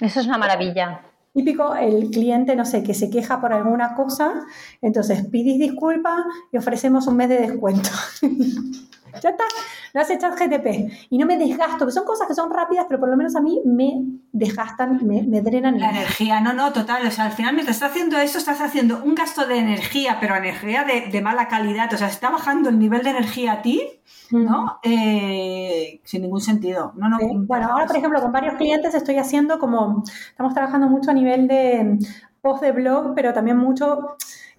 Eso 0.00 0.20
es 0.20 0.26
una 0.28 0.38
maravilla. 0.38 1.00
Típico, 1.34 1.74
el 1.74 2.10
cliente, 2.10 2.54
no 2.54 2.64
sé, 2.64 2.84
que 2.84 2.94
se 2.94 3.10
queja 3.10 3.40
por 3.40 3.52
alguna 3.52 3.96
cosa, 3.96 4.46
entonces 4.80 5.26
pidís 5.26 5.58
disculpas 5.58 6.20
y 6.52 6.58
ofrecemos 6.58 7.08
un 7.08 7.16
mes 7.16 7.28
de 7.28 7.40
descuento. 7.40 7.90
ya 9.20 9.30
está, 9.30 9.44
lo 9.92 10.00
hace 10.00 10.18
ChatGTP. 10.18 11.08
Y 11.10 11.18
no 11.18 11.26
me 11.26 11.36
desgasto, 11.38 11.86
que 11.86 11.92
son 11.92 12.04
cosas 12.04 12.26
que 12.26 12.34
son 12.34 12.50
rápidas, 12.50 12.86
pero 12.88 13.00
por 13.00 13.08
lo 13.08 13.16
menos 13.16 13.36
a 13.36 13.40
mí 13.40 13.60
me 13.64 14.02
desgastan, 14.32 15.00
me, 15.06 15.22
me 15.22 15.40
drenan. 15.40 15.78
La 15.78 15.90
energía, 15.90 16.40
no, 16.40 16.52
no, 16.52 16.72
total. 16.72 17.06
O 17.06 17.10
sea, 17.10 17.26
al 17.26 17.32
final 17.32 17.54
mientras 17.54 17.76
estás 17.76 17.90
haciendo 17.90 18.18
eso, 18.18 18.38
estás 18.38 18.60
haciendo 18.60 19.02
un 19.04 19.14
gasto 19.14 19.46
de 19.46 19.58
energía, 19.58 20.18
pero 20.20 20.36
energía 20.36 20.84
de, 20.84 21.08
de 21.10 21.20
mala 21.20 21.48
calidad. 21.48 21.92
O 21.92 21.96
sea, 21.96 22.08
está 22.08 22.30
bajando 22.30 22.68
el 22.68 22.78
nivel 22.78 23.02
de 23.02 23.10
energía 23.10 23.52
a 23.52 23.62
ti 23.62 23.82
¿no? 24.30 24.78
Eh, 24.82 26.00
sin 26.04 26.22
ningún 26.22 26.40
sentido. 26.40 26.92
No, 26.96 27.08
no, 27.08 27.18
Bueno, 27.46 27.68
ahora, 27.70 27.86
por 27.86 27.96
ejemplo, 27.96 28.20
con 28.20 28.32
varios 28.32 28.54
clientes 28.54 28.94
estoy 28.94 29.18
haciendo 29.18 29.58
como, 29.58 30.02
estamos 30.30 30.54
trabajando 30.54 30.88
mucho 30.88 31.10
a 31.10 31.14
nivel 31.14 31.46
de 31.46 31.98
post 32.40 32.62
de 32.62 32.72
blog, 32.72 33.14
pero 33.14 33.32
también 33.32 33.56
mucho 33.56 34.16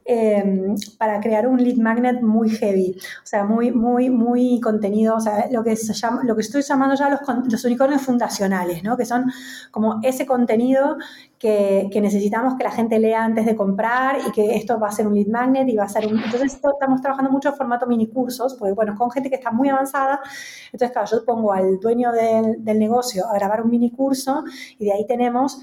Em, 0.07 0.75
para 0.99 1.19
crear 1.19 1.47
un 1.47 1.57
lead 1.57 1.77
magnet 1.77 2.21
muy 2.21 2.51
heavy, 2.51 2.95
o 3.23 3.25
sea, 3.25 3.43
muy, 3.43 3.71
muy, 3.71 4.11
muy 4.11 4.59
contenido, 4.61 5.15
o 5.15 5.19
sea, 5.19 5.47
lo 5.49 5.63
que, 5.63 5.75
se 5.75 5.95
llama, 5.95 6.21
lo 6.23 6.35
que 6.35 6.41
estoy 6.41 6.61
llamando 6.61 6.93
ya 6.93 7.09
los, 7.09 7.21
los 7.51 7.65
unicornios 7.65 8.03
fundacionales, 8.03 8.83
¿no? 8.83 8.97
Que 8.97 9.05
son 9.05 9.25
como 9.71 9.99
ese 10.03 10.27
contenido 10.27 10.97
que, 11.39 11.89
que, 11.91 12.01
necesitamos 12.01 12.53
que 12.55 12.63
la 12.63 12.69
gente 12.69 12.99
lea 12.99 13.23
antes 13.23 13.47
de 13.47 13.55
comprar 13.55 14.19
y 14.27 14.31
que 14.31 14.55
esto 14.55 14.79
va 14.79 14.89
a 14.89 14.91
ser 14.91 15.07
un 15.07 15.15
lead 15.15 15.25
magnet 15.25 15.67
y 15.69 15.75
va 15.75 15.85
a 15.85 15.89
ser 15.89 16.05
un... 16.05 16.19
Entonces, 16.19 16.53
estamos 16.53 17.01
trabajando 17.01 17.31
mucho 17.31 17.49
en 17.49 17.55
formato 17.55 17.87
mini 17.87 18.05
cursos, 18.05 18.53
porque, 18.53 18.73
bueno, 18.73 18.95
con 18.95 19.09
gente 19.09 19.31
que 19.31 19.37
está 19.37 19.49
muy 19.49 19.69
avanzada, 19.69 20.19
entonces, 20.65 20.91
claro, 20.91 21.07
yo 21.11 21.25
pongo 21.25 21.51
al 21.51 21.79
dueño 21.79 22.11
del, 22.11 22.63
del 22.63 22.77
negocio 22.77 23.25
a 23.27 23.33
grabar 23.33 23.63
un 23.63 23.71
mini 23.71 23.89
curso 23.89 24.43
y 24.77 24.85
de 24.85 24.93
ahí 24.93 25.07
tenemos 25.07 25.59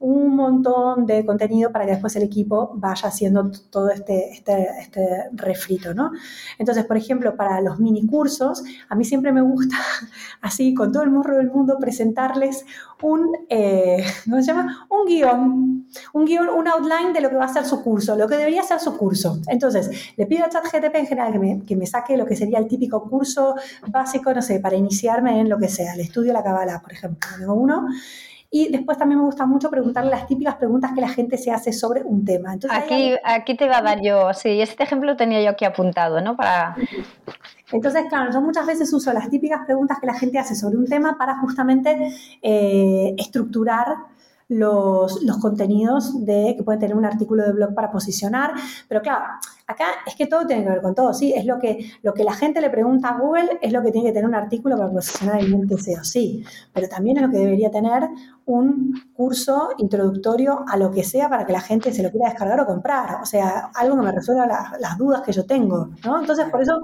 un 0.00 0.36
montón 0.36 1.06
de 1.06 1.26
contenido 1.26 1.72
para 1.72 1.84
que 1.84 1.92
después 1.92 2.14
el 2.14 2.22
equipo 2.22 2.70
vaya 2.74 3.08
haciendo 3.08 3.50
todo 3.70 3.90
este, 3.90 4.30
este, 4.30 4.68
este, 4.80 5.24
refrito, 5.32 5.92
¿no? 5.92 6.12
Entonces, 6.56 6.84
por 6.84 6.96
ejemplo, 6.96 7.36
para 7.36 7.60
los 7.60 7.80
mini 7.80 8.06
cursos, 8.06 8.62
a 8.88 8.94
mí 8.94 9.04
siempre 9.04 9.32
me 9.32 9.42
gusta, 9.42 9.76
así, 10.40 10.72
con 10.72 10.92
todo 10.92 11.02
el 11.02 11.10
morro 11.10 11.36
del 11.36 11.50
mundo, 11.50 11.78
presentarles 11.80 12.64
un, 13.02 13.26
eh, 13.48 14.04
¿cómo 14.24 14.36
se 14.36 14.44
llama? 14.44 14.86
Un 14.88 15.06
guion, 15.06 15.88
un 16.12 16.24
guion, 16.24 16.48
un 16.48 16.68
outline 16.68 17.12
de 17.12 17.20
lo 17.20 17.30
que 17.30 17.36
va 17.36 17.46
a 17.46 17.52
ser 17.52 17.64
su 17.64 17.82
curso, 17.82 18.16
lo 18.16 18.28
que 18.28 18.36
debería 18.36 18.62
ser 18.62 18.78
su 18.78 18.96
curso. 18.96 19.40
Entonces, 19.48 19.90
le 20.16 20.26
pido 20.26 20.44
a 20.44 20.48
ChatGTP 20.48 20.94
en 20.94 21.06
general 21.06 21.32
que 21.32 21.38
me, 21.40 21.64
que 21.64 21.74
me 21.74 21.86
saque 21.86 22.16
lo 22.16 22.24
que 22.24 22.36
sería 22.36 22.58
el 22.58 22.68
típico 22.68 23.02
curso 23.10 23.56
básico, 23.88 24.32
no 24.32 24.42
sé, 24.42 24.60
para 24.60 24.76
iniciarme 24.76 25.40
en 25.40 25.48
lo 25.48 25.58
que 25.58 25.68
sea, 25.68 25.94
el 25.94 26.00
estudio 26.00 26.28
de 26.28 26.34
la 26.34 26.44
cabala, 26.44 26.80
por 26.80 26.92
ejemplo, 26.92 27.18
tengo 27.36 27.54
uno, 27.54 27.88
y 28.50 28.70
después 28.70 28.96
también 28.96 29.18
me 29.18 29.26
gusta 29.26 29.44
mucho 29.44 29.68
preguntarle 29.70 30.10
las 30.10 30.26
típicas 30.26 30.56
preguntas 30.56 30.92
que 30.94 31.00
la 31.02 31.08
gente 31.08 31.36
se 31.36 31.50
hace 31.50 31.72
sobre 31.72 32.02
un 32.02 32.24
tema. 32.24 32.56
aquí, 32.70 33.14
aquí 33.22 33.56
te 33.56 33.68
va 33.68 33.78
a 33.78 33.82
dar 33.82 34.00
yo, 34.00 34.32
sí, 34.32 34.60
este 34.60 34.84
ejemplo 34.84 35.16
tenía 35.16 35.42
yo 35.42 35.50
aquí 35.50 35.66
apuntado, 35.66 36.20
¿no? 36.20 36.36
Para... 36.36 36.74
Entonces, 37.70 38.04
claro, 38.08 38.32
yo 38.32 38.40
muchas 38.40 38.66
veces 38.66 38.90
uso 38.94 39.12
las 39.12 39.28
típicas 39.28 39.66
preguntas 39.66 39.98
que 40.00 40.06
la 40.06 40.14
gente 40.14 40.38
hace 40.38 40.54
sobre 40.54 40.78
un 40.78 40.86
tema 40.86 41.18
para 41.18 41.38
justamente 41.38 42.10
eh, 42.40 43.14
estructurar 43.18 43.88
los, 44.48 45.22
los, 45.22 45.38
contenidos 45.38 46.24
de 46.24 46.54
que 46.56 46.62
puede 46.62 46.78
tener 46.78 46.96
un 46.96 47.04
artículo 47.04 47.44
de 47.44 47.52
blog 47.52 47.74
para 47.74 47.90
posicionar. 47.90 48.54
Pero 48.88 49.02
claro, 49.02 49.24
acá 49.66 49.84
es 50.06 50.14
que 50.14 50.26
todo 50.26 50.46
tiene 50.46 50.64
que 50.64 50.70
ver 50.70 50.80
con 50.82 50.94
todo, 50.94 51.12
¿sí? 51.12 51.34
Es 51.36 51.44
lo 51.44 51.58
que, 51.58 51.92
lo 52.02 52.14
que 52.14 52.24
la 52.24 52.32
gente 52.32 52.60
le 52.60 52.70
pregunta 52.70 53.10
a 53.10 53.18
Google, 53.18 53.58
es 53.60 53.72
lo 53.72 53.82
que 53.82 53.92
tiene 53.92 54.08
que 54.08 54.14
tener 54.14 54.26
un 54.26 54.34
artículo 54.34 54.76
para 54.76 54.90
posicionar 54.90 55.40
el 55.40 55.50
link 55.50 55.78
SEO, 55.78 56.02
sí. 56.02 56.44
Pero 56.72 56.88
también 56.88 57.18
es 57.18 57.22
lo 57.24 57.30
que 57.30 57.36
debería 57.36 57.70
tener 57.70 58.08
un 58.46 58.94
curso 59.14 59.70
introductorio 59.76 60.64
a 60.66 60.78
lo 60.78 60.90
que 60.90 61.04
sea 61.04 61.28
para 61.28 61.44
que 61.44 61.52
la 61.52 61.60
gente 61.60 61.92
se 61.92 62.02
lo 62.02 62.10
quiera 62.10 62.30
descargar 62.30 62.58
o 62.60 62.66
comprar. 62.66 63.20
O 63.22 63.26
sea, 63.26 63.70
algo 63.74 63.96
que 63.96 64.02
me 64.02 64.12
resuelva 64.12 64.46
las 64.80 64.96
dudas 64.96 65.20
que 65.20 65.32
yo 65.32 65.44
tengo, 65.44 65.90
¿no? 66.04 66.20
Entonces, 66.20 66.46
por 66.50 66.62
eso, 66.62 66.80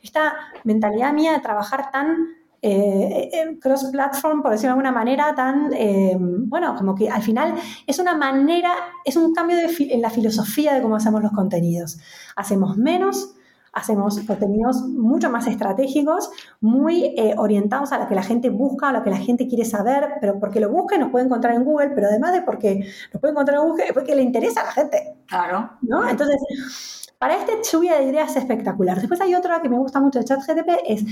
esta 0.00 0.34
mentalidad 0.62 1.12
mía 1.12 1.32
de 1.32 1.40
trabajar 1.40 1.90
tan 1.90 2.39
eh, 2.62 3.58
cross-platform, 3.60 4.42
por 4.42 4.52
decirlo 4.52 4.68
de 4.68 4.80
alguna 4.80 4.92
manera, 4.92 5.34
tan, 5.34 5.72
eh, 5.72 6.16
bueno, 6.18 6.74
como 6.76 6.94
que 6.94 7.08
al 7.08 7.22
final 7.22 7.54
es 7.86 7.98
una 7.98 8.16
manera, 8.16 8.72
es 9.04 9.16
un 9.16 9.32
cambio 9.32 9.56
en 9.78 10.02
la 10.02 10.10
filosofía 10.10 10.74
de 10.74 10.82
cómo 10.82 10.96
hacemos 10.96 11.22
los 11.22 11.32
contenidos. 11.32 11.98
Hacemos 12.36 12.76
menos, 12.76 13.34
hacemos 13.72 14.18
contenidos 14.20 14.82
mucho 14.82 15.30
más 15.30 15.46
estratégicos, 15.46 16.30
muy 16.60 17.14
eh, 17.16 17.34
orientados 17.38 17.92
a 17.92 17.98
lo 17.98 18.08
que 18.08 18.14
la 18.14 18.22
gente 18.22 18.50
busca, 18.50 18.88
a 18.88 18.92
lo 18.92 19.02
que 19.02 19.10
la 19.10 19.18
gente 19.18 19.46
quiere 19.46 19.64
saber, 19.64 20.14
pero 20.20 20.38
porque 20.38 20.60
lo 20.60 20.70
busca 20.70 20.98
nos 20.98 21.10
puede 21.10 21.26
encontrar 21.26 21.54
en 21.54 21.64
Google, 21.64 21.90
pero 21.94 22.08
además 22.08 22.32
de 22.32 22.42
porque 22.42 22.86
nos 23.12 23.20
puede 23.20 23.32
encontrar 23.32 23.58
en 23.58 23.68
Google, 23.68 23.84
es 23.84 23.92
porque 23.92 24.14
le 24.14 24.22
interesa 24.22 24.62
a 24.62 24.64
la 24.64 24.72
gente. 24.72 25.14
Claro. 25.26 25.70
¿no? 25.82 26.08
Entonces, 26.08 26.99
para 27.20 27.36
este 27.36 27.52
lluvia 27.70 27.98
de 27.98 28.04
ideas 28.04 28.34
espectacular. 28.34 28.98
Después 28.98 29.20
hay 29.20 29.34
otra 29.34 29.60
que 29.60 29.68
me 29.68 29.76
gusta 29.76 30.00
mucho 30.00 30.20
de 30.20 30.24
ChatGTP, 30.24 30.70
es 30.88 31.04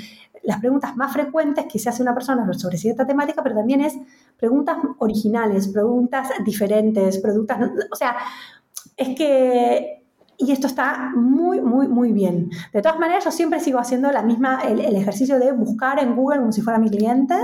las 0.42 0.58
preguntas 0.58 0.96
más 0.96 1.12
frecuentes 1.12 1.66
que 1.70 1.78
se 1.78 1.90
hace 1.90 2.00
una 2.00 2.14
persona 2.14 2.50
sobre 2.54 2.78
cierta 2.78 3.06
temática, 3.06 3.42
pero 3.42 3.54
también 3.54 3.82
es 3.82 3.92
preguntas 4.38 4.78
originales, 5.00 5.68
preguntas 5.68 6.30
diferentes, 6.46 7.18
preguntas, 7.18 7.58
o 7.92 7.94
sea, 7.94 8.16
es 8.96 9.14
que 9.14 10.02
y 10.38 10.50
esto 10.50 10.66
está 10.66 11.12
muy, 11.14 11.60
muy, 11.60 11.88
muy 11.88 12.12
bien. 12.12 12.48
De 12.72 12.80
todas 12.80 12.98
maneras, 12.98 13.24
yo 13.26 13.30
siempre 13.30 13.60
sigo 13.60 13.78
haciendo 13.78 14.10
la 14.10 14.22
misma, 14.22 14.60
el, 14.62 14.80
el, 14.80 14.96
ejercicio 14.96 15.38
de 15.38 15.52
buscar 15.52 16.02
en 16.02 16.16
Google 16.16 16.38
como 16.38 16.52
si 16.52 16.62
fuera 16.62 16.78
mi 16.78 16.88
cliente 16.88 17.34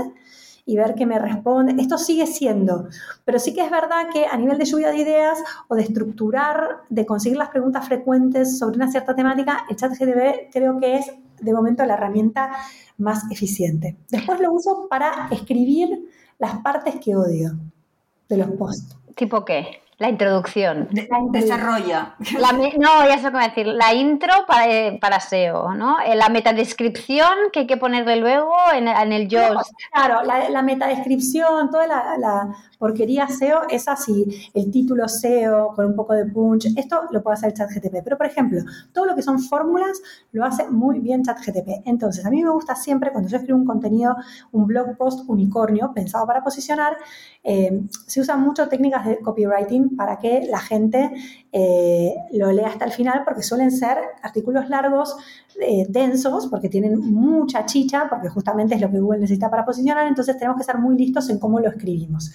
y 0.65 0.75
ver 0.75 0.95
qué 0.95 1.05
me 1.05 1.19
responde. 1.19 1.81
Esto 1.81 1.97
sigue 1.97 2.25
siendo, 2.25 2.87
pero 3.23 3.39
sí 3.39 3.53
que 3.53 3.61
es 3.61 3.69
verdad 3.69 4.07
que 4.11 4.25
a 4.25 4.35
nivel 4.37 4.57
de 4.57 4.65
lluvia 4.65 4.89
de 4.89 4.97
ideas 4.97 5.39
o 5.67 5.75
de 5.75 5.83
estructurar, 5.83 6.81
de 6.89 7.05
conseguir 7.05 7.37
las 7.37 7.49
preguntas 7.49 7.85
frecuentes 7.87 8.57
sobre 8.57 8.77
una 8.77 8.89
cierta 8.89 9.15
temática, 9.15 9.65
el 9.69 9.75
chat 9.75 9.91
GTP 9.91 10.51
creo 10.51 10.79
que 10.79 10.97
es 10.97 11.11
de 11.39 11.53
momento 11.53 11.85
la 11.85 11.93
herramienta 11.93 12.51
más 12.97 13.29
eficiente. 13.31 13.97
Después 14.09 14.39
lo 14.39 14.51
uso 14.51 14.87
para 14.89 15.27
escribir 15.31 16.09
las 16.39 16.57
partes 16.59 16.95
que 16.95 17.15
odio 17.15 17.51
de 18.27 18.37
los 18.37 18.49
posts. 18.51 18.97
¿Tipo 19.15 19.45
qué? 19.45 19.84
La 19.97 20.09
introducción. 20.09 20.89
desarrolla. 21.31 22.15
no, 22.77 23.07
ya 23.07 23.17
sé 23.17 23.31
cómo 23.31 23.43
decir. 23.43 23.67
La 23.67 23.93
intro 23.93 24.33
para, 24.45 24.67
eh, 24.69 24.97
para 24.99 25.21
SEO, 25.21 25.73
¿no? 25.73 25.99
Eh, 26.01 26.15
la 26.15 26.27
metadescripción 26.27 27.33
que 27.53 27.61
hay 27.61 27.67
que 27.67 27.77
ponerle 27.77 28.17
luego 28.17 28.53
en, 28.73 28.87
el 29.13 29.29
JOS. 29.29 29.71
claro, 29.93 30.23
la, 30.23 30.49
la, 30.49 30.61
metadescripción, 30.61 31.71
toda 31.71 31.87
la, 31.87 32.55
porquería 32.77 33.27
SEO 33.27 33.61
es 33.69 33.87
así. 33.87 34.25
El 34.53 34.71
título 34.71 35.07
SEO 35.07 35.73
con 35.75 35.85
un 35.85 35.95
poco 35.95 36.13
de 36.13 36.25
punch. 36.25 36.67
Esto 36.75 37.01
lo 37.11 37.21
puede 37.23 37.35
hacer 37.35 37.53
ChatGTP. 37.53 38.03
Pero, 38.03 38.17
por 38.17 38.25
ejemplo, 38.25 38.61
todo 38.93 39.05
lo 39.05 39.15
que 39.15 39.21
son 39.21 39.39
fórmulas 39.39 40.01
lo 40.31 40.45
hace 40.45 40.69
muy 40.69 40.99
bien 40.99 41.23
ChatGTP. 41.23 41.85
Entonces, 41.85 42.25
a 42.25 42.29
mí 42.29 42.43
me 42.43 42.49
gusta 42.49 42.75
siempre 42.75 43.11
cuando 43.11 43.29
yo 43.29 43.37
escribo 43.37 43.57
un 43.57 43.65
contenido, 43.65 44.15
un 44.51 44.67
blog 44.67 44.97
post 44.97 45.27
unicornio 45.27 45.91
pensado 45.93 46.25
para 46.25 46.43
posicionar, 46.43 46.97
eh, 47.43 47.83
se 48.07 48.21
usan 48.21 48.41
mucho 48.41 48.67
técnicas 48.67 49.05
de 49.05 49.19
copywriting 49.19 49.95
para 49.95 50.17
que 50.17 50.47
la 50.49 50.59
gente 50.59 51.11
eh, 51.51 52.15
lo 52.33 52.51
lea 52.51 52.67
hasta 52.67 52.85
el 52.85 52.91
final, 52.91 53.23
porque 53.23 53.43
suelen 53.43 53.71
ser 53.71 53.97
artículos 54.21 54.69
largos, 54.69 55.15
eh, 55.61 55.85
densos, 55.87 56.47
porque 56.47 56.69
tienen 56.69 56.99
mucha 56.99 57.65
chicha, 57.65 58.07
porque 58.09 58.29
justamente 58.29 58.75
es 58.75 58.81
lo 58.81 58.91
que 58.91 58.99
Google 58.99 59.19
necesita 59.19 59.49
para 59.49 59.63
posicionar, 59.63 60.07
entonces 60.07 60.37
tenemos 60.37 60.57
que 60.57 60.61
estar 60.61 60.79
muy 60.79 60.97
listos 60.97 61.29
en 61.29 61.39
cómo 61.39 61.59
lo 61.59 61.69
escribimos. 61.69 62.33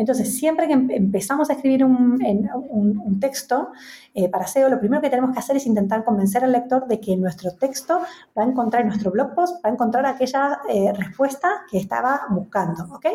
Entonces, 0.00 0.34
siempre 0.34 0.66
que 0.66 0.72
empezamos 0.72 1.50
a 1.50 1.52
escribir 1.52 1.84
un, 1.84 3.18
texto 3.20 3.68
eh, 4.14 4.30
para 4.30 4.46
SEO, 4.46 4.70
lo 4.70 4.80
primero 4.80 5.02
que 5.02 5.10
tenemos 5.10 5.32
que 5.32 5.40
hacer 5.40 5.58
es 5.58 5.66
intentar 5.66 6.04
convencer 6.04 6.42
al 6.42 6.52
lector 6.52 6.88
de 6.88 6.98
que 6.98 7.14
nuestro 7.18 7.52
texto 7.52 8.00
va 8.36 8.44
a 8.44 8.46
encontrar 8.46 8.80
en 8.80 8.88
nuestro 8.88 9.10
blog 9.10 9.34
post, 9.34 9.62
va 9.62 9.68
a 9.68 9.72
encontrar 9.74 10.06
aquella 10.06 10.58
eh, 10.70 10.90
respuesta 10.94 11.50
que 11.70 11.76
estaba 11.76 12.22
buscando, 12.30 12.84
¿ok? 12.94 13.06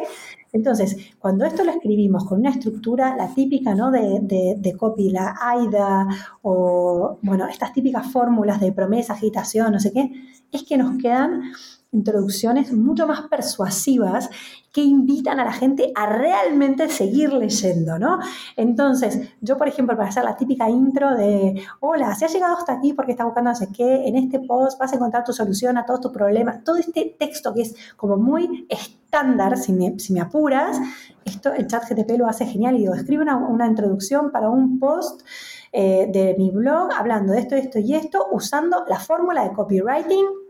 Entonces, 0.54 0.96
cuando 1.18 1.44
esto 1.46 1.64
lo 1.64 1.72
escribimos 1.72 2.24
con 2.26 2.42
una 2.42 2.52
estructura, 2.52 3.16
la 3.18 3.34
típica, 3.34 3.74
¿no? 3.74 3.90
De, 3.90 4.56
de 4.56 4.78
copy, 4.78 5.10
la 5.10 5.36
AIDA 5.42 6.08
o, 6.44 7.18
bueno, 7.24 7.48
estas 7.48 7.74
típicas 7.74 8.12
fórmulas 8.12 8.60
de 8.60 8.72
promesa, 8.72 9.14
agitación, 9.14 9.72
no 9.72 9.80
sé 9.80 9.92
qué, 9.92 10.12
es 10.52 10.62
que 10.62 10.78
nos 10.78 11.02
quedan 11.02 11.52
introducciones 11.92 12.74
mucho 12.74 13.08
más 13.08 13.22
persuasivas 13.24 14.30
que 14.72 14.82
invitan 14.82 15.40
a 15.40 15.46
la 15.46 15.54
gente 15.54 15.94
a 15.96 16.06
realmente 16.06 16.90
seguir 16.90 17.32
leyendo, 17.32 17.98
¿no? 17.98 18.20
Entonces, 18.58 19.30
yo, 19.40 19.58
por 19.58 19.70
ejemplo, 19.70 19.96
para 19.96 20.10
hacer 20.10 20.26
la 20.26 20.36
típica 20.36 20.70
intro 20.70 21.16
de, 21.16 21.64
hola, 21.80 22.14
si 22.14 22.26
has 22.26 22.34
llegado 22.34 22.58
hasta 22.58 22.74
aquí 22.74 22.92
porque 22.92 23.14
estás 23.14 23.26
buscando 23.26 23.52
no 23.52 23.56
sé 23.56 23.70
qué, 23.72 24.06
en 24.06 24.18
este 24.18 24.42
post 24.42 24.78
vas 24.78 24.92
a 24.92 24.96
encontrar 24.96 25.24
tu 25.24 25.32
solución 25.32 25.78
a 25.78 25.86
todos 25.86 26.02
tus 26.02 26.12
problemas, 26.12 26.62
todo 26.66 26.76
este 26.76 27.16
texto 27.18 27.54
que 27.54 27.62
es 27.62 27.76
como 27.96 28.18
muy 28.18 28.68
estándar, 28.70 29.58
si 29.58 29.72
me, 29.72 29.98
si 29.98 30.12
me 30.12 30.20
apuras, 30.20 30.78
esto 31.24 31.54
el 31.54 31.68
chat 31.68 31.84
GTP 31.90 32.18
lo 32.18 32.28
hace 32.28 32.46
genial 32.46 32.76
y 32.76 32.80
digo, 32.80 32.96
escribe 32.96 33.24
una, 33.24 33.66
introducción 33.66 34.30
para 34.30 34.50
un 34.50 34.78
post 34.78 35.22
eh, 35.72 36.10
de 36.12 36.36
mi 36.38 36.52
blog 36.52 36.90
hablando 36.94 37.32
de 37.32 37.40
esto, 37.40 37.56
esto 37.56 37.80
y 37.80 37.96
esto, 37.96 38.28
usando 38.32 38.84
la 38.90 39.00
fórmula 39.00 39.44
de 39.46 39.54
copywriting 39.54 40.45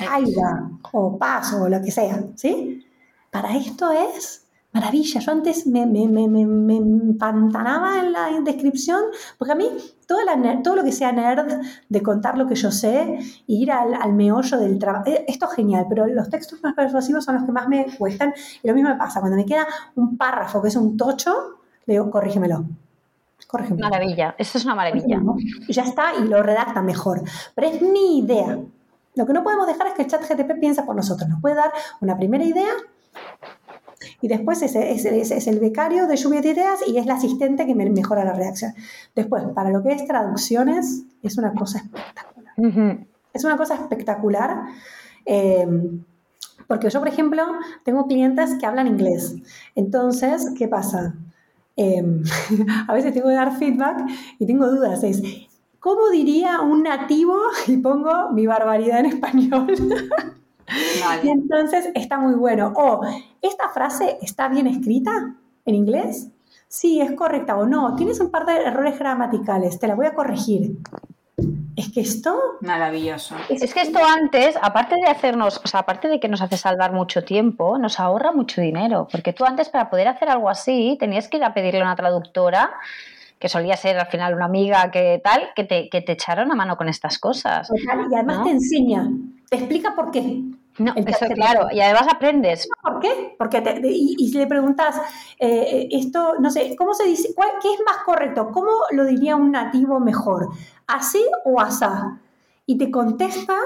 AIDA 0.00 0.70
o 0.92 1.18
PAS 1.18 1.54
o 1.54 1.68
lo 1.68 1.80
que 1.80 1.90
sea, 1.90 2.22
¿sí? 2.34 2.86
Para 3.30 3.56
esto 3.56 3.90
es 3.92 4.44
maravilla. 4.74 5.20
Yo 5.20 5.32
antes 5.32 5.66
me, 5.66 5.86
me, 5.86 6.08
me, 6.08 6.28
me 6.28 6.76
empantanaba 6.76 8.00
en 8.00 8.12
la 8.12 8.40
descripción, 8.42 9.00
porque 9.38 9.52
a 9.52 9.54
mí 9.54 9.68
todo, 10.06 10.18
todo, 10.62 10.76
lo 10.76 10.84
que 10.84 10.92
sea 10.92 11.12
nerd 11.12 11.62
de 11.88 12.02
contar 12.02 12.36
lo 12.36 12.46
que 12.46 12.56
yo 12.56 12.70
sé 12.72 13.20
ir 13.46 13.70
al, 13.70 13.94
al 13.94 14.12
meollo 14.12 14.58
del 14.58 14.78
trabajo, 14.78 15.04
eh, 15.06 15.24
esto 15.28 15.46
es 15.48 15.56
genial, 15.56 15.86
pero 15.88 16.06
los 16.06 16.28
textos 16.28 16.60
más 16.62 16.74
persuasivos 16.74 17.24
son 17.24 17.36
los 17.36 17.44
que 17.44 17.52
más 17.52 17.68
me 17.68 17.86
cuestan. 17.96 18.34
Y 18.62 18.68
lo 18.68 18.74
mismo 18.74 18.90
me 18.90 18.96
pasa, 18.96 19.20
cuando 19.20 19.36
me 19.36 19.46
queda 19.46 19.66
un 19.94 20.16
párrafo 20.18 20.60
que 20.60 20.68
es 20.68 20.76
un 20.76 20.96
tocho, 20.96 21.32
le 21.86 21.94
digo, 21.94 22.10
corrígemelo. 22.10 22.64
Corrígemelo. 23.46 23.88
Maravilla, 23.88 24.34
esto 24.36 24.58
es 24.58 24.64
una 24.64 24.74
maravilla. 24.74 25.20
Y 25.68 25.72
ya 25.72 25.82
está, 25.82 26.14
y 26.16 26.26
lo 26.26 26.42
redacta 26.42 26.82
mejor. 26.82 27.22
Pero 27.54 27.68
es 27.68 27.80
mi 27.80 28.18
idea. 28.18 28.58
Lo 29.14 29.26
que 29.26 29.32
no 29.32 29.42
podemos 29.42 29.66
dejar 29.66 29.88
es 29.88 29.94
que 29.94 30.02
el 30.02 30.08
chat 30.08 30.22
GTP 30.22 30.58
piensa 30.60 30.84
por 30.84 30.96
nosotros. 30.96 31.28
Nos 31.28 31.40
puede 31.40 31.54
dar 31.54 31.72
una 32.00 32.16
primera 32.16 32.44
idea 32.44 32.72
y 34.20 34.28
después 34.28 34.62
es, 34.62 34.74
es, 34.74 35.46
el 35.46 35.60
becario 35.60 36.06
de 36.06 36.16
lluvia 36.16 36.40
de 36.40 36.50
ideas 36.50 36.80
y 36.86 36.98
es 36.98 37.06
la 37.06 37.14
asistente 37.14 37.66
que 37.66 37.74
me 37.74 37.88
mejora 37.90 38.24
la 38.24 38.32
reacción. 38.32 38.74
Después, 39.14 39.44
para 39.54 39.70
lo 39.70 39.82
que 39.82 39.92
es 39.92 40.06
traducciones, 40.06 41.04
es 41.22 41.38
una 41.38 41.52
cosa 41.54 41.78
espectacular. 41.78 43.06
Es 43.32 43.44
una 43.44 43.56
cosa 43.56 43.74
espectacular. 43.74 44.62
Eh, 45.26 45.66
porque 46.66 46.90
yo, 46.90 46.98
por 47.00 47.08
ejemplo, 47.08 47.44
tengo 47.84 48.06
clientes 48.06 48.54
que 48.58 48.66
hablan 48.66 48.86
inglés. 48.86 49.36
Entonces, 49.74 50.52
¿qué 50.56 50.68
pasa? 50.68 51.14
Eh, 51.76 52.02
a 52.88 52.94
veces 52.94 53.12
tengo 53.12 53.28
que 53.28 53.34
dar 53.34 53.56
feedback 53.56 54.08
y 54.38 54.46
tengo 54.46 54.66
dudas. 54.66 55.02
Es, 55.02 55.22
¿cómo 55.84 56.08
diría 56.08 56.62
un 56.62 56.82
nativo? 56.82 57.36
Y 57.66 57.76
pongo 57.76 58.30
mi 58.30 58.46
barbaridad 58.46 59.00
en 59.00 59.06
español. 59.06 59.74
Y 61.22 61.28
entonces 61.28 61.90
está 61.94 62.18
muy 62.18 62.34
bueno. 62.34 62.72
O, 62.74 63.02
¿esta 63.42 63.68
frase 63.68 64.16
está 64.22 64.48
bien 64.48 64.66
escrita 64.66 65.34
en 65.66 65.74
inglés? 65.74 66.30
Sí, 66.68 67.02
es 67.02 67.12
correcta 67.12 67.56
o 67.56 67.66
no. 67.66 67.94
Tienes 67.96 68.18
un 68.20 68.30
par 68.30 68.46
de 68.46 68.56
errores 68.64 68.98
gramaticales, 68.98 69.78
te 69.78 69.86
la 69.86 69.94
voy 69.94 70.06
a 70.06 70.14
corregir. 70.14 70.78
Es 71.76 71.92
que 71.92 72.00
esto... 72.00 72.34
Maravilloso. 72.62 73.34
Es 73.50 73.74
que 73.74 73.82
esto 73.82 73.98
antes, 74.02 74.56
aparte 74.62 74.96
de 74.96 75.06
hacernos, 75.06 75.60
o 75.62 75.68
sea, 75.68 75.80
aparte 75.80 76.08
de 76.08 76.18
que 76.18 76.28
nos 76.28 76.40
hace 76.40 76.56
salvar 76.56 76.92
mucho 76.92 77.24
tiempo, 77.24 77.76
nos 77.76 78.00
ahorra 78.00 78.32
mucho 78.32 78.62
dinero. 78.62 79.06
Porque 79.12 79.34
tú 79.34 79.44
antes 79.44 79.68
para 79.68 79.90
poder 79.90 80.08
hacer 80.08 80.30
algo 80.30 80.48
así 80.48 80.96
tenías 80.98 81.28
que 81.28 81.36
ir 81.36 81.44
a 81.44 81.52
pedirle 81.52 81.80
a 81.80 81.84
una 81.84 81.96
traductora 81.96 82.72
que 83.38 83.48
solía 83.48 83.76
ser 83.76 83.98
al 83.98 84.06
final 84.06 84.34
una 84.34 84.46
amiga 84.46 84.90
que 84.90 85.20
tal, 85.22 85.48
que 85.54 85.64
te, 85.64 85.88
que 85.88 86.00
te 86.00 86.12
echara 86.12 86.44
una 86.44 86.54
mano 86.54 86.76
con 86.76 86.88
estas 86.88 87.18
cosas. 87.18 87.68
y 87.74 88.14
además 88.14 88.44
te 88.44 88.50
enseña, 88.50 89.10
te 89.50 89.56
explica 89.56 89.94
por 89.94 90.10
qué. 90.10 90.42
No, 90.78 90.92
eso 90.96 91.26
claro, 91.34 91.68
y 91.70 91.80
además 91.80 92.08
aprendes. 92.10 92.68
¿Por 92.82 92.98
qué? 92.98 93.36
Porque 93.38 93.62
y, 93.84 94.28
si 94.28 94.38
le 94.38 94.46
preguntas, 94.46 95.00
eh, 95.38 95.88
esto, 95.92 96.34
no 96.40 96.50
sé, 96.50 96.74
¿cómo 96.76 96.94
se 96.94 97.04
dice? 97.04 97.28
¿Qué 97.62 97.72
es 97.72 97.80
más 97.86 97.98
correcto? 98.04 98.50
¿Cómo 98.50 98.70
lo 98.90 99.04
diría 99.04 99.36
un 99.36 99.52
nativo 99.52 100.00
mejor? 100.00 100.48
¿Así 100.88 101.24
o 101.44 101.60
asá? 101.60 102.18
Y 102.66 102.76
te 102.76 102.90
contesta 102.90 103.56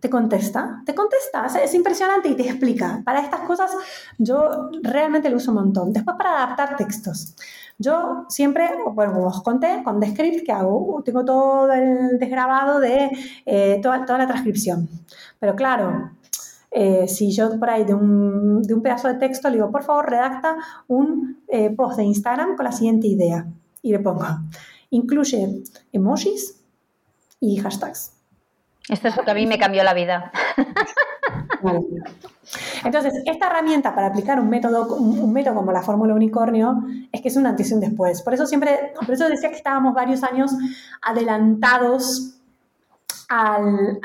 te 0.00 0.10
contesta, 0.10 0.82
te 0.84 0.94
contesta, 0.94 1.46
es 1.62 1.74
impresionante 1.74 2.28
y 2.28 2.34
te 2.34 2.42
explica. 2.48 3.02
Para 3.04 3.20
estas 3.20 3.40
cosas 3.40 3.70
yo 4.18 4.68
realmente 4.82 5.30
lo 5.30 5.36
uso 5.36 5.52
un 5.52 5.58
montón. 5.58 5.92
Después 5.92 6.16
para 6.16 6.44
adaptar 6.44 6.76
textos. 6.76 7.34
Yo 7.78 8.24
siempre, 8.28 8.70
bueno, 8.92 9.12
como 9.12 9.26
os 9.28 9.42
conté, 9.42 9.82
con 9.84 10.00
Descript, 10.00 10.44
que 10.44 10.52
hago? 10.52 11.02
Tengo 11.04 11.24
todo 11.24 11.72
el 11.72 12.18
desgrabado 12.18 12.80
de 12.80 13.10
eh, 13.44 13.80
toda, 13.82 14.04
toda 14.04 14.18
la 14.18 14.26
transcripción. 14.26 14.88
Pero 15.38 15.54
claro, 15.54 16.10
eh, 16.70 17.06
si 17.08 17.30
yo 17.32 17.58
por 17.58 17.70
ahí 17.70 17.84
de 17.84 17.94
un, 17.94 18.62
de 18.62 18.74
un, 18.74 18.82
pedazo 18.82 19.08
de 19.08 19.14
texto 19.14 19.48
le 19.48 19.56
digo, 19.56 19.70
por 19.70 19.82
favor, 19.82 20.08
redacta 20.08 20.56
un 20.88 21.42
eh, 21.48 21.70
post 21.70 21.98
de 21.98 22.04
Instagram 22.04 22.56
con 22.56 22.64
la 22.64 22.72
siguiente 22.72 23.06
idea. 23.06 23.46
Y 23.82 23.92
le 23.92 24.00
pongo, 24.00 24.24
incluye 24.90 25.62
emojis 25.92 26.60
y 27.40 27.58
hashtags. 27.58 28.15
Esto 28.88 29.08
es 29.08 29.16
lo 29.16 29.24
que 29.24 29.30
a 29.30 29.34
mí 29.34 29.46
me 29.46 29.58
cambió 29.58 29.82
la 29.82 29.94
vida. 29.94 30.30
Entonces, 32.84 33.14
esta 33.24 33.46
herramienta 33.48 33.94
para 33.94 34.08
aplicar 34.08 34.38
un 34.38 34.48
método, 34.48 34.94
un, 34.96 35.32
método 35.32 35.56
como 35.56 35.72
la 35.72 35.82
fórmula 35.82 36.14
unicornio 36.14 36.84
es 37.10 37.20
que 37.20 37.28
es 37.28 37.36
un 37.36 37.46
antes 37.46 37.70
y 37.70 37.74
un 37.74 37.80
después. 37.80 38.22
Por 38.22 38.34
eso 38.34 38.46
siempre, 38.46 38.92
por 38.94 39.12
eso 39.12 39.28
decía 39.28 39.50
que 39.50 39.56
estábamos 39.56 39.94
varios 39.94 40.22
años 40.22 40.52
adelantados 41.02 42.35
al, 43.28 43.98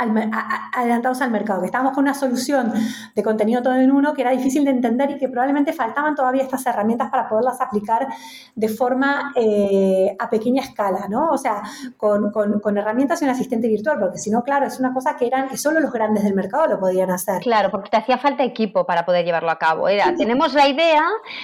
adelantados 0.73 1.21
al 1.21 1.31
mercado, 1.31 1.61
que 1.61 1.67
estábamos 1.67 1.93
con 1.93 2.03
una 2.03 2.13
solución 2.13 2.73
de 3.15 3.23
contenido 3.23 3.61
todo 3.61 3.75
en 3.75 3.91
uno 3.91 4.13
que 4.13 4.21
era 4.21 4.31
difícil 4.31 4.65
de 4.65 4.71
entender 4.71 5.11
y 5.11 5.17
que 5.17 5.27
probablemente 5.29 5.73
faltaban 5.73 6.15
todavía 6.15 6.43
estas 6.43 6.65
herramientas 6.65 7.09
para 7.09 7.29
poderlas 7.29 7.61
aplicar 7.61 8.07
de 8.55 8.67
forma 8.67 9.33
eh, 9.35 10.15
a 10.19 10.29
pequeña 10.29 10.63
escala, 10.63 11.07
¿no? 11.09 11.29
O 11.29 11.37
sea, 11.37 11.61
con, 11.97 12.31
con, 12.31 12.77
herramientas 12.77 13.21
y 13.21 13.25
un 13.25 13.31
asistente 13.31 13.67
virtual, 13.67 13.99
porque 13.99 14.17
si 14.17 14.31
no, 14.31 14.43
claro, 14.43 14.65
es 14.65 14.79
una 14.79 14.93
cosa 14.93 15.15
que 15.17 15.27
eran 15.27 15.49
que 15.49 15.57
solo 15.57 15.79
los 15.79 15.91
grandes 15.91 16.23
del 16.23 16.33
mercado 16.33 16.67
lo 16.67 16.79
podían 16.79 17.11
hacer. 17.11 17.41
Claro, 17.41 17.69
porque 17.69 17.89
te 17.89 17.97
hacía 17.97 18.17
falta 18.17 18.43
equipo 18.43 18.85
para 18.85 19.05
poder 19.05 19.25
llevarlo 19.25 19.51
a 19.51 19.59
cabo. 19.59 19.87
Era, 19.87 20.15
tenemos 20.15 20.53
la 20.53 20.67
idea, 20.67 21.03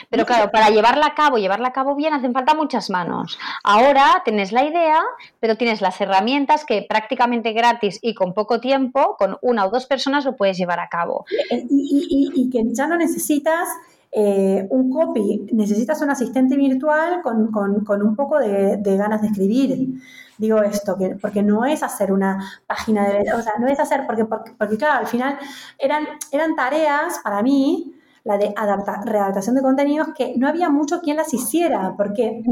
pero 0.10 0.26
claro, 0.26 0.50
para 0.52 0.70
llevarla 0.70 1.08
a 1.08 1.16
cabo, 1.16 1.38
llevarla 1.38 1.70
a 1.70 1.74
cabo 1.74 1.96
bien, 1.96 2.14
hacen 2.14 2.34
falta 2.34 2.56
muchas 2.56 2.90
manos. 2.90 3.38
Ahora 3.64 4.22
tienes 4.24 4.52
la 4.52 4.64
idea, 4.64 5.02
pero 5.40 5.56
tienes 5.56 5.82
las 5.82 6.00
herramientas 6.02 6.66
que 6.66 6.86
prácticamente 6.88 7.54
gratis 7.70 8.00
y 8.02 8.14
con 8.14 8.34
poco 8.34 8.60
tiempo, 8.60 9.16
con 9.18 9.38
una 9.42 9.66
o 9.66 9.70
dos 9.70 9.86
personas 9.86 10.26
lo 10.26 10.36
puedes 10.36 10.58
llevar 10.58 10.80
a 10.80 10.90
cabo. 10.90 11.26
Y, 11.70 12.50
que 12.52 12.64
ya 12.74 12.88
no 12.88 12.98
necesitas 12.98 13.68
eh, 14.12 14.66
un 14.70 14.90
copy, 14.90 15.48
necesitas 15.52 16.02
un 16.02 16.10
asistente 16.10 16.56
virtual 16.56 17.22
con, 17.22 18.02
un 18.02 18.16
poco 18.16 18.40
de, 18.40 18.80
ganas 18.98 19.22
de 19.22 19.28
escribir. 19.28 20.02
Digo 20.38 20.62
esto, 20.62 20.96
que, 20.98 21.16
porque 21.16 21.42
no 21.42 21.66
es 21.66 21.82
hacer 21.82 22.12
una 22.12 22.40
página 22.68 23.10
de... 23.10 23.34
O 23.34 23.42
sea, 23.42 23.54
no 23.60 23.68
es 23.68 23.80
hacer, 23.80 24.06
porque, 24.06 24.26
porque, 24.26 24.78
claro, 24.78 25.00
al 25.00 25.08
final 25.08 25.38
eran, 25.80 26.06
eran 26.32 26.56
tareas 26.56 27.20
para 27.24 27.42
mí 27.42 27.97
la 28.28 28.38
de 28.38 28.54
adapta, 28.56 29.02
readaptación 29.06 29.56
de 29.56 29.62
contenidos, 29.62 30.10
que 30.16 30.34
no 30.36 30.50
había 30.50 30.70
mucho 30.70 31.00
quien 31.00 31.16
las 31.16 31.34
hiciera, 31.34 31.94
porque 31.96 32.44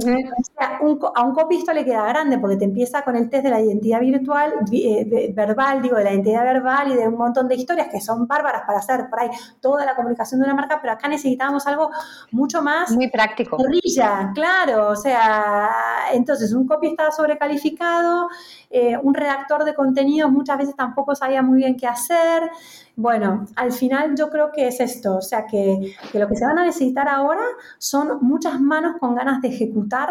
a 0.57 1.23
un 1.23 1.33
copisto 1.33 1.73
le 1.73 1.83
queda 1.83 2.07
grande, 2.07 2.39
porque 2.39 2.55
te 2.55 2.63
empieza 2.63 3.03
con 3.03 3.17
el 3.17 3.29
test 3.29 3.43
de 3.43 3.49
la 3.49 3.61
identidad 3.61 3.99
virtual, 3.99 4.53
eh, 4.71 5.33
verbal, 5.35 5.81
digo, 5.81 5.97
de 5.97 6.05
la 6.05 6.13
identidad 6.13 6.43
verbal 6.43 6.93
y 6.93 6.95
de 6.95 7.07
un 7.09 7.17
montón 7.17 7.49
de 7.49 7.55
historias 7.55 7.89
que 7.89 7.99
son 7.99 8.25
bárbaras 8.25 8.63
para 8.65 8.79
hacer 8.79 9.09
por 9.09 9.19
ahí 9.19 9.29
toda 9.59 9.85
la 9.85 9.95
comunicación 9.95 10.39
de 10.39 10.45
una 10.45 10.55
marca, 10.55 10.79
pero 10.81 10.93
acá 10.93 11.09
necesitábamos 11.09 11.67
algo 11.67 11.89
mucho 12.31 12.61
más... 12.61 12.91
Muy 12.91 13.09
práctico. 13.09 13.57
Brilla, 13.57 14.31
claro, 14.33 14.91
o 14.91 14.95
sea, 14.95 15.69
entonces 16.13 16.53
un 16.53 16.65
copy 16.65 16.87
estaba 16.87 17.11
sobrecalificado, 17.11 18.29
eh, 18.69 18.97
un 19.03 19.13
redactor 19.13 19.65
de 19.65 19.73
contenidos 19.73 20.31
muchas 20.31 20.57
veces 20.57 20.75
tampoco 20.75 21.15
sabía 21.15 21.41
muy 21.41 21.57
bien 21.57 21.75
qué 21.75 21.87
hacer. 21.87 22.49
Bueno, 22.97 23.45
al 23.55 23.73
final 23.73 24.15
yo 24.17 24.29
creo 24.29 24.51
que 24.53 24.67
es 24.67 24.79
esto, 24.79 25.17
o 25.17 25.21
sea, 25.21 25.45
que, 25.45 25.93
lo 26.13 26.27
que 26.27 26.35
se 26.35 26.45
van 26.45 26.57
a 26.57 26.65
necesitar 26.65 27.09
ahora 27.09 27.43
son 27.77 28.19
muchas 28.21 28.61
manos 28.61 28.95
con 28.99 29.15
ganas 29.15 29.41
de 29.41 29.49
ejecutar 29.49 30.09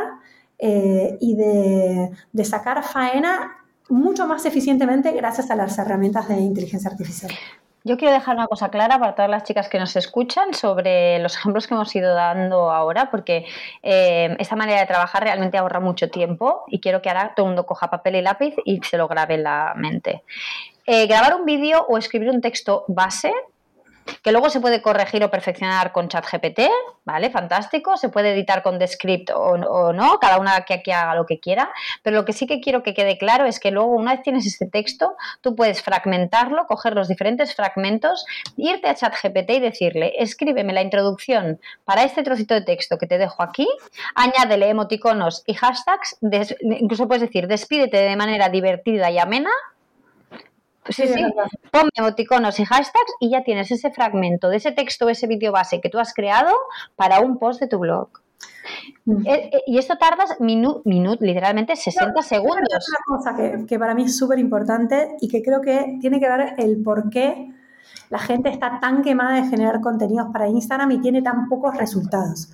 eh, 0.58 1.16
y 1.20 1.34
de, 1.34 2.44
sacar 2.44 2.82
faena 2.82 3.56
mucho 3.88 4.26
más 4.26 4.44
eficientemente 4.44 5.12
gracias 5.12 5.50
a 5.50 5.56
las 5.56 5.78
herramientas 5.78 6.28
de 6.28 6.36
inteligencia 6.36 6.90
artificial. 6.90 7.32
Yo 7.86 7.98
quiero 7.98 8.14
dejar 8.14 8.36
una 8.36 8.46
cosa 8.46 8.70
clara 8.70 8.98
para 8.98 9.14
todas 9.14 9.30
las 9.30 9.44
chicas 9.44 9.68
que 9.68 9.78
nos 9.78 9.94
escuchan 9.96 10.54
sobre 10.54 11.18
los 11.18 11.36
ejemplos 11.36 11.66
que 11.66 11.74
hemos 11.74 11.94
ido 11.94 12.14
dando 12.14 12.70
ahora, 12.70 13.10
porque 13.10 13.46
eh, 13.82 14.34
esta 14.38 14.56
manera 14.56 14.80
de 14.80 14.86
trabajar 14.86 15.22
realmente 15.22 15.58
ahorra 15.58 15.80
mucho 15.80 16.08
tiempo 16.10 16.64
y 16.66 16.80
quiero 16.80 17.02
que 17.02 17.10
ahora 17.10 17.34
todo 17.34 17.46
el 17.46 17.50
mundo 17.50 17.66
coja 17.66 17.90
papel 17.90 18.16
y 18.16 18.22
lápiz 18.22 18.54
y 18.64 18.80
se 18.82 18.96
lo 18.96 19.06
grabe 19.06 19.34
en 19.34 19.42
la 19.42 19.74
mente. 19.76 20.22
Eh, 20.86 21.06
grabar 21.06 21.34
un 21.34 21.44
vídeo 21.44 21.86
o 21.88 21.96
escribir 21.96 22.30
un 22.30 22.40
texto 22.40 22.84
base 22.88 23.32
que 24.22 24.32
luego 24.32 24.50
se 24.50 24.60
puede 24.60 24.82
corregir 24.82 25.24
o 25.24 25.30
perfeccionar 25.30 25.92
con 25.92 26.08
ChatGPT, 26.08 26.60
¿vale? 27.04 27.30
Fantástico, 27.30 27.96
se 27.96 28.08
puede 28.08 28.32
editar 28.32 28.62
con 28.62 28.78
Descript 28.78 29.30
o, 29.34 29.92
no, 29.92 30.18
cada 30.18 30.38
una 30.38 30.62
que 30.62 30.74
aquí 30.74 30.90
haga 30.90 31.14
lo 31.14 31.26
que 31.26 31.40
quiera, 31.40 31.70
pero 32.02 32.16
lo 32.16 32.24
que 32.24 32.32
sí 32.32 32.46
que 32.46 32.60
quiero 32.60 32.82
que 32.82 32.94
quede 32.94 33.18
claro 33.18 33.46
es 33.46 33.60
que 33.60 33.70
luego 33.70 33.92
una 33.92 34.12
vez 34.12 34.22
tienes 34.22 34.46
este 34.46 34.66
texto, 34.66 35.16
tú 35.40 35.54
puedes 35.56 35.82
fragmentarlo, 35.82 36.66
coger 36.66 36.94
los 36.94 37.08
diferentes 37.08 37.54
fragmentos, 37.54 38.24
irte 38.56 38.88
a 38.88 38.94
ChatGPT 38.94 39.50
y 39.50 39.60
decirle, 39.60 40.12
escríbeme 40.18 40.72
la 40.72 40.82
introducción 40.82 41.60
para 41.84 42.04
este 42.04 42.22
trocito 42.22 42.54
de 42.54 42.62
texto 42.62 42.98
que 42.98 43.06
te 43.06 43.18
dejo 43.18 43.42
aquí, 43.42 43.68
añádele 44.14 44.68
emoticonos 44.68 45.42
y 45.46 45.54
hashtags, 45.54 46.18
incluso 46.60 47.08
puedes 47.08 47.22
decir, 47.22 47.46
despídete 47.46 47.96
de 47.96 48.16
manera 48.16 48.48
divertida 48.48 49.10
y 49.10 49.18
amena 49.18 49.50
Sí, 50.88 51.06
sí, 51.06 51.24
ponme 51.70 51.90
emoticonos 51.94 52.60
y 52.60 52.64
hashtags 52.64 53.14
y 53.18 53.30
ya 53.30 53.42
tienes 53.42 53.70
ese 53.70 53.90
fragmento 53.90 54.48
de 54.50 54.58
ese 54.58 54.72
texto 54.72 55.06
o 55.06 55.08
ese 55.08 55.26
vídeo 55.26 55.50
base 55.50 55.80
que 55.80 55.88
tú 55.88 55.98
has 55.98 56.12
creado 56.12 56.52
para 56.94 57.20
un 57.20 57.38
post 57.38 57.60
de 57.60 57.68
tu 57.68 57.78
blog. 57.78 58.08
Mm. 59.06 59.26
Eh, 59.26 59.50
eh, 59.52 59.62
y 59.66 59.78
esto 59.78 59.96
tardas 59.96 60.40
minuto, 60.40 61.24
literalmente 61.24 61.76
60 61.76 62.20
segundos. 62.22 62.68
Es 62.70 62.88
una 62.88 63.18
cosa 63.18 63.36
que, 63.36 63.66
que 63.66 63.78
para 63.78 63.94
mí 63.94 64.04
es 64.04 64.16
súper 64.16 64.38
importante 64.38 65.16
y 65.20 65.28
que 65.28 65.42
creo 65.42 65.60
que 65.60 65.98
tiene 66.00 66.20
que 66.20 66.28
ver 66.28 66.54
el 66.58 66.82
por 66.82 67.08
qué 67.08 67.50
la 68.10 68.18
gente 68.18 68.50
está 68.50 68.80
tan 68.80 69.02
quemada 69.02 69.42
de 69.42 69.48
generar 69.48 69.80
contenidos 69.80 70.28
para 70.32 70.48
Instagram 70.48 70.90
y 70.92 71.00
tiene 71.00 71.22
tan 71.22 71.48
pocos 71.48 71.76
resultados 71.76 72.50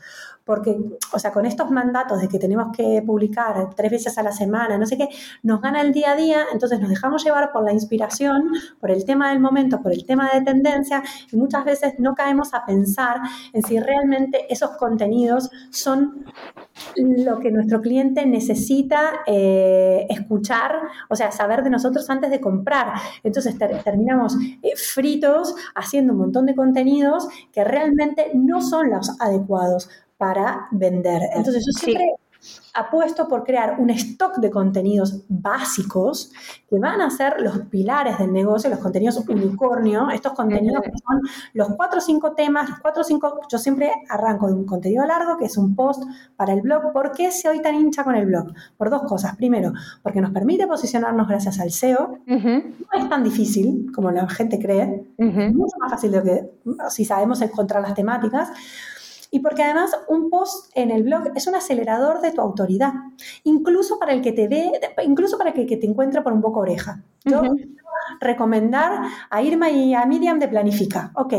porque, 0.50 0.76
o 1.12 1.18
sea, 1.20 1.30
con 1.30 1.46
estos 1.46 1.70
mandatos 1.70 2.20
de 2.20 2.26
que 2.26 2.36
tenemos 2.36 2.76
que 2.76 3.04
publicar 3.06 3.72
tres 3.76 3.88
veces 3.88 4.18
a 4.18 4.24
la 4.24 4.32
semana, 4.32 4.78
no 4.78 4.84
sé 4.84 4.96
qué, 4.96 5.08
nos 5.44 5.60
gana 5.60 5.80
el 5.80 5.92
día 5.92 6.10
a 6.10 6.16
día, 6.16 6.44
entonces 6.52 6.80
nos 6.80 6.90
dejamos 6.90 7.22
llevar 7.22 7.52
por 7.52 7.62
la 7.62 7.72
inspiración, 7.72 8.50
por 8.80 8.90
el 8.90 9.04
tema 9.04 9.30
del 9.30 9.38
momento, 9.38 9.80
por 9.80 9.92
el 9.92 10.04
tema 10.04 10.28
de 10.34 10.40
tendencia, 10.40 11.04
y 11.30 11.36
muchas 11.36 11.64
veces 11.64 11.94
no 11.98 12.16
caemos 12.16 12.52
a 12.52 12.66
pensar 12.66 13.18
en 13.52 13.62
si 13.62 13.78
realmente 13.78 14.52
esos 14.52 14.70
contenidos 14.70 15.50
son 15.70 16.24
lo 16.96 17.38
que 17.38 17.52
nuestro 17.52 17.80
cliente 17.80 18.26
necesita 18.26 19.20
eh, 19.28 20.04
escuchar, 20.08 20.80
o 21.08 21.14
sea, 21.14 21.30
saber 21.30 21.62
de 21.62 21.70
nosotros 21.70 22.10
antes 22.10 22.28
de 22.28 22.40
comprar. 22.40 22.94
Entonces 23.22 23.56
terminamos 23.84 24.36
eh, 24.62 24.72
fritos 24.74 25.54
haciendo 25.76 26.12
un 26.12 26.18
montón 26.18 26.46
de 26.46 26.56
contenidos 26.56 27.28
que 27.52 27.62
realmente 27.62 28.32
no 28.34 28.60
son 28.60 28.90
los 28.90 29.14
adecuados 29.20 29.88
para 30.20 30.68
vender. 30.70 31.22
Entonces 31.34 31.64
yo 31.66 31.72
siempre 31.72 32.14
apuesto 32.74 33.26
por 33.26 33.42
crear 33.42 33.76
un 33.78 33.88
stock 33.88 34.36
de 34.36 34.50
contenidos 34.50 35.24
básicos 35.28 36.30
que 36.68 36.78
van 36.78 37.00
a 37.00 37.08
ser 37.08 37.40
los 37.40 37.58
pilares 37.70 38.18
del 38.18 38.30
negocio, 38.32 38.68
los 38.68 38.80
contenidos 38.80 39.16
unicornio, 39.26 40.10
estos 40.10 40.34
contenidos 40.34 40.82
que 40.82 40.90
son 40.90 41.20
los 41.54 41.68
cuatro 41.74 41.98
o 41.98 42.02
cinco 42.02 42.32
temas, 42.32 42.68
los 42.68 42.80
cuatro 42.80 43.00
o 43.00 43.04
cinco, 43.04 43.40
yo 43.50 43.58
siempre 43.58 43.90
arranco 44.10 44.46
de 44.46 44.52
un 44.52 44.66
contenido 44.66 45.06
largo 45.06 45.38
que 45.38 45.46
es 45.46 45.56
un 45.56 45.74
post 45.74 46.02
para 46.36 46.52
el 46.52 46.60
blog. 46.60 46.92
¿Por 46.92 47.12
qué 47.12 47.32
soy 47.32 47.62
tan 47.62 47.76
hincha 47.76 48.04
con 48.04 48.14
el 48.14 48.26
blog? 48.26 48.52
Por 48.76 48.90
dos 48.90 49.02
cosas. 49.04 49.36
Primero, 49.36 49.72
porque 50.02 50.20
nos 50.20 50.32
permite 50.32 50.66
posicionarnos 50.66 51.28
gracias 51.28 51.58
al 51.60 51.70
SEO. 51.70 52.18
No 52.26 52.98
es 52.98 53.08
tan 53.08 53.24
difícil 53.24 53.90
como 53.94 54.10
la 54.10 54.28
gente 54.28 54.58
cree, 54.58 55.14
es 55.16 55.54
mucho 55.54 55.76
más 55.78 55.92
fácil 55.92 56.10
de 56.10 56.18
lo 56.18 56.24
que 56.24 56.50
si 56.90 57.06
sabemos 57.06 57.40
encontrar 57.40 57.80
las 57.80 57.94
temáticas 57.94 58.50
y 59.30 59.40
porque 59.40 59.62
además 59.62 59.92
un 60.08 60.30
post 60.30 60.70
en 60.74 60.90
el 60.90 61.02
blog 61.02 61.32
es 61.34 61.46
un 61.46 61.54
acelerador 61.54 62.20
de 62.20 62.32
tu 62.32 62.40
autoridad, 62.40 62.92
incluso 63.44 63.98
para 63.98 64.12
el 64.12 64.22
que 64.22 64.32
te 64.32 64.48
ve, 64.48 64.72
incluso 65.04 65.38
para 65.38 65.50
el 65.50 65.66
que 65.66 65.76
te 65.76 65.86
encuentre 65.86 66.22
por 66.22 66.32
un 66.32 66.40
poco 66.40 66.60
oreja. 66.60 67.02
Yo 67.24 67.42
recomendar 68.20 69.02
a 69.28 69.42
Irma 69.42 69.70
y 69.70 69.94
a 69.94 70.04
Miriam 70.06 70.38
de 70.38 70.48
Planifica. 70.48 71.12
Ok, 71.14 71.34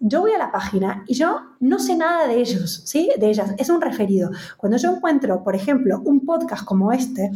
yo 0.00 0.22
voy 0.22 0.32
a 0.32 0.38
la 0.38 0.50
página 0.50 1.04
y 1.06 1.14
yo 1.14 1.40
no 1.60 1.78
sé 1.78 1.96
nada 1.96 2.26
de 2.26 2.40
ellos, 2.40 2.82
¿sí? 2.86 3.10
De 3.18 3.28
ellas, 3.28 3.54
es 3.58 3.68
un 3.68 3.80
referido. 3.80 4.30
Cuando 4.56 4.78
yo 4.78 4.90
encuentro, 4.90 5.44
por 5.44 5.54
ejemplo, 5.54 6.00
un 6.04 6.24
podcast 6.24 6.64
como 6.64 6.90
este, 6.92 7.30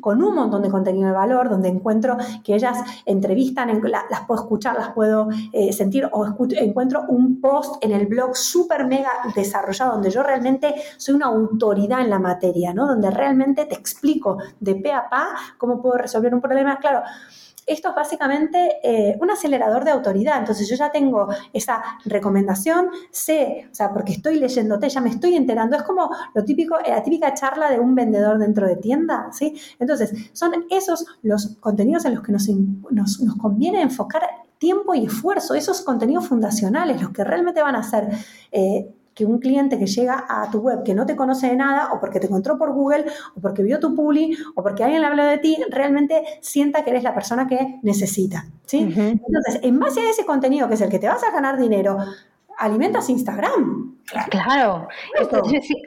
con 0.00 0.22
un 0.22 0.34
montón 0.34 0.62
de 0.62 0.70
contenido 0.70 1.08
de 1.08 1.14
valor, 1.14 1.48
donde 1.48 1.68
encuentro 1.68 2.16
que 2.44 2.54
ellas 2.54 2.78
entrevistan, 3.04 3.80
las 3.90 4.26
puedo 4.26 4.42
escuchar, 4.42 4.76
las 4.76 4.90
puedo 4.90 5.28
eh, 5.52 5.72
sentir, 5.72 6.08
o 6.12 6.26
encuentro 6.26 7.04
un 7.08 7.40
post 7.40 7.82
en 7.84 7.92
el 7.92 8.06
blog 8.06 8.36
súper 8.36 8.86
mega 8.86 9.10
desarrollado, 9.34 9.92
donde 9.92 10.10
yo 10.10 10.22
realmente 10.22 10.74
soy 10.96 11.14
una 11.14 11.26
autoridad 11.26 12.00
en 12.00 12.10
la 12.10 12.18
materia, 12.18 12.74
¿no? 12.74 12.86
Donde 12.86 13.10
realmente 13.10 13.64
te 13.64 13.74
explico 13.74 14.38
de 14.60 14.74
pe 14.76 14.92
a 14.92 15.08
pa 15.08 15.28
cómo 15.58 15.80
puedo 15.80 15.96
resolver 15.96 16.34
un 16.34 16.40
problema. 16.40 16.78
Claro, 16.78 17.02
esto 17.66 17.88
es 17.88 17.94
básicamente 17.94 18.78
eh, 18.82 19.18
un 19.20 19.30
acelerador 19.30 19.84
de 19.84 19.90
autoridad. 19.90 20.38
Entonces 20.38 20.68
yo 20.68 20.76
ya 20.76 20.90
tengo 20.90 21.28
esa 21.52 21.82
recomendación, 22.04 22.90
sé, 23.10 23.68
o 23.70 23.74
sea, 23.74 23.92
porque 23.92 24.12
estoy 24.12 24.38
leyéndote, 24.38 24.88
ya 24.88 25.00
me 25.00 25.10
estoy 25.10 25.34
enterando. 25.34 25.76
Es 25.76 25.82
como 25.82 26.08
lo 26.34 26.44
típico, 26.44 26.78
la 26.86 27.02
típica 27.02 27.34
charla 27.34 27.70
de 27.70 27.80
un 27.80 27.94
vendedor 27.94 28.38
dentro 28.38 28.66
de 28.66 28.76
tienda, 28.76 29.28
¿sí? 29.32 29.60
Entonces, 29.80 30.30
son 30.32 30.66
esos 30.70 31.04
los 31.22 31.56
contenidos 31.60 32.04
en 32.04 32.14
los 32.14 32.22
que 32.22 32.32
nos, 32.32 32.48
nos, 32.90 33.18
conviene 33.40 33.82
enfocar 33.82 34.22
tiempo 34.58 34.94
y 34.94 35.04
esfuerzo, 35.04 35.54
esos 35.54 35.82
contenidos 35.82 36.28
fundacionales, 36.28 37.02
los 37.02 37.10
que 37.10 37.24
realmente 37.24 37.60
van 37.62 37.76
a 37.76 37.82
ser 37.82 38.08
eh, 38.52 38.94
que 39.16 39.24
un 39.24 39.38
cliente 39.38 39.78
que 39.78 39.86
llega 39.86 40.26
a 40.28 40.50
tu 40.50 40.58
web 40.58 40.84
que 40.84 40.94
no 40.94 41.06
te 41.06 41.16
conoce 41.16 41.48
de 41.48 41.56
nada 41.56 41.94
o 41.94 42.00
porque 42.00 42.20
te 42.20 42.26
encontró 42.26 42.58
por 42.58 42.74
Google 42.74 43.06
o 43.34 43.40
porque 43.40 43.62
vio 43.62 43.80
tu 43.80 43.94
publi 43.94 44.36
o 44.54 44.62
porque 44.62 44.84
alguien 44.84 45.00
le 45.00 45.06
habló 45.06 45.24
de 45.24 45.38
ti, 45.38 45.56
realmente 45.70 46.22
sienta 46.42 46.84
que 46.84 46.90
eres 46.90 47.02
la 47.02 47.14
persona 47.14 47.46
que 47.46 47.80
necesita. 47.82 48.44
¿sí? 48.66 48.80
Entonces, 48.94 49.60
en 49.62 49.80
base 49.80 50.00
a 50.00 50.10
ese 50.10 50.26
contenido 50.26 50.68
que 50.68 50.74
es 50.74 50.82
el 50.82 50.90
que 50.90 50.98
te 50.98 51.08
vas 51.08 51.24
a 51.24 51.32
ganar 51.32 51.58
dinero, 51.58 51.96
alimentas 52.58 53.08
Instagram. 53.08 53.96
Claro, 54.30 54.86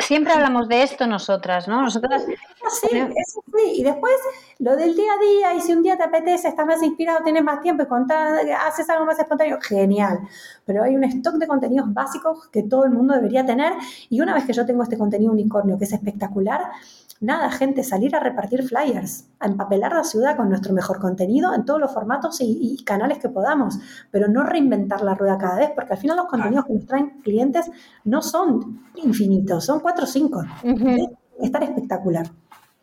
siempre 0.02 0.34
hablamos 0.34 0.68
de 0.68 0.84
esto 0.84 1.08
nosotras, 1.08 1.70
¿no? 1.70 1.82
Nosotras. 1.82 2.26
Sí, 2.26 2.98
eso 2.98 3.44
sí. 3.46 3.72
Y 3.76 3.84
después 3.84 4.14
lo 4.60 4.76
del 4.76 4.94
día 4.94 5.14
a 5.14 5.18
día, 5.18 5.54
y 5.54 5.62
si 5.62 5.72
un 5.72 5.82
día 5.82 5.96
te 5.96 6.04
apetece, 6.04 6.50
estás 6.50 6.66
más 6.66 6.84
inspirado, 6.84 7.24
tienes 7.24 7.44
más 7.44 7.62
tiempo 7.62 7.84
y 7.84 7.88
contar, 7.88 8.40
haces 8.68 8.90
algo 8.90 9.06
más 9.06 9.18
espontáneo, 9.18 9.58
genial. 9.62 10.20
Pero 10.66 10.84
hay 10.84 10.98
un 10.98 11.06
stock 11.06 11.36
de 11.36 11.48
contenidos 11.48 11.94
básicos 11.94 12.50
que 12.50 12.64
todo 12.64 12.84
el 12.84 12.92
mundo 12.92 13.14
debería 13.14 13.46
tener. 13.46 13.72
Y 14.10 14.20
una 14.20 14.34
vez 14.34 14.44
que 14.44 14.54
yo 14.54 14.66
tengo 14.66 14.84
este 14.84 14.98
contenido 14.98 15.32
unicornio 15.32 15.78
que 15.78 15.86
es 15.86 15.94
espectacular, 15.94 16.72
nada, 17.20 17.52
gente, 17.52 17.84
salir 17.84 18.16
a 18.16 18.20
repartir 18.20 18.64
flyers, 18.64 19.28
a 19.40 19.48
empapelar 19.48 19.94
la 19.94 20.04
ciudad 20.04 20.38
con 20.38 20.50
nuestro 20.50 20.74
mejor 20.74 21.00
contenido 21.00 21.54
en 21.54 21.66
todos 21.66 21.80
los 21.80 21.94
formatos 21.94 22.38
y, 22.42 22.78
canales 22.86 23.20
que 23.20 23.30
podamos, 23.30 23.78
pero 24.12 24.28
no 24.28 24.44
reinventar 24.44 25.02
la 25.02 25.14
rueda 25.14 25.38
cada 25.38 25.58
vez, 25.58 25.72
porque 25.76 25.94
al 25.94 26.00
final 26.00 26.18
los 26.18 26.28
contenidos 26.28 26.66
que 26.66 26.74
nos 26.74 26.86
traen 26.86 27.22
clientes 27.22 27.70
no 28.06 28.22
son 28.22 28.84
infinitos, 28.96 29.66
son 29.66 29.80
cuatro 29.80 30.06
o 30.06 30.08
cinco. 30.08 30.44
Estar 31.40 31.64
espectacular. 31.64 32.28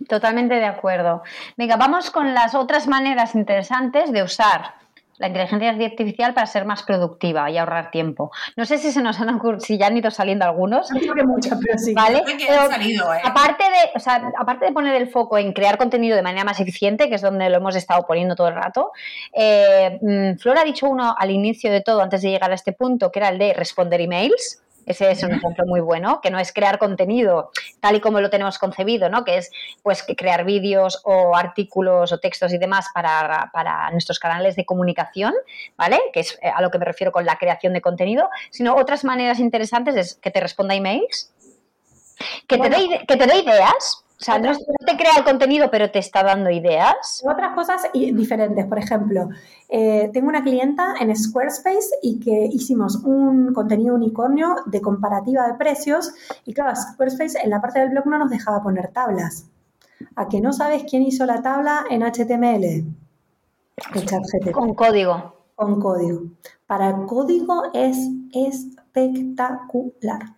Totalmente 0.09 0.55
de 0.55 0.67
acuerdo. 0.67 1.23
Venga, 1.57 1.77
vamos 1.77 2.11
con 2.11 2.35
las 2.35 2.55
otras 2.55 2.87
maneras 2.87 3.35
interesantes 3.35 4.13
de 4.13 4.23
usar 4.23 4.86
la 5.19 5.29
inteligencia 5.29 5.71
artificial 5.71 6.35
para 6.35 6.47
ser 6.47 6.65
más 6.65 6.83
productiva 6.83 7.51
y 7.51 7.59
ahorrar 7.59 7.91
tiempo. 7.91 8.31
No 8.57 8.65
sé 8.65 8.79
si 8.79 8.93
se 8.93 9.03
nos 9.03 9.21
han 9.21 9.35
ocurrido, 9.35 9.61
si 9.61 9.79
ya 9.79 9.87
han 9.87 9.97
ido 9.97 10.11
saliendo 10.11 10.45
algunos. 10.45 10.91
No 10.91 11.01
creo 11.01 11.15
que 11.15 11.25
muchas, 11.25 11.59
pero 11.65 11.79
sí. 11.79 11.95
¿Vale? 11.95 12.23
que 12.27 12.47
Pero 12.47 12.63
han 12.63 12.71
salido, 12.71 13.15
¿eh? 13.15 13.21
aparte, 13.25 13.65
de, 13.65 13.91
o 13.95 14.01
sea, 14.01 14.31
aparte 14.39 14.67
de 14.67 14.73
poner 14.73 14.95
el 14.95 15.09
foco 15.09 15.39
en 15.39 15.53
crear 15.53 15.79
contenido 15.79 16.17
de 16.17 16.23
manera 16.23 16.45
más 16.45 16.61
eficiente, 16.61 17.09
que 17.09 17.17
es 17.17 17.23
donde 17.23 17.49
lo 17.51 17.57
hemos 17.57 17.77
estado 17.77 18.07
poniendo 18.07 18.35
todo 18.35 18.49
el 18.49 18.55
rato, 18.55 18.93
eh, 19.33 19.99
mm, 20.01 20.39
Flor 20.39 20.59
ha 20.59 20.65
dicho 20.65 20.87
uno 20.89 21.15
al 21.17 21.31
inicio 21.31 21.71
de 21.71 21.81
todo, 21.81 22.03
antes 22.03 22.23
de 22.23 22.31
llegar 22.31 22.51
a 22.51 22.55
este 22.55 22.73
punto, 22.73 23.11
que 23.11 23.19
era 23.19 23.29
el 23.29 23.39
de 23.39 23.55
responder 23.55 24.01
emails. 24.01 24.63
Ese 24.87 25.11
es 25.11 25.23
un 25.25 25.33
ejemplo 25.33 25.67
muy 25.67 25.81
bueno, 25.81 26.21
que 26.23 26.31
no 26.31 26.39
es 26.39 26.53
crear 26.53 26.79
contenido 26.79 27.51
tal 27.81 27.97
y 27.97 28.01
como 28.01 28.21
lo 28.21 28.31
tenemos 28.31 28.59
concebido, 28.59 29.09
¿no? 29.11 29.25
Que 29.25 29.39
es 29.39 29.51
pues 29.83 30.05
crear 30.17 30.45
vídeos 30.45 31.03
o 31.05 31.37
artículos 31.37 32.13
o 32.13 32.19
textos 32.19 32.53
y 32.53 32.59
demás 32.59 32.87
para, 32.95 33.51
para 33.53 33.91
nuestros 33.91 34.21
canales 34.21 34.55
de 34.55 34.65
comunicación, 34.65 35.35
¿vale? 35.77 36.01
Que 36.13 36.21
es 36.21 36.39
eh, 36.41 36.49
a 36.55 36.63
lo 36.63 36.71
que 36.71 36.79
me 36.79 36.85
refiero 36.85 37.11
con 37.11 37.27
la 37.27 37.37
creación 37.37 37.73
de 37.73 37.81
contenido, 37.81 38.31
sino 38.51 38.77
otras 38.77 39.05
maneras 39.05 39.41
interesantes 39.41 39.97
es 39.97 40.15
que 40.15 40.31
te 40.31 40.41
responda 40.41 40.75
emails, 40.75 41.33
que, 42.47 42.57
te, 42.57 42.71
dé, 42.71 43.05
que 43.07 43.17
te 43.17 43.27
dé 43.27 43.39
ideas, 43.39 44.06
o 44.19 44.25
sea, 44.25 44.39
no, 44.39 44.55
te 44.55 44.97
crea 44.97 45.19
el 45.19 45.25
contenido, 45.25 45.71
pero 45.71 45.91
te 45.91 45.99
está 45.99 46.23
dando 46.23 46.49
ideas. 46.51 47.23
Otras 47.31 47.55
cosas 47.55 47.83
diferentes, 47.93 48.65
por 48.65 48.79
ejemplo, 48.79 49.29
eh, 49.69 50.09
tengo 50.13 50.29
una 50.29 50.43
clienta 50.43 50.95
en 50.99 51.15
Squarespace 51.15 51.99
y 52.03 52.19
que 52.19 52.49
hicimos 52.51 52.97
un 53.05 53.53
contenido 53.53 53.95
unicornio 53.95 54.57
de 54.67 54.81
comparativa 54.81 55.47
de 55.47 55.55
precios 55.55 56.15
y 56.47 56.55
claro, 56.55 56.75
Squarespace 56.75 57.41
en 57.45 57.51
la 57.51 57.61
parte 57.61 57.81
del 57.81 57.91
blog 57.91 58.07
no 58.07 58.19
nos 58.19 58.31
dejaba 58.31 58.63
poner 58.63 58.89
tablas. 58.89 59.51
¿A 60.15 60.29
que 60.29 60.41
no 60.41 60.55
sabes 60.55 60.85
quién 60.89 61.03
hizo 61.03 61.27
la 61.27 61.43
tabla 61.43 61.85
en 61.91 62.03
HTML? 62.03 62.65
El 62.65 62.95
Con 64.53 64.75
código. 64.75 65.35
con 65.55 65.81
código. 65.81 66.23
Para 66.67 66.89
el 66.89 67.05
código 67.05 67.65
es 67.75 67.99
espectacular. 68.33 70.36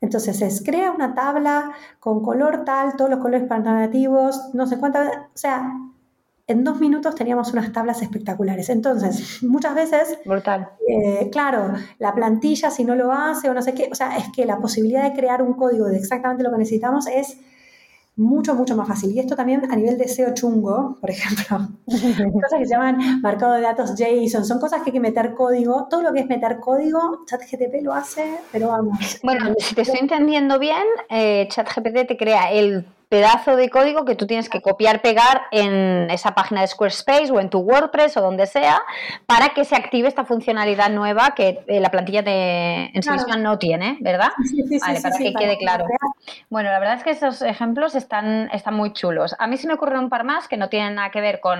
Entonces 0.00 0.42
es 0.42 0.62
crea 0.62 0.90
una 0.90 1.14
tabla 1.14 1.72
con 2.00 2.22
color 2.22 2.64
tal, 2.64 2.96
todos 2.96 3.10
los 3.10 3.20
colores 3.20 3.50
alternativos, 3.50 4.50
no 4.52 4.66
sé 4.66 4.78
cuántas, 4.78 5.08
o 5.08 5.38
sea, 5.38 5.72
en 6.46 6.62
dos 6.62 6.78
minutos 6.78 7.14
teníamos 7.14 7.52
unas 7.52 7.72
tablas 7.72 8.02
espectaculares. 8.02 8.68
Entonces, 8.68 9.42
muchas 9.42 9.74
veces, 9.74 10.18
Brutal. 10.24 10.70
eh, 10.86 11.28
claro, 11.30 11.72
la 11.98 12.14
plantilla 12.14 12.70
si 12.70 12.84
no 12.84 12.94
lo 12.94 13.12
hace 13.12 13.50
o 13.50 13.54
no 13.54 13.62
sé 13.62 13.74
qué, 13.74 13.88
o 13.90 13.94
sea, 13.94 14.16
es 14.16 14.26
que 14.34 14.46
la 14.46 14.58
posibilidad 14.58 15.02
de 15.02 15.18
crear 15.18 15.42
un 15.42 15.54
código 15.54 15.86
de 15.86 15.96
exactamente 15.96 16.44
lo 16.44 16.52
que 16.52 16.58
necesitamos 16.58 17.06
es 17.08 17.38
mucho, 18.16 18.54
mucho 18.54 18.76
más 18.76 18.88
fácil. 18.88 19.12
Y 19.12 19.20
esto 19.20 19.36
también 19.36 19.70
a 19.70 19.76
nivel 19.76 19.98
de 19.98 20.08
SEO 20.08 20.34
chungo, 20.34 20.98
por 21.00 21.10
ejemplo, 21.10 21.68
cosas 21.86 22.58
que 22.58 22.64
se 22.64 22.70
llaman 22.70 23.20
marcado 23.20 23.54
de 23.54 23.60
datos 23.60 23.94
JSON, 23.94 24.44
son 24.44 24.58
cosas 24.58 24.82
que 24.82 24.90
hay 24.90 24.94
que 24.94 25.00
meter 25.00 25.34
código. 25.34 25.86
Todo 25.88 26.02
lo 26.02 26.12
que 26.12 26.20
es 26.20 26.26
meter 26.26 26.58
código, 26.58 27.24
ChatGTP 27.26 27.82
lo 27.82 27.94
hace, 27.94 28.38
pero 28.50 28.68
vamos. 28.68 29.20
Bueno, 29.22 29.54
si 29.58 29.74
te 29.74 29.82
estoy 29.82 30.00
entendiendo 30.00 30.58
bien, 30.58 30.84
eh, 31.10 31.46
ChatGPT 31.50 32.08
te 32.08 32.16
crea 32.16 32.50
el 32.50 32.86
pedazo 33.16 33.56
de 33.56 33.70
código 33.70 34.04
que 34.04 34.14
tú 34.14 34.26
tienes 34.26 34.50
que 34.50 34.60
copiar, 34.60 35.00
pegar 35.00 35.42
en 35.50 36.10
esa 36.10 36.34
página 36.34 36.60
de 36.60 36.66
Squarespace 36.66 37.32
o 37.32 37.40
en 37.40 37.48
tu 37.48 37.60
WordPress 37.60 38.18
o 38.18 38.20
donde 38.20 38.44
sea 38.44 38.82
para 39.24 39.50
que 39.50 39.64
se 39.64 39.74
active 39.74 40.06
esta 40.06 40.26
funcionalidad 40.26 40.90
nueva 40.90 41.34
que 41.34 41.64
eh, 41.66 41.80
la 41.80 41.90
plantilla 41.90 42.20
de, 42.20 42.90
en 42.92 43.02
sí 43.02 43.08
Claro. 43.08 43.22
misma 43.22 43.36
no 43.36 43.58
tiene, 43.58 43.96
¿verdad? 44.00 44.28
Sí, 44.42 44.62
sí, 44.68 44.78
sí, 44.78 44.78
Vale, 44.86 45.00
para 45.00 45.16
que 45.16 45.32
quede 45.32 45.56
claro. 45.56 45.86
Bueno, 46.50 46.70
la 46.70 46.78
verdad 46.78 46.96
es 46.96 47.04
que 47.04 47.10
esos 47.10 47.40
ejemplos 47.40 47.94
están, 47.94 48.50
están 48.52 48.74
muy 48.74 48.92
chulos. 48.92 49.34
A 49.38 49.46
mí 49.46 49.56
se 49.56 49.66
me 49.66 49.74
ocurren 49.74 50.00
un 50.00 50.10
par 50.10 50.24
más 50.24 50.46
que 50.46 50.58
no 50.58 50.68
tienen 50.68 50.96
nada 50.96 51.10
que 51.10 51.22
ver 51.22 51.40
con, 51.40 51.58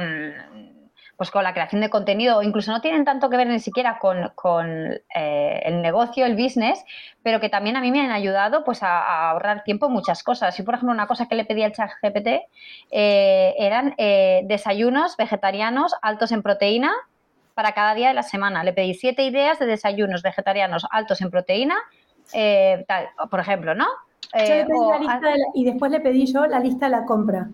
pues, 1.17 1.31
con 1.31 1.43
la 1.45 1.53
creación 1.55 1.81
de 1.81 1.89
contenido 1.89 2.39
o 2.39 2.43
incluso 2.43 2.71
no 2.73 2.81
tienen 2.81 3.05
tanto 3.05 3.31
que 3.31 3.37
ver 3.37 3.47
ni 3.47 3.59
siquiera 3.61 3.99
con, 3.99 4.31
con, 4.35 4.69
eh, 5.15 5.63
el 5.65 5.81
negocio, 5.81 6.27
el 6.27 6.37
business, 6.37 6.85
pero 7.23 7.41
que 7.41 7.49
también 7.49 7.77
a 7.77 7.81
mí 7.81 7.91
me 7.91 8.01
han 8.01 8.11
ayudado 8.11 8.65
pues, 8.65 8.83
a, 8.83 8.99
a 9.01 9.31
ahorrar 9.31 9.65
tiempo 9.65 9.87
en 9.87 9.93
muchas 9.93 10.23
cosas. 10.23 10.57
Yo, 10.57 10.65
por 10.65 10.75
ejemplo, 10.75 10.93
una 10.93 11.07
cosa 11.07 11.27
que 11.27 11.35
le 11.35 11.45
pedí 11.45 11.63
al 11.63 11.73
chat 11.73 11.91
GPT 12.03 12.43
eh, 12.91 13.55
eran 13.59 13.95
eh, 13.97 14.43
desayunos 14.45 15.17
vegetarianos 15.17 15.95
altos 16.03 16.33
en 16.33 16.43
proteína 16.43 16.93
para 17.55 17.73
cada 17.73 17.95
día 17.95 18.09
de 18.09 18.15
la 18.15 18.23
semana. 18.23 18.63
Le 18.63 18.75
pedí 18.75 18.93
siete 18.93 19.23
ideas 19.23 19.59
de 19.59 19.67
desayunos 19.67 20.23
vegetarianos 20.23 20.87
altos 20.91 21.23
en 21.23 21.31
proteína, 21.31 21.77
tal, 22.87 23.09
por 23.31 23.41
ejemplo, 23.41 23.75
¿no? 23.75 23.87
Yo 24.35 24.55
le 24.55 24.65
pedí 24.67 24.77
o 24.79 24.91
la 24.91 24.99
lista 24.99 25.29
de 25.31 25.39
la- 25.39 25.47
y 25.55 25.65
después 25.65 25.91
le 25.91 26.01
pedí 26.01 26.27
yo 26.31 26.47
la 26.47 26.61
lista 26.61 26.87
de 26.87 26.91
la 26.91 27.05
compra 27.07 27.49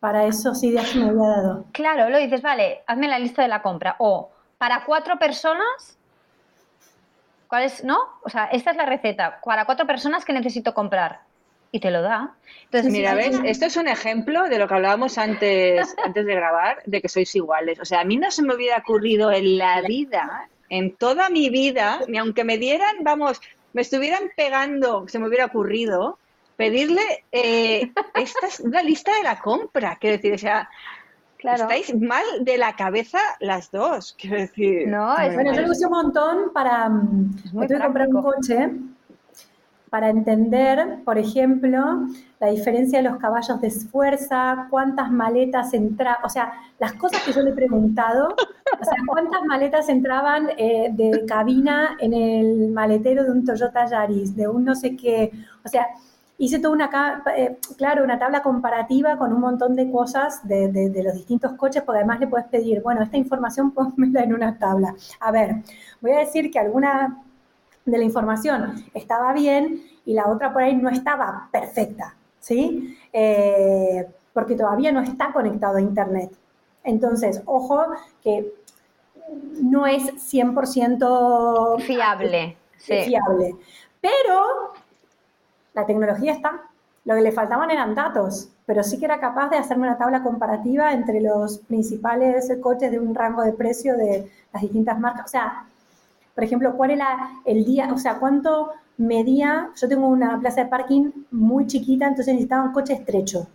para 0.00 0.26
esos 0.26 0.62
ideas 0.62 0.90
que 0.90 0.98
me 0.98 1.10
había 1.10 1.28
dado. 1.28 1.64
Claro, 1.72 2.10
lo 2.10 2.18
dices, 2.18 2.42
vale, 2.42 2.82
hazme 2.86 3.08
la 3.08 3.18
lista 3.18 3.42
de 3.42 3.48
la 3.48 3.62
compra. 3.62 3.96
O 3.98 4.30
para 4.58 4.84
cuatro 4.84 5.18
personas, 5.18 5.98
¿cuál 7.48 7.64
es? 7.64 7.84
¿No? 7.84 7.98
O 8.22 8.30
sea, 8.30 8.46
esta 8.46 8.70
es 8.70 8.76
la 8.76 8.86
receta. 8.86 9.40
Para 9.44 9.64
cuatro 9.64 9.86
personas 9.86 10.24
que 10.24 10.32
necesito 10.32 10.74
comprar. 10.74 11.20
Y 11.72 11.80
te 11.80 11.90
lo 11.90 12.00
da. 12.00 12.34
Entonces, 12.64 12.92
Mira, 12.92 13.10
si 13.10 13.16
¿ves? 13.16 13.40
Esto 13.44 13.66
es 13.66 13.76
un 13.76 13.88
ejemplo 13.88 14.44
de 14.44 14.58
lo 14.58 14.68
que 14.68 14.74
hablábamos 14.74 15.18
antes, 15.18 15.94
antes 16.04 16.24
de 16.24 16.34
grabar, 16.34 16.82
de 16.86 17.02
que 17.02 17.08
sois 17.08 17.34
iguales. 17.34 17.80
O 17.80 17.84
sea, 17.84 18.00
a 18.00 18.04
mí 18.04 18.16
no 18.16 18.30
se 18.30 18.42
me 18.42 18.54
hubiera 18.54 18.78
ocurrido 18.78 19.32
en 19.32 19.58
la 19.58 19.82
vida, 19.82 20.48
en 20.68 20.96
toda 20.96 21.28
mi 21.28 21.50
vida, 21.50 22.00
ni 22.08 22.18
aunque 22.18 22.44
me 22.44 22.58
dieran, 22.58 22.96
vamos, 23.00 23.40
me 23.72 23.82
estuvieran 23.82 24.30
pegando, 24.36 25.06
se 25.08 25.18
me 25.18 25.28
hubiera 25.28 25.46
ocurrido 25.46 26.18
pedirle, 26.56 27.02
eh, 27.32 27.90
esta 28.14 28.46
es 28.46 28.60
una 28.60 28.82
lista 28.82 29.12
de 29.16 29.22
la 29.24 29.38
compra. 29.38 29.96
Quiero 30.00 30.16
decir, 30.16 30.34
o 30.34 30.38
sea, 30.38 30.68
Claro. 31.38 31.62
estáis 31.64 31.94
mal 32.00 32.24
de 32.40 32.56
la 32.58 32.74
cabeza 32.74 33.18
las 33.40 33.70
dos. 33.70 34.14
Quiero 34.18 34.36
decir, 34.38 34.88
No, 34.88 35.16
es- 35.18 35.34
Bueno, 35.34 35.54
yo 35.54 35.62
lo 35.62 35.70
usé 35.70 35.86
un 35.86 35.92
montón 35.92 36.52
para. 36.52 36.88
mm, 36.88 37.36
tuve 37.52 37.66
que 37.68 37.78
comprar 37.78 38.08
un 38.08 38.22
coche 38.22 38.70
para 39.90 40.08
entender, 40.10 40.98
por 41.04 41.16
ejemplo, 41.16 41.78
la 42.40 42.48
diferencia 42.48 42.98
de 43.02 43.08
los 43.08 43.18
caballos 43.18 43.60
de 43.60 43.70
fuerza, 43.70 44.66
cuántas 44.68 45.10
maletas 45.10 45.72
entraban, 45.74 46.24
o 46.24 46.28
sea, 46.28 46.52
las 46.80 46.94
cosas 46.94 47.22
que 47.22 47.32
yo 47.32 47.40
le 47.42 47.50
he 47.50 47.54
preguntado, 47.54 48.28
o 48.28 48.84
sea, 48.84 48.94
cuántas 49.06 49.42
maletas 49.44 49.88
entraban 49.88 50.50
eh, 50.58 50.88
de 50.92 51.24
cabina 51.26 51.96
en 52.00 52.12
el 52.14 52.68
maletero 52.72 53.24
de 53.24 53.30
un 53.30 53.44
Toyota 53.44 53.86
Yaris, 53.86 54.34
de 54.34 54.48
un 54.48 54.64
no 54.64 54.74
sé 54.74 54.96
qué, 54.96 55.30
o 55.64 55.68
sea, 55.68 55.86
hice 56.38 56.58
toda 56.58 56.74
una, 56.74 57.22
eh, 57.36 57.58
claro, 57.78 58.04
una 58.04 58.18
tabla 58.18 58.42
comparativa 58.42 59.16
con 59.16 59.32
un 59.32 59.40
montón 59.40 59.74
de 59.74 59.90
cosas 59.90 60.46
de, 60.46 60.68
de- 60.68 60.90
de 60.90 61.02
los 61.02 61.14
distintos 61.14 61.52
coches, 61.52 61.82
porque 61.82 61.98
además 62.00 62.20
le 62.20 62.26
puedes 62.26 62.46
pedir, 62.48 62.82
bueno, 62.82 63.02
esta 63.02 63.16
información 63.16 63.70
pónmela 63.72 64.22
en 64.22 64.34
una 64.34 64.58
tabla. 64.58 64.94
A 65.20 65.30
ver, 65.30 65.56
voy 66.00 66.12
a 66.12 66.18
decir 66.18 66.50
que 66.50 66.58
alguna 66.58 67.22
de 67.84 67.98
la 67.98 68.04
información 68.04 68.84
estaba 68.94 69.32
bien 69.32 69.82
y 70.04 70.12
la 70.14 70.26
otra 70.28 70.52
por 70.52 70.62
ahí 70.62 70.74
no 70.74 70.88
estaba 70.90 71.48
perfecta, 71.52 72.14
¿sí? 72.40 72.96
Eh, 73.12 74.06
porque 74.32 74.54
todavía 74.56 74.92
no 74.92 75.00
está 75.00 75.32
conectado 75.32 75.78
a 75.78 75.80
Internet. 75.80 76.30
Entonces, 76.84 77.42
ojo 77.46 77.84
que 78.22 78.52
no 79.62 79.86
es 79.86 80.02
100% 80.32 81.80
fiable. 81.80 82.56
Sí. 82.76 82.94
fiable. 83.06 83.56
Pero 84.00 84.72
la 85.76 85.86
tecnología 85.86 86.32
está. 86.32 86.62
Lo 87.04 87.14
que 87.14 87.20
le 87.20 87.30
faltaban 87.30 87.70
eran 87.70 87.94
datos, 87.94 88.48
pero 88.64 88.82
sí 88.82 88.98
que 88.98 89.04
era 89.04 89.20
capaz 89.20 89.50
de 89.50 89.58
hacerme 89.58 89.86
una 89.86 89.96
tabla 89.96 90.24
comparativa 90.24 90.92
entre 90.92 91.20
los 91.20 91.58
principales 91.58 92.50
coches 92.60 92.90
de 92.90 92.98
un 92.98 93.14
rango 93.14 93.42
de 93.42 93.52
precio 93.52 93.96
de 93.96 94.28
las 94.52 94.62
distintas 94.62 94.98
marcas. 94.98 95.26
O 95.26 95.28
sea, 95.28 95.66
por 96.34 96.42
ejemplo, 96.42 96.76
cuál 96.76 96.90
era 96.90 97.30
el 97.44 97.64
día, 97.64 97.92
o 97.92 97.98
sea, 97.98 98.18
cuánto 98.18 98.72
medía. 98.96 99.70
Yo 99.76 99.88
tengo 99.88 100.08
una 100.08 100.40
plaza 100.40 100.64
de 100.64 100.70
parking 100.70 101.12
muy 101.30 101.66
chiquita, 101.68 102.08
entonces 102.08 102.34
necesitaba 102.34 102.64
un 102.64 102.72
coche 102.72 102.94
estrecho. 102.94 103.46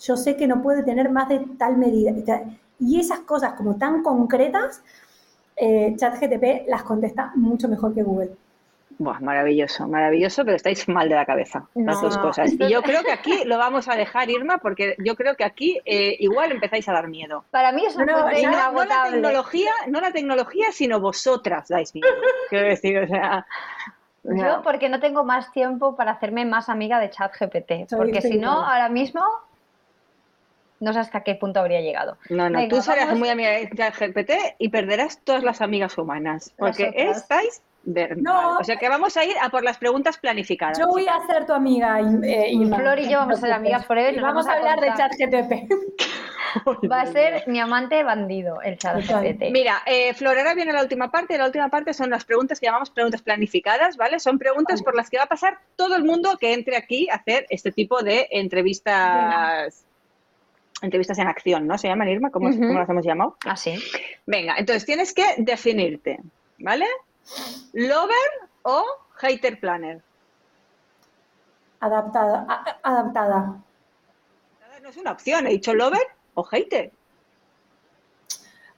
Yo 0.00 0.16
sé 0.16 0.36
que 0.36 0.48
no 0.48 0.60
puede 0.60 0.82
tener 0.82 1.10
más 1.10 1.28
de 1.28 1.40
tal 1.56 1.76
medida. 1.76 2.12
Y 2.80 2.98
esas 2.98 3.20
cosas 3.20 3.52
como 3.52 3.76
tan 3.76 4.02
concretas, 4.02 4.82
eh, 5.54 5.94
ChatGTP 5.96 6.68
las 6.68 6.82
contesta 6.82 7.32
mucho 7.36 7.68
mejor 7.68 7.94
que 7.94 8.02
Google. 8.02 8.36
Buah, 8.98 9.20
maravilloso, 9.20 9.86
maravilloso, 9.86 10.44
pero 10.44 10.56
estáis 10.56 10.88
mal 10.88 11.08
de 11.08 11.14
la 11.14 11.24
cabeza, 11.24 11.68
las 11.76 12.02
dos 12.02 12.18
cosas. 12.18 12.52
Y 12.52 12.68
yo 12.68 12.82
creo 12.82 13.04
que 13.04 13.12
aquí 13.12 13.44
lo 13.44 13.56
vamos 13.56 13.88
a 13.88 13.94
dejar, 13.94 14.28
Irma, 14.28 14.58
porque 14.58 14.96
yo 14.98 15.14
creo 15.14 15.36
que 15.36 15.44
aquí 15.44 15.80
eh, 15.84 16.16
igual 16.18 16.50
empezáis 16.50 16.88
a 16.88 16.92
dar 16.92 17.06
miedo. 17.06 17.44
Para 17.52 17.70
mí 17.70 17.86
es 17.86 17.94
una 17.94 18.06
No, 18.06 18.18
no, 18.18 18.28
no, 18.28 18.72
no 18.72 18.84
la 18.84 19.10
tecnología, 19.10 19.70
no 19.86 20.00
la 20.00 20.10
tecnología, 20.10 20.72
sino 20.72 20.98
vosotras 20.98 21.68
dais 21.68 21.94
miedo. 21.94 22.08
Quiero 22.50 22.66
decir, 22.66 22.98
o 22.98 23.06
sea, 23.06 23.46
Yo 24.24 24.62
porque 24.64 24.88
no 24.88 24.98
tengo 24.98 25.22
más 25.22 25.52
tiempo 25.52 25.94
para 25.94 26.10
hacerme 26.10 26.44
más 26.44 26.68
amiga 26.68 26.98
de 26.98 27.10
ChatGPT, 27.10 27.94
porque 27.96 28.20
si 28.20 28.36
no, 28.36 28.50
ahora 28.50 28.88
mismo 28.88 29.22
no 30.80 30.92
sé 30.92 30.98
hasta 30.98 31.22
qué 31.22 31.34
punto 31.34 31.60
habría 31.60 31.80
llegado. 31.80 32.18
no, 32.30 32.50
no, 32.50 32.58
Venga, 32.58 32.74
tú 32.74 32.82
serás 32.82 33.06
vamos. 33.06 33.20
muy 33.20 33.28
amiga 33.28 33.50
de 33.50 33.66
GPT 33.66 34.56
y 34.58 34.68
perderás 34.68 35.20
todas 35.24 35.42
las 35.42 35.60
amigas 35.60 35.96
humanas, 35.98 36.52
porque 36.56 36.92
estáis 36.96 37.62
de 37.92 38.16
No. 38.16 38.32
mal. 38.34 38.56
O 38.60 38.64
sea 38.64 38.76
que 38.76 38.88
vamos 38.88 39.16
a 39.16 39.24
ir 39.24 39.34
a 39.40 39.48
por 39.48 39.64
las 39.64 39.78
preguntas 39.78 40.18
planificadas. 40.18 40.78
Yo 40.78 40.86
voy 40.88 41.06
a 41.08 41.18
ser 41.26 41.46
tu 41.46 41.52
amiga, 41.52 42.00
eh, 42.00 42.50
Irma. 42.52 42.76
Flor 42.76 42.98
y 42.98 43.08
yo 43.08 43.18
vamos 43.18 43.38
a 43.38 43.40
ser 43.40 43.52
amigas 43.52 43.86
forever 43.86 44.14
y 44.14 44.18
Y 44.18 44.20
vamos 44.20 44.46
a 44.46 44.50
vamos 44.54 44.66
a 44.66 44.72
hablar 44.72 44.80
de. 44.80 44.96
ChatGTP. 44.96 45.68
Va 46.90 47.02
a 47.02 47.06
ser 47.06 47.44
mi 47.46 47.60
amante 47.60 48.02
bandido, 48.02 48.62
el 48.62 48.78
chat 48.78 48.96
GPT. 49.06 49.50
Mira, 49.52 49.82
eh, 49.84 50.14
Flor, 50.14 50.38
ahora 50.38 50.54
viene 50.54 50.72
la 50.72 50.82
última 50.82 51.10
parte. 51.10 51.36
La 51.36 51.44
última 51.46 51.68
parte 51.68 51.92
son 51.92 52.08
las 52.08 52.24
preguntas 52.24 52.58
que 52.58 52.66
llamamos 52.66 52.88
preguntas 52.90 53.20
planificadas, 53.20 53.96
¿vale? 53.98 54.18
Son 54.18 54.38
preguntas 54.38 54.82
por 54.82 54.94
las 54.94 55.10
que 55.10 55.18
va 55.18 55.24
a 55.24 55.28
pasar 55.28 55.58
todo 55.76 55.94
el 55.96 56.04
mundo 56.04 56.36
que 56.40 56.54
entre 56.54 56.76
aquí 56.76 57.08
a 57.10 57.16
hacer 57.16 57.46
este 57.50 57.70
tipo 57.70 58.02
de 58.02 58.28
entrevistas. 58.30 59.84
Entrevistas 60.80 61.18
en 61.18 61.26
acción, 61.26 61.66
¿no? 61.66 61.76
¿Se 61.76 61.88
llaman, 61.88 62.08
Irma? 62.08 62.30
¿Cómo. 62.30 62.50
¿cómo 62.50 62.78
las 62.78 62.88
hemos 62.88 63.04
llamado? 63.04 63.36
Ah, 63.44 63.56
sí. 63.56 63.74
Venga, 64.26 64.54
entonces 64.56 64.86
tienes 64.86 65.12
que 65.12 65.24
definirte, 65.38 66.18
¿vale? 66.58 66.86
¿Lover 67.72 68.16
o 68.62 68.84
hater 69.16 69.60
planner? 69.60 70.02
Adaptada. 71.80 72.44
a- 72.48 72.76
adaptada. 72.82 73.54
No 74.82 74.88
es 74.88 74.96
una 74.96 75.12
opción, 75.12 75.46
he 75.46 75.50
dicho 75.50 75.74
lover 75.74 76.06
o 76.34 76.42
hater. 76.44 76.92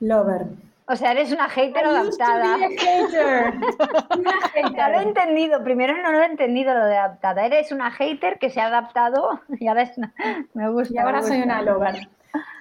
Lover. 0.00 0.46
O 0.86 0.96
sea, 0.96 1.12
eres 1.12 1.30
una 1.30 1.48
hater 1.48 1.84
I 1.86 1.88
used 2.08 2.18
to 2.18 2.24
adaptada. 2.24 2.56
be 2.56 2.64
a 2.64 2.68
hater. 2.68 3.54
Una 4.18 4.32
Ya 4.76 4.88
lo 4.88 4.94
he 4.94 4.98
hater. 4.98 5.06
entendido. 5.06 5.62
Primero 5.62 5.96
no 6.02 6.10
lo 6.10 6.20
he 6.20 6.24
entendido 6.26 6.74
lo 6.74 6.84
de 6.86 6.96
adaptada. 6.96 7.46
Eres 7.46 7.70
una 7.70 7.92
hater 7.92 8.38
que 8.40 8.50
se 8.50 8.60
ha 8.60 8.66
adaptado 8.66 9.40
y 9.60 9.68
ahora 9.68 9.82
es 9.82 9.96
una... 9.98 10.12
Me 10.54 10.68
gusta. 10.68 10.92
Y 10.94 10.98
ahora 10.98 11.22
soy 11.22 11.42
una 11.42 11.62
lover. 11.62 12.08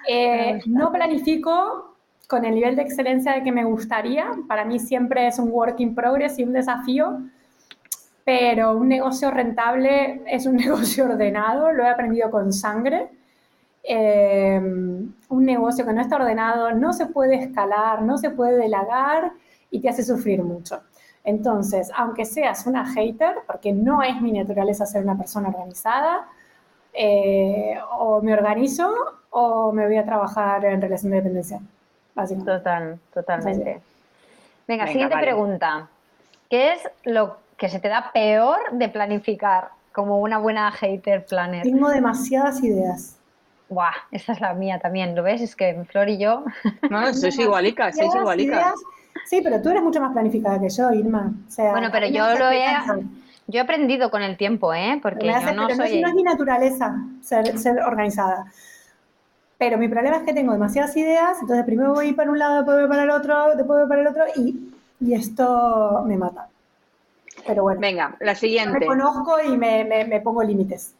Eh, 0.06 0.60
no 0.66 0.92
planifico 0.92 1.89
con 2.30 2.44
el 2.44 2.54
nivel 2.54 2.76
de 2.76 2.82
excelencia 2.82 3.32
de 3.32 3.42
que 3.42 3.50
me 3.50 3.64
gustaría. 3.64 4.30
Para 4.46 4.64
mí 4.64 4.78
siempre 4.78 5.26
es 5.26 5.40
un 5.40 5.50
work 5.50 5.80
in 5.80 5.96
progress 5.96 6.38
y 6.38 6.44
un 6.44 6.52
desafío. 6.52 7.22
Pero 8.24 8.76
un 8.76 8.86
negocio 8.86 9.32
rentable 9.32 10.22
es 10.26 10.46
un 10.46 10.54
negocio 10.54 11.06
ordenado, 11.06 11.72
lo 11.72 11.82
he 11.82 11.88
aprendido 11.88 12.30
con 12.30 12.52
sangre. 12.52 13.08
Eh, 13.82 14.60
un 14.60 15.44
negocio 15.44 15.84
que 15.84 15.92
no 15.92 16.00
está 16.00 16.16
ordenado 16.16 16.72
no 16.72 16.92
se 16.92 17.06
puede 17.06 17.34
escalar, 17.34 18.02
no 18.02 18.16
se 18.16 18.30
puede 18.30 18.56
delagar 18.56 19.32
y 19.70 19.80
te 19.80 19.88
hace 19.88 20.04
sufrir 20.04 20.44
mucho. 20.44 20.82
Entonces, 21.24 21.90
aunque 21.96 22.24
seas 22.24 22.66
una 22.66 22.86
hater, 22.86 23.38
porque 23.46 23.72
no 23.72 24.02
es 24.02 24.20
mi 24.20 24.32
naturaleza 24.32 24.86
ser 24.86 25.02
una 25.02 25.18
persona 25.18 25.48
organizada, 25.48 26.28
eh, 26.92 27.76
o 27.98 28.22
me 28.22 28.32
organizo 28.32 28.92
o 29.30 29.72
me 29.72 29.86
voy 29.86 29.96
a 29.96 30.04
trabajar 30.04 30.64
en 30.64 30.80
relación 30.80 31.10
de 31.10 31.18
dependencia, 31.18 31.60
básicamente. 32.20 32.52
Total, 32.58 32.98
totalmente. 33.12 33.64
Venga, 33.64 33.82
Venga, 34.66 34.86
siguiente 34.88 35.14
vale. 35.14 35.26
pregunta. 35.26 35.88
¿Qué 36.48 36.72
es 36.74 36.88
lo 37.04 37.36
que 37.56 37.68
se 37.68 37.78
te 37.80 37.88
da 37.88 38.10
peor 38.12 38.58
de 38.72 38.88
planificar 38.88 39.68
como 39.92 40.18
una 40.20 40.38
buena 40.38 40.70
hater 40.72 41.24
planner? 41.26 41.62
Tengo 41.62 41.88
demasiadas 41.88 42.62
ideas. 42.62 43.16
Buah, 43.68 43.92
esa 44.10 44.32
es 44.32 44.40
la 44.40 44.52
mía 44.54 44.80
también, 44.80 45.14
¿lo 45.14 45.22
ves? 45.22 45.40
Es 45.40 45.54
que 45.54 45.84
Flor 45.88 46.08
y 46.08 46.18
yo... 46.18 46.44
No, 46.90 47.12
sois 47.14 47.38
igualicas, 47.38 47.96
sois 47.96 48.12
igualicas. 48.14 48.56
ideas. 48.58 48.74
Sí, 49.26 49.40
pero 49.42 49.62
tú 49.62 49.68
eres 49.70 49.82
mucho 49.82 50.00
más 50.00 50.12
planificada 50.12 50.60
que 50.60 50.68
yo, 50.68 50.90
Irma. 50.92 51.32
O 51.46 51.50
sea, 51.50 51.70
Bueno, 51.70 51.88
pero 51.92 52.06
yo 52.08 52.34
lo 52.36 52.50
he, 52.50 52.64
yo 53.46 53.58
he 53.58 53.62
aprendido 53.62 54.10
con 54.10 54.22
el 54.22 54.36
tiempo, 54.36 54.74
¿eh? 54.74 54.98
Porque 55.00 55.26
yo 55.26 55.34
hace- 55.36 55.52
no 55.54 55.66
pero 55.68 55.76
no 55.78 55.84
es- 55.84 55.90
soy... 55.90 56.00
no 56.00 56.08
es 56.08 56.14
mi 56.14 56.22
naturaleza 56.24 56.96
ser, 57.22 57.56
ser 57.58 57.78
organizada. 57.80 58.46
Pero 59.60 59.76
mi 59.78 59.88
problema 59.88 60.16
es 60.16 60.22
que 60.22 60.32
tengo 60.32 60.52
demasiadas 60.54 60.96
ideas, 60.96 61.36
entonces 61.40 61.64
primero 61.66 61.92
voy 61.92 62.12
para 62.14 62.30
un 62.30 62.38
lado, 62.38 62.56
después 62.56 62.78
voy 62.78 62.88
para 62.88 63.02
el 63.04 63.10
otro, 63.10 63.54
después 63.56 63.80
voy 63.80 63.88
para 63.88 64.00
el 64.00 64.06
otro 64.08 64.24
y, 64.36 64.72
y 65.00 65.14
esto 65.14 66.02
me 66.06 66.16
mata. 66.16 66.48
Pero 67.46 67.62
bueno, 67.64 67.78
Venga, 67.80 68.16
la 68.20 68.32
me 68.32 68.38
siguiente. 68.38 68.86
conozco 68.86 69.38
y 69.40 69.56
me, 69.58 69.84
me- 69.84 70.06
me 70.06 70.20
pongo 70.22 70.42
límites. 70.42 70.94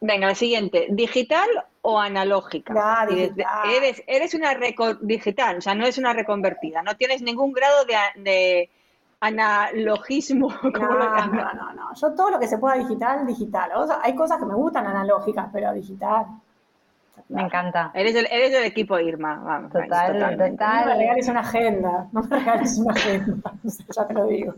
Venga, 0.00 0.26
la 0.26 0.34
siguiente. 0.34 0.88
¿Digital 0.90 1.48
o 1.80 1.98
analógica? 1.98 3.06
Desde- 3.08 3.28
digital. 3.30 3.70
Eres, 3.70 4.02
eres 4.06 4.34
una 4.34 4.54
digital, 5.00 5.56
o 5.58 5.60
sea, 5.62 5.74
no 5.74 5.86
es 5.86 5.96
una 5.96 6.12
reconvertida. 6.12 6.82
No 6.82 6.96
tienes 6.96 7.22
ningún 7.22 7.52
grado 7.54 7.86
de, 7.86 7.96
de 8.22 8.70
analogismo. 9.20 10.48
No, 10.62 10.88
no, 10.88 11.54
no, 11.54 11.72
no. 11.72 11.94
Yo 11.94 12.12
todo 12.14 12.30
lo 12.32 12.38
que 12.38 12.46
se 12.46 12.58
pueda 12.58 12.76
digital, 12.76 13.26
digital. 13.26 13.70
O 13.76 13.86
sea, 13.86 14.00
hay 14.02 14.14
cosas 14.14 14.38
que 14.38 14.44
me 14.46 14.54
gustan 14.54 14.86
analógicas, 14.86 15.48
pero 15.52 15.72
digital. 15.72 16.26
Me 17.28 17.42
encanta. 17.42 17.90
Eres, 17.94 18.14
del, 18.14 18.26
eres 18.30 18.52
del 18.52 18.64
equipo 18.64 18.98
Irma. 18.98 19.40
Vamos, 19.44 19.72
Total, 19.72 20.12
totalmente. 20.12 20.50
total. 20.50 20.80
No 20.80 20.90
me 20.90 20.98
regales 20.98 21.28
una 21.28 21.40
agenda, 21.40 22.08
no 22.12 22.22
me 22.22 22.36
regales 22.38 22.78
una 22.78 22.92
agenda, 22.92 23.52
ya 23.96 24.06
te 24.06 24.14
lo 24.14 24.26
digo. 24.26 24.54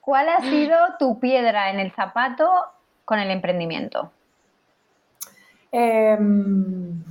¿Cuál 0.00 0.28
ha 0.28 0.40
sido 0.40 0.76
tu 0.98 1.18
piedra 1.18 1.70
en 1.70 1.80
el 1.80 1.90
zapato 1.92 2.50
con 3.04 3.18
el 3.18 3.30
emprendimiento? 3.30 4.10
Em, 5.72 7.02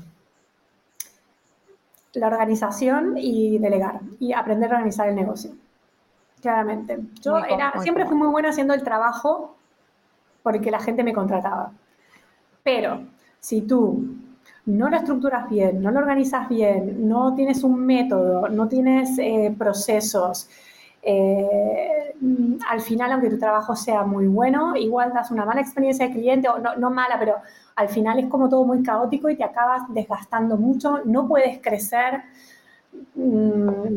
la 2.13 2.27
organización 2.27 3.15
y 3.17 3.57
delegar 3.59 3.99
y 4.19 4.33
aprender 4.33 4.71
a 4.71 4.75
organizar 4.75 5.09
el 5.09 5.15
negocio. 5.15 5.51
Claramente. 6.41 6.99
Yo 7.21 7.39
Muy 7.39 7.51
era, 7.51 7.71
muy 7.75 7.83
siempre 7.83 8.05
fui 8.05 8.15
muy 8.15 8.27
buena 8.27 8.49
haciendo 8.49 8.73
el 8.73 8.83
trabajo 8.83 9.55
porque 10.43 10.69
la 10.71 10.79
gente 10.79 11.03
me 11.03 11.13
contrataba. 11.13 11.71
Pero 12.63 13.05
si 13.43 13.61
tú 13.61 14.05
no 14.67 14.89
lo 14.89 14.95
estructuras 14.95 15.49
bien, 15.49 15.81
no 15.81 15.91
lo 15.91 15.99
organizas 15.99 16.47
bien, 16.47 17.09
no 17.09 17.35
tienes 17.35 17.61
un 17.65 17.85
método, 17.85 18.47
no 18.47 18.69
tienes 18.69 19.19
eh, 19.19 19.53
procesos, 19.57 20.49
eh, 21.01 22.15
mm, 22.21 22.55
al 22.69 22.79
final, 22.79 23.11
aunque 23.11 23.29
tu 23.29 23.37
trabajo 23.37 23.75
sea 23.75 24.03
muy 24.05 24.27
bueno, 24.27 24.77
igual 24.77 25.11
das 25.13 25.29
una 25.29 25.43
mala 25.43 25.59
experiencia 25.59 26.07
de 26.07 26.13
cliente, 26.13 26.47
o 26.47 26.57
no, 26.59 26.77
no 26.77 26.89
mala, 26.89 27.19
pero 27.19 27.35
al 27.75 27.89
final 27.89 28.17
es 28.19 28.27
como 28.27 28.47
todo 28.47 28.63
muy 28.63 28.81
caótico 28.81 29.29
y 29.29 29.35
te 29.35 29.43
acabas 29.43 29.81
desgastando 29.89 30.55
mucho, 30.55 31.01
no 31.03 31.27
puedes 31.27 31.59
crecer 31.61 32.23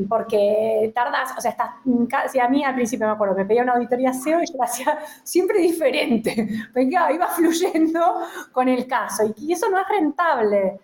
porque 0.09 0.93
tardas, 0.95 1.33
o 1.37 1.41
sea, 1.41 1.51
estás, 1.53 1.71
casi 2.09 2.39
a 2.39 2.49
mí 2.49 2.65
al 2.65 2.75
principio 2.75 3.07
me 3.07 3.13
acuerdo, 3.13 3.35
me 3.35 3.45
pedía 3.45 3.63
una 3.63 3.73
auditoría 3.73 4.13
SEO 4.13 4.43
y 4.43 4.47
yo 4.47 4.59
la 4.59 4.65
hacía 4.65 4.99
siempre 5.23 5.61
diferente, 5.61 6.49
porque 6.75 6.97
iba 7.15 7.27
fluyendo 7.29 8.21
con 8.53 8.69
el 8.69 8.87
caso 8.87 9.25
y, 9.25 9.47
y 9.47 9.53
eso 9.53 9.69
no 9.71 9.79
es 9.79 9.89
rentable. 9.89 10.81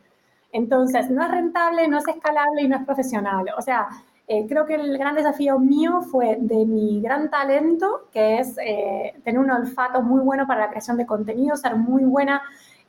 Entonces, 0.52 1.10
no 1.10 1.22
es 1.24 1.30
rentable, 1.30 1.88
no 1.88 1.98
es 1.98 2.06
escalable 2.06 2.62
y 2.62 2.68
no 2.68 2.76
es 2.76 2.84
profesional. 2.84 3.46
O 3.56 3.62
sea, 3.62 3.88
eh, 4.28 4.46
creo 4.48 4.66
que 4.66 4.74
el 4.76 4.96
gran 4.98 5.14
desafío 5.14 5.58
mío 5.58 6.02
fue 6.02 6.36
de 6.40 6.64
mi 6.64 7.00
gran 7.00 7.30
talento, 7.30 8.08
que 8.12 8.38
es 8.38 8.56
eh, 8.64 9.14
tener 9.24 9.40
un 9.40 9.50
olfato 9.50 10.02
muy 10.02 10.20
bueno 10.20 10.46
para 10.46 10.60
la 10.60 10.70
creación 10.70 10.96
de 10.96 11.06
contenido, 11.06 11.56
ser 11.56 11.76
muy 11.76 12.04
buena 12.04 12.42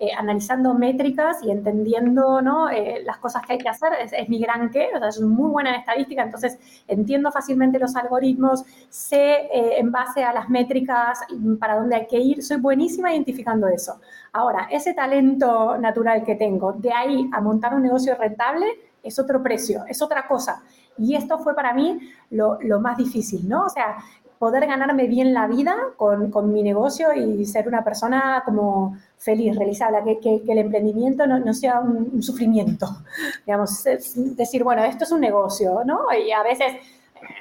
eh, 0.04 0.12
analizando 0.18 0.74
métricas 0.74 1.38
y 1.44 1.52
entendiendo 1.52 2.42
¿no? 2.42 2.70
eh, 2.70 3.04
las 3.06 3.20
cosas 3.20 3.42
que 3.46 3.54
hay 3.54 3.60
que 3.60 3.70
hacer. 3.70 3.94
Es, 4.02 4.12
es 4.12 4.28
mi 4.28 4.38
gran 4.38 4.70
qué, 4.70 4.90
o 4.94 5.00
sea, 5.00 5.14
soy 5.14 5.26
muy 5.26 5.50
buena 5.50 5.70
en 5.70 5.80
estadística, 5.80 6.22
entonces 6.22 6.60
entiendo 6.90 7.32
fácilmente 7.32 7.80
los 7.80 7.96
algoritmos, 7.96 8.66
sé 8.90 9.48
eh, 9.54 9.80
en 9.80 9.92
base 9.94 10.22
a 10.24 10.34
las 10.34 10.50
métricas 10.50 11.20
para 11.58 11.78
dónde 11.78 11.96
hay 11.96 12.08
que 12.08 12.20
ir, 12.20 12.44
soy 12.44 12.58
buenísima 12.58 13.14
identificando 13.14 13.68
eso. 13.70 14.02
Ahora, 14.34 14.68
ese 14.70 14.94
talento 14.94 15.78
natural 15.78 16.26
que 16.26 16.36
tengo, 16.36 16.74
de 16.74 16.92
ahí 16.92 17.30
a 17.32 17.40
montar 17.40 17.74
un 17.74 17.84
negocio 17.84 18.16
rentable, 18.16 18.66
es 19.02 19.18
otro 19.20 19.42
precio, 19.42 19.86
es 19.88 20.02
otra 20.02 20.28
cosa. 20.28 20.64
Y 20.98 21.16
esto 21.16 21.40
fue 21.40 21.56
para 21.56 21.74
mí 21.74 21.98
lo, 22.30 22.60
lo 22.62 22.82
más 22.82 22.98
difícil, 22.98 23.48
¿no? 23.48 23.66
O 23.66 23.70
sea, 23.70 23.98
poder 24.44 24.68
ganarme 24.68 25.08
bien 25.08 25.34
la 25.34 25.48
vida 25.48 25.74
con, 25.96 26.30
con 26.30 26.52
mi 26.52 26.64
negocio 26.64 27.14
y 27.14 27.46
ser 27.46 27.66
una 27.66 27.82
persona 27.82 28.42
como 28.44 28.98
feliz, 29.18 29.56
realizable, 29.56 30.04
que, 30.04 30.20
que, 30.20 30.44
que 30.44 30.52
el 30.52 30.58
emprendimiento 30.58 31.26
no, 31.26 31.40
no 31.40 31.54
sea 31.54 31.80
un, 31.80 32.10
un, 32.12 32.22
sufrimiento. 32.22 32.88
Digamos, 33.46 33.86
es 33.86 34.36
decir, 34.36 34.66
bueno, 34.66 34.84
esto 34.84 35.06
es 35.06 35.14
un 35.14 35.22
negocio, 35.22 35.84
¿no? 35.86 36.08
Y 36.12 36.30
a 36.34 36.44
veces 36.44 36.74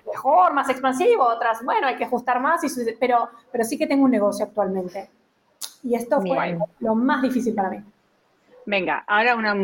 mejor, 0.07 0.55
más 0.55 0.69
expansivo, 0.69 1.25
otras, 1.25 1.65
bueno, 1.65 1.89
hay 1.89 1.97
que 1.97 2.05
ajustar 2.05 2.39
más, 2.39 2.63
y, 2.63 2.93
pero, 3.01 3.31
pero 3.51 3.65
sí 3.65 3.77
que 3.77 3.89
tengo 3.89 4.05
un 4.05 4.13
negocio 4.13 4.45
actualmente. 4.45 5.11
Y 5.83 5.97
esto 5.97 6.21
fue 6.21 6.41
Bien. 6.41 6.61
lo 6.79 6.95
más 6.95 7.21
difícil 7.21 7.53
para 7.53 7.71
mí. 7.71 7.79
Venga, 8.65 9.03
ahora 9.09 9.35
una 9.35 9.57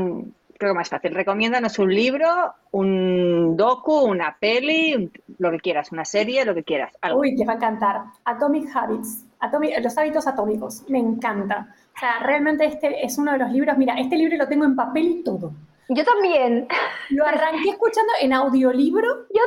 creo 0.59 0.73
que 0.73 0.79
más 0.79 0.89
fácil. 0.89 1.15
Recomiéndanos 1.15 1.79
un 1.79 1.95
libro, 1.95 2.27
un 2.73 3.57
docu, 3.57 4.01
una 4.01 4.37
peli, 4.39 4.95
un- 4.95 5.13
lo 5.39 5.51
que 5.53 5.59
quieras, 5.61 5.93
una 5.93 6.05
serie, 6.05 6.45
lo 6.45 6.55
que 6.55 6.65
quieras. 6.65 6.93
algo. 7.01 7.21
Uy, 7.21 7.37
te 7.37 7.45
va 7.45 7.53
a 7.55 7.57
encantar. 7.57 8.03
Atomic 8.25 8.69
Habits, 8.75 9.25
Atomic- 9.41 9.81
los 9.83 9.97
hábitos 9.97 10.27
atómicos, 10.27 10.85
me 10.89 10.99
encanta. 10.99 11.75
O 11.97 11.99
sea, 11.99 12.19
realmente 12.21 12.65
este 12.65 13.05
es 13.05 13.17
uno 13.19 13.33
de 13.33 13.39
los 13.39 13.51
libros, 13.53 13.77
mira, 13.79 13.95
este 13.99 14.17
libro 14.17 14.37
lo 14.37 14.49
tengo 14.49 14.65
en 14.65 14.75
papel 14.77 15.07
y 15.07 15.23
todo. 15.25 15.53
Yo 15.89 16.05
también, 16.05 16.67
Lo 17.11 17.25
arranqué 17.27 17.71
escuchando 17.71 18.13
en 18.21 18.33
audiolibro 18.35 19.07
yo 19.33 19.43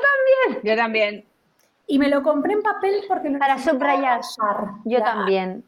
también, 0.47 0.63
Yo 0.63 0.75
también. 0.75 1.25
y 1.87 1.99
me 1.99 2.07
lo 2.09 2.23
compré 2.23 2.53
en 2.53 2.61
papel 2.63 3.03
porque 3.07 3.29
lo 3.29 3.37
Para 3.37 3.57
subrayar. 3.59 4.21
rayar. 4.21 4.71
yo 4.85 4.97
Ya. 4.99 5.03
también. 5.03 5.63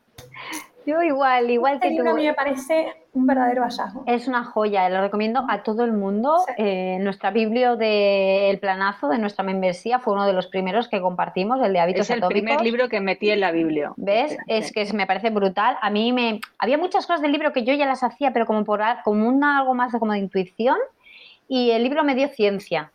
Yo 0.85 1.01
igual, 1.01 1.49
igual 1.49 1.75
este 1.75 1.87
que 1.87 1.93
libro 1.93 2.11
tú. 2.11 2.11
a 2.11 2.19
mí 2.19 2.25
me 2.25 2.33
parece 2.33 2.93
un 3.13 3.25
verdadero 3.27 3.63
hallazgo. 3.63 4.03
Es 4.05 4.27
una 4.27 4.43
joya, 4.43 4.89
lo 4.89 5.01
recomiendo 5.01 5.45
a 5.47 5.63
todo 5.63 5.83
el 5.85 5.93
mundo. 5.93 6.37
Sí. 6.47 6.53
Eh, 6.57 6.97
nuestra 7.01 7.31
biblio 7.31 7.75
del 7.77 8.59
planazo 8.59 9.07
de 9.09 9.17
nuestra 9.17 9.43
membresía 9.43 9.99
fue 9.99 10.13
uno 10.13 10.25
de 10.25 10.33
los 10.33 10.47
primeros 10.47 10.87
que 10.89 10.99
compartimos, 10.99 11.61
el 11.63 11.71
de 11.73 11.79
hábitos 11.79 12.01
Es 12.01 12.09
el 12.09 12.19
atómicos. 12.23 12.41
primer 12.43 12.61
libro 12.61 12.89
que 12.89 12.99
metí 12.99 13.29
en 13.29 13.39
la 13.39 13.51
Biblia. 13.51 13.93
¿Ves? 13.95 14.31
Sí, 14.31 14.37
Es 14.47 14.67
sí. 14.67 14.73
que 14.73 14.81
es- 14.81 14.93
me 14.93 15.07
parece 15.07 15.29
brutal. 15.29 15.77
A 15.81 15.89
mí 15.89 16.11
me... 16.11 16.41
Había 16.59 16.77
muchas 16.77 17.05
cosas 17.07 17.21
del 17.21 17.31
libro 17.31 17.53
que 17.53 17.63
yo 17.63 17.73
ya 17.73 17.85
las 17.85 18.03
hacía, 18.03 18.31
pero 18.33 18.45
como 18.45 18.65
por 18.65 18.81
como 19.03 19.27
una, 19.29 19.59
algo 19.59 19.73
más 19.75 19.91
de, 19.91 19.99
como 19.99 20.11
de 20.13 20.19
intuición. 20.19 20.77
Y 21.47 21.71
el 21.71 21.83
libro 21.83 22.03
me 22.03 22.15
dio 22.15 22.27
ciencia, 22.29 22.91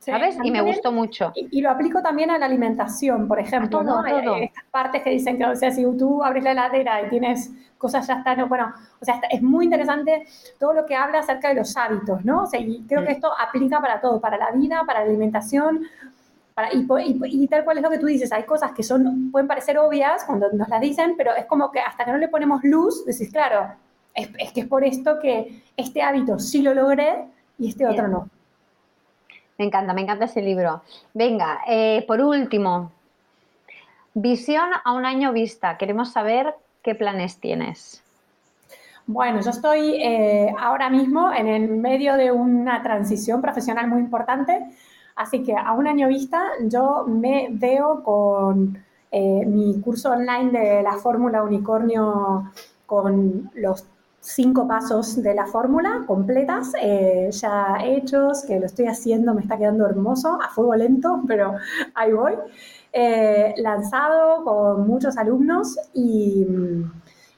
¿sabes? 0.00 0.38
mí 0.38 0.48
Y 0.48 0.50
me 0.50 0.62
gustó 0.62 0.92
mucho. 0.92 1.32
Y, 1.34 1.48
y 1.58 1.60
lo 1.60 1.70
aplico 1.70 2.02
también 2.02 2.30
a 2.30 2.38
la 2.38 2.46
alimentación, 2.46 3.28
por 3.28 3.38
ejemplo, 3.38 3.80
A 3.80 3.84
todo, 3.84 4.02
¿no? 4.02 4.06
a 4.06 4.22
todo. 4.24 4.36
Eh, 4.36 4.44
Estas 4.44 4.64
partes 4.70 5.02
que 5.02 5.10
dicen 5.10 5.38
que, 5.38 5.44
o 5.46 5.54
sea, 5.56 5.70
si 5.70 5.82
tú 5.96 6.22
abres 6.24 6.42
la 6.44 6.52
heladera 6.52 7.02
y 7.06 7.10
tienes 7.10 7.50
cosas 7.78 8.06
ya 8.06 8.14
están, 8.18 8.48
bueno, 8.48 8.72
o 9.00 9.04
sea, 9.04 9.20
es 9.30 9.40
muy 9.42 9.64
interesante 9.64 10.26
todo 10.58 10.74
lo 10.74 10.84
que 10.86 10.94
habla 10.94 11.20
acerca 11.20 11.48
de 11.48 11.54
los 11.54 11.76
hábitos, 11.76 12.24
¿no? 12.24 12.42
O 12.42 12.46
sea, 12.46 12.60
y 12.60 12.82
creo 12.86 13.04
que 13.06 13.12
esto 13.12 13.30
aplica 13.38 13.80
para 13.80 14.00
todo, 14.00 14.20
para 14.20 14.36
la 14.36 14.50
vida, 14.50 14.82
para 14.86 15.00
la 15.00 15.06
alimentación, 15.06 15.84
para, 16.54 16.72
y, 16.74 16.86
y- 17.04 17.44
y 17.44 17.48
tal 17.48 17.64
cual 17.64 17.78
es 17.78 17.82
lo 17.82 17.90
que 17.90 17.98
tú 17.98 18.06
dices, 18.06 18.32
hay 18.32 18.42
cosas 18.42 18.72
que 18.72 18.82
son, 18.82 19.30
pueden 19.30 19.48
parecer 19.48 19.78
obvias 19.78 20.24
cuando 20.24 20.50
nos 20.52 20.68
las 20.68 20.80
dicen, 20.80 21.14
pero 21.16 21.34
es 21.34 21.46
como 21.46 21.70
que 21.70 21.80
hasta 21.80 22.04
que 22.04 22.12
no 22.12 22.18
le 22.18 22.28
ponemos 22.28 22.62
luz, 22.64 23.04
decís, 23.06 23.30
claro, 23.30 23.72
es, 24.14 24.28
es 24.38 24.52
que 24.52 24.60
es 24.62 24.66
por 24.66 24.84
esto 24.84 25.18
que 25.20 25.62
este 25.76 26.02
hábito 26.02 26.38
sí 26.38 26.60
lo 26.62 26.74
logré 26.74 27.24
y 27.58 27.68
este 27.68 27.86
otro 27.86 28.08
no. 28.08 28.28
Me 29.60 29.66
encanta, 29.66 29.92
me 29.92 30.00
encanta 30.00 30.24
ese 30.24 30.40
libro. 30.40 30.80
Venga, 31.12 31.60
eh, 31.68 32.02
por 32.08 32.22
último, 32.22 32.90
visión 34.14 34.70
a 34.82 34.92
un 34.94 35.04
año 35.04 35.34
vista. 35.34 35.76
Queremos 35.76 36.12
saber 36.12 36.54
qué 36.82 36.94
planes 36.94 37.36
tienes. 37.40 38.02
Bueno, 39.06 39.42
yo 39.42 39.50
estoy 39.50 40.02
eh, 40.02 40.54
ahora 40.58 40.88
mismo 40.88 41.30
en 41.30 41.46
el 41.46 41.68
medio 41.76 42.16
de 42.16 42.32
una 42.32 42.82
transición 42.82 43.42
profesional 43.42 43.86
muy 43.86 44.00
importante, 44.00 44.64
así 45.14 45.42
que 45.42 45.54
a 45.54 45.72
un 45.72 45.86
año 45.86 46.08
vista 46.08 46.42
yo 46.62 47.04
me 47.06 47.48
veo 47.50 48.02
con 48.02 48.82
eh, 49.10 49.44
mi 49.44 49.78
curso 49.82 50.12
online 50.12 50.58
de 50.58 50.82
la 50.82 50.94
fórmula 50.94 51.42
unicornio 51.42 52.50
con 52.86 53.50
los 53.56 53.84
cinco 54.20 54.68
pasos 54.68 55.22
de 55.22 55.34
la 55.34 55.46
fórmula 55.46 56.04
completas, 56.06 56.72
eh, 56.80 57.30
ya 57.32 57.78
hechos, 57.82 58.44
que 58.44 58.60
lo 58.60 58.66
estoy 58.66 58.86
haciendo, 58.86 59.34
me 59.34 59.40
está 59.42 59.56
quedando 59.56 59.86
hermoso, 59.86 60.38
a 60.40 60.48
fuego 60.50 60.74
lento, 60.76 61.22
pero 61.26 61.54
ahí 61.94 62.12
voy. 62.12 62.34
Eh, 62.92 63.54
lanzado 63.58 64.44
con 64.44 64.86
muchos 64.86 65.16
alumnos 65.16 65.78
y, 65.94 66.46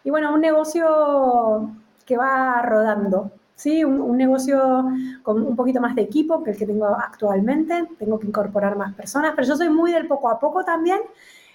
y 0.02 0.10
bueno, 0.10 0.32
un 0.34 0.40
negocio 0.40 1.70
que 2.06 2.16
va 2.16 2.62
rodando, 2.62 3.30
¿sí? 3.54 3.84
Un, 3.84 4.00
un 4.00 4.16
negocio 4.16 4.86
con 5.22 5.42
un 5.46 5.54
poquito 5.54 5.80
más 5.80 5.94
de 5.94 6.02
equipo 6.02 6.42
que 6.42 6.52
el 6.52 6.56
que 6.56 6.66
tengo 6.66 6.86
actualmente, 6.86 7.86
tengo 7.98 8.18
que 8.18 8.26
incorporar 8.26 8.76
más 8.76 8.94
personas, 8.94 9.32
pero 9.36 9.46
yo 9.46 9.56
soy 9.56 9.68
muy 9.68 9.92
del 9.92 10.06
poco 10.08 10.28
a 10.30 10.38
poco 10.38 10.64
también. 10.64 11.00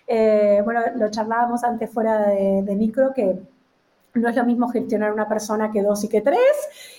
Eh, 0.08 0.62
bueno, 0.64 0.82
lo 0.96 1.10
charlábamos 1.10 1.64
antes 1.64 1.90
fuera 1.92 2.28
de, 2.28 2.62
de 2.64 2.76
micro 2.76 3.14
que 3.14 3.42
no 4.18 4.30
es 4.30 4.36
lo 4.36 4.46
mismo 4.46 4.68
gestionar 4.70 5.14
una 5.14 5.28
persona 5.28 5.72
que 5.72 5.82
dos 5.82 6.04
y 6.04 6.10
que 6.10 6.22
tres, 6.22 6.40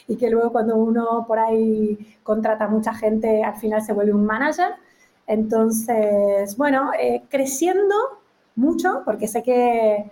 y 0.06 0.16
que 0.16 0.30
luego 0.30 0.52
cuando 0.52 0.76
uno 0.76 1.24
por 1.26 1.38
ahí 1.38 2.16
contrata 2.22 2.64
a 2.64 2.68
mucha 2.68 2.94
gente, 2.94 3.42
al 3.44 3.56
final 3.56 3.82
se 3.82 3.92
vuelve 3.92 4.12
un 4.12 4.24
manager. 4.24 4.74
Entonces, 5.26 6.56
bueno, 6.56 6.90
eh, 6.98 7.24
creciendo 7.28 7.94
mucho, 8.56 9.02
porque 9.04 9.28
sé 9.28 9.42
que, 9.42 10.10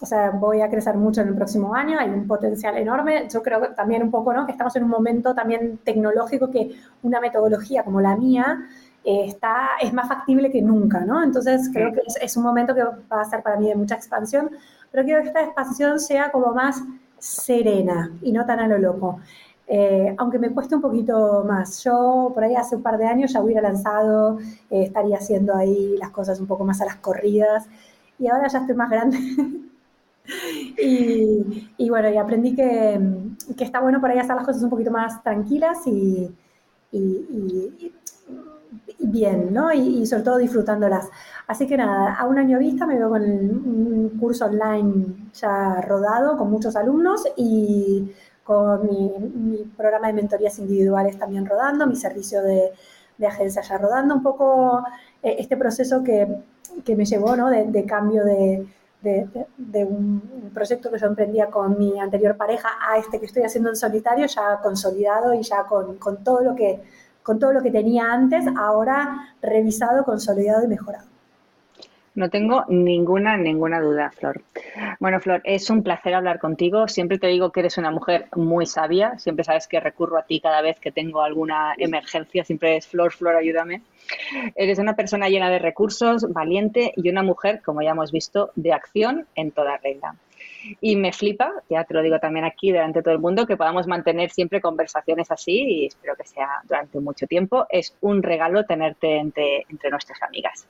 o 0.00 0.06
sea, 0.06 0.30
voy 0.30 0.60
a 0.60 0.70
crecer 0.70 0.96
mucho 0.96 1.22
en 1.22 1.28
el 1.28 1.34
próximo 1.34 1.74
año, 1.74 1.98
hay 1.98 2.10
un 2.10 2.26
potencial 2.26 2.76
enorme. 2.76 3.28
Yo 3.32 3.42
creo 3.42 3.60
que 3.62 3.68
también 3.68 4.02
un 4.02 4.10
poco, 4.10 4.32
¿no? 4.32 4.44
Que 4.46 4.52
estamos 4.52 4.76
en 4.76 4.84
un 4.84 4.90
momento 4.90 5.34
también 5.34 5.78
tecnológico 5.78 6.50
que 6.50 6.76
una 7.02 7.20
metodología 7.20 7.82
como 7.82 8.00
la 8.00 8.16
mía 8.16 8.68
eh, 9.04 9.24
está, 9.26 9.70
es 9.80 9.92
más 9.92 10.08
factible 10.08 10.50
que 10.50 10.62
nunca, 10.62 11.00
¿no? 11.00 11.22
Entonces, 11.22 11.70
creo 11.72 11.92
que 11.92 12.00
es, 12.06 12.16
es 12.20 12.36
un 12.36 12.44
momento 12.44 12.74
que 12.74 12.82
va 12.84 13.20
a 13.20 13.24
ser 13.24 13.42
para 13.42 13.56
mí 13.56 13.68
de 13.68 13.74
mucha 13.74 13.94
expansión, 13.96 14.50
pero 14.92 15.04
quiero 15.04 15.22
que 15.22 15.28
esta 15.28 15.42
expansión 15.42 15.98
sea 15.98 16.30
como 16.30 16.54
más 16.54 16.82
serena 17.18 18.12
y 18.22 18.30
no 18.30 18.46
tan 18.46 18.60
a 18.60 18.68
lo 18.68 18.78
loco. 18.78 19.20
Eh, 19.66 20.14
aunque 20.18 20.38
me 20.38 20.50
cueste 20.50 20.74
un 20.74 20.82
poquito 20.82 21.44
más. 21.46 21.82
Yo 21.82 22.30
por 22.34 22.44
ahí 22.44 22.54
hace 22.54 22.76
un 22.76 22.82
par 22.82 22.98
de 22.98 23.06
años 23.06 23.32
ya 23.32 23.40
hubiera 23.40 23.62
lanzado, 23.62 24.38
eh, 24.70 24.82
estaría 24.84 25.16
haciendo 25.16 25.56
ahí 25.56 25.96
las 25.98 26.10
cosas 26.10 26.38
un 26.40 26.46
poco 26.46 26.64
más 26.64 26.80
a 26.82 26.84
las 26.84 26.96
corridas 26.96 27.66
y 28.18 28.28
ahora 28.28 28.48
ya 28.48 28.58
estoy 28.58 28.74
más 28.74 28.90
grande. 28.90 29.18
y, 30.78 31.70
y, 31.78 31.90
bueno, 31.90 32.10
y 32.10 32.16
aprendí 32.16 32.54
que, 32.54 33.00
que, 33.56 33.64
está 33.64 33.80
bueno 33.80 34.00
por 34.00 34.10
ahí 34.10 34.18
hacer 34.18 34.36
las 34.36 34.44
cosas 34.44 34.62
un 34.62 34.70
poquito 34.70 34.90
más 34.90 35.22
tranquilas 35.22 35.86
y, 35.86 36.30
y, 36.92 36.98
y 36.98 37.92
bien, 38.98 39.52
¿no? 39.52 39.72
Y, 39.72 40.06
sobre 40.06 40.22
todo 40.22 40.38
disfrutándolas. 40.38 41.08
Así 41.46 41.66
que 41.66 41.76
nada, 41.76 42.14
a 42.14 42.26
un 42.26 42.38
año 42.38 42.58
vista 42.58 42.86
me 42.86 42.96
veo 42.96 43.10
con 43.10 43.22
un 43.22 44.18
curso 44.18 44.46
online 44.46 45.30
ya 45.34 45.80
rodado 45.82 46.36
con 46.36 46.50
muchos 46.50 46.76
alumnos 46.76 47.24
y 47.36 48.12
con 48.44 48.86
mi, 48.88 49.70
programa 49.76 50.08
de 50.08 50.14
mentorías 50.14 50.58
individuales 50.58 51.18
también 51.18 51.46
rodando, 51.46 51.86
mi 51.86 51.96
servicio 51.96 52.42
de, 52.42 52.72
de 53.18 53.26
agencia 53.26 53.62
ya 53.62 53.78
rodando, 53.78 54.14
un 54.14 54.22
poco 54.22 54.84
eh, 55.22 55.36
este 55.38 55.56
proceso 55.56 56.02
que, 56.02 56.26
que, 56.84 56.96
me 56.96 57.04
llevó 57.04 57.36
¿no? 57.36 57.50
de, 57.50 57.84
cambio 57.86 58.24
de, 58.24 58.66
de, 59.00 59.28
de, 59.56 59.84
un 59.84 60.50
proyecto 60.52 60.90
que 60.90 60.98
yo 60.98 61.06
emprendía 61.06 61.46
con 61.46 61.78
mi 61.78 61.98
anterior 62.00 62.36
pareja 62.36 62.68
a 62.88 62.98
este 62.98 63.20
que 63.20 63.26
estoy 63.26 63.44
haciendo 63.44 63.70
en 63.70 63.76
solitario, 63.76 64.26
ya 64.26 64.60
consolidado 64.62 65.34
y 65.34 65.42
ya 65.42 65.64
con, 65.64 65.98
con 65.98 66.24
todo 66.24 66.42
lo 66.42 66.54
que 66.54 66.82
con 67.22 67.38
todo 67.38 67.52
lo 67.52 67.62
que 67.62 67.70
tenía 67.70 68.12
antes, 68.12 68.44
ahora 68.56 69.34
revisado, 69.40 70.04
consolidado 70.04 70.64
y 70.64 70.68
mejorado. 70.68 71.12
No 72.14 72.28
tengo 72.28 72.66
ninguna, 72.68 73.38
ninguna 73.38 73.80
duda, 73.80 74.10
Flor. 74.10 74.42
Bueno, 75.00 75.18
Flor, 75.20 75.40
es 75.44 75.70
un 75.70 75.82
placer 75.82 76.12
hablar 76.14 76.40
contigo. 76.40 76.86
Siempre 76.86 77.18
te 77.18 77.28
digo 77.28 77.50
que 77.50 77.60
eres 77.60 77.78
una 77.78 77.90
mujer 77.90 78.26
muy 78.36 78.66
sabia. 78.66 79.18
Siempre 79.18 79.44
sabes 79.44 79.66
que 79.66 79.80
recurro 79.80 80.18
a 80.18 80.24
ti 80.24 80.38
cada 80.38 80.60
vez 80.60 80.78
que 80.78 80.92
tengo 80.92 81.22
alguna 81.22 81.72
emergencia. 81.78 82.44
Siempre 82.44 82.76
es 82.76 82.86
Flor, 82.86 83.12
Flor, 83.12 83.36
ayúdame. 83.36 83.80
Eres 84.54 84.78
una 84.78 84.94
persona 84.94 85.30
llena 85.30 85.48
de 85.48 85.58
recursos, 85.58 86.30
valiente 86.30 86.92
y 86.96 87.08
una 87.08 87.22
mujer, 87.22 87.62
como 87.64 87.80
ya 87.80 87.92
hemos 87.92 88.12
visto, 88.12 88.50
de 88.56 88.74
acción 88.74 89.26
en 89.34 89.50
toda 89.50 89.78
regla. 89.78 90.14
Y 90.80 90.96
me 90.96 91.12
flipa, 91.12 91.52
ya 91.68 91.84
te 91.84 91.94
lo 91.94 92.02
digo 92.02 92.18
también 92.18 92.44
aquí 92.44 92.72
delante 92.72 93.00
de 93.00 93.02
todo 93.02 93.14
el 93.14 93.20
mundo, 93.20 93.46
que 93.46 93.56
podamos 93.56 93.86
mantener 93.86 94.30
siempre 94.30 94.60
conversaciones 94.60 95.30
así 95.30 95.62
y 95.62 95.86
espero 95.86 96.14
que 96.16 96.24
sea 96.24 96.60
durante 96.64 97.00
mucho 97.00 97.26
tiempo. 97.26 97.66
Es 97.70 97.96
un 98.00 98.22
regalo 98.22 98.64
tenerte 98.64 99.16
entre, 99.16 99.66
entre 99.68 99.90
nuestras 99.90 100.22
amigas. 100.22 100.66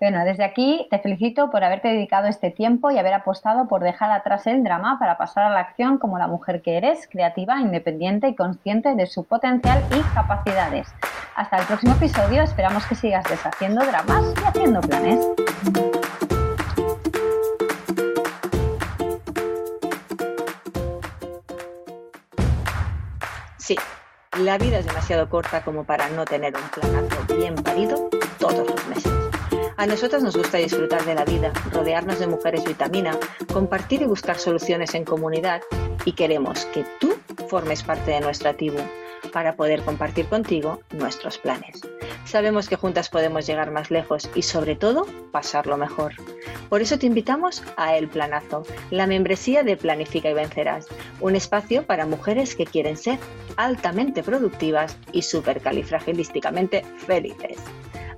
Bueno, 0.00 0.24
desde 0.24 0.42
aquí 0.42 0.88
te 0.90 0.98
felicito 0.98 1.48
por 1.52 1.62
haberte 1.62 1.86
dedicado 1.86 2.26
este 2.26 2.50
tiempo 2.50 2.90
y 2.90 2.98
haber 2.98 3.14
apostado 3.14 3.68
por 3.68 3.84
dejar 3.84 4.10
atrás 4.10 4.48
el 4.48 4.64
drama 4.64 4.98
para 4.98 5.16
pasar 5.16 5.44
a 5.44 5.50
la 5.50 5.60
acción 5.60 5.98
como 5.98 6.18
la 6.18 6.26
mujer 6.26 6.60
que 6.60 6.76
eres, 6.76 7.06
creativa, 7.08 7.60
independiente 7.60 8.26
y 8.26 8.34
consciente 8.34 8.96
de 8.96 9.06
su 9.06 9.24
potencial 9.24 9.80
y 9.96 10.00
capacidades. 10.14 10.92
Hasta 11.36 11.58
el 11.58 11.66
próximo 11.66 11.92
episodio, 11.92 12.42
esperamos 12.42 12.84
que 12.86 12.96
sigas 12.96 13.24
deshaciendo 13.30 13.84
dramas 13.84 14.34
y 14.42 14.44
haciendo 14.44 14.80
planes. 14.80 15.24
La 24.44 24.58
vida 24.58 24.78
es 24.78 24.86
demasiado 24.86 25.28
corta 25.28 25.62
como 25.62 25.84
para 25.84 26.08
no 26.08 26.24
tener 26.24 26.54
un 26.56 26.68
planazo 26.68 27.36
bien 27.36 27.54
parido 27.54 28.08
todos 28.38 28.68
los 28.68 28.86
meses. 28.88 29.12
A 29.76 29.86
nosotros 29.86 30.22
nos 30.22 30.36
gusta 30.36 30.58
disfrutar 30.58 31.04
de 31.04 31.14
la 31.14 31.24
vida, 31.24 31.52
rodearnos 31.70 32.18
de 32.18 32.26
mujeres 32.26 32.64
vitamina, 32.64 33.16
compartir 33.52 34.02
y 34.02 34.06
buscar 34.06 34.38
soluciones 34.38 34.94
en 34.94 35.04
comunidad 35.04 35.62
y 36.04 36.12
queremos 36.12 36.64
que 36.66 36.84
tú 37.00 37.14
formes 37.48 37.82
parte 37.82 38.10
de 38.10 38.20
nuestra 38.20 38.54
tribu 38.54 38.78
para 39.32 39.54
poder 39.54 39.82
compartir 39.82 40.26
contigo 40.26 40.80
nuestros 40.90 41.38
planes. 41.38 41.80
Sabemos 42.24 42.68
que 42.68 42.76
juntas 42.76 43.08
podemos 43.08 43.46
llegar 43.46 43.70
más 43.70 43.90
lejos 43.90 44.28
y 44.34 44.42
sobre 44.42 44.74
todo 44.74 45.06
pasarlo 45.30 45.76
mejor. 45.76 46.14
Por 46.72 46.80
eso 46.80 46.98
te 46.98 47.04
invitamos 47.04 47.62
a 47.76 47.98
El 47.98 48.08
Planazo, 48.08 48.62
la 48.90 49.06
membresía 49.06 49.62
de 49.62 49.76
Planifica 49.76 50.30
y 50.30 50.32
Vencerás, 50.32 50.86
un 51.20 51.36
espacio 51.36 51.84
para 51.84 52.06
mujeres 52.06 52.56
que 52.56 52.64
quieren 52.64 52.96
ser 52.96 53.18
altamente 53.58 54.22
productivas 54.22 54.96
y 55.12 55.20
supercalifragilísticamente 55.20 56.82
felices. 56.96 57.58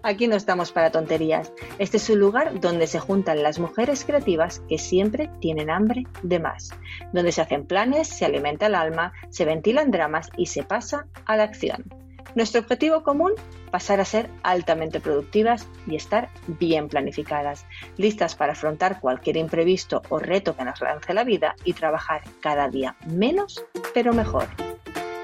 Aquí 0.05 0.29
no 0.29 0.37
estamos 0.37 0.71
para 0.71 0.93
tonterías. 0.93 1.53
Este 1.81 1.97
es 1.97 2.09
un 2.09 2.21
lugar 2.21 2.61
donde 2.61 2.87
se 2.87 3.01
juntan 3.01 3.43
las 3.43 3.59
mujeres 3.59 4.05
creativas 4.05 4.63
que 4.69 4.79
siempre 4.79 5.29
tienen 5.41 5.69
hambre 5.69 6.05
de 6.23 6.39
más, 6.39 6.71
donde 7.13 7.33
se 7.33 7.41
hacen 7.41 7.67
planes, 7.67 8.07
se 8.07 8.25
alimenta 8.25 8.67
el 8.67 8.77
alma, 8.77 9.15
se 9.31 9.45
ventilan 9.45 9.91
dramas 9.91 10.31
y 10.37 10.47
se 10.47 10.63
pasa 10.63 11.09
a 11.27 11.37
la 11.37 11.43
acción. 11.43 12.04
Nuestro 12.35 12.61
objetivo 12.61 13.03
común, 13.03 13.33
pasar 13.71 14.01
a 14.01 14.05
ser 14.05 14.29
altamente 14.43 15.01
productivas 15.01 15.69
y 15.87 15.95
estar 15.95 16.31
bien 16.47 16.89
planificadas, 16.89 17.65
listas 17.97 18.35
para 18.35 18.53
afrontar 18.53 19.01
cualquier 19.01 19.37
imprevisto 19.37 20.03
o 20.09 20.19
reto 20.19 20.57
que 20.57 20.65
nos 20.65 20.81
lance 20.81 21.15
la 21.15 21.25
vida 21.25 21.55
y 21.65 21.75
trabajar 21.75 22.23
cada 22.41 22.69
día 22.69 22.97
menos, 23.07 23.65
pero 23.93 24.13
mejor. 24.13 24.49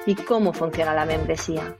¿Y 0.06 0.14
cómo 0.14 0.52
funciona 0.52 0.94
la 0.94 1.04
membresía? 1.04 1.76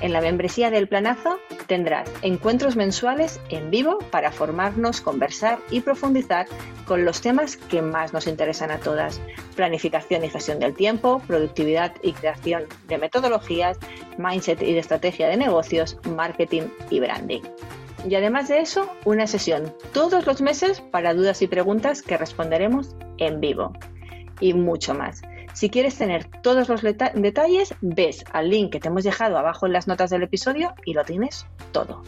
En 0.00 0.12
la 0.12 0.20
membresía 0.20 0.70
del 0.70 0.86
planazo 0.86 1.40
tendrás 1.66 2.08
encuentros 2.22 2.76
mensuales 2.76 3.40
en 3.48 3.68
vivo 3.68 3.98
para 4.12 4.30
formarnos, 4.30 5.00
conversar 5.00 5.58
y 5.70 5.80
profundizar 5.80 6.46
con 6.84 7.04
los 7.04 7.20
temas 7.20 7.56
que 7.56 7.82
más 7.82 8.12
nos 8.12 8.28
interesan 8.28 8.70
a 8.70 8.78
todas. 8.78 9.20
Planificación 9.56 10.24
y 10.24 10.30
gestión 10.30 10.60
del 10.60 10.74
tiempo, 10.74 11.20
productividad 11.26 11.94
y 12.02 12.12
creación 12.12 12.66
de 12.86 12.98
metodologías, 12.98 13.76
mindset 14.18 14.62
y 14.62 14.78
estrategia 14.78 15.28
de 15.28 15.36
negocios, 15.36 15.98
marketing 16.14 16.68
y 16.90 17.00
branding. 17.00 17.42
Y 18.08 18.14
además 18.14 18.46
de 18.46 18.60
eso, 18.60 18.88
una 19.04 19.26
sesión 19.26 19.74
todos 19.92 20.26
los 20.26 20.40
meses 20.40 20.80
para 20.80 21.12
dudas 21.12 21.42
y 21.42 21.48
preguntas 21.48 22.02
que 22.02 22.16
responderemos 22.16 22.94
en 23.18 23.40
vivo. 23.40 23.72
Y 24.40 24.54
mucho 24.54 24.94
más. 24.94 25.22
Si 25.58 25.70
quieres 25.70 25.98
tener 25.98 26.24
todos 26.40 26.68
los 26.68 26.82
detalles, 26.82 27.74
ves 27.80 28.24
al 28.32 28.48
link 28.48 28.70
que 28.70 28.78
te 28.78 28.86
hemos 28.86 29.02
dejado 29.02 29.36
abajo 29.36 29.66
en 29.66 29.72
las 29.72 29.88
notas 29.88 30.08
del 30.08 30.22
episodio 30.22 30.72
y 30.84 30.94
lo 30.94 31.02
tienes 31.02 31.46
todo. 31.72 32.04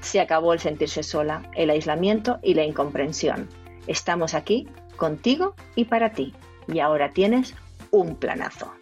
Se 0.00 0.18
acabó 0.18 0.52
el 0.54 0.58
sentirse 0.58 1.04
sola, 1.04 1.48
el 1.54 1.70
aislamiento 1.70 2.40
y 2.42 2.54
la 2.54 2.64
incomprensión. 2.64 3.48
Estamos 3.86 4.34
aquí 4.34 4.66
contigo 4.96 5.54
y 5.76 5.84
para 5.84 6.10
ti. 6.10 6.34
Y 6.66 6.80
ahora 6.80 7.12
tienes 7.12 7.54
un 7.92 8.16
planazo. 8.16 8.72